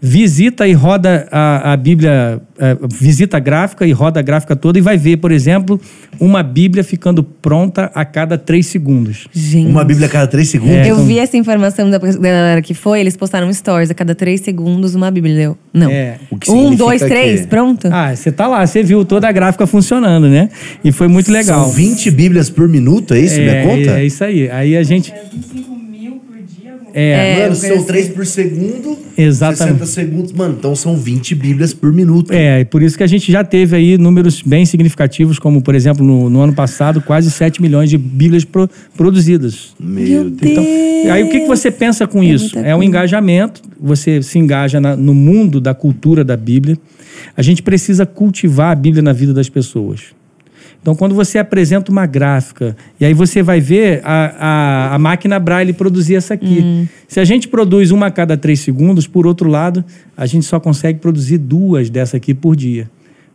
visita 0.00 0.66
e 0.68 0.72
roda 0.72 1.26
a, 1.30 1.72
a 1.72 1.76
Bíblia, 1.76 2.40
eh, 2.58 2.76
visita 3.00 3.36
a 3.36 3.40
gráfica 3.40 3.84
e 3.84 3.90
roda 3.90 4.20
a 4.20 4.22
gráfica 4.22 4.54
toda 4.54 4.78
e 4.78 4.80
vai 4.80 4.96
ver, 4.96 5.16
por 5.16 5.32
exemplo, 5.32 5.80
uma 6.20 6.40
Bíblia 6.42 6.84
ficando 6.84 7.22
pronta 7.24 7.90
a 7.92 8.04
cada 8.04 8.38
três 8.38 8.66
segundos. 8.68 9.26
Gente. 9.32 9.68
Uma 9.68 9.84
Bíblia 9.84 10.06
a 10.06 10.10
cada 10.10 10.26
três 10.28 10.48
segundos. 10.50 10.76
É, 10.76 10.82
eu 10.90 10.94
então- 10.94 11.04
vi 11.04 11.18
essa 11.18 11.36
informação 11.36 11.90
da 11.90 11.98
da 11.98 12.06
galera 12.08 12.62
que 12.62 12.74
foi, 12.74 13.00
eles 13.00 13.16
postaram 13.16 13.52
stories 13.52 13.90
a 13.90 13.94
cada 13.94 14.14
três 14.14 14.40
segundos 14.40 14.94
uma 14.94 15.10
Bíblia. 15.10 15.34
Eu, 15.42 15.58
não. 15.74 15.90
É. 15.90 16.18
Que 16.40 16.48
Um, 16.50 16.74
dois, 16.76 17.02
que- 17.02 17.08
três, 17.08 17.44
pronto? 17.46 17.88
Ah, 17.90 18.14
você 18.14 18.30
tá 18.30 18.46
lá, 18.46 18.64
você 18.64 18.82
viu 18.84 19.04
toda 19.04 19.28
a 19.28 19.32
gráfica 19.32 19.66
funcionando, 19.66 20.28
né? 20.28 20.48
E 20.84 20.92
foi 20.92 21.08
muito 21.08 21.32
legal. 21.32 21.64
São 21.64 21.72
20 21.72 22.10
Bíblias 22.12 22.48
por 22.48 22.68
minuto, 22.68 23.14
é 23.14 23.20
isso? 23.20 23.40
é, 23.40 23.44
Minha 23.44 23.62
conta? 23.76 23.98
É 23.98 24.04
isso 24.04 24.22
aí. 24.22 24.48
Aí 24.48 24.76
a 24.76 24.82
gente. 24.84 25.12
25 25.32 25.74
mil 25.76 26.12
por 26.20 26.36
dia. 26.36 26.70
amor. 26.72 26.77
É, 26.94 27.38
É, 27.38 27.42
Mano, 27.42 27.54
são 27.56 27.68
conheci. 27.70 27.86
3 27.86 28.08
por 28.08 28.26
segundo. 28.26 28.98
Exatamente. 29.16 29.78
60 29.78 29.86
segundos. 29.86 30.32
Mano, 30.32 30.54
então 30.58 30.74
são 30.76 30.96
20 30.96 31.34
Bíblias 31.34 31.72
por 31.74 31.92
minuto. 31.92 32.32
é, 32.32 32.60
e 32.60 32.64
por 32.64 32.82
isso 32.82 32.96
que 32.96 33.02
a 33.02 33.06
gente 33.06 33.30
já 33.30 33.42
teve 33.44 33.76
aí 33.76 33.98
números 33.98 34.42
bem 34.42 34.64
significativos, 34.64 35.38
como, 35.38 35.60
por 35.62 35.74
exemplo, 35.74 36.04
no, 36.04 36.28
no 36.30 36.40
ano 36.40 36.52
passado, 36.54 37.00
quase 37.00 37.30
7 37.30 37.60
milhões 37.60 37.90
de 37.90 37.98
Bíblias 37.98 38.44
pro- 38.44 38.68
produzidas. 38.96 39.74
Meu 39.78 40.30
Deus. 40.30 40.52
Então, 40.52 41.12
aí 41.12 41.22
o 41.24 41.30
que, 41.30 41.40
que 41.40 41.46
você 41.46 41.70
pensa 41.70 42.06
com 42.06 42.22
isso? 42.22 42.54
muita 42.54 42.68
É 42.68 42.74
um 42.74 42.82
engajamento, 42.82 43.62
você 43.80 44.22
se 44.22 44.38
engaja 44.38 44.80
na- 44.80 44.96
no 44.96 45.14
mundo 45.14 45.60
da 45.60 45.74
cultura 45.74 46.24
da 46.24 46.36
Bíblia. 46.36 46.78
A 47.36 47.42
gente 47.42 47.62
precisa 47.62 48.06
cultivar 48.06 48.72
a 48.72 48.74
Bíblia 48.74 49.02
na 49.02 49.12
vida 49.12 49.32
das 49.34 49.48
pessoas. 49.48 50.00
Então, 50.80 50.94
quando 50.94 51.14
você 51.14 51.38
apresenta 51.38 51.90
uma 51.92 52.06
gráfica, 52.06 52.76
e 53.00 53.04
aí 53.04 53.12
você 53.12 53.42
vai 53.42 53.60
ver 53.60 54.00
a, 54.04 54.34
a, 54.38 54.94
a 54.94 54.98
máquina 54.98 55.38
Braille 55.38 55.72
produzir 55.72 56.14
essa 56.14 56.34
aqui. 56.34 56.88
Se 57.06 57.20
a 57.20 57.24
gente 57.24 57.48
produz 57.48 57.90
uma 57.90 58.06
a 58.06 58.10
cada 58.10 58.36
três 58.36 58.60
segundos, 58.60 59.06
por 59.06 59.26
outro 59.26 59.50
lado, 59.50 59.84
a 60.16 60.24
gente 60.24 60.46
só 60.46 60.58
consegue 60.60 60.98
produzir 61.00 61.36
duas 61.38 61.90
dessa 61.90 62.16
aqui 62.16 62.32
por 62.32 62.54
dia. 62.56 62.88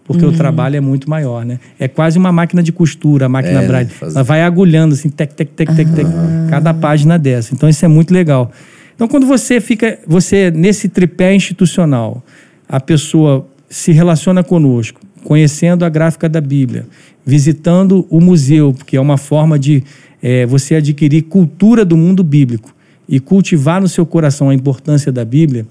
porque 0.06 0.26
o 0.26 0.32
trabalho 0.32 0.76
é 0.78 0.82
muito 0.82 1.10
maior, 1.10 1.46
né? 1.46 1.60
É 1.80 1.88
quase 1.88 2.18
uma 2.18 2.32
máquina 2.32 2.62
de 2.64 2.72
costura, 2.72 3.26
a 3.28 3.30
máquina 3.30 3.62
É? 3.62 3.68
Braille. 3.68 3.90
Faz- 3.90 4.16
Ela 4.16 4.24
vai 4.24 4.42
agulhando 4.42 4.94
assim, 4.96 5.10
tec, 5.10 5.34
tec, 5.34 5.50
tec, 5.52 5.70
tec, 5.76 5.90
tec, 5.94 6.08
cada 6.50 6.74
página 6.74 7.18
dessa. 7.20 7.54
Então 7.54 7.70
isso 7.70 7.86
é 7.86 7.88
muito 7.88 8.14
legal. 8.14 8.52
Então 8.96 9.08
quando 9.08 9.26
você 9.28 9.62
fica, 9.62 10.00
você 10.08 10.50
nesse 10.52 10.90
tripé 10.90 11.34
institucional, 11.36 12.24
a 12.68 12.80
pessoa 12.82 13.48
se 13.70 13.92
relaciona 13.94 14.44
conosco, 14.44 15.00
conhecendo 15.24 15.86
a 15.86 15.90
gráfica 15.90 16.28
da 16.28 16.42
Bíblia, 16.42 16.86
visitando 17.26 18.06
o 18.10 18.20
museu, 18.20 18.76
que 18.86 18.98
é 18.98 19.02
uma 19.02 19.18
forma 19.18 19.58
de 19.58 19.84
eh, 20.22 20.46
você 20.46 20.76
adquirir 20.76 21.24
cultura 21.24 21.86
do 21.86 21.96
mundo 21.96 22.24
bíblico 22.24 22.74
e 23.08 23.20
cultivar 23.20 23.82
no 23.82 23.88
seu 23.88 24.06
coração 24.06 24.50
a 24.50 24.54
importância 24.54 25.12
da 25.12 25.24
Bíblia, 25.24 25.66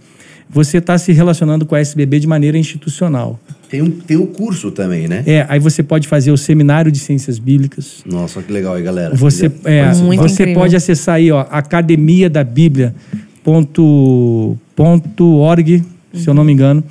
você 0.49 0.79
está 0.79 0.99
se 0.99 1.13
relacionando 1.13 1.65
com 1.65 1.75
a 1.75 1.81
SBB 1.81 2.21
de 2.21 2.27
maneira 2.27 2.59
institucional. 2.59 3.41
Tem, 3.71 3.81
um, 3.81 3.91
tem 3.91 4.19
o 4.19 4.27
curso 4.27 4.71
também, 4.71 5.09
né? 5.09 5.23
É, 5.27 5.47
aí 5.49 5.59
você 5.59 5.83
pode 5.83 6.07
fazer 6.07 6.31
o 6.31 6.37
seminário 6.37 6.93
de 6.93 6.99
ciências 6.99 7.39
bíblicas. 7.39 8.03
Nossa, 8.05 8.43
que 8.43 8.53
legal 8.53 8.75
aí, 8.75 8.83
galera. 8.83 9.15
Você, 9.15 9.51
é. 9.65 9.95
Muito 9.95 10.21
você 10.21 10.43
incrível. 10.43 10.61
pode 10.61 10.77
acessar 10.77 11.15
aí, 11.15 11.33
ó, 11.33 11.47
academia 11.51 12.29
da 12.29 12.45
Bíblia 12.45 12.95
ponto, 13.43 14.57
ponto 14.75 15.25
org, 15.37 15.83
se 16.15 16.29
eu 16.29 16.35
não 16.35 16.45
me 16.45 16.53
engano, 16.53 16.83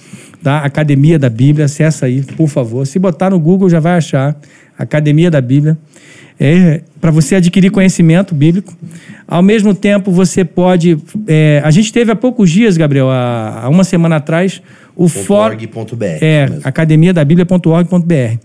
tá? 0.43 0.59
Academia 0.59 1.17
da 1.17 1.29
Bíblia, 1.29 1.65
acessa 1.65 2.05
aí, 2.05 2.21
por 2.21 2.47
favor. 2.47 2.85
Se 2.85 2.99
botar 2.99 3.29
no 3.29 3.39
Google 3.39 3.69
já 3.69 3.79
vai 3.79 3.97
achar 3.97 4.35
Academia 4.77 5.29
da 5.29 5.41
Bíblia. 5.41 5.77
É, 6.39 6.81
para 6.99 7.11
você 7.11 7.35
adquirir 7.35 7.69
conhecimento 7.69 8.33
bíblico. 8.33 8.75
Ao 9.27 9.43
mesmo 9.43 9.75
tempo, 9.75 10.11
você 10.11 10.43
pode. 10.43 10.97
é, 11.27 11.61
a 11.63 11.69
gente 11.69 11.93
teve 11.93 12.11
há 12.11 12.15
poucos 12.15 12.49
dias, 12.49 12.77
Gabriel, 12.77 13.11
há, 13.11 13.61
há 13.63 13.69
uma 13.69 13.83
semana 13.83 14.15
atrás, 14.15 14.59
o 14.95 15.07
fórum. 15.07 15.55
É, 16.19 16.49
mesmo. 16.49 16.61
academiadabíblia.org.br. 16.63 18.39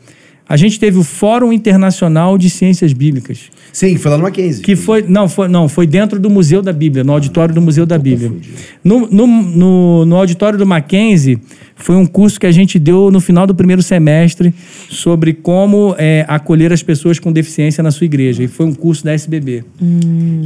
A 0.49 0.57
gente 0.57 0.79
teve 0.79 0.99
o 0.99 1.03
Fórum 1.03 1.53
Internacional 1.53 2.39
de 2.39 2.49
Ciências 2.49 2.93
Bíblicas, 2.93 3.51
Sim, 3.73 3.97
foi 3.97 4.11
lá 4.11 4.17
no 4.17 4.23
Mackenzie. 4.23 4.63
que 4.63 4.77
foi 4.77 5.03
não 5.03 5.29
foi 5.29 5.49
não 5.49 5.69
foi 5.69 5.87
dentro 5.87 6.19
do 6.19 6.31
Museu 6.31 6.63
da 6.63 6.73
Bíblia, 6.73 7.05
no 7.05 7.13
auditório 7.13 7.55
do 7.55 7.61
Museu 7.61 7.85
da 7.85 7.99
Bíblia. 7.99 8.33
No, 8.83 9.07
no, 9.09 9.27
no, 9.27 10.07
no 10.07 10.17
auditório 10.17 10.59
do 10.59 10.65
Mackenzie 10.65 11.39
foi 11.75 11.95
um 11.95 12.07
curso 12.07 12.41
que 12.41 12.47
a 12.47 12.51
gente 12.51 12.79
deu 12.79 13.11
no 13.11 13.21
final 13.21 13.47
do 13.47 13.55
primeiro 13.55 13.83
semestre 13.83 14.55
sobre 14.89 15.35
como 15.35 15.95
é, 15.99 16.25
acolher 16.27 16.73
as 16.73 16.83
pessoas 16.83 17.19
com 17.19 17.31
deficiência 17.31 17.83
na 17.83 17.91
sua 17.91 18.07
igreja. 18.07 18.43
E 18.43 18.49
foi 18.49 18.65
um 18.65 18.73
curso 18.73 19.05
da 19.05 19.13
SBB. 19.13 19.63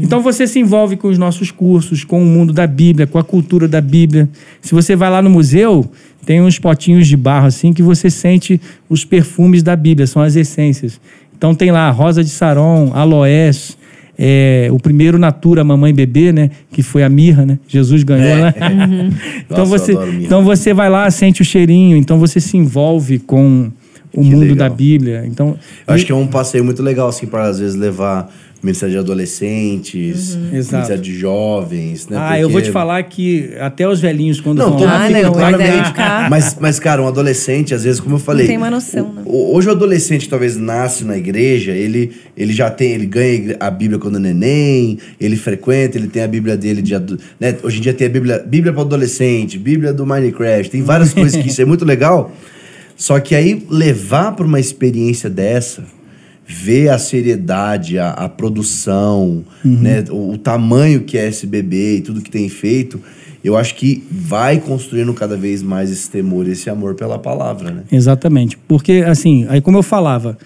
Então 0.03 0.21
você 0.21 0.47
se 0.47 0.59
envolve 0.59 0.97
com 0.97 1.07
os 1.07 1.17
nossos 1.17 1.53
cursos, 1.53 2.03
com 2.03 2.21
o 2.21 2.27
mundo 2.27 2.53
da 2.53 2.67
Bíblia, 2.67 3.07
com 3.07 3.17
a 3.17 3.23
cultura 3.23 3.69
da 3.69 3.81
Bíblia. 3.81 4.29
Se 4.61 4.75
você 4.75 4.97
vai 4.97 5.09
lá 5.09 5.23
no 5.23 5.31
museu, 5.31 5.89
tem 6.25 6.41
uns 6.41 6.59
potinhos 6.59 7.07
de 7.07 7.17
barro 7.17 7.47
assim 7.47 7.73
que 7.73 7.83
você 7.83 8.11
sente 8.11 8.61
os 8.89 9.05
perfumes 9.05 9.63
da 9.63 9.75
Bíblia, 9.75 10.07
são 10.07 10.23
as 10.23 10.37
essências. 10.37 11.01
Então 11.37 11.55
tem 11.55 11.71
lá 11.71 11.91
rosa 11.91 12.23
de 12.23 12.31
saron, 12.31 12.91
aloés, 12.93 13.79
é, 14.19 14.69
o 14.71 14.79
primeiro 14.79 15.19
Natura 15.19 15.65
Mamãe 15.65 15.95
Bebê, 15.95 16.31
né? 16.31 16.51
Que 16.71 16.83
foi 16.83 17.03
a 17.03 17.09
mirra, 17.09 17.47
né? 17.47 17.59
Jesus 17.67 18.03
ganhou, 18.03 18.37
né? 18.37 18.55
então, 19.47 19.65
Nossa, 19.65 19.79
você, 19.79 19.93
então 20.21 20.45
você 20.45 20.75
vai 20.75 20.91
lá, 20.91 21.11
sente 21.11 21.41
o 21.41 21.45
cheirinho, 21.45 21.97
então 21.97 22.19
você 22.19 22.39
se 22.39 22.55
envolve 22.59 23.19
com 23.19 23.71
o 24.13 24.21
Que 24.21 24.29
mundo 24.29 24.41
legal. 24.41 24.57
da 24.57 24.69
Bíblia. 24.69 25.25
Então, 25.27 25.57
Eu 25.87 25.95
acho 25.95 26.05
que 26.05 26.13
é 26.13 26.15
um 26.15 26.27
passeio 26.27 26.63
muito 26.63 26.83
legal, 26.83 27.09
assim, 27.09 27.27
para 27.27 27.45
às 27.45 27.59
vezes 27.59 27.75
levar 27.75 28.31
ministério 28.63 28.93
de 28.93 28.99
adolescentes, 28.99 30.37
Exato. 30.53 30.75
ministério 30.75 31.03
de 31.03 31.19
jovens, 31.19 32.07
né? 32.09 32.17
ah, 32.21 32.39
eu 32.39 32.49
vou 32.49 32.57
Porque- 32.59 32.69
te 32.69 32.73
falar 32.73 33.03
que 33.05 33.53
até 33.59 33.89
os 33.89 34.01
velhinhos, 34.01 34.41
quando 34.41 34.59
Não, 34.59 34.71
vão 34.77 34.85
lá, 34.85 35.07
Ah, 35.07 35.09
mundo 35.09 35.13
não, 35.13 35.17
fica, 35.17 35.19
eles 35.19 35.33
devem 35.33 35.59
claramente. 35.61 35.89
ficar- 35.89 36.31
Mas, 36.31 36.57
mas, 36.61 36.79
cara, 36.79 37.03
um 37.03 37.09
adolescente, 37.09 37.73
às 37.75 37.85
vezes, 37.85 38.01
como 38.01 38.17
eu 38.17 38.19
falei. 38.21 38.47
tem 38.47 38.57
uma 38.57 38.71
noção, 38.71 39.13
né? 39.13 39.23
Hoje 39.25 39.69
o 39.69 39.71
adolescente 39.71 40.29
talvez 40.29 40.57
nasce 40.57 41.05
na 41.05 41.17
igreja, 41.17 41.73
ele, 41.73 42.13
ele 42.37 42.53
já 42.53 42.71
tem, 42.71 42.93
ele 42.93 43.07
ganha 43.07 43.57
a 43.59 43.71
Bíblia 43.71 43.99
quando 43.99 44.17
é 44.17 44.21
neném, 44.21 44.99
ele 45.21 45.37
frequenta, 45.37 45.97
ele 45.97 46.09
tem 46.09 46.23
a 46.23 46.29
Bíblia 46.29 46.57
dele 46.57 46.83
de 46.83 46.91
né? 47.39 47.57
Hoje 47.63 47.79
em 47.79 47.81
dia 47.81 47.95
tem 47.95 48.07
a 48.07 48.11
Bíblia, 48.11 48.45
Bíblia 48.47 48.73
para 48.73 48.83
adolescente, 48.83 49.59
Bíblia 49.59 49.93
do 49.93 50.05
Minecraft, 50.07 50.71
tem 50.71 50.83
várias 50.83 51.13
coisas 51.15 51.41
que 51.41 51.49
isso 51.49 51.63
é 51.63 51.65
muito 51.65 51.85
legal. 51.85 52.31
Só 52.97 53.19
que 53.19 53.35
aí 53.35 53.65
levar 53.71 54.33
para 54.33 54.45
uma 54.45 54.61
experiência 54.61 55.31
dessa, 55.31 55.85
ver 56.53 56.89
a 56.89 56.99
seriedade, 56.99 57.97
a, 57.99 58.11
a 58.11 58.29
produção, 58.29 59.45
né, 59.65 60.05
o, 60.11 60.33
o 60.33 60.39
tamanho 60.39 61.03
que 61.03 61.17
é 61.17 61.29
esse 61.29 61.47
bebê 61.47 61.97
e 61.99 62.01
tudo 62.01 62.21
que 62.21 62.31
tem 62.31 62.49
feito, 62.49 63.01
eu 63.43 63.57
acho 63.57 63.75
que 63.77 64.05
vai 64.11 64.59
construindo 64.59 65.15
cada 65.15 65.37
vez 65.37 65.63
mais 65.63 65.91
esse 65.91 66.11
temor, 66.11 66.49
esse 66.49 66.69
amor 66.69 66.95
pela 66.95 67.19
palavra, 67.19 67.71
né? 67.71 67.83
Exatamente. 67.91 68.59
Porque, 68.69 69.05
assim, 69.07 69.47
aí 69.49 69.61
como 69.61 69.79
eu 69.79 69.83
falava, 69.83 70.37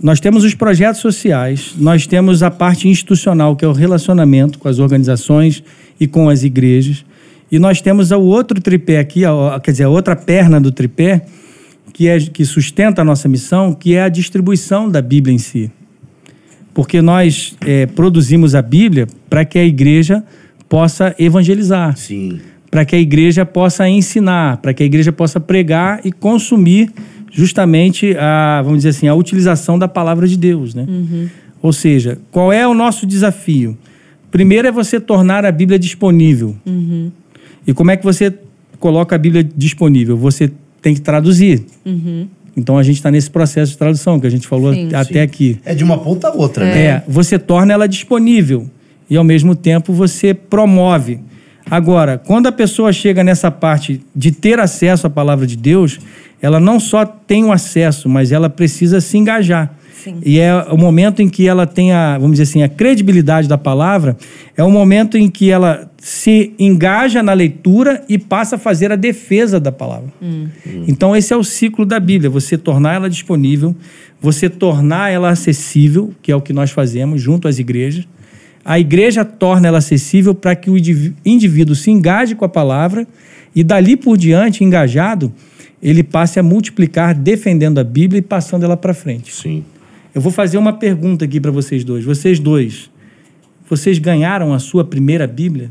nós 0.00 0.20
temos 0.20 0.44
os 0.44 0.54
projetos 0.54 1.00
sociais, 1.00 1.74
nós 1.76 2.06
temos 2.06 2.42
a 2.42 2.50
parte 2.50 2.88
institucional, 2.88 3.56
que 3.56 3.64
é 3.64 3.68
o 3.68 3.72
relacionamento 3.72 4.58
com 4.58 4.68
as 4.68 4.78
organizações 4.78 5.62
e 5.98 6.06
com 6.06 6.28
as 6.28 6.44
igrejas, 6.44 7.04
e 7.50 7.58
nós 7.58 7.80
temos 7.82 8.10
o 8.12 8.20
outro 8.20 8.60
tripé 8.60 8.98
aqui, 8.98 9.24
a- 9.24 9.58
quer 9.62 9.72
dizer, 9.72 9.84
a 9.84 9.88
outra 9.88 10.14
perna 10.14 10.60
do 10.60 10.70
tripé, 10.70 11.22
que, 11.98 12.06
é, 12.06 12.16
que 12.20 12.44
sustenta 12.44 13.02
a 13.02 13.04
nossa 13.04 13.28
missão, 13.28 13.74
que 13.74 13.96
é 13.96 14.02
a 14.04 14.08
distribuição 14.08 14.88
da 14.88 15.02
Bíblia 15.02 15.34
em 15.34 15.38
si. 15.38 15.68
Porque 16.72 17.02
nós 17.02 17.56
eh, 17.66 17.86
produzimos 17.86 18.54
a 18.54 18.62
Bíblia 18.62 19.08
para 19.28 19.44
que 19.44 19.58
a 19.58 19.64
igreja 19.64 20.22
possa 20.68 21.12
evangelizar 21.18 21.96
Sim. 21.96 22.38
para 22.70 22.84
que 22.84 22.94
a 22.94 23.00
igreja 23.00 23.44
possa 23.44 23.88
ensinar, 23.88 24.58
para 24.58 24.72
que 24.72 24.84
a 24.84 24.86
igreja 24.86 25.10
possa 25.10 25.40
pregar 25.40 26.00
e 26.04 26.12
consumir 26.12 26.92
justamente 27.32 28.16
a, 28.16 28.62
vamos 28.62 28.78
dizer 28.78 28.90
assim, 28.90 29.08
a 29.08 29.14
utilização 29.16 29.76
da 29.76 29.88
palavra 29.88 30.28
de 30.28 30.36
Deus, 30.36 30.76
né? 30.76 30.86
Ou 31.60 31.72
seja, 31.72 32.16
qual 32.30 32.52
é 32.52 32.64
o 32.64 32.74
nosso 32.74 33.08
desafio? 33.08 33.76
Primeiro 34.30 34.68
é 34.68 34.70
você 34.70 35.00
tornar 35.00 35.44
a 35.44 35.50
Bíblia 35.50 35.80
disponível. 35.80 36.54
E 37.66 37.74
como 37.74 37.90
é 37.90 37.96
que 37.96 38.04
você 38.04 38.32
coloca 38.78 39.16
a 39.16 39.18
Bíblia 39.18 39.42
disponível? 39.42 40.16
Você 40.16 40.52
tem 40.80 40.94
que 40.94 41.00
traduzir. 41.00 41.64
Então 42.56 42.76
a 42.76 42.82
gente 42.82 42.96
está 42.96 43.10
nesse 43.10 43.30
processo 43.30 43.72
de 43.72 43.78
tradução 43.78 44.18
que 44.18 44.26
a 44.26 44.30
gente 44.30 44.46
falou 44.46 44.74
Sim. 44.74 44.88
até 44.92 45.14
Sim. 45.14 45.20
aqui. 45.20 45.58
É 45.64 45.74
de 45.74 45.84
uma 45.84 45.98
ponta 45.98 46.28
a 46.28 46.32
outra, 46.32 46.64
né? 46.64 46.84
É, 46.84 47.02
você 47.06 47.38
torna 47.38 47.72
ela 47.72 47.86
disponível 47.86 48.68
e 49.08 49.16
ao 49.16 49.22
mesmo 49.22 49.54
tempo 49.54 49.92
você 49.92 50.34
promove. 50.34 51.20
Agora, 51.70 52.18
quando 52.18 52.46
a 52.46 52.52
pessoa 52.52 52.92
chega 52.92 53.22
nessa 53.22 53.50
parte 53.50 54.00
de 54.14 54.32
ter 54.32 54.58
acesso 54.58 55.06
à 55.06 55.10
palavra 55.10 55.46
de 55.46 55.56
Deus, 55.56 56.00
ela 56.40 56.58
não 56.58 56.80
só 56.80 57.04
tem 57.04 57.44
o 57.44 57.52
acesso, 57.52 58.08
mas 58.08 58.32
ela 58.32 58.48
precisa 58.48 59.00
se 59.00 59.18
engajar. 59.18 59.77
Sim. 60.02 60.18
E 60.24 60.38
é 60.38 60.54
o 60.70 60.76
momento 60.76 61.20
em 61.20 61.28
que 61.28 61.46
ela 61.46 61.66
tem 61.66 61.92
a, 61.92 62.16
vamos 62.18 62.38
dizer 62.38 62.44
assim, 62.44 62.62
a 62.62 62.68
credibilidade 62.68 63.48
da 63.48 63.58
palavra, 63.58 64.16
é 64.56 64.62
o 64.62 64.70
momento 64.70 65.18
em 65.18 65.28
que 65.28 65.50
ela 65.50 65.90
se 65.98 66.52
engaja 66.58 67.22
na 67.22 67.32
leitura 67.32 68.04
e 68.08 68.18
passa 68.18 68.56
a 68.56 68.58
fazer 68.58 68.92
a 68.92 68.96
defesa 68.96 69.58
da 69.58 69.72
palavra. 69.72 70.12
Então 70.86 71.16
esse 71.16 71.32
é 71.32 71.36
o 71.36 71.44
ciclo 71.44 71.84
da 71.84 71.98
Bíblia, 71.98 72.30
você 72.30 72.56
tornar 72.56 72.94
ela 72.94 73.10
disponível, 73.10 73.74
você 74.20 74.48
tornar 74.48 75.10
ela 75.10 75.30
acessível, 75.30 76.12
que 76.22 76.30
é 76.30 76.36
o 76.36 76.40
que 76.40 76.52
nós 76.52 76.70
fazemos 76.70 77.20
junto 77.20 77.48
às 77.48 77.58
igrejas. 77.58 78.06
A 78.64 78.78
igreja 78.78 79.24
torna 79.24 79.68
ela 79.68 79.78
acessível 79.78 80.34
para 80.34 80.54
que 80.54 80.70
o 80.70 80.76
indiví- 80.76 81.14
indivíduo 81.24 81.74
se 81.74 81.90
engaje 81.90 82.34
com 82.34 82.44
a 82.44 82.48
palavra 82.48 83.06
e 83.54 83.64
dali 83.64 83.96
por 83.96 84.16
diante, 84.16 84.62
engajado, 84.62 85.32
ele 85.82 86.02
passe 86.02 86.38
a 86.38 86.42
multiplicar 86.42 87.14
defendendo 87.14 87.78
a 87.78 87.84
Bíblia 87.84 88.18
e 88.18 88.22
passando 88.22 88.64
ela 88.64 88.76
para 88.76 88.92
frente. 88.92 89.34
Sim. 89.34 89.64
Eu 90.18 90.20
vou 90.22 90.32
fazer 90.32 90.58
uma 90.58 90.72
pergunta 90.72 91.24
aqui 91.24 91.38
para 91.38 91.52
vocês 91.52 91.84
dois. 91.84 92.04
Vocês 92.04 92.40
dois, 92.40 92.90
vocês 93.70 94.00
ganharam 94.00 94.52
a 94.52 94.58
sua 94.58 94.84
primeira 94.84 95.28
Bíblia? 95.28 95.70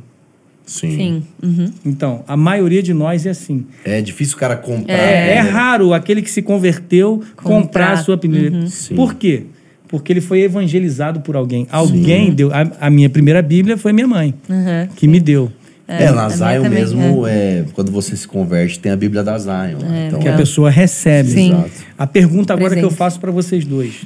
Sim. 0.66 0.96
Sim. 0.96 1.24
Uhum. 1.44 1.66
Então, 1.86 2.24
a 2.26 2.38
maioria 2.38 2.82
de 2.82 2.94
nós 2.94 3.26
é 3.26 3.32
assim. 3.32 3.66
É 3.84 4.02
difícil 4.02 4.38
o 4.38 4.40
cara 4.40 4.56
comprar. 4.56 4.94
É, 4.94 5.32
é 5.36 5.44
né? 5.44 5.50
raro 5.50 5.94
aquele 5.94 6.22
que 6.22 6.32
se 6.32 6.42
converteu 6.42 7.22
comprar, 7.36 7.62
Comprar. 7.62 7.92
a 7.92 7.98
sua 7.98 8.18
primeira. 8.18 8.68
Sim. 8.68 8.96
Por 8.96 9.16
quê? 9.16 9.48
Porque 9.86 10.14
ele 10.14 10.22
foi 10.22 10.40
evangelizado 10.44 11.20
por 11.20 11.36
alguém. 11.36 11.68
Alguém 11.70 12.32
deu. 12.34 12.50
A, 12.54 12.88
a 12.88 12.90
minha 12.90 13.10
primeira 13.10 13.42
Bíblia 13.42 13.78
foi 13.78 13.92
minha 13.92 14.08
mãe, 14.08 14.34
Uhum. 14.50 14.88
que 14.96 15.10
me 15.10 15.20
deu. 15.20 15.52
É, 15.90 16.08
a 16.08 16.14
na 16.14 16.30
Zion 16.30 16.70
mesmo, 16.70 17.28
é, 17.28 17.66
quando 17.74 17.92
você 17.92 18.16
se 18.16 18.26
converte, 18.28 18.80
tem 18.80 18.94
a 18.94 18.96
Bíblia 18.96 19.24
da 19.24 19.38
Zion. 19.38 19.80
né? 19.82 20.06
Então, 20.08 20.20
Que 20.22 20.30
a 20.30 20.34
é, 20.34 20.38
pessoa 20.38 20.70
recebe. 20.70 21.32
Sim. 21.32 21.50
Exato. 21.52 21.72
A 21.98 22.08
pergunta 22.08 22.54
agora 22.54 22.70
que 22.76 22.80
eu 22.80 22.84
Presente. 22.84 22.98
faço 22.98 23.20
para 23.20 23.32
vocês 23.32 23.66
dois. 23.66 24.06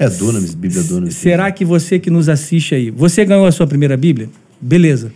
É 0.00 0.08
Dunamis, 0.08 0.54
Bíblia 0.54 0.82
Dunamis. 0.82 1.14
Será 1.14 1.52
que 1.52 1.62
você 1.62 1.98
que 1.98 2.08
nos 2.08 2.30
assiste 2.30 2.74
aí, 2.74 2.90
você 2.90 3.22
ganhou 3.22 3.44
a 3.44 3.52
sua 3.52 3.66
primeira 3.66 3.98
Bíblia? 3.98 4.30
Beleza. 4.58 5.12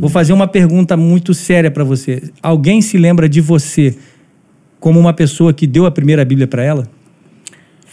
Vou 0.00 0.10
fazer 0.10 0.32
uma 0.32 0.48
pergunta 0.48 0.96
muito 0.96 1.32
séria 1.32 1.70
para 1.70 1.84
você. 1.84 2.20
Alguém 2.42 2.82
se 2.82 2.98
lembra 2.98 3.28
de 3.28 3.40
você 3.40 3.94
como 4.80 4.98
uma 4.98 5.12
pessoa 5.12 5.52
que 5.52 5.68
deu 5.68 5.86
a 5.86 5.90
primeira 5.90 6.24
Bíblia 6.24 6.48
para 6.48 6.64
ela? 6.64 6.88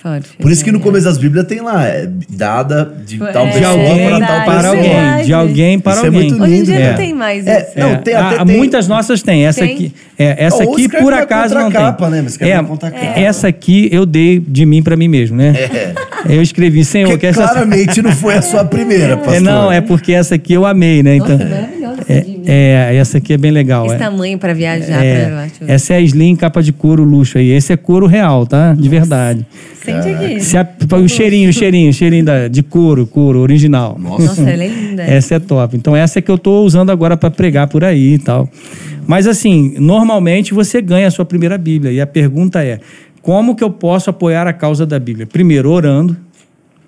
Forte. 0.02 0.30
Por 0.40 0.50
isso 0.52 0.64
que 0.64 0.72
no 0.72 0.80
É. 0.80 0.82
começo 0.82 1.06
das 1.06 1.18
Bíblias 1.20 1.46
tem 1.46 1.62
lá, 1.62 1.86
é, 1.86 2.10
dada 2.30 2.92
de 3.06 3.22
É, 3.22 3.28
tal 3.32 3.46
De 3.46 3.54
pessoa 3.54 3.72
alguém 3.72 4.08
para 4.10 4.20
tal 4.28 4.46
para 4.46 4.68
alguém. 4.70 5.26
De 5.26 5.34
alguém 5.34 5.80
para 5.80 5.94
Isso 5.94 6.02
é 6.04 6.08
alguém. 6.08 6.22
muito 6.32 6.44
Hoje 6.44 6.52
em 6.52 6.56
lindo, 6.56 6.66
dia 6.66 6.80
né? 6.80 6.90
não 6.90 6.98
tem 6.98 7.14
mais 7.14 7.46
É, 7.48 7.60
isso. 7.62 7.80
não, 7.80 7.90
É, 7.92 7.96
tem- 7.98 8.14
a- 8.16 8.28
até 8.30 8.40
a- 8.40 8.46
tem- 8.46 8.58
muitas 8.58 8.88
nossas 8.88 9.22
têm. 9.22 9.46
Essa 9.46 9.60
Tem? 9.62 9.74
aqui, 9.76 9.94
é, 10.18 10.44
essa 10.46 10.64
aqui 10.64 10.90
por 10.90 11.14
acaso 11.14 11.54
não 11.54 11.66
contracapa, 11.66 12.10
tem. 12.10 12.22
né? 12.24 13.14
É, 13.16 13.24
essa 13.24 13.48
aqui 13.48 13.90
eu 13.92 14.06
dei 14.06 14.40
de 14.40 14.66
mim 14.66 14.82
para 14.82 14.96
mim 14.98 15.08
mesmo, 15.08 15.38
né? 15.38 15.54
É. 15.56 15.94
Eu 16.36 16.42
escrevi, 16.42 16.84
Senhor, 16.84 17.06
que 17.08 17.14
Porque 17.14 17.28
essa 17.28 17.44
claramente 17.48 18.02
não 18.02 18.12
foi 18.12 18.36
a 18.36 18.42
sua 18.42 18.64
primeira, 18.66 19.18
pastor. 19.18 19.36
é, 19.36 19.40
não, 19.40 19.72
é 19.72 19.82
porque 19.82 20.14
essa 20.14 20.34
aqui 20.36 20.54
eu 20.54 20.66
amei, 20.66 21.04
né? 21.04 21.16
Então, 21.18 21.38
Nossa, 21.38 21.46
é, 22.08 22.26
é, 22.92 22.96
essa 22.96 23.18
aqui 23.18 23.34
é 23.34 23.38
bem 23.38 23.52
legal. 23.52 23.86
Esse 23.86 23.96
é. 23.96 23.98
tamanho 23.98 24.38
pra 24.38 24.54
viajar, 24.54 25.04
É, 25.04 25.26
pra 25.26 25.48
essa 25.74 25.94
é 25.94 25.98
a 25.98 26.02
Slim 26.02 26.36
capa 26.36 26.62
de 26.62 26.72
couro 26.72 27.04
luxo 27.04 27.38
aí. 27.38 27.50
Esse 27.52 27.74
é 27.74 27.78
couro 27.78 28.06
real, 28.08 28.46
tá? 28.46 28.74
De 28.74 28.88
verdade. 28.90 29.46
Sente 29.84 30.10
aqui. 30.10 30.40
Se 30.40 30.58
a- 30.58 30.68
o 31.02 31.08
cheirinho, 31.08 31.50
o 31.50 31.54
cheirinho, 31.54 31.90
o 31.90 31.94
cheirinho 31.94 32.26
da, 32.26 32.48
de 32.48 32.62
couro, 32.64 33.06
couro 33.08 33.40
original. 33.40 33.98
Nossa, 34.00 34.42
ela 34.42 34.64
é 34.64 34.68
linda. 34.70 35.04
Essa 35.04 35.36
é 35.36 35.40
top. 35.40 35.76
Então 35.78 35.96
essa 35.96 36.20
é 36.20 36.22
que 36.22 36.30
eu 36.32 36.38
tô 36.38 36.64
usando 36.64 36.90
agora 36.92 37.16
para 37.18 37.32
pregar 37.32 37.68
por 37.68 37.84
aí 37.84 38.14
e 38.16 38.20
tal. 38.20 38.50
Mas 39.08 39.26
assim, 39.28 39.76
normalmente 39.80 40.54
você 40.54 40.82
ganha 40.82 41.08
a 41.08 41.12
sua 41.12 41.26
primeira 41.26 41.58
Bíblia. 41.58 41.92
E 41.92 42.00
a 42.00 42.06
pergunta 42.08 42.64
é: 42.64 42.80
como 43.22 43.56
que 43.56 43.64
eu 43.64 43.70
posso 43.72 44.10
apoiar 44.10 44.48
a 44.48 44.54
causa 44.54 44.86
da 44.86 45.00
Bíblia? 45.00 45.26
Primeiro, 45.26 45.70
orando, 45.72 46.16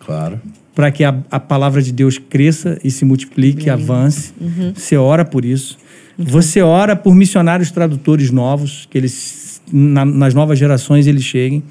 Claro. 0.06 0.40
Para 0.76 0.92
que 0.92 1.04
a, 1.04 1.16
a 1.30 1.40
palavra 1.40 1.82
de 1.82 1.92
Deus 1.92 2.18
cresça 2.18 2.78
e 2.84 2.90
se 2.92 3.06
multiplique, 3.06 3.70
avance. 3.70 4.34
Você 4.76 4.98
ora 4.98 5.24
por 5.24 5.46
isso. 5.46 5.78
Você 6.18 6.62
ora 6.62 6.96
por 6.96 7.14
missionários 7.16 7.72
tradutores 7.72 8.30
novos, 8.32 8.88
que 8.90 8.98
eles 8.98 9.62
na- 9.72 10.06
nas 10.06 10.34
novas 10.34 10.58
gerações 10.60 11.08
eles 11.08 11.24
cheguem. 11.24 11.64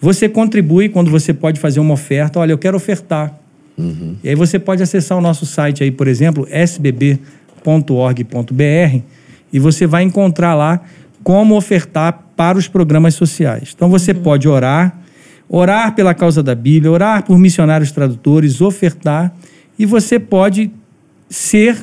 Você 0.00 0.28
contribui 0.28 0.88
quando 0.88 1.10
você 1.10 1.32
pode 1.34 1.60
fazer 1.60 1.80
uma 1.80 1.94
oferta. 1.94 2.38
Olha, 2.40 2.52
eu 2.52 2.58
quero 2.58 2.76
ofertar. 2.76 3.38
E 4.22 4.28
aí 4.28 4.34
você 4.34 4.58
pode 4.58 4.82
acessar 4.82 5.16
o 5.16 5.20
nosso 5.20 5.46
site 5.46 5.82
aí, 5.82 5.90
por 5.90 6.06
exemplo, 6.06 6.46
sbb.org.br 7.62 9.00
e 9.52 9.58
você 9.58 9.86
vai 9.86 10.02
encontrar 10.02 10.54
lá 10.54 10.80
como 11.22 11.56
ofertar 11.56 12.26
para 12.36 12.58
os 12.58 12.68
programas 12.68 13.14
sociais. 13.14 13.72
Então 13.74 13.88
você 13.88 14.12
pode 14.12 14.48
orar, 14.48 14.98
orar 15.52 15.94
pela 15.94 16.14
causa 16.14 16.42
da 16.42 16.54
Bíblia, 16.54 16.90
orar 16.90 17.22
por 17.24 17.38
missionários 17.38 17.92
tradutores, 17.92 18.60
ofertar 18.62 19.32
e 19.78 19.84
você 19.86 20.18
pode 20.18 20.70
ser 21.28 21.76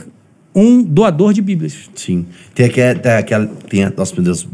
um 0.55 0.81
doador 0.83 1.31
de 1.33 1.41
Bíblias. 1.41 1.73
Sim. 1.95 2.25
Tem 2.55 2.65
aquela. 2.65 3.45
Tem, 3.69 3.83
a- 3.83 3.93
nossa, 3.95 4.13
meu 4.15 4.23
Deus, 4.23 4.47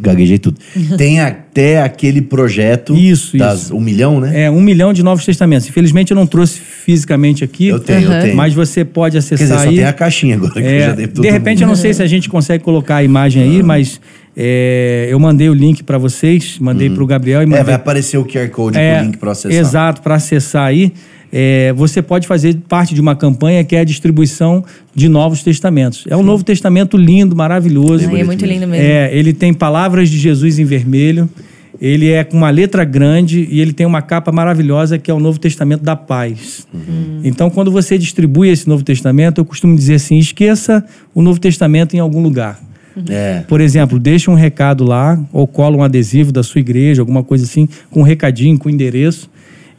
gaguejei 0.00 0.38
tudo. 0.38 0.60
Tem 0.98 1.20
até 1.20 1.82
aquele 1.82 2.20
projeto. 2.22 2.94
Isso, 2.94 3.36
das, 3.36 3.62
isso. 3.64 3.74
Um 3.76 3.80
milhão, 3.80 4.20
né? 4.20 4.42
É 4.42 4.50
um 4.50 4.60
milhão 4.60 4.92
de 4.92 5.02
Novos 5.02 5.24
Testamentos. 5.24 5.66
Infelizmente 5.68 6.10
eu 6.12 6.14
não 6.14 6.26
trouxe 6.26 6.60
fisicamente 6.60 7.42
aqui. 7.42 7.68
Eu 7.68 7.80
tenho, 7.80 8.02
eu 8.02 8.10
Aham. 8.12 8.20
tenho. 8.22 8.36
Mas 8.36 8.52
você 8.54 8.84
pode 8.84 9.14
Quer 9.14 9.18
acessar 9.18 9.38
dizer, 9.48 9.58
só 9.62 9.68
aí. 9.70 9.76
tem 9.76 9.84
a 9.84 9.92
caixinha 9.92 10.36
agora. 10.36 10.52
que 10.52 10.58
eu 10.60 10.64
É, 10.66 10.80
já 10.80 10.92
dei 10.92 11.06
todo 11.08 11.22
de 11.22 11.30
repente, 11.30 11.56
mundo. 11.56 11.62
eu 11.62 11.68
não 11.68 11.76
sei 11.76 11.94
se 11.94 12.02
a 12.02 12.06
gente 12.06 12.28
consegue 12.28 12.62
colocar 12.62 12.96
a 12.96 13.02
imagem 13.02 13.42
aí, 13.42 13.62
mas 13.62 14.00
é, 14.40 15.08
eu 15.10 15.18
mandei 15.18 15.48
o 15.50 15.54
link 15.54 15.82
para 15.82 15.98
vocês, 15.98 16.58
mandei 16.60 16.88
para 16.88 17.02
o 17.02 17.06
Gabriel 17.06 17.40
e 17.40 17.42
É, 17.42 17.46
mandei. 17.46 17.64
vai 17.64 17.74
aparecer 17.74 18.18
o 18.18 18.24
QR 18.24 18.48
Code 18.50 18.78
É, 18.78 18.94
com 18.94 19.00
o 19.00 19.04
link 19.06 19.16
pra 19.16 19.32
acessar. 19.32 19.60
Exato, 19.60 20.00
para 20.00 20.14
acessar 20.14 20.64
aí. 20.64 20.92
é, 21.32 21.72
você 21.76 22.00
pode 22.00 22.28
fazer 22.28 22.56
parte 22.68 22.94
de 22.94 23.00
uma 23.00 23.16
campanha 23.16 23.64
que 23.64 23.74
é 23.74 23.80
a 23.80 23.84
distribuição 23.84 24.64
de 24.94 25.08
Novos 25.08 25.42
Testamentos. 25.42 26.04
É 26.08 26.16
um 26.16 26.22
Novo 26.22 26.44
Testamento 26.44 26.96
lindo, 26.96 27.34
maravilhoso. 27.34 28.08
Ai, 28.08 28.20
é 28.20 28.24
muito 28.24 28.46
lindo 28.46 28.66
mesmo. 28.68 28.86
É, 28.86 29.10
ele 29.12 29.32
tem 29.32 29.52
palavras 29.52 30.08
de 30.08 30.16
Jesus 30.16 30.60
em 30.60 30.64
vermelho. 30.64 31.28
Ele 31.80 32.08
é 32.10 32.22
com 32.24 32.36
uma 32.36 32.50
letra 32.50 32.84
grande 32.84 33.46
e 33.50 33.60
ele 33.60 33.72
tem 33.72 33.86
uma 33.86 34.02
capa 34.02 34.32
maravilhosa 34.32 34.98
que 34.98 35.10
é 35.10 35.14
o 35.14 35.20
Novo 35.20 35.38
Testamento 35.38 35.82
da 35.82 35.94
Paz. 35.94 36.66
Então, 37.22 37.50
quando 37.50 37.70
você 37.70 37.98
distribui 37.98 38.48
esse 38.50 38.68
Novo 38.68 38.82
Testamento, 38.82 39.40
eu 39.40 39.44
costumo 39.44 39.76
dizer 39.76 39.94
assim: 39.94 40.16
esqueça 40.18 40.84
o 41.14 41.22
Novo 41.22 41.38
Testamento 41.40 41.94
em 41.94 41.98
algum 42.00 42.20
lugar. 42.22 42.58
É. 43.08 43.44
Por 43.48 43.60
exemplo, 43.60 43.98
deixa 43.98 44.30
um 44.30 44.34
recado 44.34 44.84
lá, 44.84 45.18
ou 45.32 45.46
cola 45.46 45.76
um 45.76 45.82
adesivo 45.82 46.32
da 46.32 46.42
sua 46.42 46.60
igreja, 46.60 47.02
alguma 47.02 47.22
coisa 47.22 47.44
assim, 47.44 47.68
com 47.90 48.00
um 48.00 48.04
recadinho, 48.04 48.58
com 48.58 48.68
endereço. 48.70 49.30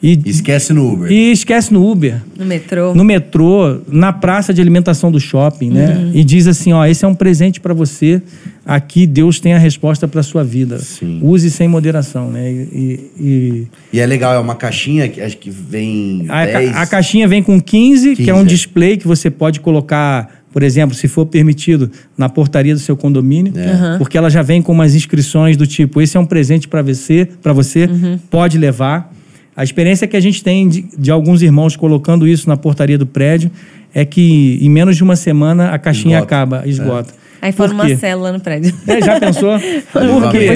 E, 0.02 0.18
Esquece 0.26 0.72
no 0.72 0.94
Uber. 0.94 1.12
e 1.12 1.30
esquece 1.30 1.74
no 1.74 1.86
Uber, 1.86 2.22
No 2.38 2.46
metrô. 2.46 2.96
no 2.96 3.04
metrô, 3.04 3.82
na 3.86 4.14
praça 4.14 4.54
de 4.54 4.62
alimentação 4.62 5.12
do 5.12 5.20
shopping, 5.20 5.72
né? 5.72 6.10
E 6.14 6.24
diz 6.24 6.48
assim, 6.48 6.72
ó, 6.72 6.86
esse 6.86 7.04
é 7.04 7.08
um 7.08 7.14
presente 7.14 7.60
para 7.60 7.74
você. 7.74 8.22
Aqui 8.66 9.06
Deus 9.06 9.42
tem 9.42 9.54
a 9.54 9.58
resposta 9.58 10.08
para 10.08 10.24
sua 10.24 10.42
vida. 10.42 10.80
Sim. 10.80 11.20
Use 11.22 11.52
sem 11.52 11.68
moderação, 11.68 12.30
né? 12.32 12.50
E, 12.50 13.00
e- 13.20 13.68
E 13.92 14.00
é 14.00 14.06
legal, 14.06 14.34
é 14.36 14.40
uma 14.40 14.56
caixinha 14.56 15.10
que 15.10 15.20
acho 15.20 15.36
que 15.38 15.50
vem 15.50 16.24
a, 16.30 16.48
ca- 16.48 16.60
10. 16.60 16.76
a 16.78 16.86
caixinha 16.88 17.28
vem 17.28 17.44
com 17.44 17.60
15, 17.60 18.16
que 18.16 18.22
é 18.22 18.26
15, 18.34 18.40
um 18.40 18.46
display 18.46 18.96
que 18.96 19.06
você 19.06 19.30
pode 19.30 19.60
colocar, 19.60 20.39
por 20.52 20.64
exemplo, 20.64 20.96
se 20.96 21.08
for 21.08 21.26
permitido, 21.26 21.92
na 22.18 22.28
portaria 22.28 22.74
do 22.74 22.80
seu 22.80 22.98
condomínio, 22.98 23.54
porque 23.98 24.18
ela 24.18 24.30
já 24.30 24.42
vem 24.42 24.62
com 24.62 24.72
umas 24.72 24.96
inscrições 24.96 25.56
do 25.56 25.68
tipo: 25.68 26.02
esse 26.02 26.18
é 26.18 26.20
um 26.20 26.26
presente 26.26 26.68
para 26.68 26.82
você, 26.82 27.28
para 27.42 27.54
você, 27.54 27.90
pode 28.30 28.58
levar. 28.58 29.14
A 29.56 29.64
experiência 29.64 30.08
que 30.08 30.16
a 30.16 30.22
gente 30.22 30.42
tem 30.42 30.68
de, 30.68 30.86
de 30.98 31.12
alguns 31.12 31.42
irmãos 31.42 31.76
colocando 31.76 32.28
isso 32.28 32.48
na 32.48 32.56
portaria 32.56 32.98
do 32.98 33.06
prédio 33.06 33.52
é 33.94 34.06
que 34.06 34.58
em 34.62 34.70
menos 34.70 34.96
de 34.96 35.04
uma 35.04 35.16
semana 35.16 35.70
a 35.72 35.78
caixinha 35.78 36.18
Esgota. 36.18 36.36
acaba, 36.36 36.68
esgota. 36.68 37.14
Aí 37.42 37.52
quê? 37.70 37.74
uma 37.76 37.96
célula 37.98 38.32
no 38.32 38.40
prédio. 38.40 38.74
É, 38.88 39.02
já 39.02 39.20
pensou? 39.20 39.58
Por 39.92 40.32
quê? 40.32 40.48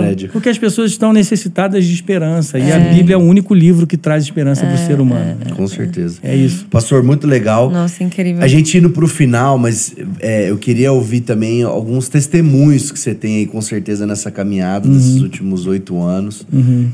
prédio. 0.00 0.28
Porque 0.30 0.48
as 0.48 0.58
pessoas 0.58 0.90
estão 0.92 1.12
necessitadas 1.12 1.84
de 1.84 1.92
esperança. 1.94 2.58
E 2.58 2.72
a 2.72 2.78
Bíblia 2.78 3.14
é 3.14 3.18
o 3.18 3.20
único 3.22 3.54
livro 3.54 3.86
que 3.86 3.96
traz 3.96 4.24
esperança 4.24 4.64
para 4.66 4.74
o 4.74 4.78
ser 4.78 5.00
humano. 5.00 5.36
né? 5.44 5.52
Com 5.54 5.66
certeza. 5.66 6.18
É 6.22 6.34
isso. 6.34 6.66
Pastor, 6.70 7.02
muito 7.02 7.26
legal. 7.26 7.70
Nossa, 7.70 8.02
incrível. 8.02 8.42
A 8.42 8.48
gente 8.48 8.76
indo 8.78 8.90
pro 8.90 9.06
final, 9.06 9.58
mas 9.58 9.94
é, 10.20 10.50
eu 10.50 10.56
queria 10.58 10.92
ouvir 10.92 11.20
também 11.20 11.62
alguns 11.62 12.08
testemunhos 12.08 12.90
que 12.90 12.98
você 12.98 13.14
tem 13.14 13.36
aí, 13.38 13.46
com 13.46 13.60
certeza, 13.60 14.06
nessa 14.06 14.30
caminhada 14.30 14.88
Uhum. 14.88 14.94
desses 14.94 15.20
últimos 15.20 15.66
oito 15.66 16.00
anos. 16.00 16.46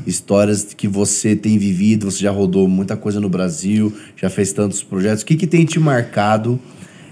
Histórias 0.05 0.67
que 0.75 0.87
você 0.87 1.35
tem 1.35 1.57
vivido, 1.57 2.09
você 2.09 2.19
já 2.23 2.31
rodou 2.31 2.67
muita 2.67 2.95
coisa 2.97 3.19
no 3.19 3.29
Brasil, 3.29 3.93
já 4.15 4.29
fez 4.29 4.51
tantos 4.51 4.83
projetos. 4.83 5.23
O 5.23 5.25
que, 5.25 5.35
que 5.35 5.47
tem 5.47 5.65
te 5.65 5.79
marcado 5.79 6.59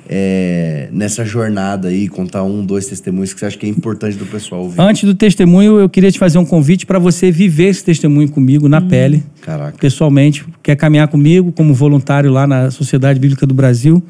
é, 0.10 0.88
nessa 0.92 1.26
jornada 1.26 1.90
aí? 1.90 2.08
Contar 2.08 2.44
um, 2.44 2.66
dois 2.66 2.86
testemunhos 2.88 3.34
que 3.34 3.40
você 3.40 3.46
acha 3.48 3.58
que 3.58 3.66
é 3.66 3.70
importante 3.70 4.18
do 4.18 4.26
pessoal 4.26 4.62
ouvir. 4.62 4.80
Antes 4.80 5.04
do 5.04 5.14
testemunho, 5.14 5.80
eu 5.80 5.90
queria 5.90 6.12
te 6.12 6.18
fazer 6.18 6.38
um 6.38 6.46
convite 6.46 6.86
para 6.86 6.98
você 6.98 7.30
viver 7.30 7.66
esse 7.66 7.84
testemunho 7.84 8.30
comigo 8.30 8.70
na 8.70 8.82
pele, 8.82 9.24
Caraca. 9.42 9.78
pessoalmente. 9.78 10.46
Quer 10.64 10.76
caminhar 10.76 11.08
comigo 11.08 11.52
como 11.52 11.74
voluntário 11.74 12.32
lá 12.32 12.48
na 12.48 12.72
Sociedade 12.72 13.20
Bíblica 13.20 13.46
do 13.46 13.54
Brasil? 13.54 14.02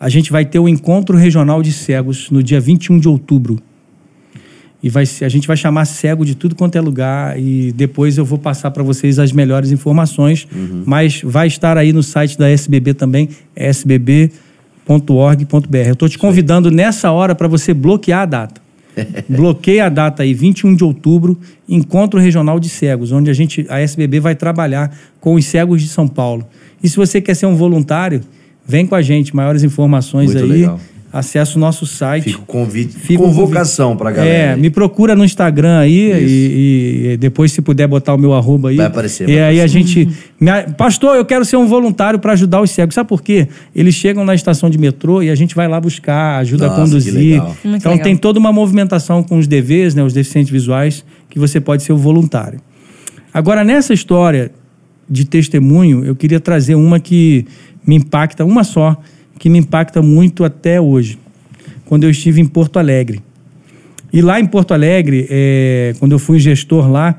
A 0.00 0.08
gente 0.08 0.32
vai 0.32 0.44
ter 0.44 0.58
o 0.58 0.68
encontro 0.68 1.16
regional 1.16 1.62
de 1.62 1.72
cegos 1.72 2.30
no 2.30 2.42
dia 2.42 2.60
21 2.60 2.98
de 2.98 3.08
outubro. 3.08 3.58
E 4.82 4.88
vai, 4.88 5.04
a 5.04 5.28
gente 5.28 5.46
vai 5.46 5.56
chamar 5.56 5.84
cego 5.84 6.24
de 6.24 6.34
tudo 6.34 6.56
quanto 6.56 6.76
é 6.76 6.80
lugar 6.80 7.38
e 7.38 7.70
depois 7.70 8.18
eu 8.18 8.24
vou 8.24 8.36
passar 8.36 8.72
para 8.72 8.82
vocês 8.82 9.20
as 9.20 9.30
melhores 9.30 9.70
informações. 9.70 10.48
Mas 10.84 11.20
vai 11.22 11.46
estar 11.46 11.78
aí 11.78 11.92
no 11.92 12.02
site 12.02 12.36
da 12.36 12.48
SBB 12.48 12.94
também, 12.94 13.28
sbb.org.br. 14.86 15.76
Eu 15.86 15.92
estou 15.92 16.08
te 16.08 16.18
convidando 16.18 16.70
nessa 16.70 17.10
hora 17.10 17.34
para 17.34 17.48
você 17.48 17.72
bloquear 17.72 18.22
a 18.22 18.26
data. 18.26 18.62
Bloqueia 19.26 19.86
a 19.86 19.88
data 19.88 20.22
aí, 20.22 20.34
21 20.34 20.74
de 20.74 20.84
outubro, 20.84 21.38
Encontro 21.66 22.20
Regional 22.20 22.60
de 22.60 22.68
Cegos, 22.68 23.10
onde 23.10 23.30
a 23.30 23.32
gente, 23.32 23.64
a 23.70 23.80
SBB 23.80 24.20
vai 24.20 24.34
trabalhar 24.34 24.94
com 25.18 25.34
os 25.34 25.46
cegos 25.46 25.80
de 25.80 25.88
São 25.88 26.06
Paulo. 26.06 26.46
E 26.82 26.88
se 26.88 26.96
você 26.96 27.18
quer 27.18 27.34
ser 27.34 27.46
um 27.46 27.56
voluntário, 27.56 28.20
vem 28.66 28.86
com 28.86 28.94
a 28.94 29.00
gente. 29.00 29.34
Maiores 29.34 29.62
informações 29.62 30.34
Muito 30.34 30.44
aí. 30.44 30.60
legal. 30.60 30.78
Acesse 31.12 31.56
o 31.56 31.58
nosso 31.58 31.84
site. 31.84 32.24
Fica 32.30 32.38
o 32.38 32.46
convite, 32.46 32.94
Fica 32.96 33.22
convocação 33.22 33.94
pra 33.96 34.10
galera. 34.10 34.34
É, 34.34 34.52
aí. 34.54 34.60
me 34.60 34.70
procura 34.70 35.14
no 35.14 35.22
Instagram 35.24 35.78
aí 35.78 36.10
e, 36.10 37.12
e 37.12 37.16
depois, 37.18 37.52
se 37.52 37.60
puder, 37.60 37.86
botar 37.86 38.14
o 38.14 38.18
meu 38.18 38.32
arroba 38.32 38.70
aí. 38.70 38.76
Vai 38.76 38.86
aparecer, 38.86 39.28
E 39.28 39.34
vai 39.34 39.42
aí 39.42 39.60
a 39.60 39.64
aparecer. 39.66 39.68
gente. 39.68 40.08
Pastor, 40.78 41.16
eu 41.16 41.24
quero 41.26 41.44
ser 41.44 41.56
um 41.56 41.66
voluntário 41.66 42.18
para 42.18 42.32
ajudar 42.32 42.62
os 42.62 42.70
cegos. 42.70 42.94
Sabe 42.94 43.08
por 43.10 43.22
quê? 43.22 43.46
Eles 43.76 43.94
chegam 43.94 44.24
na 44.24 44.34
estação 44.34 44.70
de 44.70 44.78
metrô 44.78 45.22
e 45.22 45.28
a 45.28 45.34
gente 45.34 45.54
vai 45.54 45.68
lá 45.68 45.78
buscar, 45.78 46.38
ajuda 46.38 46.66
Nossa, 46.68 46.80
a 46.80 46.84
que 46.84 46.90
conduzir. 46.90 47.14
legal. 47.14 47.56
Muito 47.62 47.76
então 47.76 47.92
legal. 47.92 48.04
tem 48.04 48.16
toda 48.16 48.38
uma 48.38 48.50
movimentação 48.52 49.22
com 49.22 49.36
os 49.38 49.46
DVs, 49.46 49.94
né, 49.94 50.02
os 50.02 50.14
deficientes 50.14 50.50
visuais, 50.50 51.04
que 51.28 51.38
você 51.38 51.60
pode 51.60 51.82
ser 51.82 51.92
o 51.92 51.96
voluntário. 51.98 52.58
Agora, 53.34 53.62
nessa 53.62 53.92
história 53.92 54.50
de 55.08 55.26
testemunho, 55.26 56.04
eu 56.06 56.14
queria 56.16 56.40
trazer 56.40 56.74
uma 56.74 56.98
que 56.98 57.44
me 57.86 57.96
impacta, 57.96 58.44
uma 58.46 58.64
só, 58.64 58.96
que 59.38 59.48
me 59.48 59.58
impacta 59.58 60.00
muito 60.02 60.44
até 60.44 60.80
hoje, 60.80 61.18
quando 61.84 62.04
eu 62.04 62.10
estive 62.10 62.40
em 62.40 62.46
Porto 62.46 62.78
Alegre. 62.78 63.20
E 64.12 64.20
lá 64.20 64.38
em 64.38 64.46
Porto 64.46 64.72
Alegre, 64.72 65.26
é, 65.30 65.94
quando 65.98 66.12
eu 66.12 66.18
fui 66.18 66.38
gestor 66.38 66.90
lá, 66.90 67.18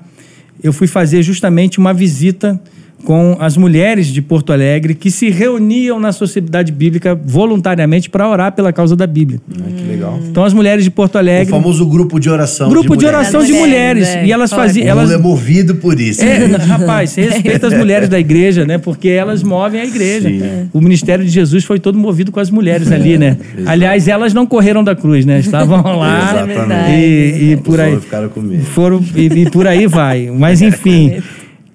eu 0.62 0.72
fui 0.72 0.88
fazer 0.88 1.24
justamente 1.24 1.80
uma 1.80 1.94
visita 1.94 2.60
com 3.04 3.36
as 3.40 3.58
mulheres 3.58 4.08
de 4.08 4.22
Porto 4.22 4.52
Alegre 4.54 4.94
que 4.96 5.12
se 5.12 5.30
reuniam 5.30 6.00
na 6.00 6.12
Sociedade 6.12 6.72
Bíblica 6.72 7.14
voluntariamente 7.16 8.10
para 8.10 8.28
orar 8.30 8.52
pela 8.54 8.72
causa 8.72 8.96
da 8.96 9.06
Bíblia. 9.06 9.40
Ah, 9.52 9.64
que 9.76 9.84
legal. 9.84 10.20
Então 10.30 10.44
as 10.44 10.54
mulheres 10.54 10.84
de 10.84 10.92
Porto 10.92 11.16
O 11.16 11.18
Alegre, 11.18 11.52
famoso 11.52 11.86
grupo 11.86 12.20
de 12.20 12.30
oração. 12.30 12.70
grupo 12.70 12.96
de, 12.98 13.06
mulheres. 13.06 13.18
oração 13.30 13.44
de 13.46 13.54
Mulheres, 13.54 14.08
mulheres, 14.08 14.08
é. 14.24 14.26
e 14.26 14.32
elas 14.32 14.50
faziam, 14.52 14.86
O 14.86 14.90
elas 14.90 15.10
mundo 15.10 15.20
é 15.20 15.22
movido 15.22 15.76
por 15.76 16.00
isso. 16.00 16.24
é, 16.24 16.46
rapaz, 16.58 17.12
você 17.12 17.22
respeita 17.22 17.68
as 17.68 17.74
mulheres 17.74 18.10
da 18.10 18.20
igreja, 18.20 18.66
né? 18.66 18.78
Porque 18.78 19.10
elas 19.10 19.44
movem 19.44 19.82
a 19.82 19.86
igreja. 19.86 20.30
Sim. 20.30 20.70
O 20.74 20.82
ministério 20.82 21.24
de 21.24 21.32
Jesus 21.32 21.64
foi 21.64 21.80
todo 21.80 21.98
movido 21.98 22.32
com 22.32 22.40
as 22.40 22.50
mulheres 22.50 22.92
ali, 22.92 23.18
né? 23.18 23.38
Aliás, 23.66 24.08
elas 24.08 24.34
não 24.34 24.46
correram 24.46 24.84
da 24.84 24.96
cruz, 24.96 25.26
né? 25.26 25.40
Estavam 25.40 25.82
lá 25.98 26.46
Exatamente. 26.46 26.92
e, 26.92 27.52
e 27.54 27.58
por 27.58 27.80
aí 27.80 27.88
homens 27.90 28.04
ficaram 28.04 28.30
com 28.30 28.42
medo. 28.42 28.64
foram 28.66 29.04
e, 29.16 29.26
e 29.26 29.50
por 29.50 29.68
aí 29.68 29.88
vai. 29.88 30.30
Mas 30.30 30.62
enfim. 30.62 31.22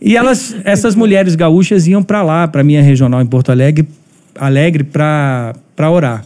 E 0.00 0.16
elas, 0.16 0.54
essas 0.64 0.94
mulheres 0.94 1.34
gaúchas 1.34 1.86
iam 1.86 2.02
para 2.02 2.22
lá, 2.22 2.46
para 2.46 2.62
minha 2.62 2.82
regional 2.82 3.20
em 3.20 3.26
Porto 3.26 3.50
Alegre, 3.50 3.88
Alegre 4.38 4.84
para 4.84 5.54
orar. 5.90 6.24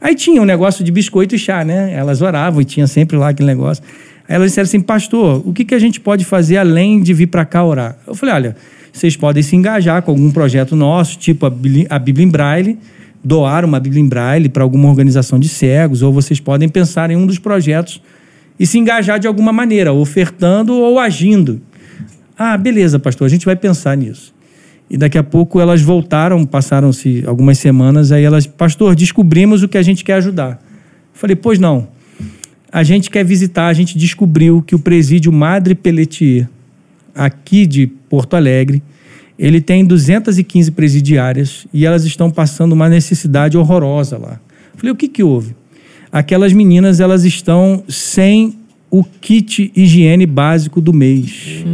Aí 0.00 0.14
tinha 0.14 0.42
um 0.42 0.44
negócio 0.44 0.84
de 0.84 0.92
biscoito 0.92 1.34
e 1.34 1.38
chá, 1.38 1.64
né? 1.64 1.94
Elas 1.94 2.20
oravam 2.20 2.60
e 2.60 2.64
tinha 2.64 2.86
sempre 2.86 3.16
lá 3.16 3.30
aquele 3.30 3.46
negócio. 3.46 3.82
Aí 4.28 4.36
elas 4.36 4.50
disseram 4.50 4.66
assim, 4.66 4.80
pastor, 4.80 5.42
o 5.46 5.52
que, 5.52 5.64
que 5.64 5.74
a 5.74 5.78
gente 5.78 5.98
pode 5.98 6.24
fazer 6.26 6.58
além 6.58 7.02
de 7.02 7.14
vir 7.14 7.28
para 7.28 7.44
cá 7.46 7.64
orar? 7.64 7.96
Eu 8.06 8.14
falei, 8.14 8.34
olha, 8.34 8.56
vocês 8.92 9.16
podem 9.16 9.42
se 9.42 9.56
engajar 9.56 10.02
com 10.02 10.10
algum 10.10 10.30
projeto 10.30 10.76
nosso, 10.76 11.18
tipo 11.18 11.46
a 11.46 11.50
Bíblia, 11.50 11.86
a 11.88 11.98
Bíblia 11.98 12.26
em 12.26 12.28
Braille, 12.28 12.78
doar 13.24 13.64
uma 13.64 13.80
Bíblia 13.80 14.02
em 14.02 14.06
Braille 14.06 14.48
para 14.48 14.62
alguma 14.62 14.88
organização 14.88 15.38
de 15.38 15.48
cegos, 15.48 16.02
ou 16.02 16.12
vocês 16.12 16.38
podem 16.38 16.68
pensar 16.68 17.10
em 17.10 17.16
um 17.16 17.26
dos 17.26 17.38
projetos 17.38 18.02
e 18.60 18.66
se 18.66 18.78
engajar 18.78 19.18
de 19.18 19.26
alguma 19.26 19.52
maneira, 19.52 19.92
ofertando 19.92 20.74
ou 20.74 20.98
agindo. 20.98 21.60
Ah, 22.36 22.56
beleza, 22.56 22.98
pastor, 22.98 23.26
a 23.26 23.30
gente 23.30 23.46
vai 23.46 23.54
pensar 23.54 23.96
nisso. 23.96 24.34
E 24.90 24.96
daqui 24.96 25.16
a 25.16 25.22
pouco 25.22 25.60
elas 25.60 25.80
voltaram, 25.80 26.44
passaram-se 26.44 27.24
algumas 27.26 27.58
semanas, 27.58 28.12
aí 28.12 28.24
elas, 28.24 28.46
pastor, 28.46 28.94
descobrimos 28.94 29.62
o 29.62 29.68
que 29.68 29.78
a 29.78 29.82
gente 29.82 30.04
quer 30.04 30.14
ajudar. 30.14 30.60
Falei, 31.12 31.36
pois 31.36 31.58
não. 31.58 31.88
A 32.70 32.82
gente 32.82 33.08
quer 33.08 33.24
visitar, 33.24 33.68
a 33.68 33.72
gente 33.72 33.96
descobriu 33.96 34.60
que 34.60 34.74
o 34.74 34.78
presídio 34.78 35.32
Madre 35.32 35.74
Pelletier, 35.74 36.48
aqui 37.14 37.66
de 37.66 37.86
Porto 37.86 38.34
Alegre, 38.34 38.82
ele 39.38 39.60
tem 39.60 39.84
215 39.84 40.70
presidiárias 40.72 41.66
e 41.72 41.86
elas 41.86 42.04
estão 42.04 42.30
passando 42.30 42.72
uma 42.72 42.88
necessidade 42.88 43.56
horrorosa 43.56 44.18
lá. 44.18 44.40
Falei, 44.76 44.92
o 44.92 44.96
que 44.96 45.08
que 45.08 45.22
houve? 45.22 45.54
Aquelas 46.10 46.52
meninas, 46.52 47.00
elas 47.00 47.24
estão 47.24 47.82
sem 47.88 48.56
o 48.96 49.02
kit 49.02 49.72
higiene 49.74 50.24
básico 50.24 50.80
do 50.80 50.92
mês. 50.92 51.64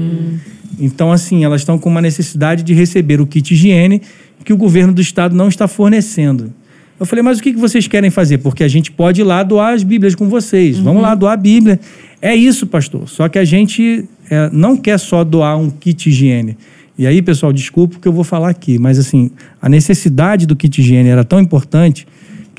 Então, 0.79 1.13
assim, 1.13 1.45
elas 1.45 1.61
estão 1.61 1.79
com 1.79 1.91
uma 1.91 2.01
necessidade 2.01 2.63
de 2.63 2.73
receber 2.73 3.21
o 3.21 3.27
kit 3.27 3.53
higiene 3.53 4.01
que 4.43 4.55
o 4.55 4.57
governo 4.57 4.91
do 4.91 5.03
estado 5.03 5.37
não 5.37 5.47
está 5.47 5.69
fornecendo. 5.69 6.51
Eu 6.99 7.05
falei, 7.05 7.23
mas 7.23 7.39
o 7.39 7.43
que 7.43 7.53
vocês 7.53 7.87
querem 7.87 8.09
fazer? 8.09 8.39
Porque 8.39 8.65
a 8.65 8.69
gente 8.69 8.91
pode 8.91 9.21
ir 9.21 9.25
lá 9.25 9.43
doar 9.43 9.75
as 9.75 9.83
Bíblias 9.83 10.15
com 10.15 10.31
vocês. 10.31 10.79
Vamos 10.79 11.03
lá 11.03 11.15
doar 11.15 11.35
a 11.35 11.37
Bíblia. 11.37 11.79
É 12.23 12.35
isso, 12.35 12.67
pastor. 12.67 13.07
Só 13.07 13.29
que 13.29 13.39
a 13.39 13.45
gente 13.45 14.09
é, 14.31 14.49
não 14.51 14.75
quer 14.75 14.99
só 14.99 15.23
doar 15.23 15.59
um 15.59 15.69
kit 15.69 16.09
higiene. 16.09 16.57
E 16.97 17.07
aí, 17.07 17.21
pessoal, 17.21 17.53
desculpa 17.53 17.99
o 17.99 18.01
que 18.01 18.09
eu 18.09 18.15
vou 18.15 18.25
falar 18.25 18.49
aqui, 18.49 18.79
mas 18.79 18.99
assim, 18.99 19.31
a 19.61 19.69
necessidade 19.69 20.47
do 20.47 20.57
kit 20.57 20.81
higiene 20.81 21.11
era 21.11 21.23
tão 21.23 21.39
importante 21.39 22.07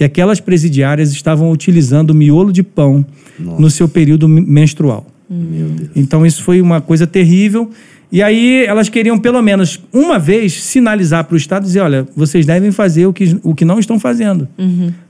que 0.01 0.05
aquelas 0.05 0.39
presidiárias 0.39 1.11
estavam 1.11 1.51
utilizando 1.51 2.11
miolo 2.15 2.51
de 2.51 2.63
pão 2.63 3.05
no 3.37 3.69
seu 3.69 3.87
período 3.87 4.27
me- 4.27 4.41
menstrual. 4.41 5.05
Meu 5.29 5.67
Deus. 5.67 5.89
Então 5.95 6.25
isso 6.25 6.41
foi 6.41 6.59
uma 6.59 6.81
coisa 6.81 7.05
terrível. 7.05 7.69
E 8.11 8.19
aí 8.23 8.65
elas 8.65 8.89
queriam 8.89 9.19
pelo 9.19 9.39
menos 9.43 9.79
uma 9.93 10.17
vez 10.17 10.53
sinalizar 10.63 11.23
para 11.25 11.35
o 11.35 11.37
Estado 11.37 11.63
e 11.63 11.67
dizer, 11.67 11.81
olha, 11.81 12.07
vocês 12.15 12.47
devem 12.47 12.71
fazer 12.71 13.05
o 13.05 13.13
que, 13.13 13.37
o 13.43 13.53
que 13.53 13.63
não 13.63 13.77
estão 13.77 13.99
fazendo. 13.99 14.47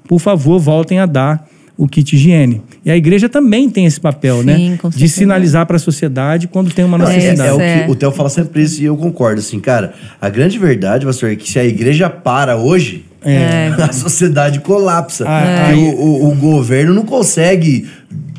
Por 0.10 0.20
favor, 0.20 0.60
voltem 0.60 1.00
a 1.00 1.06
dar 1.06 1.48
o 1.78 1.88
kit 1.88 2.14
higiene. 2.14 2.62
E 2.86 2.92
a 2.92 2.98
igreja 2.98 3.30
também 3.30 3.70
tem 3.70 3.86
esse 3.86 4.00
papel, 4.00 4.40
Sim, 4.40 4.44
né? 4.44 4.80
De 4.94 5.08
sinalizar 5.08 5.66
para 5.66 5.78
a 5.78 5.80
sociedade 5.80 6.50
quando 6.50 6.70
tem 6.74 6.84
uma 6.84 6.98
é- 6.98 7.16
necessidade. 7.16 7.50
é, 7.50 7.54
o 7.54 7.62
É. 7.62 7.84
que 7.86 7.92
o 7.92 7.96
Theo 7.96 8.12
fala 8.12 8.28
sempre 8.30 8.62
isso 8.62 8.82
e 8.82 8.86
eu 8.86 8.98
concordo. 8.98 9.40
Assim, 9.40 9.58
cara, 9.60 9.94
a 10.20 10.28
grande 10.30 10.60
verdade, 10.60 11.06
pastor, 11.06 11.32
é 11.32 11.36
que 11.38 11.50
se 11.50 11.58
a 11.58 11.64
igreja 11.66 12.10
para 12.10 12.58
hoje, 12.58 13.06
a 13.84 13.92
sociedade 13.94 14.60
colapsa. 14.62 15.26
Aí- 15.28 15.76
o, 15.76 15.96
o- 15.96 16.32
o 16.32 16.36
governo 16.36 16.94
não 16.94 17.04
consegue 17.06 17.88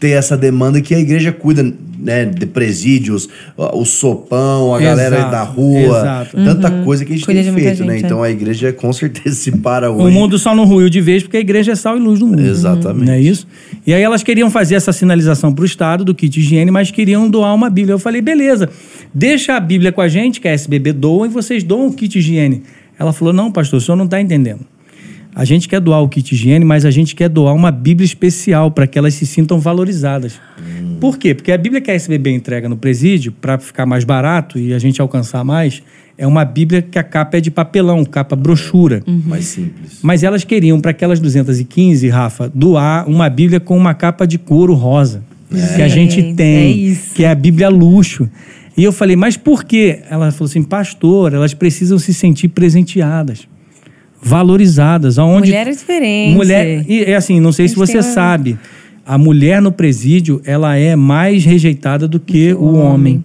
ter 0.01 0.11
essa 0.11 0.37
demanda 0.37 0.81
que 0.81 0.95
a 0.95 0.99
igreja 0.99 1.33
cuida. 1.33 1.73
Né, 2.03 2.25
de 2.25 2.47
presídios, 2.47 3.29
o 3.57 3.85
sopão, 3.85 4.75
a 4.75 4.81
galera 4.81 5.19
Exato, 5.19 5.31
da 5.31 5.43
rua, 5.45 5.79
exato. 6.01 6.37
tanta 6.37 6.69
coisa 6.83 7.05
que 7.05 7.13
a 7.13 7.15
gente 7.15 7.25
Cuida 7.25 7.45
tem 7.45 7.53
feito, 7.53 7.85
né? 7.85 7.93
gente, 7.93 8.03
é. 8.03 8.07
Então 8.07 8.21
a 8.21 8.29
igreja 8.29 8.73
com 8.73 8.93
certeza 8.93 9.37
se 9.39 9.53
para 9.53 9.89
O 9.89 10.03
hoje. 10.03 10.13
mundo 10.13 10.37
só 10.37 10.53
não 10.53 10.65
ruiu 10.65 10.91
de 10.91 11.01
vez 11.01 11.23
porque 11.23 11.37
a 11.37 11.41
igreja 11.41 11.71
é 11.71 11.75
sal 11.77 11.97
e 11.97 12.01
luz 12.01 12.19
do 12.19 12.27
mundo. 12.27 12.41
Exatamente. 12.43 13.07
Não 13.07 13.13
é 13.13 13.21
isso? 13.21 13.47
E 13.87 13.95
aí 13.95 14.03
elas 14.03 14.25
queriam 14.25 14.51
fazer 14.51 14.75
essa 14.75 14.93
sinalização 14.93 15.53
para 15.53 15.63
o 15.63 15.65
Estado 15.65 16.05
do 16.05 16.13
kit 16.13 16.41
higiene, 16.41 16.73
mas 16.73 16.91
queriam 16.91 17.31
doar 17.31 17.55
uma 17.55 17.71
Bíblia. 17.71 17.95
Eu 17.95 18.01
falei, 18.01 18.21
beleza, 18.21 18.69
deixa 19.15 19.55
a 19.57 19.61
Bíblia 19.61 19.93
com 19.93 20.01
a 20.01 20.09
gente, 20.09 20.41
que 20.41 20.49
a 20.49 20.51
SBB 20.53 20.93
doa, 20.95 21.27
e 21.27 21.31
vocês 21.31 21.63
doam 21.63 21.87
o 21.87 21.93
kit 21.93 22.19
higiene. 22.19 22.65
Ela 22.99 23.13
falou, 23.13 23.33
não, 23.33 23.51
pastor, 23.53 23.79
o 23.79 23.81
senhor 23.81 23.97
não 23.97 24.07
está 24.07 24.21
entendendo. 24.21 24.61
A 25.35 25.45
gente 25.45 25.69
quer 25.69 25.81
doar 25.81 26.03
o 26.03 26.09
kit 26.09 26.35
higiene, 26.35 26.65
mas 26.65 26.85
a 26.85 26.91
gente 26.91 27.15
quer 27.15 27.29
doar 27.29 27.55
uma 27.55 27.71
Bíblia 27.71 28.05
especial 28.05 28.71
para 28.71 28.87
que 28.87 28.99
elas 28.99 29.15
se 29.15 29.27
sintam 29.27 29.59
valorizadas. 29.59 30.39
Por 31.01 31.19
quê? 31.19 31.35
Porque 31.35 31.51
a 31.51 31.59
Bíblia 31.59 31.81
que 31.81 31.91
a 31.91 31.95
SBB 31.95 32.31
entrega 32.31 32.69
no 32.69 32.77
presídio, 32.77 33.33
para 33.33 33.59
ficar 33.59 33.87
mais 33.87 34.05
barato 34.05 34.59
e 34.59 34.75
a 34.75 34.79
gente 34.79 35.01
alcançar 35.01 35.43
mais, 35.43 35.83
é 36.19 36.27
uma 36.27 36.45
Bíblia 36.45 36.83
que 36.83 36.99
a 36.99 37.03
capa 37.03 37.39
é 37.39 37.41
de 37.41 37.51
papelão, 37.51 38.05
capa 38.05 38.37
brochura. 38.37 39.03
Mais 39.07 39.47
simples. 39.47 39.99
Mas 40.03 40.23
elas 40.23 40.45
queriam, 40.45 40.81
para 40.81 40.91
aquelas 40.91 41.19
215, 41.19 42.09
Rafa, 42.09 42.51
doar 42.55 43.09
uma 43.09 43.29
Bíblia 43.31 43.59
com 43.59 43.77
uma 43.77 43.95
capa 43.95 44.27
de 44.27 44.39
couro 44.39 44.75
rosa. 44.75 45.25
Que 45.77 45.83
a 45.83 45.89
gente 45.89 46.21
Gente, 46.21 46.35
tem. 46.35 46.57
é 46.57 46.67
isso. 46.67 47.15
Que 47.15 47.25
é 47.25 47.31
a 47.31 47.35
Bíblia 47.35 47.69
luxo. 47.69 48.29
E 48.77 48.85
eu 48.85 48.93
falei, 48.93 49.17
mas 49.17 49.37
por 49.37 49.65
quê? 49.65 50.01
Ela 50.09 50.31
falou 50.31 50.49
assim, 50.49 50.63
pastor, 50.63 51.35
elas 51.35 51.53
precisam 51.53 51.99
se 51.99 52.15
sentir 52.15 52.49
presenteadas, 52.49 53.47
valorizadas. 54.23 55.19
Aonde 55.19 55.49
Mulher 55.51 55.67
é 55.67 55.71
diferente. 55.71 56.35
Mulher, 56.37 56.85
e 56.89 57.05
é 57.05 57.15
assim, 57.17 57.41
não 57.41 57.53
sei 57.53 57.69
se 57.69 57.75
você 57.75 57.97
uma- 57.97 58.03
sabe, 58.03 58.57
a 59.05 59.19
mulher 59.19 59.61
no 59.61 59.73
presídio, 59.73 60.41
ela 60.45 60.77
é 60.77 60.95
mais 60.95 61.45
rejeitada 61.45 62.07
do 62.07 62.21
que 62.21 62.53
o 62.55 62.75
homem. 62.77 63.25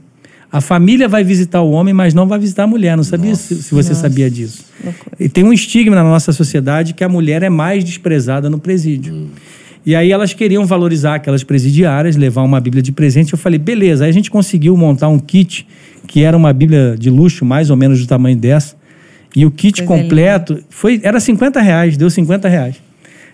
A 0.52 0.62
família 0.62 1.08
vai 1.08 1.24
visitar 1.24 1.62
o 1.62 1.72
homem, 1.72 1.94
mas 1.94 2.14
não 2.14 2.26
vai 2.26 2.40
visitar 2.40 2.64
a 2.64 2.68
mulher. 2.68 2.96
Não 2.96 3.04
sabia 3.04 3.36
se, 3.36 3.62
se 3.62 3.76
você 3.76 3.94
sabia 3.94 4.30
disso. 4.32 4.64
E 5.20 5.28
tem 5.30 5.44
um 5.44 5.52
estigma 5.54 5.96
na 5.96 6.04
nossa 6.04 6.32
sociedade 6.32 6.94
que 6.94 7.04
a 7.04 7.10
mulher 7.10 7.44
é 7.44 7.50
mais 7.50 7.84
desprezada 7.84 8.50
no 8.50 8.58
presídio. 8.58 9.28
E 9.86 9.94
aí 9.94 10.10
elas 10.12 10.34
queriam 10.34 10.66
valorizar 10.66 11.16
aquelas 11.16 11.44
presidiárias, 11.44 12.16
levar 12.16 12.44
uma 12.44 12.60
Bíblia 12.62 12.82
de 12.82 12.92
presente. 12.94 13.34
Eu 13.34 13.38
falei, 13.40 13.60
beleza. 13.60 14.06
Aí 14.06 14.10
a 14.10 14.14
gente 14.14 14.32
conseguiu 14.32 14.76
montar 14.76 15.10
um 15.10 15.20
kit 15.20 15.68
que 16.08 16.24
era 16.24 16.36
uma 16.36 16.54
Bíblia 16.54 16.96
de 16.98 17.10
luxo, 17.10 17.44
mais 17.46 17.70
ou 17.70 17.76
menos 17.76 18.00
do 18.00 18.08
tamanho 18.08 18.38
dessa. 18.38 18.77
E 19.36 19.46
o 19.46 19.52
kit 19.52 19.84
Coisa 19.84 20.04
completo 20.04 20.64
foi, 20.70 21.00
era 21.04 21.20
50 21.20 21.62
reais, 21.62 21.98
deu 21.98 22.10
50 22.10 22.48
reais. 22.48 22.76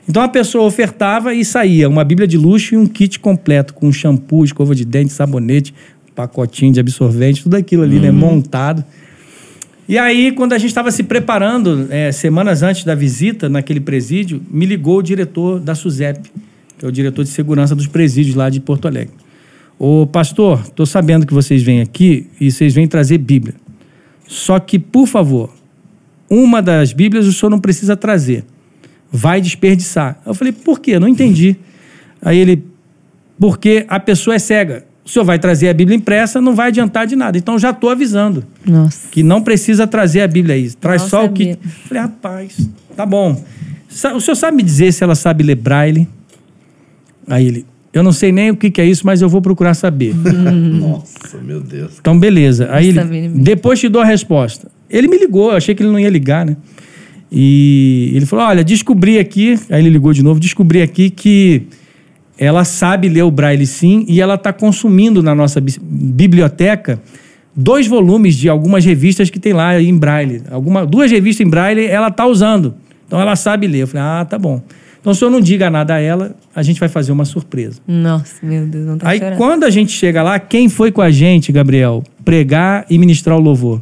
Então 0.08 0.22
a 0.22 0.28
pessoa 0.28 0.66
ofertava 0.66 1.34
e 1.34 1.46
saía 1.46 1.88
uma 1.88 2.04
Bíblia 2.04 2.28
de 2.28 2.38
luxo 2.38 2.76
e 2.76 2.78
um 2.78 2.86
kit 2.86 3.20
completo, 3.20 3.74
com 3.74 3.92
shampoo, 3.92 4.44
escova 4.44 4.76
de 4.76 4.84
dente, 4.84 5.14
sabonete, 5.14 5.74
pacotinho 6.14 6.74
de 6.74 6.80
absorvente, 6.80 7.44
tudo 7.44 7.56
aquilo 7.56 7.84
ali, 7.84 8.00
né? 8.00 8.12
Montado. 8.12 8.84
E 9.88 9.98
aí, 9.98 10.32
quando 10.32 10.54
a 10.54 10.58
gente 10.58 10.70
estava 10.70 10.92
se 10.92 11.04
preparando, 11.04 11.88
é, 11.90 12.12
semanas 12.12 12.64
antes 12.64 12.84
da 12.84 12.96
visita 12.96 13.50
naquele 13.50 13.80
presídio, 13.80 14.42
me 14.50 14.66
ligou 14.66 15.00
o 15.00 15.04
diretor 15.04 15.60
da 15.60 15.76
SUSEP, 15.76 16.32
que 16.78 16.86
é 16.86 16.88
o 16.88 16.92
diretor 16.92 17.24
de 17.24 17.30
segurança 17.30 17.76
dos 17.76 17.88
presídios 17.88 18.36
lá 18.36 18.50
de 18.50 18.60
Porto 18.60 18.88
Alegre. 18.88 19.14
Ô, 19.78 20.08
pastor, 20.08 20.62
estou 20.62 20.86
sabendo 20.86 21.26
que 21.26 21.34
vocês 21.34 21.62
vêm 21.62 21.82
aqui 21.82 22.28
e 22.40 22.50
vocês 22.50 22.74
vêm 22.74 22.88
trazer 22.88 23.18
Bíblia. 23.18 23.56
Só 24.26 24.58
que, 24.60 24.80
por 24.80 25.08
favor, 25.08 25.54
uma 26.30 26.62
das 26.62 26.94
Bíblias 26.94 27.28
o 27.28 27.34
senhor 27.34 27.50
não 27.50 27.60
precisa 27.60 27.96
trazer. 27.96 28.44
Vai 29.12 29.40
desperdiçar. 29.42 30.20
Eu 30.26 30.34
falei, 30.34 30.52
por 30.52 30.80
quê? 30.80 30.92
Eu 30.92 31.00
não 31.00 31.08
entendi. 31.08 31.56
Aí 32.22 32.38
ele, 32.38 32.64
porque 33.40 33.86
a 33.88 34.00
pessoa 34.00 34.36
é 34.36 34.40
cega. 34.40 34.86
O 35.06 35.10
senhor 35.10 35.26
vai 35.26 35.38
trazer 35.38 35.68
a 35.68 35.74
Bíblia 35.74 35.98
impressa, 35.98 36.40
não 36.40 36.56
vai 36.56 36.70
adiantar 36.70 37.06
de 37.06 37.16
nada. 37.16 37.38
Então 37.38 37.60
já 37.60 37.72
estou 37.72 37.90
avisando 37.90 38.44
Nossa. 38.66 39.10
que 39.12 39.22
não 39.22 39.42
precisa 39.42 39.86
trazer 39.86 40.22
a 40.22 40.28
Bíblia 40.28 40.56
aí. 40.56 40.72
Traz 40.72 41.02
Não 41.02 41.10
só 41.10 41.26
o 41.26 41.30
que. 41.30 41.58
Falei, 41.88 42.04
rapaz, 42.04 42.70
tá 42.96 43.06
bom. 43.06 43.44
O 44.16 44.22
senhor 44.22 44.36
sabe 44.36 44.58
me 44.58 44.64
dizer 44.64 44.92
se 44.94 45.04
ela 45.04 45.14
sabe 45.14 45.44
ler 45.44 45.56
braille? 45.56 46.08
Aí 47.28 47.48
ele, 47.48 47.66
eu 47.94 48.02
não 48.02 48.12
sei 48.12 48.32
nem 48.32 48.50
o 48.50 48.56
que, 48.56 48.72
que 48.72 48.82
é 48.82 48.86
isso, 48.86 49.06
mas 49.06 49.22
eu 49.22 49.30
vou 49.30 49.42
procurar 49.42 49.74
saber. 49.74 50.16
Nossa, 50.50 51.38
meu 51.38 51.60
Deus. 51.62 51.98
Então, 52.00 52.18
beleza. 52.18 52.70
Aí 52.72 52.90
ele, 52.90 53.30
depois 53.30 53.80
te 53.80 53.90
dou 53.90 54.02
a 54.02 54.06
resposta. 54.06 54.72
Ele 54.94 55.08
me 55.08 55.18
ligou, 55.18 55.52
eu 55.52 55.58
achei 55.58 55.74
que 55.76 55.82
ele 55.84 55.92
não 55.92 56.00
ia 56.00 56.10
ligar, 56.10 56.46
né? 56.46 56.56
E 57.32 58.12
ele 58.14 58.26
falou: 58.26 58.46
Olha, 58.46 58.64
descobri 58.64 59.18
aqui. 59.18 59.60
Aí 59.70 59.82
ele 59.82 59.90
ligou 59.90 60.14
de 60.14 60.22
novo, 60.24 60.40
descobri 60.40 60.82
aqui 60.82 61.10
que 61.10 61.64
ela 62.38 62.64
sabe 62.64 63.10
ler 63.10 63.24
o 63.24 63.32
braille 63.32 63.66
sim, 63.66 64.06
e 64.08 64.22
ela 64.22 64.36
está 64.36 64.52
consumindo 64.54 65.22
na 65.24 65.34
nossa 65.36 65.60
bi- 65.62 65.76
biblioteca 65.82 67.02
dois 67.56 67.86
volumes 67.88 68.36
de 68.36 68.50
algumas 68.50 68.84
revistas 68.84 69.30
que 69.30 69.40
tem 69.40 69.54
lá 69.54 69.80
em 69.82 69.96
braille. 69.98 70.42
Alguma, 70.50 70.86
duas 70.86 71.12
revistas 71.12 71.46
em 71.46 71.50
braille 71.50 71.86
ela 71.86 72.10
tá 72.12 72.26
usando. 72.26 72.76
Então 73.08 73.20
ela 73.20 73.36
sabe 73.36 73.68
ler. 73.68 73.80
Eu 73.82 73.88
falei, 73.88 74.04
ah, 74.06 74.26
tá 74.26 74.38
bom. 74.40 74.62
Então, 75.00 75.14
se 75.14 75.24
eu 75.24 75.30
não 75.30 75.42
diga 75.42 75.70
nada 75.70 75.96
a 75.96 76.00
ela, 76.00 76.34
a 76.56 76.64
gente 76.64 76.80
vai 76.80 76.88
fazer 76.88 77.12
uma 77.12 77.26
surpresa. 77.26 77.80
Nossa, 77.86 78.36
meu 78.42 78.66
Deus, 78.66 78.86
não 78.86 78.98
tá 78.98 79.10
Aí, 79.10 79.20
chorando. 79.20 79.38
quando 79.38 79.64
a 79.66 79.70
gente 79.70 79.92
chega 79.92 80.24
lá, 80.24 80.40
quem 80.40 80.70
foi 80.70 80.92
com 80.94 81.02
a 81.02 81.12
gente, 81.12 81.52
Gabriel, 81.52 82.02
pregar 82.24 82.86
e 82.90 82.98
ministrar 82.98 83.38
o 83.38 83.42
louvor? 83.42 83.82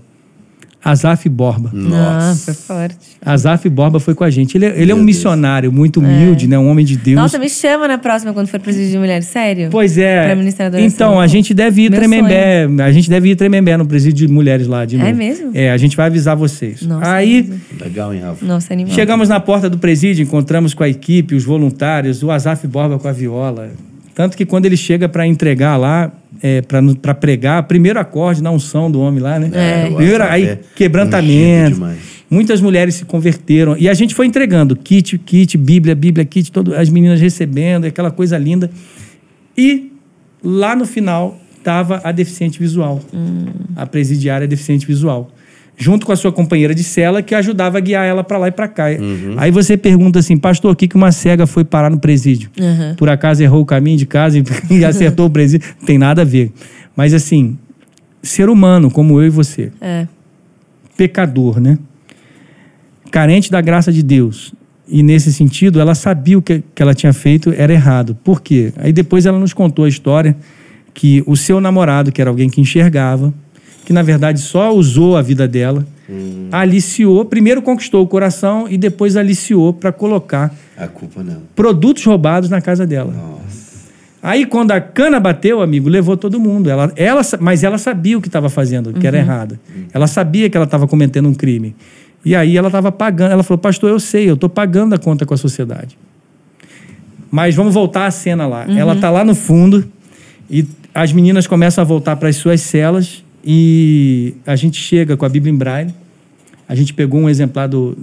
Azaf 0.84 1.30
Borba. 1.30 1.70
Ah, 1.74 1.78
Nossa. 1.78 2.54
foi 2.54 2.64
forte. 2.76 2.96
Azaf 3.24 3.70
Borba 3.70 4.00
foi 4.00 4.16
com 4.16 4.24
a 4.24 4.30
gente. 4.32 4.58
Ele, 4.58 4.66
é- 4.66 4.82
ele 4.82 4.92
é 4.92 4.96
um 4.96 4.98
Deus. 4.98 5.06
missionário 5.06 5.72
muito 5.72 6.00
humilde, 6.00 6.48
né? 6.48 6.58
Um 6.58 6.68
homem 6.70 6.84
de 6.84 6.98
Deus. 6.98 7.16
Nossa, 7.16 7.38
me 7.38 7.48
chama 7.50 7.88
na 7.88 7.98
próxima 8.00 8.34
quando 8.34 8.48
for 8.48 8.60
presídio 8.60 8.92
de 8.94 8.98
mulheres, 8.98 9.26
sério? 9.28 9.68
Pois 9.72 9.98
é. 9.98 10.26
Pra 10.26 10.36
ministrar. 10.36 10.74
Então, 10.80 11.20
a 11.20 11.28
gente 11.28 11.54
deve 11.54 11.84
ir 11.84 11.92
Meu 11.92 12.00
Tremembé. 12.00 12.68
A 12.84 12.92
gente 12.92 13.10
deve 13.10 13.30
ir 13.30 13.36
Tremembé 13.36 13.78
no 13.78 13.86
presídio 13.86 14.26
de 14.28 14.34
mulheres 14.34 14.66
lá 14.68 14.84
de 14.86 14.96
É 14.96 15.04
novo. 15.04 15.16
mesmo? 15.16 15.52
É, 15.54 15.70
a 15.72 15.78
gente 15.78 15.96
vai 15.96 16.08
avisar 16.08 16.36
vocês. 16.36 16.82
Nossa, 16.82 17.12
Aí, 17.14 17.48
Legal, 17.80 18.14
hein, 18.14 18.22
Rafa? 18.22 18.44
Nossa, 18.46 18.74
animal. 18.74 18.94
chegamos 18.94 19.30
na 19.30 19.40
porta 19.40 19.70
do 19.70 19.78
presídio, 19.78 20.24
encontramos 20.24 20.74
com 20.74 20.84
a 20.84 20.90
equipe, 20.90 21.36
os 21.36 21.44
voluntários, 21.44 22.24
o 22.24 22.32
Azaf 22.32 22.66
Borba 22.68 22.98
com 22.98 23.08
a 23.08 23.12
viola. 23.12 23.70
Tanto 24.16 24.36
que 24.36 24.46
quando 24.46 24.66
ele 24.66 24.76
chega 24.78 25.08
para 25.08 25.26
entregar 25.28 25.78
lá, 25.78 26.12
é, 26.42 26.62
para 26.62 27.14
pregar, 27.14 27.64
primeiro 27.64 28.00
acorde 28.00 28.42
na 28.42 28.52
unção 28.52 28.90
do 28.90 29.00
homem 29.00 29.20
lá, 29.20 29.40
né? 29.40 29.52
É, 29.54 29.90
o 29.90 29.96
Primeiro, 29.96 30.24
aí, 30.24 30.44
é 30.46 30.60
quebrantamento. 30.76 31.82
Muitas 32.30 32.62
mulheres 32.62 32.96
se 32.96 33.06
converteram. 33.06 33.76
E 33.78 33.90
a 33.90 33.94
gente 33.94 34.16
foi 34.16 34.26
entregando 34.26 34.76
kit, 34.76 35.18
kit, 35.18 35.58
Bíblia, 35.58 35.94
Bíblia, 35.94 36.26
kit, 36.26 36.52
todo, 36.52 36.74
as 36.74 36.90
meninas 36.90 37.20
recebendo, 37.20 37.86
aquela 37.86 38.10
coisa 38.10 38.38
linda. 38.38 38.72
E 39.58 39.92
lá 40.44 40.76
no 40.76 40.86
final 40.86 41.38
estava 41.58 42.02
a 42.04 42.12
deficiente 42.12 42.58
visual, 42.58 43.02
a 43.76 43.86
presidiária 43.86 44.48
deficiente 44.48 44.88
visual. 44.88 45.30
Junto 45.78 46.06
com 46.06 46.12
a 46.12 46.16
sua 46.16 46.32
companheira 46.32 46.76
de 46.76 46.84
cela, 46.84 47.24
que 47.24 47.34
ajudava 47.34 47.78
a 47.78 47.82
guiar 47.82 48.06
ela 48.06 48.24
para 48.24 48.38
lá 48.38 48.48
e 48.48 48.52
para 48.52 48.68
cá. 48.68 48.86
Aí 49.38 49.50
você 49.50 49.76
pergunta 49.76 50.20
assim, 50.20 50.38
pastor, 50.38 50.74
o 50.74 50.76
que 50.76 50.88
que 50.88 50.96
uma 50.96 51.12
cega 51.12 51.48
foi 51.48 51.64
parar 51.64 51.90
no 51.90 52.00
presídio? 52.00 52.52
Uhum. 52.60 52.96
Por 52.96 53.10
acaso 53.10 53.42
errou 53.42 53.62
o 53.62 53.66
caminho 53.66 53.98
de 53.98 54.06
casa 54.06 54.38
e, 54.38 54.44
e 54.70 54.86
acertou 54.86 55.26
o 55.26 55.30
presídio? 55.30 55.68
Não 55.80 55.86
tem 55.88 55.98
nada 55.98 56.22
a 56.22 56.26
ver. 56.26 56.52
Mas 56.96 57.14
assim, 57.14 57.58
ser 58.22 58.48
humano 58.50 58.92
como 58.92 59.20
eu 59.20 59.26
e 59.26 59.30
você, 59.30 59.72
É. 59.82 60.06
pecador, 60.96 61.60
né? 61.60 61.80
Carente 63.10 63.52
da 63.52 63.60
graça 63.60 63.92
de 63.92 64.04
Deus. 64.04 64.54
E 64.88 65.02
nesse 65.04 65.32
sentido, 65.34 65.80
ela 65.80 65.96
sabia 65.96 66.38
o 66.38 66.42
que, 66.42 66.64
que 66.76 66.82
ela 66.84 66.94
tinha 66.94 67.14
feito 67.14 67.54
era 67.58 67.74
errado. 67.74 68.16
Por 68.24 68.42
quê? 68.42 68.74
Aí 68.78 68.92
depois 68.94 69.26
ela 69.26 69.40
nos 69.40 69.54
contou 69.54 69.86
a 69.86 69.90
história 69.90 70.36
que 70.94 71.24
o 71.26 71.36
seu 71.36 71.60
namorado, 71.62 72.12
que 72.12 72.22
era 72.22 72.30
alguém 72.30 72.50
que 72.50 72.60
enxergava, 72.60 73.34
que 73.86 73.94
na 73.94 74.02
verdade 74.02 74.40
só 74.40 74.74
usou 74.74 75.18
a 75.18 75.22
vida 75.22 75.48
dela, 75.48 75.86
aliciou, 76.52 77.24
primeiro 77.26 77.62
conquistou 77.62 78.04
o 78.04 78.08
coração 78.08 78.68
e 78.70 78.78
depois 78.78 79.16
aliciou 79.16 79.74
para 79.74 79.92
colocar 79.92 80.54
A 80.78 80.88
culpa 80.88 81.24
não. 81.24 81.42
produtos 81.56 82.04
roubados 82.04 82.50
na 82.50 82.60
casa 82.62 82.86
dela. 82.86 83.12
Nossa. 83.14 83.62
Aí, 84.24 84.46
quando 84.46 84.72
a 84.72 84.80
cana 84.80 85.20
bateu, 85.20 85.62
amigo, 85.64 85.90
levou 85.90 86.16
todo 86.16 86.40
mundo. 86.40 86.70
Ela, 86.70 86.92
ela, 86.96 87.22
mas 87.40 87.64
ela 87.64 87.80
sabia 87.80 88.18
o 88.18 88.22
que 88.22 88.28
estava 88.28 88.50
fazendo, 88.50 88.94
que 88.94 89.08
era 89.08 89.18
errado. 89.18 89.58
Ela 89.92 90.06
sabia 90.06 90.48
que 90.48 90.56
ela 90.56 90.66
estava 90.66 90.88
cometendo 90.88 91.28
um 91.28 91.34
crime. 91.34 91.76
E 92.24 92.36
aí 92.36 92.56
ela 92.56 92.68
estava 92.68 92.92
pagando. 92.92 93.32
Ela 93.32 93.42
falou, 93.42 93.58
pastor, 93.58 93.90
eu 93.90 94.00
sei, 94.00 94.30
eu 94.30 94.36
estou 94.36 94.48
pagando 94.48 94.94
a 94.94 95.00
conta 95.00 95.26
com 95.26 95.34
a 95.34 95.38
sociedade. 95.38 95.98
Mas 97.32 97.56
vamos 97.56 97.74
voltar 97.74 98.06
à 98.06 98.12
cena 98.12 98.46
lá. 98.46 98.66
Ela 98.70 98.94
está 98.94 99.10
lá 99.10 99.26
no 99.26 99.34
fundo 99.34 99.90
e 100.48 100.68
as 100.94 101.12
meninas 101.12 101.48
começam 101.48 101.82
a 101.82 101.86
voltar 101.86 102.16
para 102.18 102.30
as 102.30 102.36
suas 102.36 102.62
celas 102.62 103.24
e 103.44 104.36
a 104.46 104.56
gente 104.56 104.80
chega 104.80 105.18
com 105.18 105.26
a 105.26 105.30
Bíblia 105.30 105.52
em 105.52 105.58
braille. 105.58 105.94
A 106.68 106.76
gente 106.76 106.94
pegou 106.94 107.20
um 107.20 107.30
exemplar 107.30 107.68
do, 107.68 107.98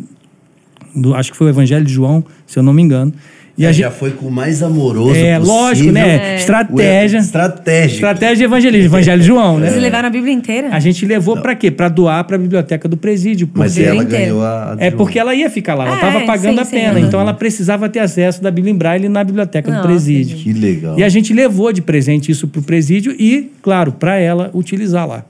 do 0.95 1.15
acho 1.15 1.31
que 1.31 1.37
foi 1.37 1.47
o 1.47 1.51
Evangelho 1.51 1.85
de 1.85 1.93
João, 1.93 2.25
se 2.47 2.59
eu 2.59 2.63
não 2.63 2.73
me 2.73 2.83
engano. 2.83 3.13
E 3.59 3.67
a 3.67 3.71
É, 3.71 3.73
gente, 3.73 3.83
já 3.83 3.91
foi 3.91 4.13
com 4.13 4.27
o 4.27 4.31
mais 4.31 4.63
amoroso 4.63 5.17
é, 5.17 5.37
possível. 5.37 5.43
lógico, 5.61 5.91
né? 5.93 6.35
É. 6.35 6.37
Estratégia. 6.37 7.19
Estratégia. 7.19 7.95
Estratégia 7.95 8.37
de 8.37 8.45
evangelismo. 8.45 8.87
Evangelho 8.87 9.21
de 9.21 9.27
João, 9.27 9.59
né? 9.59 9.69
Vocês 9.71 9.83
levaram 9.83 10.07
a 10.07 10.11
Bíblia 10.13 10.33
inteira? 10.33 10.69
A 10.71 10.79
gente 10.79 11.05
levou 11.05 11.37
pra 11.43 11.57
quê? 11.57 11.69
Pra 11.69 11.89
doar 11.89 12.23
pra 12.23 12.39
biblioteca 12.39 12.89
do 12.89 12.97
presídio. 12.97 13.51
Mas 13.53 13.73
porque- 13.75 13.89
ela 13.89 14.05
inteiro. 14.05 14.25
ganhou 14.25 14.43
a. 14.45 14.75
a 14.75 14.77
É 14.79 14.91
de 14.91 14.97
porque 14.97 15.19
ela 15.19 15.35
ia 15.35 15.51
ficar 15.51 15.75
lá, 15.75 15.87
ela 15.87 15.95
Ah, 15.95 15.97
estava 15.97 16.19
é, 16.21 16.25
pagando 16.27 16.55
sim, 16.55 16.61
a 16.61 16.65
sim, 16.65 16.71
pena. 16.77 17.01
uhum. 17.01 17.07
Então 17.07 17.21
ela 17.21 17.35
precisava 17.35 17.89
ter 17.89 17.99
acesso 17.99 18.41
da 18.41 18.51
Bíblia 18.51 18.73
em 18.73 18.77
Braille 18.77 19.09
na 19.09 19.25
biblioteca 19.25 19.73
do 19.73 19.83
presídio. 19.83 20.37
Que 20.39 20.53
legal. 20.53 20.97
E 20.97 21.03
a 21.03 21.09
gente 21.09 21.35
levou 21.35 21.73
de 21.73 21.83
presente 21.83 22.31
isso 22.31 22.47
pro 22.47 22.63
presídio 22.63 23.13
e, 23.19 23.51
claro, 23.61 23.91
para 23.91 24.19
ela 24.21 24.51
utilizar 24.55 25.05
lá. 25.09 25.25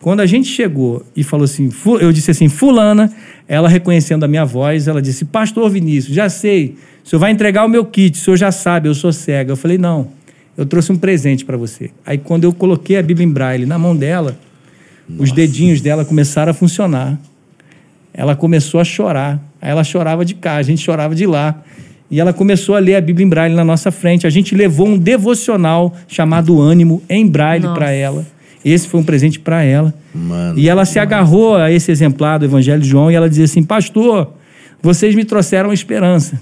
Quando 0.00 0.20
a 0.20 0.26
gente 0.26 0.46
chegou 0.48 1.02
e 1.16 1.24
falou 1.24 1.44
assim, 1.44 1.70
eu 2.00 2.12
disse 2.12 2.30
assim, 2.30 2.46
fulana, 2.48 3.10
ela 3.46 3.68
reconhecendo 3.68 4.24
a 4.24 4.28
minha 4.28 4.44
voz, 4.44 4.88
ela 4.88 5.02
disse, 5.02 5.24
pastor 5.24 5.68
Vinícius, 5.70 6.14
já 6.14 6.28
sei, 6.28 6.76
o 7.04 7.08
senhor 7.08 7.20
vai 7.20 7.30
entregar 7.30 7.64
o 7.64 7.68
meu 7.68 7.84
kit, 7.84 8.18
o 8.18 8.22
senhor 8.22 8.36
já 8.36 8.50
sabe, 8.50 8.88
eu 8.88 8.94
sou 8.94 9.12
cega. 9.12 9.52
Eu 9.52 9.56
falei, 9.56 9.76
não, 9.76 10.08
eu 10.56 10.64
trouxe 10.64 10.90
um 10.92 10.96
presente 10.96 11.44
para 11.44 11.56
você. 11.56 11.90
Aí 12.06 12.16
quando 12.16 12.44
eu 12.44 12.52
coloquei 12.52 12.96
a 12.96 13.02
Bíblia 13.02 13.26
em 13.26 13.30
braille 13.30 13.66
na 13.66 13.78
mão 13.78 13.94
dela, 13.94 14.36
os 15.18 15.30
dedinhos 15.32 15.80
dela 15.80 16.04
começaram 16.04 16.50
a 16.50 16.54
funcionar. 16.54 17.18
Ela 18.12 18.34
começou 18.34 18.80
a 18.80 18.84
chorar. 18.84 19.40
Aí 19.60 19.70
ela 19.70 19.84
chorava 19.84 20.24
de 20.24 20.34
cá, 20.34 20.56
a 20.56 20.62
gente 20.62 20.80
chorava 20.80 21.14
de 21.14 21.26
lá. 21.26 21.62
E 22.10 22.20
ela 22.20 22.32
começou 22.32 22.74
a 22.76 22.78
ler 22.78 22.94
a 22.94 23.00
Bíblia 23.00 23.26
em 23.26 23.28
braille 23.28 23.54
na 23.54 23.64
nossa 23.64 23.90
frente. 23.90 24.26
A 24.26 24.30
gente 24.30 24.54
levou 24.54 24.86
um 24.86 24.96
devocional 24.96 25.92
chamado 26.06 26.60
Ânimo 26.60 27.02
em 27.08 27.26
braille 27.26 27.64
Nossa. 27.64 27.74
para 27.74 27.90
ela. 27.90 28.24
Esse 28.64 28.88
foi 28.88 29.00
um 29.00 29.04
presente 29.04 29.38
para 29.38 29.62
ela. 29.62 29.92
Mano. 30.14 30.58
E 30.58 30.68
ela 30.68 30.84
se 30.84 30.98
agarrou 30.98 31.56
a 31.56 31.70
esse 31.70 31.90
exemplar 31.92 32.38
do 32.38 32.44
Evangelho 32.46 32.80
de 32.80 32.88
João 32.88 33.10
e 33.10 33.14
ela 33.14 33.28
dizia 33.28 33.44
assim: 33.44 33.62
Pastor, 33.62 34.32
vocês 34.82 35.14
me 35.14 35.24
trouxeram 35.24 35.72
esperança. 35.72 36.40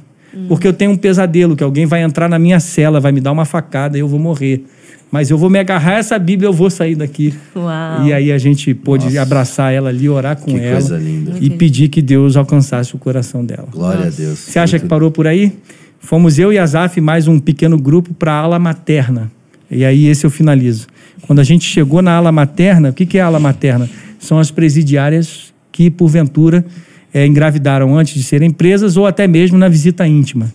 Porque 0.49 0.67
eu 0.67 0.73
tenho 0.73 0.93
um 0.93 0.97
pesadelo 0.97 1.55
que 1.55 1.63
alguém 1.63 1.85
vai 1.85 2.03
entrar 2.03 2.27
na 2.29 2.39
minha 2.39 2.59
cela, 2.59 2.99
vai 3.01 3.13
me 3.13 3.21
dar 3.21 3.33
uma 3.33 3.45
facada 3.45 3.99
e 3.99 4.01
eu 4.01 4.09
vou 4.09 4.19
morrer. 4.19 4.65
Mas 5.11 5.31
eu 5.31 5.37
vou 5.37 5.51
me 5.51 5.59
agarrar 5.59 5.97
a 5.97 5.99
essa 5.99 6.19
Bíblia, 6.19 6.49
eu 6.49 6.55
vou 6.55 6.71
sair 6.71 6.95
daqui. 6.95 7.35
Uau. 7.55 8.07
E 8.07 8.15
aí 8.15 8.33
a 8.33 8.39
gente 8.39 8.73
pôde 8.73 9.05
Nossa. 9.05 9.21
abraçar 9.21 9.71
ela 9.75 9.91
ali, 9.91 10.09
orar 10.09 10.37
com 10.39 10.47
Que 10.55 10.59
ela 10.59 10.73
coisa 10.81 10.97
linda. 10.97 11.35
e 11.39 11.51
pedir 11.51 11.89
que 11.91 12.01
Deus 12.01 12.35
alcançasse 12.35 12.95
o 12.95 12.99
coração 12.99 13.45
dela. 13.45 13.69
Glória 13.71 14.07
a 14.07 14.11
Deus. 14.11 14.39
Você 14.39 14.59
acha 14.59 14.79
que 14.79 14.85
Muito- 14.85 14.89
parou 14.91 15.11
por 15.11 15.27
aí? 15.27 15.53
Fomos 16.01 16.39
eu 16.39 16.51
e 16.51 16.59
a 16.59 16.65
Zaf 16.65 16.99
mais 16.99 17.29
um 17.29 17.39
pequeno 17.39 17.77
grupo 17.77 18.15
para 18.15 18.33
a 18.33 18.37
ala 18.39 18.59
materna. 18.59 19.31
E 19.71 19.85
aí 19.85 20.07
esse 20.07 20.25
eu 20.25 20.31
finalizo. 20.31 20.87
Quando 21.23 21.39
a 21.39 21.45
gente 21.45 21.65
chegou 21.65 22.03
na 22.03 22.13
ala 22.17 22.33
materna, 22.33 22.91
o 22.91 22.93
que, 22.93 23.07
que 23.07 23.19
é 23.19 23.21
a 23.21 23.27
ala 23.27 23.39
materna? 23.39 23.89
São 24.19 24.39
as 24.39 24.51
presidiárias 24.51 25.53
que, 25.71 25.91
porventura, 25.91 26.65
eh, 27.13 27.27
engravidaram 27.27 27.97
antes 27.97 28.15
de 28.15 28.23
serem 28.23 28.51
presas 28.51 28.97
ou 28.97 29.07
até 29.07 29.27
mesmo 29.27 29.59
na 29.59 29.69
visita 29.69 30.07
íntima. 30.07 30.53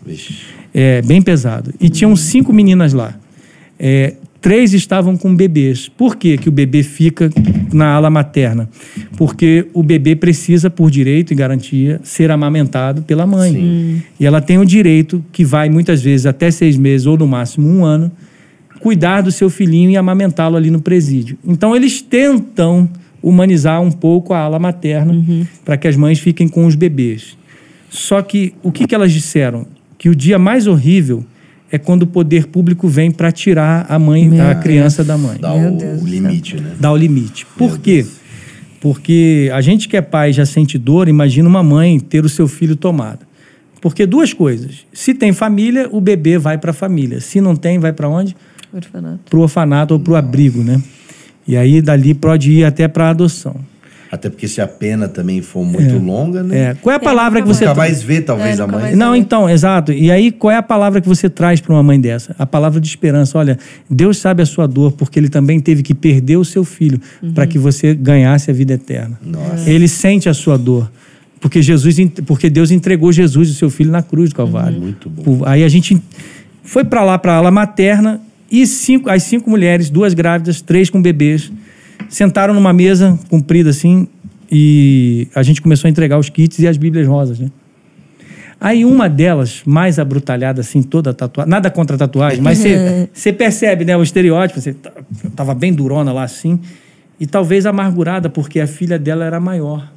É, 0.73 1.01
bem 1.01 1.21
pesado. 1.21 1.73
E 1.79 1.89
tinham 1.89 2.15
cinco 2.15 2.51
meninas 2.53 2.93
lá. 2.93 3.15
É, 3.79 4.13
três 4.41 4.73
estavam 4.73 5.17
com 5.17 5.35
bebês. 5.35 5.89
Por 5.89 6.15
que, 6.15 6.37
que 6.37 6.49
o 6.49 6.51
bebê 6.51 6.83
fica 6.83 7.29
na 7.73 7.93
ala 7.93 8.09
materna? 8.09 8.69
Porque 9.17 9.67
o 9.73 9.83
bebê 9.83 10.15
precisa, 10.15 10.69
por 10.69 10.89
direito 10.89 11.33
e 11.33 11.35
garantia, 11.35 11.99
ser 12.03 12.31
amamentado 12.31 13.01
pela 13.01 13.25
mãe. 13.25 14.03
E 14.19 14.25
ela 14.25 14.41
tem 14.41 14.57
o 14.57 14.65
direito, 14.65 15.23
que 15.31 15.43
vai 15.43 15.69
muitas 15.69 16.01
vezes 16.01 16.25
até 16.25 16.49
seis 16.51 16.77
meses 16.77 17.05
ou 17.05 17.17
no 17.17 17.27
máximo 17.27 17.67
um 17.67 17.83
ano, 17.83 18.11
cuidar 18.77 19.21
do 19.21 19.31
seu 19.31 19.49
filhinho 19.49 19.89
e 19.89 19.97
amamentá-lo 19.97 20.55
ali 20.55 20.71
no 20.71 20.81
presídio. 20.81 21.37
Então 21.45 21.75
eles 21.75 22.01
tentam 22.01 22.89
humanizar 23.21 23.81
um 23.81 23.91
pouco 23.91 24.33
a 24.33 24.39
ala 24.39 24.59
materna 24.59 25.13
para 25.65 25.77
que 25.77 25.87
as 25.87 25.95
mães 25.95 26.19
fiquem 26.19 26.47
com 26.47 26.65
os 26.65 26.75
bebês. 26.75 27.37
Só 27.89 28.21
que 28.21 28.53
o 28.63 28.71
que, 28.71 28.85
que 28.85 28.95
elas 28.95 29.11
disseram? 29.11 29.65
Que 29.97 30.09
o 30.09 30.15
dia 30.15 30.37
mais 30.37 30.67
horrível 30.67 31.25
é 31.71 31.77
quando 31.77 32.03
o 32.03 32.07
poder 32.07 32.47
público 32.47 32.87
vem 32.87 33.11
para 33.11 33.31
tirar 33.31 33.85
a 33.89 33.99
mãe, 33.99 34.27
Meu 34.29 34.47
a 34.47 34.55
criança 34.55 35.03
da 35.03 35.17
mãe. 35.17 35.37
Dá 35.39 35.53
Meu 35.53 35.73
o, 35.73 35.77
Deus 35.77 36.01
o 36.01 36.07
limite, 36.07 36.55
né? 36.55 36.75
Dá 36.79 36.91
o 36.91 36.95
limite. 36.95 37.45
Por 37.57 37.77
quê? 37.79 38.05
Porque 38.79 39.49
a 39.53 39.59
gente 39.59 39.89
que 39.89 39.97
é 39.97 40.01
pai 40.01 40.29
e 40.29 40.33
já 40.33 40.45
sente 40.45 40.77
dor, 40.77 41.09
imagina 41.09 41.49
uma 41.49 41.63
mãe 41.63 41.99
ter 41.99 42.23
o 42.23 42.29
seu 42.29 42.47
filho 42.47 42.75
tomado. 42.75 43.25
Porque 43.81 44.05
duas 44.05 44.33
coisas. 44.33 44.85
Se 44.93 45.13
tem 45.13 45.33
família, 45.33 45.89
o 45.91 45.99
bebê 45.99 46.37
vai 46.37 46.57
para 46.57 46.71
a 46.71 46.73
família. 46.73 47.19
Se 47.19 47.41
não 47.41 47.55
tem, 47.55 47.79
vai 47.79 47.93
para 47.93 48.07
onde? 48.07 48.35
Orfanato. 48.77 49.19
Para 49.29 49.39
o 49.39 49.41
orfanato 49.41 49.93
ou 49.93 49.99
para 49.99 50.13
o 50.13 50.15
abrigo, 50.15 50.63
né? 50.63 50.81
E 51.47 51.55
aí 51.55 51.81
dali 51.81 52.13
pode 52.13 52.51
ir 52.51 52.65
até 52.65 52.87
para 52.87 53.05
a 53.05 53.09
adoção. 53.09 53.55
Até 54.11 54.29
porque 54.29 54.47
se 54.47 54.61
a 54.61 54.67
pena 54.67 55.07
também 55.07 55.41
for 55.41 55.65
muito 55.65 55.97
longa, 55.97 56.41
né? 56.41 56.57
É. 56.57 56.73
Qual 56.75 56.93
é 56.93 56.95
a 56.95 56.99
palavra 56.99 57.41
que 57.41 57.47
nunca 57.47 57.57
você 57.57 57.65
Nunca 57.65 57.77
mais 57.77 58.01
vê, 58.01 58.21
talvez, 58.21 58.57
É, 58.57 58.61
a 58.61 58.67
mãe. 58.67 58.95
Não, 58.95 59.15
então, 59.15 59.49
exato. 59.49 59.91
E 59.91 60.09
aí, 60.09 60.31
qual 60.31 60.51
é 60.51 60.55
a 60.55 60.63
palavra 60.63 61.01
que 61.01 61.07
você 61.07 61.29
traz 61.29 61.59
para 61.59 61.73
uma 61.73 61.83
mãe 61.83 61.99
dessa? 61.99 62.33
A 62.39 62.45
palavra 62.45 62.79
de 62.79 62.87
esperança. 62.87 63.37
Olha, 63.37 63.57
Deus 63.89 64.17
sabe 64.17 64.41
a 64.41 64.45
sua 64.45 64.65
dor, 64.65 64.93
porque 64.93 65.19
ele 65.19 65.29
também 65.29 65.59
teve 65.59 65.83
que 65.83 65.93
perder 65.93 66.37
o 66.37 66.45
seu 66.45 66.63
filho 66.63 66.99
para 67.35 67.45
que 67.45 67.59
você 67.59 67.93
ganhasse 67.93 68.49
a 68.49 68.53
vida 68.53 68.73
eterna. 68.73 69.19
Nossa. 69.21 69.69
Ele 69.69 69.87
sente 69.87 70.29
a 70.29 70.33
sua 70.33 70.57
dor. 70.57 70.89
Porque 71.39 71.61
Jesus, 71.61 71.95
porque 72.25 72.49
Deus 72.49 72.71
entregou 72.71 73.11
Jesus, 73.11 73.49
o 73.51 73.53
seu 73.53 73.69
filho, 73.69 73.91
na 73.91 74.01
cruz 74.01 74.29
do 74.29 74.35
Calvário. 74.35 74.79
Muito 74.79 75.09
bom. 75.09 75.41
Aí 75.45 75.63
a 75.63 75.69
gente 75.69 76.01
foi 76.63 76.83
para 76.83 77.03
lá, 77.03 77.17
para 77.17 77.33
a 77.33 77.37
ala 77.37 77.51
materna, 77.51 78.21
e 78.51 78.65
cinco, 78.65 79.09
as 79.09 79.23
cinco 79.23 79.49
mulheres, 79.49 79.89
duas 79.89 80.13
grávidas, 80.13 80.61
três 80.61 80.89
com 80.89 81.01
bebês, 81.01 81.51
Sentaram 82.09 82.53
numa 82.53 82.71
mesa 82.71 83.19
comprida 83.29 83.71
assim 83.71 84.07
e 84.49 85.27
a 85.35 85.43
gente 85.43 85.61
começou 85.61 85.87
a 85.87 85.91
entregar 85.91 86.17
os 86.17 86.29
kits 86.29 86.59
e 86.59 86.67
as 86.67 86.77
bíblias 86.77 87.05
rosas, 87.07 87.37
né? 87.39 87.49
Aí 88.61 88.85
uma 88.85 89.09
delas, 89.09 89.61
mais 89.65 89.99
abrutalhada 89.99 90.61
assim, 90.61 90.81
toda 90.81 91.13
tatuada, 91.13 91.49
nada 91.49 91.69
contra 91.69 91.95
a 91.95 91.99
tatuagem, 91.99 92.39
mas 92.41 92.59
você- 93.13 93.33
percebe, 93.33 93.83
né, 93.83 93.97
o 93.97 94.01
estereótipo, 94.01 94.61
você 94.61 94.73
tá- 94.73 94.91
tava 95.35 95.53
bem 95.53 95.73
durona 95.73 96.13
lá 96.13 96.23
assim, 96.23 96.59
e 97.19 97.25
talvez 97.27 97.65
amargurada 97.65 98.29
porque 98.29 98.59
a 98.59 98.67
filha 98.67 98.97
dela 98.97 99.25
era 99.25 99.39
maior. 99.39 99.91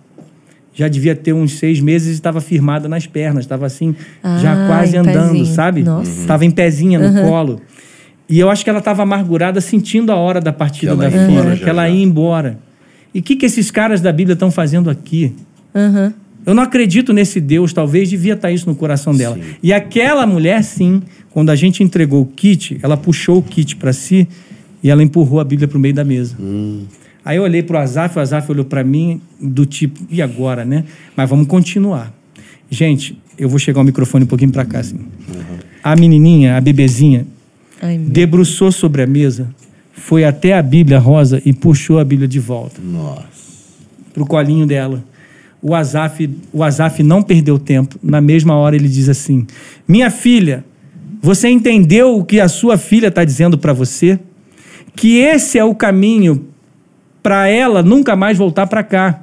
Já 0.74 0.88
devia 0.88 1.14
ter 1.14 1.32
uns 1.32 1.58
seis 1.58 1.80
meses 1.80 2.08
e 2.08 2.12
estava 2.12 2.40
firmada 2.40 2.88
nas 2.88 3.06
pernas, 3.06 3.44
estava 3.44 3.66
assim, 3.66 3.94
já 4.40 4.52
Ah, 4.52 4.66
quase 4.66 4.96
em 4.96 4.98
andando, 5.00 5.32
pezinho. 5.32 5.46
sabe? 5.46 5.82
Nossa. 5.82 6.26
Tava 6.26 6.44
em 6.44 6.50
pezinha 6.50 6.98
no 6.98 7.22
colo. 7.28 7.60
E 8.30 8.38
eu 8.38 8.48
acho 8.48 8.62
que 8.62 8.70
ela 8.70 8.78
estava 8.78 9.02
amargurada, 9.02 9.60
sentindo 9.60 10.12
a 10.12 10.14
hora 10.14 10.40
da 10.40 10.52
partida 10.52 10.96
Que 10.96 11.02
ela 11.02 11.10
da 11.10 11.26
filha, 11.26 11.56
que 11.56 11.68
ela 11.68 11.82
já. 11.82 11.90
ia 11.90 12.02
embora. 12.02 12.58
E 13.12 13.18
o 13.18 13.22
que, 13.22 13.34
que 13.34 13.44
esses 13.44 13.72
caras 13.72 14.00
da 14.00 14.12
Bíblia 14.12 14.34
estão 14.34 14.52
fazendo 14.52 14.88
aqui? 14.88 15.34
Aham. 15.74 16.14
Eu 16.46 16.54
não 16.54 16.62
acredito 16.62 17.12
nesse 17.12 17.40
Deus, 17.40 17.72
talvez 17.72 18.08
devia 18.08 18.32
estar 18.34 18.50
isso 18.50 18.66
no 18.68 18.74
coração 18.74 19.14
dela. 19.14 19.34
Sim. 19.34 19.42
E 19.62 19.72
aquela 19.72 20.26
mulher, 20.26 20.62
sim, 20.62 21.02
quando 21.30 21.50
a 21.50 21.56
gente 21.56 21.82
entregou 21.82 22.22
o 22.22 22.26
kit, 22.26 22.78
ela 22.82 22.96
puxou 22.96 23.38
o 23.38 23.42
kit 23.42 23.76
para 23.76 23.92
si 23.92 24.26
e 24.82 24.88
ela 24.88 25.02
empurrou 25.02 25.38
a 25.40 25.44
Bíblia 25.44 25.68
para 25.68 25.76
o 25.76 25.80
meio 25.80 25.92
da 25.92 26.04
mesa. 26.04 26.36
Aí 27.24 27.36
eu 27.36 27.42
olhei 27.42 27.62
para 27.62 27.78
o 27.78 27.80
Azaf, 27.82 28.16
o 28.16 28.20
Azaf 28.20 28.50
olhou 28.50 28.64
para 28.64 28.82
mim 28.82 29.20
do 29.40 29.66
tipo, 29.66 30.00
e 30.08 30.22
agora, 30.22 30.64
né? 30.64 30.84
Mas 31.14 31.28
vamos 31.28 31.46
continuar. 31.46 32.10
Gente, 32.70 33.20
eu 33.36 33.48
vou 33.48 33.58
chegar 33.58 33.80
o 33.80 33.84
microfone 33.84 34.24
um 34.24 34.28
pouquinho 34.28 34.50
para 34.50 34.64
cá, 34.64 34.78
assim. 34.78 34.98
A 35.82 35.94
menininha, 35.94 36.56
a 36.56 36.60
bebezinha, 36.60 37.26
Ai, 37.80 37.96
debruçou 37.98 38.70
sobre 38.70 39.02
a 39.02 39.06
mesa, 39.06 39.48
foi 39.92 40.24
até 40.24 40.54
a 40.54 40.62
Bíblia 40.62 40.98
rosa 40.98 41.40
e 41.44 41.52
puxou 41.52 41.98
a 41.98 42.04
Bíblia 42.04 42.28
de 42.28 42.38
volta 42.38 42.80
Nossa. 42.82 43.22
pro 44.12 44.26
colinho 44.26 44.66
dela. 44.66 45.02
O 45.62 45.74
Azaf, 45.74 46.30
o 46.52 46.64
Azaf 46.64 47.02
não 47.02 47.22
perdeu 47.22 47.58
tempo. 47.58 47.96
Na 48.02 48.20
mesma 48.20 48.54
hora 48.56 48.74
ele 48.74 48.88
diz 48.88 49.08
assim: 49.08 49.46
Minha 49.86 50.10
filha, 50.10 50.64
você 51.20 51.48
entendeu 51.48 52.16
o 52.16 52.24
que 52.24 52.40
a 52.40 52.48
sua 52.48 52.78
filha 52.78 53.08
está 53.08 53.24
dizendo 53.24 53.58
para 53.58 53.72
você? 53.72 54.18
Que 54.96 55.18
esse 55.18 55.58
é 55.58 55.64
o 55.64 55.74
caminho 55.74 56.46
para 57.22 57.46
ela 57.48 57.82
nunca 57.82 58.16
mais 58.16 58.38
voltar 58.38 58.66
para 58.66 58.82
cá. 58.82 59.22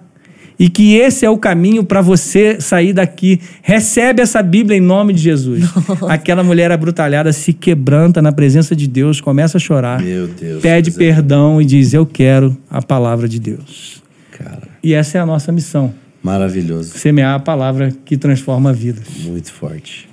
E 0.60 0.70
que 0.70 0.96
esse 0.96 1.24
é 1.24 1.30
o 1.30 1.38
caminho 1.38 1.84
para 1.84 2.02
você 2.02 2.60
sair 2.60 2.92
daqui. 2.92 3.40
Recebe 3.62 4.22
essa 4.24 4.42
Bíblia 4.42 4.76
em 4.78 4.82
nome 4.82 5.14
de 5.14 5.22
Jesus. 5.22 5.64
Aquela 6.10 6.44
mulher 6.44 6.72
abrutalhada 6.72 7.32
se 7.32 7.54
quebranta 7.54 8.22
na 8.24 8.32
presença 8.32 8.76
de 8.76 8.88
Deus, 8.88 9.22
começa 9.22 9.58
a 9.58 9.60
chorar, 9.60 10.02
Meu 10.02 10.28
Deus. 10.28 10.62
pede 10.62 10.90
perdão 10.92 11.62
e 11.62 11.66
diz: 11.66 11.94
Eu 11.94 12.06
quero 12.08 12.58
a 12.70 12.82
palavra 12.82 13.28
de 13.28 13.40
Deus. 13.40 14.02
Cara, 14.32 14.64
E 14.84 14.94
essa 14.94 15.20
é 15.20 15.22
a 15.22 15.26
nossa 15.28 15.52
missão: 15.52 15.94
maravilhoso. 16.24 16.98
semear 16.98 17.36
a 17.36 17.40
palavra 17.40 17.94
que 18.04 18.18
transforma 18.18 18.74
vidas. 18.74 19.08
Muito 19.26 19.52
forte. 19.54 20.07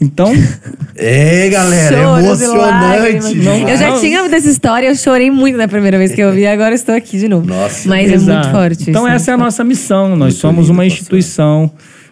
Então, 0.00 0.32
É, 1.02 1.48
galera, 1.48 1.96
Choros 1.96 2.40
e 2.40 2.44
emocionante. 2.44 3.70
Eu 3.70 3.76
já 3.78 3.98
tinha 3.98 4.18
ouvido 4.18 4.34
essa 4.34 4.48
história, 4.48 4.86
eu 4.86 4.94
chorei 4.94 5.30
muito 5.30 5.56
na 5.56 5.66
primeira 5.66 5.96
vez 5.96 6.14
que 6.14 6.20
eu 6.20 6.30
vi, 6.30 6.46
agora 6.46 6.74
estou 6.74 6.94
aqui 6.94 7.18
de 7.18 7.26
novo. 7.26 7.46
Nossa. 7.46 7.88
Mas 7.88 8.10
é 8.10 8.14
exato. 8.14 8.48
muito 8.48 8.50
forte. 8.50 8.90
Então, 8.90 9.06
isso. 9.06 9.16
essa 9.16 9.30
é 9.30 9.34
a 9.34 9.38
nossa 9.38 9.64
missão. 9.64 10.10
Nós 10.10 10.18
Muito 10.18 10.34
somos 10.34 10.66
lindo, 10.66 10.72
uma 10.72 10.82
pastor. 10.82 10.98
instituição 10.98 11.70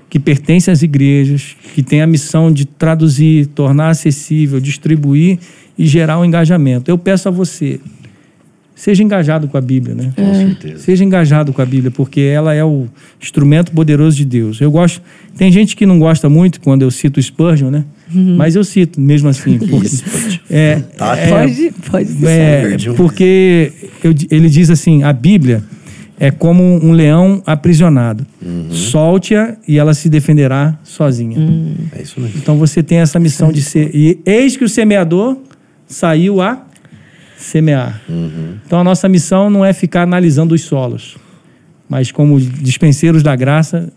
que 0.08 0.18
pertence 0.18 0.70
às 0.70 0.82
igrejas, 0.82 1.54
que 1.74 1.82
tem 1.82 2.00
a 2.00 2.06
missão 2.06 2.50
de 2.50 2.64
traduzir, 2.64 3.46
tornar 3.48 3.90
acessível, 3.90 4.58
distribuir 4.58 5.38
e 5.78 5.84
gerar 5.84 6.18
um 6.18 6.24
engajamento. 6.24 6.90
Eu 6.90 6.96
peço 6.96 7.28
a 7.28 7.30
você, 7.30 7.78
seja 8.80 9.02
engajado 9.02 9.48
com 9.48 9.56
a 9.56 9.60
Bíblia, 9.60 9.92
né? 9.94 10.12
Com 10.14 10.34
certeza. 10.34 10.78
Seja 10.84 11.04
engajado 11.04 11.52
com 11.52 11.60
a 11.60 11.66
Bíblia, 11.66 11.90
porque 11.90 12.20
ela 12.20 12.54
é 12.54 12.64
o 12.64 12.86
instrumento 13.20 13.72
poderoso 13.72 14.16
de 14.16 14.24
Deus. 14.24 14.60
Eu 14.60 14.70
gosto. 14.70 15.02
Tem 15.36 15.50
gente 15.50 15.74
que 15.74 15.84
não 15.84 15.98
gosta 15.98 16.28
muito 16.28 16.60
quando 16.60 16.82
eu 16.82 16.90
cito 16.90 17.20
Spurgeon, 17.20 17.70
né? 17.70 17.84
Mas 18.10 18.54
eu 18.56 18.62
cito 18.62 19.00
mesmo 19.00 19.28
assim. 19.28 19.58
Porque, 19.68 19.86
Isso, 19.86 20.04
pode. 20.04 20.40
é, 20.48 20.56
é, 20.70 20.82
Pode, 21.28 21.70
pode. 21.90 22.26
é, 22.26 22.62
Spurgeon. 22.68 22.94
porque 22.94 23.72
eu- 24.02 24.14
ele 24.30 24.48
diz 24.48 24.70
assim: 24.70 25.02
a 25.02 25.12
Bíblia 25.12 25.62
é 26.20 26.30
como 26.30 26.62
um 26.64 26.92
leão 26.92 27.42
aprisionado. 27.46 28.24
Solte-a 28.70 29.56
e 29.66 29.78
ela 29.78 29.92
se 29.94 30.08
defenderá 30.08 30.78
sozinha. 30.84 31.36
É 31.96 32.02
isso 32.02 32.20
mesmo. 32.20 32.36
Então 32.38 32.56
você 32.58 32.82
tem 32.82 32.98
essa 32.98 33.18
missão 33.18 33.50
de 33.52 33.60
ser. 33.62 33.90
E 33.94 34.18
eis 34.24 34.56
que 34.56 34.64
o 34.64 34.68
semeador 34.68 35.36
saiu 35.86 36.40
a 36.40 36.66
semear. 37.38 38.00
Então 38.66 38.80
a 38.80 38.84
nossa 38.84 39.08
missão 39.08 39.48
não 39.48 39.64
é 39.64 39.72
ficar 39.72 40.02
analisando 40.02 40.54
os 40.54 40.62
solos, 40.62 41.16
mas 41.88 42.10
como 42.12 42.38
dispenseiros 42.40 43.22
da 43.22 43.34
graça, 43.36 43.90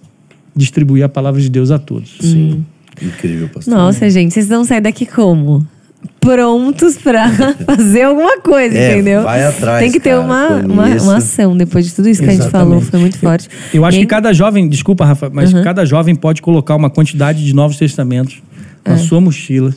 distribuir 0.56 1.04
a 1.04 1.10
palavra 1.10 1.42
de 1.42 1.50
Deus 1.50 1.72
a 1.72 1.80
todos. 1.80 2.18
Sim. 2.22 2.66
Incrível, 3.02 3.50
pastor. 3.50 3.74
Nossa, 3.74 4.10
gente, 4.10 4.34
vocês 4.34 4.48
vão 4.48 4.64
sair 4.64 4.82
daqui 4.82 5.06
como? 5.06 5.66
Prontos 6.20 6.98
pra 6.98 7.30
fazer 7.66 8.04
alguma 8.04 8.40
coisa, 8.42 8.76
É, 8.78 8.94
entendeu? 8.94 9.24
vai 9.24 9.44
atrás, 9.44 9.80
Tem 9.82 9.92
que 9.92 10.00
ter 10.00 10.12
cara, 10.12 10.22
uma, 10.22 10.48
uma, 10.58 10.86
uma 11.02 11.18
ação 11.18 11.56
depois 11.56 11.86
de 11.86 11.94
tudo 11.94 12.10
isso 12.10 12.22
que 12.24 12.30
a 12.30 12.34
gente 12.34 12.50
falou. 12.50 12.82
Foi 12.82 13.00
muito 13.00 13.18
forte. 13.18 13.48
Eu 13.74 13.86
acho 13.86 13.98
E 13.98 14.00
que 14.00 14.04
aí- 14.04 14.08
cada 14.08 14.34
jovem, 14.34 14.68
desculpa, 14.68 15.06
Rafa, 15.06 15.30
mas 15.32 15.52
cada 15.64 15.86
jovem 15.86 16.16
pode 16.16 16.42
colocar 16.42 16.76
uma 16.76 16.90
quantidade 16.90 17.44
de 17.46 17.54
novos 17.54 17.78
testamentos 17.78 18.42
na 18.86 18.98
sua 18.98 19.22
mochila 19.22 19.74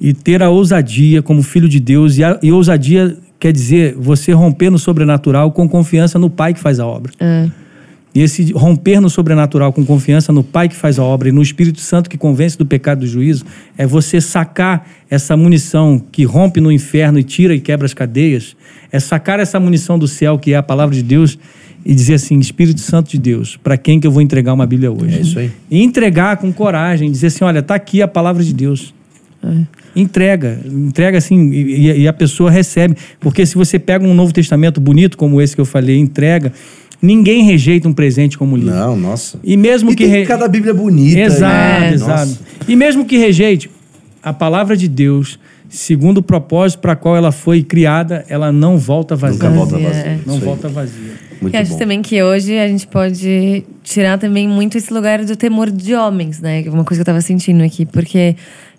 e 0.00 0.12
ter 0.12 0.42
a 0.42 0.50
ousadia 0.50 1.22
como 1.22 1.42
filho 1.42 1.68
de 1.68 1.80
Deus. 1.80 2.18
E, 2.18 2.24
a, 2.24 2.38
e 2.42 2.52
ousadia 2.52 3.16
quer 3.38 3.52
dizer 3.52 3.94
você 3.96 4.32
romper 4.32 4.70
no 4.70 4.78
sobrenatural 4.78 5.52
com 5.52 5.68
confiança 5.68 6.18
no 6.18 6.30
Pai 6.30 6.54
que 6.54 6.60
faz 6.60 6.80
a 6.80 6.86
obra. 6.86 7.12
É. 7.20 7.48
E 8.14 8.22
esse 8.22 8.50
romper 8.52 8.98
no 8.98 9.10
sobrenatural 9.10 9.74
com 9.74 9.84
confiança 9.84 10.32
no 10.32 10.42
Pai 10.42 10.70
que 10.70 10.76
faz 10.76 10.98
a 10.98 11.02
obra 11.02 11.28
e 11.28 11.32
no 11.32 11.42
Espírito 11.42 11.80
Santo 11.80 12.08
que 12.08 12.16
convence 12.16 12.56
do 12.56 12.64
pecado 12.64 13.04
e 13.04 13.06
do 13.06 13.06
juízo 13.06 13.44
é 13.76 13.86
você 13.86 14.22
sacar 14.22 14.88
essa 15.10 15.36
munição 15.36 16.02
que 16.10 16.24
rompe 16.24 16.58
no 16.58 16.72
inferno 16.72 17.18
e 17.18 17.22
tira 17.22 17.54
e 17.54 17.60
quebra 17.60 17.84
as 17.84 17.92
cadeias. 17.92 18.56
É 18.90 18.98
sacar 18.98 19.38
essa 19.38 19.60
munição 19.60 19.98
do 19.98 20.08
céu 20.08 20.38
que 20.38 20.54
é 20.54 20.56
a 20.56 20.62
palavra 20.62 20.94
de 20.94 21.02
Deus 21.02 21.38
e 21.84 21.94
dizer 21.94 22.14
assim: 22.14 22.38
Espírito 22.38 22.80
Santo 22.80 23.10
de 23.10 23.18
Deus, 23.18 23.58
para 23.62 23.76
quem 23.76 24.00
que 24.00 24.06
eu 24.06 24.10
vou 24.10 24.22
entregar 24.22 24.54
uma 24.54 24.66
Bíblia 24.66 24.90
hoje? 24.90 25.18
É 25.18 25.20
isso 25.20 25.38
aí. 25.38 25.52
E 25.70 25.82
entregar 25.82 26.38
com 26.38 26.50
coragem, 26.50 27.10
dizer 27.10 27.26
assim: 27.26 27.44
olha, 27.44 27.62
tá 27.62 27.74
aqui 27.74 28.00
a 28.00 28.08
palavra 28.08 28.42
de 28.42 28.54
Deus. 28.54 28.94
Entrega, 29.96 30.60
entrega 30.66 31.16
assim, 31.18 31.50
e, 31.50 32.02
e- 32.02 32.08
a 32.08 32.12
pessoa 32.12 32.50
recebe. 32.50 32.94
Porque 33.18 33.46
se 33.46 33.54
você 33.54 33.78
pega 33.78 34.04
um 34.06 34.12
Novo 34.14 34.32
Testamento 34.32 34.80
bonito, 34.80 35.16
como 35.16 35.40
esse 35.40 35.54
que 35.54 35.60
eu 35.60 35.64
falei, 35.64 35.96
entrega, 35.98 36.52
ninguém 37.00 37.44
rejeita 37.44 37.88
um 37.88 37.92
presente 37.94 38.36
como 38.36 38.56
livro. 38.56 38.74
Não, 38.74 38.94
nossa. 38.96 39.38
E 39.42 39.56
mesmo 39.56 39.90
E 39.90 39.94
que. 39.96 40.04
tem 40.04 40.12
re- 40.12 40.26
cada 40.26 40.46
Bíblia 40.48 40.74
bonita. 40.74 41.18
Exato, 41.18 41.80
né? 41.80 41.92
exato. 41.94 42.26
Nossa. 42.28 42.40
E 42.68 42.76
mesmo 42.76 43.04
que 43.06 43.16
rejeite, 43.16 43.70
a 44.22 44.32
palavra 44.34 44.76
de 44.76 44.86
Deus, 44.86 45.38
segundo 45.68 46.18
o 46.18 46.22
propósito 46.22 46.80
para 46.80 46.94
qual 46.94 47.16
ela 47.16 47.32
foi 47.32 47.62
criada, 47.62 48.24
ela 48.28 48.52
não 48.52 48.76
volta 48.76 49.16
vazia. 49.16 49.48
Nunca 49.48 49.50
volta 49.50 49.78
Vazia, 49.78 50.00
é. 50.02 50.18
Não 50.26 50.38
volta 50.40 50.68
vazia. 50.68 51.12
Muito 51.40 51.54
E 51.54 51.56
acho 51.58 51.72
bom. 51.72 51.78
também 51.78 52.02
que 52.02 52.22
hoje 52.22 52.58
a 52.58 52.66
gente 52.68 52.86
pode 52.86 53.62
tirar 53.84 54.18
também 54.18 54.48
muito 54.48 54.76
esse 54.78 54.92
lugar 54.92 55.22
do 55.24 55.36
temor 55.36 55.70
de 55.70 55.94
homens, 55.94 56.40
né? 56.40 56.64
É 56.66 56.70
uma 56.70 56.82
coisa 56.84 56.98
que 56.98 57.02
eu 57.02 57.06
tava 57.14 57.20
sentindo 57.20 57.62
aqui. 57.62 57.84
Porque 57.84 58.34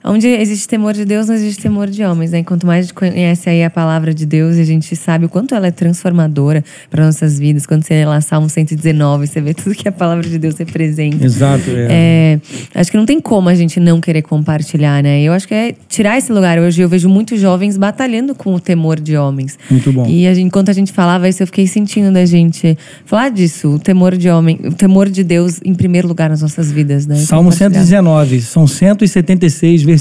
onde 0.07 0.27
existe 0.27 0.67
temor 0.67 0.93
de 0.93 1.05
Deus, 1.05 1.27
não 1.27 1.35
existe 1.35 1.61
temor 1.61 1.89
de 1.89 2.03
homens, 2.03 2.31
né? 2.31 2.39
E 2.39 2.43
quanto 2.43 2.65
mais 2.65 2.79
a 2.79 2.81
gente 2.83 2.93
conhece 2.93 3.49
aí 3.49 3.63
a 3.63 3.69
palavra 3.69 4.13
de 4.13 4.25
Deus 4.25 4.55
e 4.55 4.61
a 4.61 4.65
gente 4.65 4.95
sabe 4.95 5.25
o 5.25 5.29
quanto 5.29 5.53
ela 5.53 5.67
é 5.67 5.71
transformadora 5.71 6.63
para 6.89 7.05
nossas 7.05 7.37
vidas, 7.37 7.65
quando 7.65 7.83
você 7.83 7.93
lê 7.93 8.05
lá 8.05 8.21
Salmo 8.21 8.49
119, 8.49 9.27
você 9.27 9.41
vê 9.41 9.53
tudo 9.53 9.75
que 9.75 9.87
a 9.87 9.91
palavra 9.91 10.27
de 10.27 10.39
Deus 10.39 10.57
representa. 10.57 11.25
Exato. 11.25 11.69
É. 11.69 11.87
É, 11.89 12.39
acho 12.79 12.89
que 12.89 12.97
não 12.97 13.05
tem 13.05 13.19
como 13.19 13.49
a 13.49 13.55
gente 13.55 13.79
não 13.79 13.99
querer 13.99 14.21
compartilhar, 14.21 15.03
né? 15.03 15.21
Eu 15.21 15.33
acho 15.33 15.47
que 15.47 15.53
é 15.53 15.75
tirar 15.87 16.17
esse 16.17 16.31
lugar. 16.31 16.57
Hoje 16.59 16.81
eu 16.81 16.89
vejo 16.89 17.09
muitos 17.09 17.39
jovens 17.39 17.77
batalhando 17.77 18.33
com 18.33 18.53
o 18.53 18.59
temor 18.59 18.99
de 18.99 19.17
homens. 19.17 19.57
Muito 19.69 19.91
bom. 19.91 20.05
E 20.07 20.27
a 20.27 20.33
gente, 20.33 20.47
enquanto 20.47 20.69
a 20.69 20.73
gente 20.73 20.91
falava 20.91 21.27
isso, 21.27 21.43
eu 21.43 21.47
fiquei 21.47 21.67
sentindo 21.67 22.11
da 22.11 22.25
gente 22.25 22.77
falar 23.05 23.29
disso, 23.29 23.69
o 23.69 23.79
temor 23.79 24.15
de 24.15 24.29
homem, 24.29 24.59
o 24.63 24.73
temor 24.73 25.09
de 25.09 25.23
Deus 25.23 25.59
em 25.63 25.73
primeiro 25.73 26.07
lugar 26.07 26.29
nas 26.29 26.41
nossas 26.41 26.71
vidas, 26.71 27.05
né? 27.05 27.15
Salmo 27.17 27.51
Compartilhar. 27.51 27.81
119, 27.81 28.41
são 28.41 28.65
176 28.65 29.83
versículos 29.83 29.96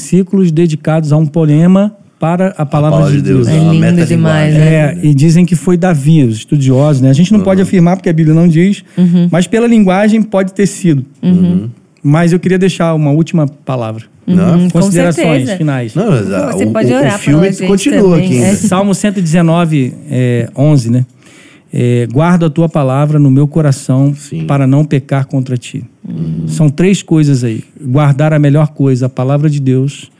dedicados 0.53 1.13
a 1.13 1.17
um 1.17 1.27
poema 1.27 1.95
para 2.19 2.55
a 2.57 2.65
palavra, 2.65 3.11
de 3.11 3.21
Deus. 3.21 3.47
É 3.47 3.53
uma 3.53 3.73
lindo 3.73 3.81
meta 3.81 4.07
demais, 4.07 4.55
né? 4.55 4.75
É, 4.75 4.99
e 5.03 5.13
dizem 5.15 5.45
que 5.45 5.55
foi 5.55 5.77
Davi, 5.77 6.25
os 6.25 6.37
estudiosos, 6.37 7.03
né? 7.03 7.11
A 7.11 7.13
gente 7.13 7.31
não 7.33 7.41
pode 7.41 7.61
afirmar 7.61 7.97
porque 7.97 8.09
a 8.09 8.13
Bíblia 8.13 8.35
não 8.35 8.49
diz, 8.49 8.83
Uhum. 8.97 9.29
mas 9.31 9.47
pela 9.47 9.67
linguagem 9.67 10.23
pode 10.23 10.53
ter 10.55 10.67
sido. 10.67 11.05
Mas 12.03 12.33
eu 12.33 12.39
queria 12.39 12.59
deixar 12.59 12.95
uma 12.95 13.11
última 13.11 13.47
palavra. 13.47 14.05
Uhum. 14.27 14.69
Considerações 14.71 15.51
finais. 15.53 15.95
não 15.95 16.11
mas, 16.11 16.33
ah, 16.33 16.53
Você 16.53 16.65
o, 16.65 16.71
pode 16.73 16.93
o- 16.93 16.97
orar 16.97 17.15
o 17.15 17.19
filme 17.19 17.53
continua 17.67 18.03
também, 18.17 18.25
aqui 18.27 18.35
ainda. 18.39 18.47
é. 18.49 18.55
Salmo 18.57 18.95
119, 18.95 19.95
é, 20.11 20.49
11, 20.57 20.91
né? 20.91 21.07
É, 21.79 22.07
Guardo 22.11 22.47
a 22.47 22.51
tua 22.51 22.71
palavra 22.71 23.19
no 23.19 23.31
meu 23.31 23.47
coração 23.47 24.15
Sim. 24.15 24.47
para 24.47 24.67
não 24.67 24.83
pecar 24.83 25.27
contra 25.27 25.59
ti. 25.59 25.85
São 26.47 26.71
três 26.71 27.03
coisas 27.03 27.45
aí. 27.45 27.63
Guardar 27.79 28.33
a 28.33 28.39
melhor 28.39 28.69
coisa, 28.69 29.05
a 29.05 29.09
palavra 29.11 29.51
de 29.51 29.61
Deus, 29.61 30.11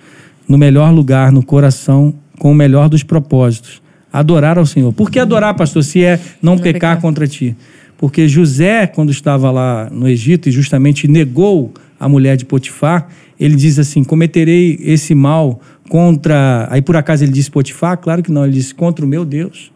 no 0.47 0.59
melhor 0.59 0.93
lugar, 0.93 1.33
no 1.33 1.43
coração, 1.43 2.13
com 2.39 2.53
o 2.53 2.55
melhor 2.55 2.91
dos 2.91 3.03
propósitos, 3.03 3.81
Adorar 4.13 4.59
ao 4.59 4.67
Senhor. 4.67 4.93
Por 4.93 5.11
que 5.11 5.19
adorar, 5.19 5.55
pastor, 5.55 5.83
se 5.83 6.03
é 6.03 6.21
não, 6.43 6.57
Não 6.57 6.63
pecar, 6.63 6.97
pecar. 6.97 7.01
contra 7.01 7.27
ti? 7.27 7.57
Porque 7.99 8.29
José, 8.29 8.87
quando 8.87 9.11
estava 9.11 9.51
lá 9.51 9.89
no 9.91 10.07
Egito 10.07 10.49
e 10.49 10.53
justamente 10.53 11.09
negou 11.09 11.73
a 11.99 12.09
mulher 12.09 12.37
de 12.37 12.45
Potifar, 12.45 13.09
ele 13.41 13.57
diz 13.57 13.79
assim: 13.79 14.05
cometerei 14.05 14.79
esse 14.83 15.15
mal 15.15 15.61
contra. 15.89 16.67
Aí 16.71 16.81
por 16.83 16.97
acaso 16.97 17.25
ele 17.25 17.33
disse 17.33 17.51
Potifar? 17.51 17.97
Claro 17.99 18.23
que 18.23 18.31
não, 18.31 18.45
ele 18.45 18.55
disse 18.55 18.75
contra 18.75 19.05
o 19.05 19.09
meu 19.09 19.25
Deus. 19.25 19.71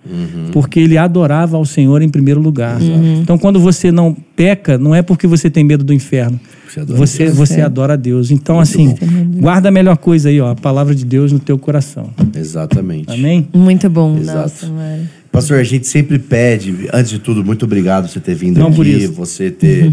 Porque 0.53 0.81
ele 0.81 0.97
adorava 0.99 1.57
ao 1.57 1.65
Senhor 1.65 2.03
em 2.03 2.09
primeiro 2.09 2.41
lugar. 2.41 2.79
Então 3.23 3.39
quando 3.39 3.59
você 3.61 3.91
não 3.91 4.15
peca, 4.37 4.79
não 4.79 4.95
é 4.95 5.03
porque 5.03 5.27
você 5.27 5.51
tem 5.51 5.65
medo 5.65 5.85
do 5.85 5.93
inferno. 5.93 6.39
Você 6.69 6.81
adora 6.81 6.99
Você, 6.99 7.25
Deus. 7.25 7.37
você 7.37 7.61
adora 7.61 7.93
a 7.95 7.97
Deus. 7.97 8.31
Então, 8.31 8.61
assim, 8.61 8.95
guarda 9.41 9.69
a 9.71 9.73
melhor 9.73 9.97
coisa 9.97 10.29
aí, 10.29 10.41
ó, 10.41 10.51
a 10.51 10.55
palavra 10.55 10.95
de 10.95 11.05
Deus 11.05 11.33
no 11.33 11.41
teu 11.41 11.59
coração. 11.59 12.11
Exatamente. 12.33 13.11
Amém? 13.13 13.49
Muito 13.53 13.91
bom. 13.91 14.17
Exato. 14.17 14.39
Nossa, 14.39 14.67
Mário. 14.69 15.09
Pastor, 15.33 15.59
a 15.59 15.65
gente 15.65 15.87
sempre 15.89 16.19
pede, 16.19 16.89
antes 16.93 17.11
de 17.11 17.19
tudo, 17.19 17.45
muito 17.45 17.65
obrigado 17.65 18.05
por 18.05 18.13
você 18.13 18.21
ter 18.21 18.35
vindo 18.35 18.59
Não, 18.61 18.69
aqui, 18.69 19.07
você 19.09 19.51
ter 19.51 19.93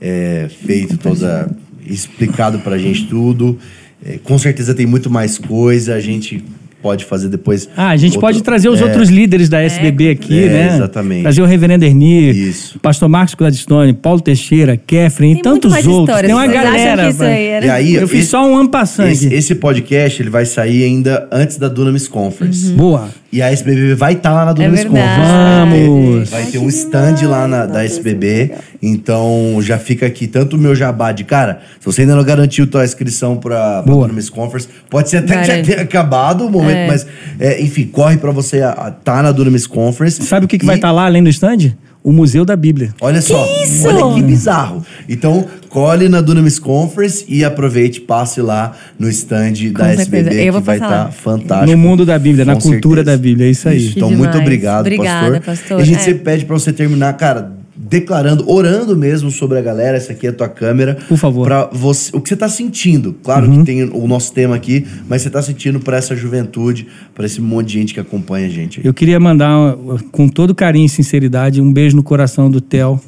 é, 0.00 0.48
feito 0.64 0.96
toda. 0.98 1.50
explicado 1.86 2.58
pra 2.58 2.76
gente 2.78 3.06
tudo. 3.06 3.58
É, 4.04 4.18
com 4.22 4.38
certeza 4.38 4.74
tem 4.74 4.86
muito 4.86 5.10
mais 5.10 5.38
coisa, 5.38 5.94
a 5.94 6.00
gente 6.00 6.42
pode 6.80 7.04
fazer 7.04 7.28
depois. 7.28 7.68
Ah, 7.76 7.88
a 7.88 7.96
gente 7.96 8.10
outro- 8.12 8.20
pode 8.20 8.40
trazer 8.44 8.68
os 8.68 8.80
é, 8.80 8.84
outros 8.84 9.08
líderes 9.08 9.48
da 9.48 9.60
SBB 9.60 10.10
aqui, 10.10 10.44
É, 10.44 10.48
né? 10.48 10.74
exatamente. 10.76 11.22
Trazer 11.22 11.42
o 11.42 11.44
reverendo 11.44 11.84
Erni, 11.84 12.30
Isso. 12.30 12.78
pastor 12.78 13.08
Marcos 13.08 13.34
Gladstone, 13.34 13.92
Paulo 13.92 14.20
Teixeira, 14.20 14.76
Kefren 14.76 15.32
e 15.32 15.42
tantos 15.42 15.72
mais 15.72 15.84
outros. 15.84 16.08
histórias. 16.08 16.30
Tem 16.32 16.34
uma 16.40 16.46
galera. 16.46 17.10
isso 17.10 17.22
aí 17.24 17.46
era- 17.46 17.66
E 17.66 17.70
aí, 17.70 17.94
Eu 17.96 18.06
fiz 18.06 18.20
esse- 18.20 18.30
só 18.30 18.48
um 18.48 18.56
ano 18.56 18.68
passando 18.68 19.08
Esse, 19.08 19.34
esse 19.34 19.56
podcast 19.56 20.22
ele 20.22 20.30
vai 20.30 20.46
sair 20.46 20.84
ainda 20.84 21.28
antes 21.32 21.56
da 21.56 21.66
Dunamis 21.68 22.06
Conference. 22.06 22.70
Boa. 22.70 23.08
E 23.30 23.42
a 23.42 23.50
SBB 23.52 23.94
vai 23.94 24.14
estar 24.14 24.32
lá 24.32 24.46
na 24.46 24.52
Dunamis 24.54 24.80
É. 24.80 24.88
Vai 24.88 24.92
ter- 24.92 25.86
Vamos. 25.86 26.30
Vai 26.30 26.44
ter 26.46 26.58
um 26.58 26.68
stand 26.68 27.16
lá 27.28 27.46
na, 27.46 27.66
da 27.66 27.84
SBB. 27.84 28.52
Então 28.82 29.58
já 29.60 29.76
fica 29.78 30.06
aqui 30.06 30.26
tanto 30.26 30.56
o 30.56 30.58
meu 30.58 30.74
jabá 30.74 31.12
de 31.12 31.24
cara. 31.24 31.60
Se 31.78 31.84
você 31.84 32.02
ainda 32.02 32.16
não 32.16 32.24
garantiu 32.24 32.66
tua 32.66 32.84
inscrição 32.84 33.36
para 33.36 33.80
a 33.80 33.82
Boa. 33.82 34.02
Dunamis 34.06 34.30
Conference, 34.30 34.68
pode 34.88 35.10
ser 35.10 35.18
até 35.18 35.36
que 35.36 35.44
já 35.44 35.52
Garante. 35.52 35.70
tenha 35.70 35.82
acabado 35.82 36.46
o 36.46 36.50
momento, 36.50 36.76
É. 36.76 36.86
mas 36.86 37.06
é, 37.38 37.60
enfim, 37.60 37.84
corre 37.86 38.16
para 38.16 38.30
você 38.30 38.58
estar 38.58 38.92
tá 39.04 39.22
na 39.22 39.30
Dunamis 39.30 39.66
Conference. 39.66 40.22
Sabe 40.24 40.46
o 40.46 40.48
que, 40.48 40.58
que 40.58 40.64
vai 40.64 40.76
E- 40.76 40.78
estar 40.78 40.90
lá 40.92 41.04
além 41.04 41.22
do 41.22 41.28
stand? 41.28 41.74
O 42.08 42.12
Museu 42.12 42.42
da 42.44 42.56
Bíblia. 42.56 42.94
Olha 43.02 43.20
só, 43.20 43.46
isso? 43.62 43.86
olha 43.86 44.14
que 44.14 44.22
bizarro. 44.22 44.82
Então, 45.06 45.44
colhe 45.68 46.08
na 46.08 46.22
Dunamis 46.22 46.58
Conference 46.58 47.22
e 47.28 47.44
aproveite, 47.44 48.00
passe 48.00 48.40
lá 48.40 48.72
no 48.98 49.08
stand 49.10 49.52
da 49.72 49.84
certeza. 49.88 50.02
SBB, 50.02 50.30
que 50.44 50.50
vai 50.60 50.76
estar 50.76 50.88
lá. 50.88 51.10
fantástico. 51.10 51.70
No 51.70 51.76
mundo 51.76 52.06
da 52.06 52.18
Bíblia, 52.18 52.46
na 52.46 52.54
Com 52.54 52.60
cultura 52.62 53.00
certeza. 53.02 53.16
da 53.18 53.22
Bíblia, 53.22 53.46
é 53.46 53.50
isso 53.50 53.68
aí. 53.68 53.88
Então, 53.94 54.08
Que 54.08 54.16
muito 54.16 54.30
demais. 54.30 54.40
obrigado, 54.46 54.80
Obrigada, 54.80 55.40
pastor. 55.40 55.40
pastor. 55.42 55.78
E 55.80 55.82
a 55.82 55.84
gente 55.84 55.96
É. 55.98 56.02
sempre 56.02 56.24
pede 56.24 56.44
pra 56.46 56.58
você 56.58 56.72
terminar, 56.72 57.12
cara, 57.14 57.52
declarando, 57.78 58.50
orando 58.50 58.96
mesmo 58.96 59.30
sobre 59.30 59.58
a 59.58 59.62
galera. 59.62 59.96
Essa 59.96 60.12
aqui 60.12 60.26
é 60.26 60.30
a 60.30 60.32
tua 60.32 60.48
câmera. 60.48 60.96
Por 61.08 61.16
favor. 61.16 61.42
Uhum. 61.42 61.46
Pra 61.46 61.70
você, 61.72 62.16
o 62.16 62.20
que 62.20 62.28
você 62.28 62.36
tá 62.36 62.48
sentindo. 62.48 63.14
Claro 63.22 63.48
que 63.48 63.64
tem 63.64 63.84
o 63.84 64.08
nosso 64.08 64.32
tema 64.32 64.56
aqui, 64.56 64.84
mas 65.08 65.22
você 65.22 65.30
tá 65.30 65.40
sentindo 65.40 65.78
pra 65.78 65.96
essa 65.96 66.16
juventude, 66.16 66.88
pra 67.14 67.24
esse 67.24 67.40
monte 67.40 67.68
de 67.68 67.72
gente 67.74 67.94
que 67.94 68.00
acompanha 68.00 68.46
a 68.46 68.50
gente. 68.50 68.80
aí. 68.80 68.86
Eu 68.86 68.92
queria 68.92 69.20
mandar, 69.20 69.76
com 70.10 70.28
todo 70.28 70.54
carinho 70.54 70.86
e 70.86 70.88
sinceridade, 70.88 71.60
um 71.60 71.72
beijo 71.72 71.96
no 71.96 72.02
coração 72.02 72.50
do 72.50 72.60
Theo, 72.60 73.00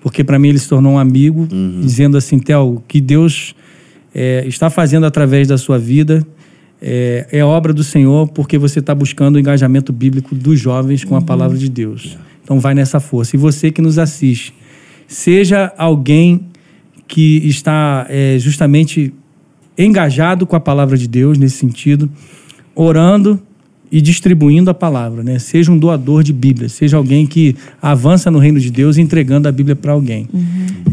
porque 0.00 0.24
para 0.24 0.38
mim 0.38 0.48
ele 0.48 0.58
se 0.58 0.68
tornou 0.68 0.94
um 0.94 0.98
amigo, 0.98 1.46
dizendo 1.82 2.16
assim, 2.16 2.38
Theo, 2.38 2.76
o 2.76 2.82
que 2.88 3.00
Deus 3.00 3.54
é, 4.14 4.44
está 4.46 4.70
fazendo 4.70 5.04
através 5.04 5.46
da 5.46 5.58
sua 5.58 5.78
vida 5.78 6.26
é, 6.80 7.26
é 7.30 7.44
obra 7.44 7.74
do 7.74 7.84
Senhor, 7.84 8.28
porque 8.28 8.56
você 8.56 8.78
está 8.78 8.94
buscando 8.94 9.36
o 9.36 9.38
engajamento 9.38 9.92
bíblico 9.92 10.34
dos 10.34 10.58
jovens 10.58 11.04
com 11.04 11.14
a 11.14 11.20
palavra 11.20 11.58
de 11.58 11.68
Deus. 11.68 12.16
Então 12.50 12.58
vai 12.58 12.74
nessa 12.74 12.98
força. 12.98 13.36
E 13.36 13.38
você 13.38 13.70
que 13.70 13.80
nos 13.80 13.96
assiste, 13.96 14.52
seja 15.06 15.72
alguém 15.78 16.48
que 17.06 17.36
está 17.46 18.08
é, 18.10 18.36
justamente 18.40 19.14
engajado 19.78 20.44
com 20.44 20.56
a 20.56 20.60
palavra 20.60 20.98
de 20.98 21.06
Deus 21.06 21.38
nesse 21.38 21.58
sentido, 21.58 22.10
orando 22.74 23.40
e 23.92 24.00
distribuindo 24.00 24.68
a 24.68 24.74
palavra, 24.74 25.22
né? 25.22 25.38
Seja 25.38 25.70
um 25.70 25.78
doador 25.78 26.24
de 26.24 26.32
Bíblia, 26.32 26.68
seja 26.68 26.96
alguém 26.96 27.24
que 27.24 27.54
avança 27.80 28.32
no 28.32 28.40
reino 28.40 28.58
de 28.58 28.70
Deus 28.70 28.98
entregando 28.98 29.46
a 29.46 29.52
Bíblia 29.52 29.76
para 29.76 29.92
alguém. 29.92 30.28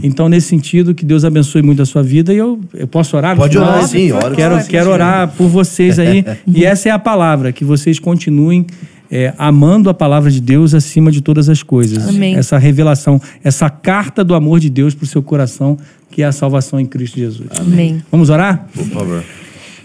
Então, 0.04 0.30
nesse 0.30 0.50
sentido, 0.50 0.94
que 0.94 1.04
Deus 1.04 1.26
abençoe 1.26 1.64
muito 1.64 1.82
a 1.82 1.88
sua 1.88 2.04
vida 2.04 2.32
e 2.32 2.38
eu, 2.38 2.60
eu 2.76 2.88
posso 2.88 3.18
orar? 3.18 3.36
Pode 3.36 3.58
orar, 3.58 3.88
sim, 3.88 4.12
ora 4.12 4.36
Quero, 4.36 4.68
quero 4.68 4.92
orar 4.92 5.34
por 5.36 5.48
vocês 5.48 5.98
aí. 5.98 6.24
e 6.46 6.64
essa 6.64 6.90
é 6.90 6.92
a 6.92 7.00
palavra, 7.00 7.52
que 7.52 7.66
vocês 7.66 7.98
continuem 7.98 8.64
é, 9.12 9.34
amando 9.38 9.90
a 9.90 9.94
palavra 9.94 10.30
de 10.30 10.42
Deus 10.42 10.74
acima 10.74 11.12
de 11.12 11.22
todas 11.22 11.50
as 11.50 11.64
coisas. 11.64 12.08
Amém. 12.08 12.36
Essa 12.36 12.58
revelação, 12.58 13.22
essa 13.44 13.70
carta 13.70 14.24
do 14.24 14.36
amor 14.36 14.60
de 14.60 14.70
Deus 14.70 14.94
para 14.94 15.06
o 15.06 15.08
seu 15.08 15.24
coração, 15.24 15.78
que 16.12 16.22
é 16.22 16.26
a 16.26 16.32
salvação 16.32 16.80
em 16.80 16.86
Cristo 16.86 17.18
Jesus. 17.18 17.50
Amém. 17.60 18.02
Vamos 18.12 18.30
orar? 18.30 18.68
Por 18.74 18.86
favor. 18.86 19.24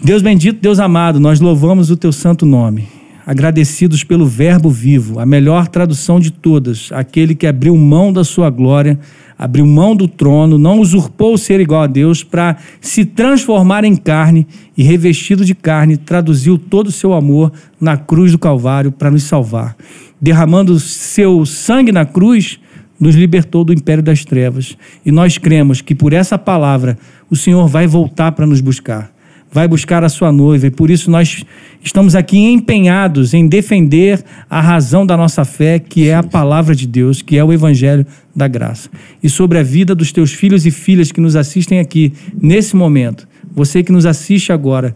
Deus 0.03 0.21
bendito, 0.21 0.59
Deus 0.61 0.79
amado, 0.79 1.19
nós 1.19 1.39
louvamos 1.39 1.89
o 1.89 1.95
teu 1.95 2.11
santo 2.11 2.45
nome. 2.45 2.87
Agradecidos 3.25 4.03
pelo 4.03 4.25
Verbo 4.25 4.69
vivo, 4.69 5.17
a 5.17 5.25
melhor 5.25 5.69
tradução 5.69 6.19
de 6.19 6.29
todas, 6.29 6.89
aquele 6.91 7.33
que 7.33 7.47
abriu 7.47 7.77
mão 7.77 8.11
da 8.11 8.25
sua 8.25 8.49
glória, 8.49 8.99
abriu 9.37 9.65
mão 9.65 9.95
do 9.95 10.07
trono, 10.07 10.57
não 10.57 10.79
usurpou 10.79 11.33
o 11.33 11.37
ser 11.37 11.59
igual 11.59 11.83
a 11.83 11.87
Deus 11.87 12.23
para 12.23 12.57
se 12.81 13.05
transformar 13.05 13.83
em 13.83 13.95
carne 13.95 14.47
e 14.77 14.83
revestido 14.83 15.45
de 15.45 15.53
carne, 15.53 15.97
traduziu 15.97 16.57
todo 16.57 16.87
o 16.87 16.91
seu 16.91 17.13
amor 17.13 17.51
na 17.79 17.97
cruz 17.97 18.31
do 18.31 18.39
Calvário 18.39 18.91
para 18.91 19.11
nos 19.11 19.23
salvar. 19.23 19.75
Derramando 20.19 20.79
seu 20.79 21.45
sangue 21.45 21.91
na 21.91 22.05
cruz, 22.05 22.59
nos 22.99 23.15
libertou 23.15 23.63
do 23.63 23.73
império 23.73 24.03
das 24.03 24.23
trevas. 24.23 24.77
E 25.05 25.11
nós 25.11 25.37
cremos 25.37 25.81
que 25.81 25.93
por 25.93 26.13
essa 26.13 26.37
palavra 26.37 26.97
o 27.29 27.35
Senhor 27.35 27.67
vai 27.67 27.85
voltar 27.85 28.31
para 28.31 28.47
nos 28.47 28.61
buscar 28.61 29.12
vai 29.53 29.67
buscar 29.67 30.03
a 30.03 30.09
sua 30.09 30.31
noiva. 30.31 30.67
E 30.67 30.71
por 30.71 30.89
isso 30.89 31.11
nós 31.11 31.45
estamos 31.81 32.15
aqui 32.15 32.39
empenhados 32.39 33.33
em 33.33 33.47
defender 33.47 34.23
a 34.49 34.59
razão 34.59 35.05
da 35.05 35.15
nossa 35.15 35.45
fé, 35.45 35.77
que 35.77 36.09
é 36.09 36.15
a 36.15 36.23
palavra 36.23 36.75
de 36.75 36.87
Deus, 36.87 37.21
que 37.21 37.37
é 37.37 37.43
o 37.43 37.53
evangelho 37.53 38.05
da 38.35 38.47
graça. 38.47 38.89
E 39.21 39.29
sobre 39.29 39.59
a 39.59 39.63
vida 39.63 39.93
dos 39.93 40.11
teus 40.11 40.33
filhos 40.33 40.65
e 40.65 40.71
filhas 40.71 41.11
que 41.11 41.21
nos 41.21 41.35
assistem 41.35 41.79
aqui 41.79 42.11
nesse 42.41 42.75
momento, 42.75 43.27
você 43.55 43.83
que 43.83 43.91
nos 43.91 44.05
assiste 44.05 44.51
agora, 44.51 44.95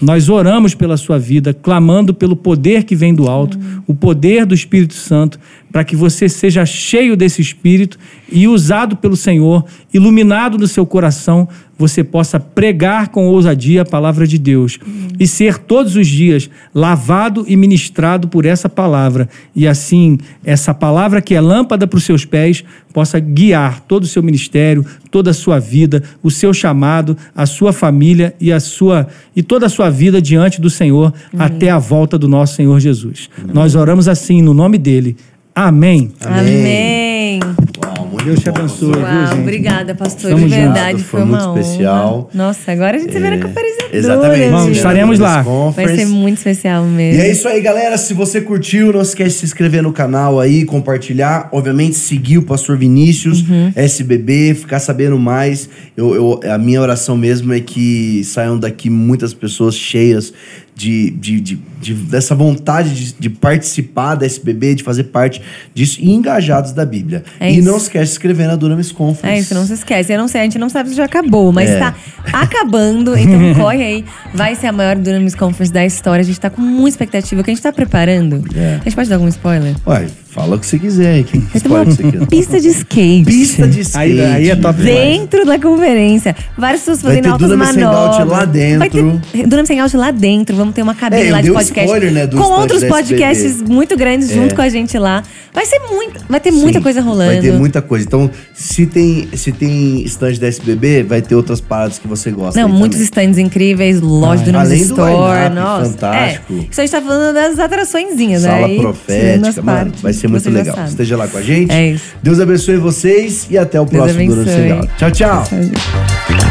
nós 0.00 0.28
oramos 0.28 0.74
pela 0.74 0.96
sua 0.96 1.18
vida, 1.18 1.52
clamando 1.54 2.14
pelo 2.14 2.36
poder 2.36 2.84
que 2.84 2.94
vem 2.94 3.14
do 3.14 3.28
alto, 3.28 3.58
o 3.86 3.94
poder 3.94 4.46
do 4.46 4.54
Espírito 4.54 4.94
Santo, 4.94 5.38
para 5.74 5.82
que 5.82 5.96
você 5.96 6.28
seja 6.28 6.64
cheio 6.64 7.16
desse 7.16 7.42
Espírito 7.42 7.98
e 8.30 8.46
usado 8.46 8.94
pelo 8.94 9.16
Senhor, 9.16 9.64
iluminado 9.92 10.56
no 10.56 10.68
seu 10.68 10.86
coração, 10.86 11.48
você 11.76 12.04
possa 12.04 12.38
pregar 12.38 13.08
com 13.08 13.26
ousadia 13.26 13.82
a 13.82 13.84
palavra 13.84 14.24
de 14.24 14.38
Deus 14.38 14.78
e 15.18 15.26
ser 15.26 15.58
todos 15.58 15.96
os 15.96 16.06
dias 16.06 16.48
lavado 16.72 17.44
e 17.48 17.56
ministrado 17.56 18.28
por 18.28 18.46
essa 18.46 18.68
palavra. 18.68 19.28
E 19.52 19.66
assim, 19.66 20.16
essa 20.44 20.72
palavra 20.72 21.20
que 21.20 21.34
é 21.34 21.40
lâmpada 21.40 21.88
para 21.88 21.96
os 21.96 22.04
seus 22.04 22.24
pés 22.24 22.62
possa 22.92 23.18
guiar 23.18 23.80
todo 23.80 24.04
o 24.04 24.06
seu 24.06 24.22
ministério, 24.22 24.86
toda 25.10 25.32
a 25.32 25.34
sua 25.34 25.58
vida, 25.58 26.04
o 26.22 26.30
seu 26.30 26.54
chamado, 26.54 27.16
a 27.34 27.46
sua 27.46 27.72
família 27.72 28.32
e 28.40 28.52
a 28.52 28.60
sua 28.60 29.08
e 29.34 29.42
toda 29.42 29.66
a 29.66 29.68
sua 29.68 29.90
vida 29.90 30.22
diante 30.22 30.60
do 30.60 30.70
Senhor 30.70 31.12
até 31.36 31.68
a 31.68 31.80
volta 31.80 32.16
do 32.16 32.28
nosso 32.28 32.54
Senhor 32.54 32.78
Jesus. 32.78 33.28
Nós 33.52 33.74
oramos 33.74 34.06
assim 34.06 34.40
no 34.40 34.54
nome 34.54 34.78
dele. 34.78 35.16
Amém. 35.54 36.10
Amém. 36.24 37.38
Uau, 37.84 38.06
muito 38.08 38.24
Deus 38.24 38.40
te 38.40 38.48
abençoe. 38.48 38.90
pastor. 38.90 38.96
viu, 38.96 39.04
Uau, 39.04 39.26
gente? 39.28 39.40
obrigada, 39.40 39.94
pastor. 39.94 40.30
Tamo 40.32 40.48
de 40.48 40.54
verdade, 40.54 41.02
Foi 41.02 41.20
foi, 41.20 41.22
uma 41.22 41.36
muito 41.38 41.48
honra. 41.50 41.60
especial. 41.60 42.30
Nossa, 42.34 42.72
agora 42.72 42.96
a 42.96 43.00
gente 43.00 43.12
se 43.12 43.20
vê 43.20 43.30
na 43.30 43.38
conferência. 43.38 43.84
Exatamente. 43.92 44.50
Vamos, 44.50 44.76
estaremos 44.76 45.18
lá. 45.20 45.42
Vai 45.76 45.94
ser 45.94 46.06
muito 46.06 46.38
especial 46.38 46.84
E 46.84 46.88
mesmo. 46.88 47.22
é 47.22 47.30
isso 47.30 47.46
aí, 47.46 47.60
galera. 47.60 47.96
Se 47.96 48.14
você 48.14 48.40
curtiu, 48.40 48.92
não 48.92 49.02
esquece 49.02 49.30
de 49.30 49.36
se 49.40 49.44
inscrever 49.46 49.82
no 49.82 49.92
canal 49.92 50.40
aí, 50.40 50.64
compartilhar. 50.64 51.48
Obviamente, 51.52 51.94
seguir 51.96 52.38
o 52.38 52.42
Pastor 52.42 52.76
Vinícius, 52.76 53.48
Uhum. 53.48 53.70
SBB, 53.76 54.54
ficar 54.54 54.80
sabendo 54.80 55.18
mais. 55.18 55.68
Eu, 55.96 56.14
eu- 56.14 56.40
a 56.52 56.58
minha 56.58 56.80
oração 56.80 57.16
mesmo 57.16 57.52
é 57.52 57.60
que 57.60 58.22
saiam 58.24 58.58
daqui 58.58 58.90
muitas 58.90 59.32
pessoas 59.32 59.76
cheias 59.76 60.32
de, 60.74 61.10
de, 61.10 61.40
de- 61.40 61.58
de- 61.80 61.94
dessa 61.94 62.34
vontade 62.34 62.94
de, 62.94 63.14
de 63.18 63.30
participar 63.30 64.14
da 64.16 64.26
SBB, 64.26 64.74
de 64.74 64.82
fazer 64.82 65.04
parte 65.04 65.40
disso 65.72 65.98
e 66.00 66.10
engajados 66.10 66.72
da 66.72 66.84
Bíblia. 66.84 67.22
É 67.38 67.50
e 67.52 67.58
isso. 67.58 67.68
não 67.68 67.76
esquece 67.76 68.04
de 68.04 68.08
se 68.10 68.14
inscrever 68.14 68.46
na 68.48 68.56
Dunamis 68.56 68.90
Conference. 68.90 69.36
É 69.36 69.38
isso, 69.40 69.54
não 69.54 69.64
se 69.66 69.74
esquece. 69.74 70.12
Eu 70.12 70.18
não 70.18 70.26
sei, 70.28 70.40
a 70.40 70.44
gente 70.44 70.58
não 70.58 70.68
sabe 70.68 70.88
se 70.88 70.96
já 70.96 71.04
acabou, 71.04 71.52
mas 71.52 71.70
É. 71.70 71.78
tá 71.78 71.94
acabando. 72.32 73.16
Então 73.16 73.54
corre 73.54 73.82
aí. 73.82 74.04
Vai 74.34 74.54
ser 74.56 74.66
a 74.68 74.72
maior 74.72 74.96
Dunamis 74.96 75.34
Conference 75.34 75.72
da 75.72 75.84
história. 75.84 76.22
A 76.22 76.24
gente 76.24 76.40
tá 76.40 76.50
com 76.50 76.60
muita 76.60 76.90
expectativa. 76.90 77.40
O 77.40 77.44
que 77.44 77.50
a 77.50 77.54
gente 77.54 77.62
tá 77.62 77.72
preparando? 77.72 78.42
É. 78.56 78.76
A 78.80 78.84
gente 78.84 78.94
pode 78.96 79.08
dar 79.08 79.16
algum 79.16 79.28
spoiler? 79.28 79.74
Ué, 79.86 80.06
Fala 80.34 80.56
o 80.56 80.58
que 80.58 80.66
você 80.66 80.78
quiser 80.80 81.14
aí. 81.14 81.24
Que 81.24 81.38
Vai 81.68 81.84
ter 81.86 81.92
você 81.92 82.02
quer. 82.10 82.26
pista 82.26 82.60
de 82.60 82.68
skate. 82.68 83.24
Pista 83.24 83.68
de 83.68 83.80
skate. 83.82 84.20
Aí- 84.20 84.20
aí 84.20 84.50
é 84.50 84.56
top. 84.56 84.82
Dentro 84.82 85.44
da 85.46 85.58
conferência. 85.60 86.34
Várias 86.58 86.80
pessoas 86.80 87.02
Vai 87.02 87.10
fazendo 87.12 87.22
ter 87.24 87.30
altas 87.30 87.48
Dunamis 87.50 87.76
Hangout 87.76 88.18
manobras. 88.18 88.28
lá 88.38 88.44
dentro. 88.44 88.78
Vai 88.80 88.90
ter 88.90 89.72
Hangout 89.72 89.96
lá 89.96 90.10
dentro. 90.10 90.56
Vamos 90.56 90.74
ter 90.74 90.82
uma 90.82 90.94
cabine 90.94 91.28
É, 91.28 91.30
lá 91.30 91.40
de 91.40 91.52
podcast. 91.52 91.84
spoiler, 91.84 92.12
né, 92.12 92.26
com 92.26 92.38
outros 92.52 92.82
podcasts 92.82 93.44
SBB. 93.52 93.72
muito 93.72 93.96
grandes 93.96 94.28
junto 94.30 94.52
É. 94.52 94.56
com 94.56 94.62
a 94.62 94.68
gente 94.68 94.98
lá. 94.98 95.22
Vai 95.52 95.66
ser 95.66 95.78
muito. 95.88 96.20
Vai 96.28 96.40
ter 96.40 96.50
muita 96.50 96.78
Sim, 96.78 96.82
coisa 96.82 97.00
rolando. 97.00 97.30
Vai 97.32 97.40
ter 97.40 97.52
muita 97.52 97.80
coisa. 97.80 98.04
Então, 98.04 98.28
se 98.52 98.86
tem, 98.86 99.28
se 99.34 99.52
tem 99.52 100.02
stand 100.04 100.34
da 100.40 100.48
SBB, 100.48 101.04
vai 101.04 101.22
ter 101.22 101.36
outras 101.36 101.60
paradas 101.60 101.96
que 102.00 102.08
você 102.08 102.32
gosta. 102.32 102.60
Não, 102.60 102.68
muitos 102.68 102.96
também. 102.98 103.04
stands 103.04 103.38
incríveis, 103.38 104.00
loja 104.00 104.42
do 104.50 104.58
Além 104.58 104.78
do 104.78 104.84
Store. 104.84 105.12
line-up 105.12 105.54
nossa, 105.54 105.90
fantástico. 105.92 106.54
É, 106.54 106.56
isso 106.72 106.80
a 106.80 106.84
gente 106.84 106.90
tá 106.90 107.00
falando 107.00 107.32
das 107.34 107.58
atraçõezinhas, 107.60 108.42
né? 108.42 108.48
Sala 108.48 108.68
tirando 108.68 108.86
as 108.88 108.98
profética, 108.98 109.62
mano. 109.62 109.92
Vai 110.02 110.12
ser 110.12 110.23
que 110.28 110.28
muito 110.28 110.42
você 110.42 110.50
legal. 110.50 110.84
Esteja 110.86 111.16
lá 111.16 111.28
com 111.28 111.38
a 111.38 111.42
gente. 111.42 111.70
É 111.72 111.90
isso. 111.90 112.14
Deus 112.22 112.40
abençoe 112.40 112.76
vocês 112.76 113.46
e 113.50 113.58
até 113.58 113.80
o 113.80 113.84
Deus 113.84 114.02
próximo 114.02 114.34
Durante. 114.34 114.50
Legal. 114.50 114.88
Tchau, 114.98 115.10
tchau. 115.10 116.43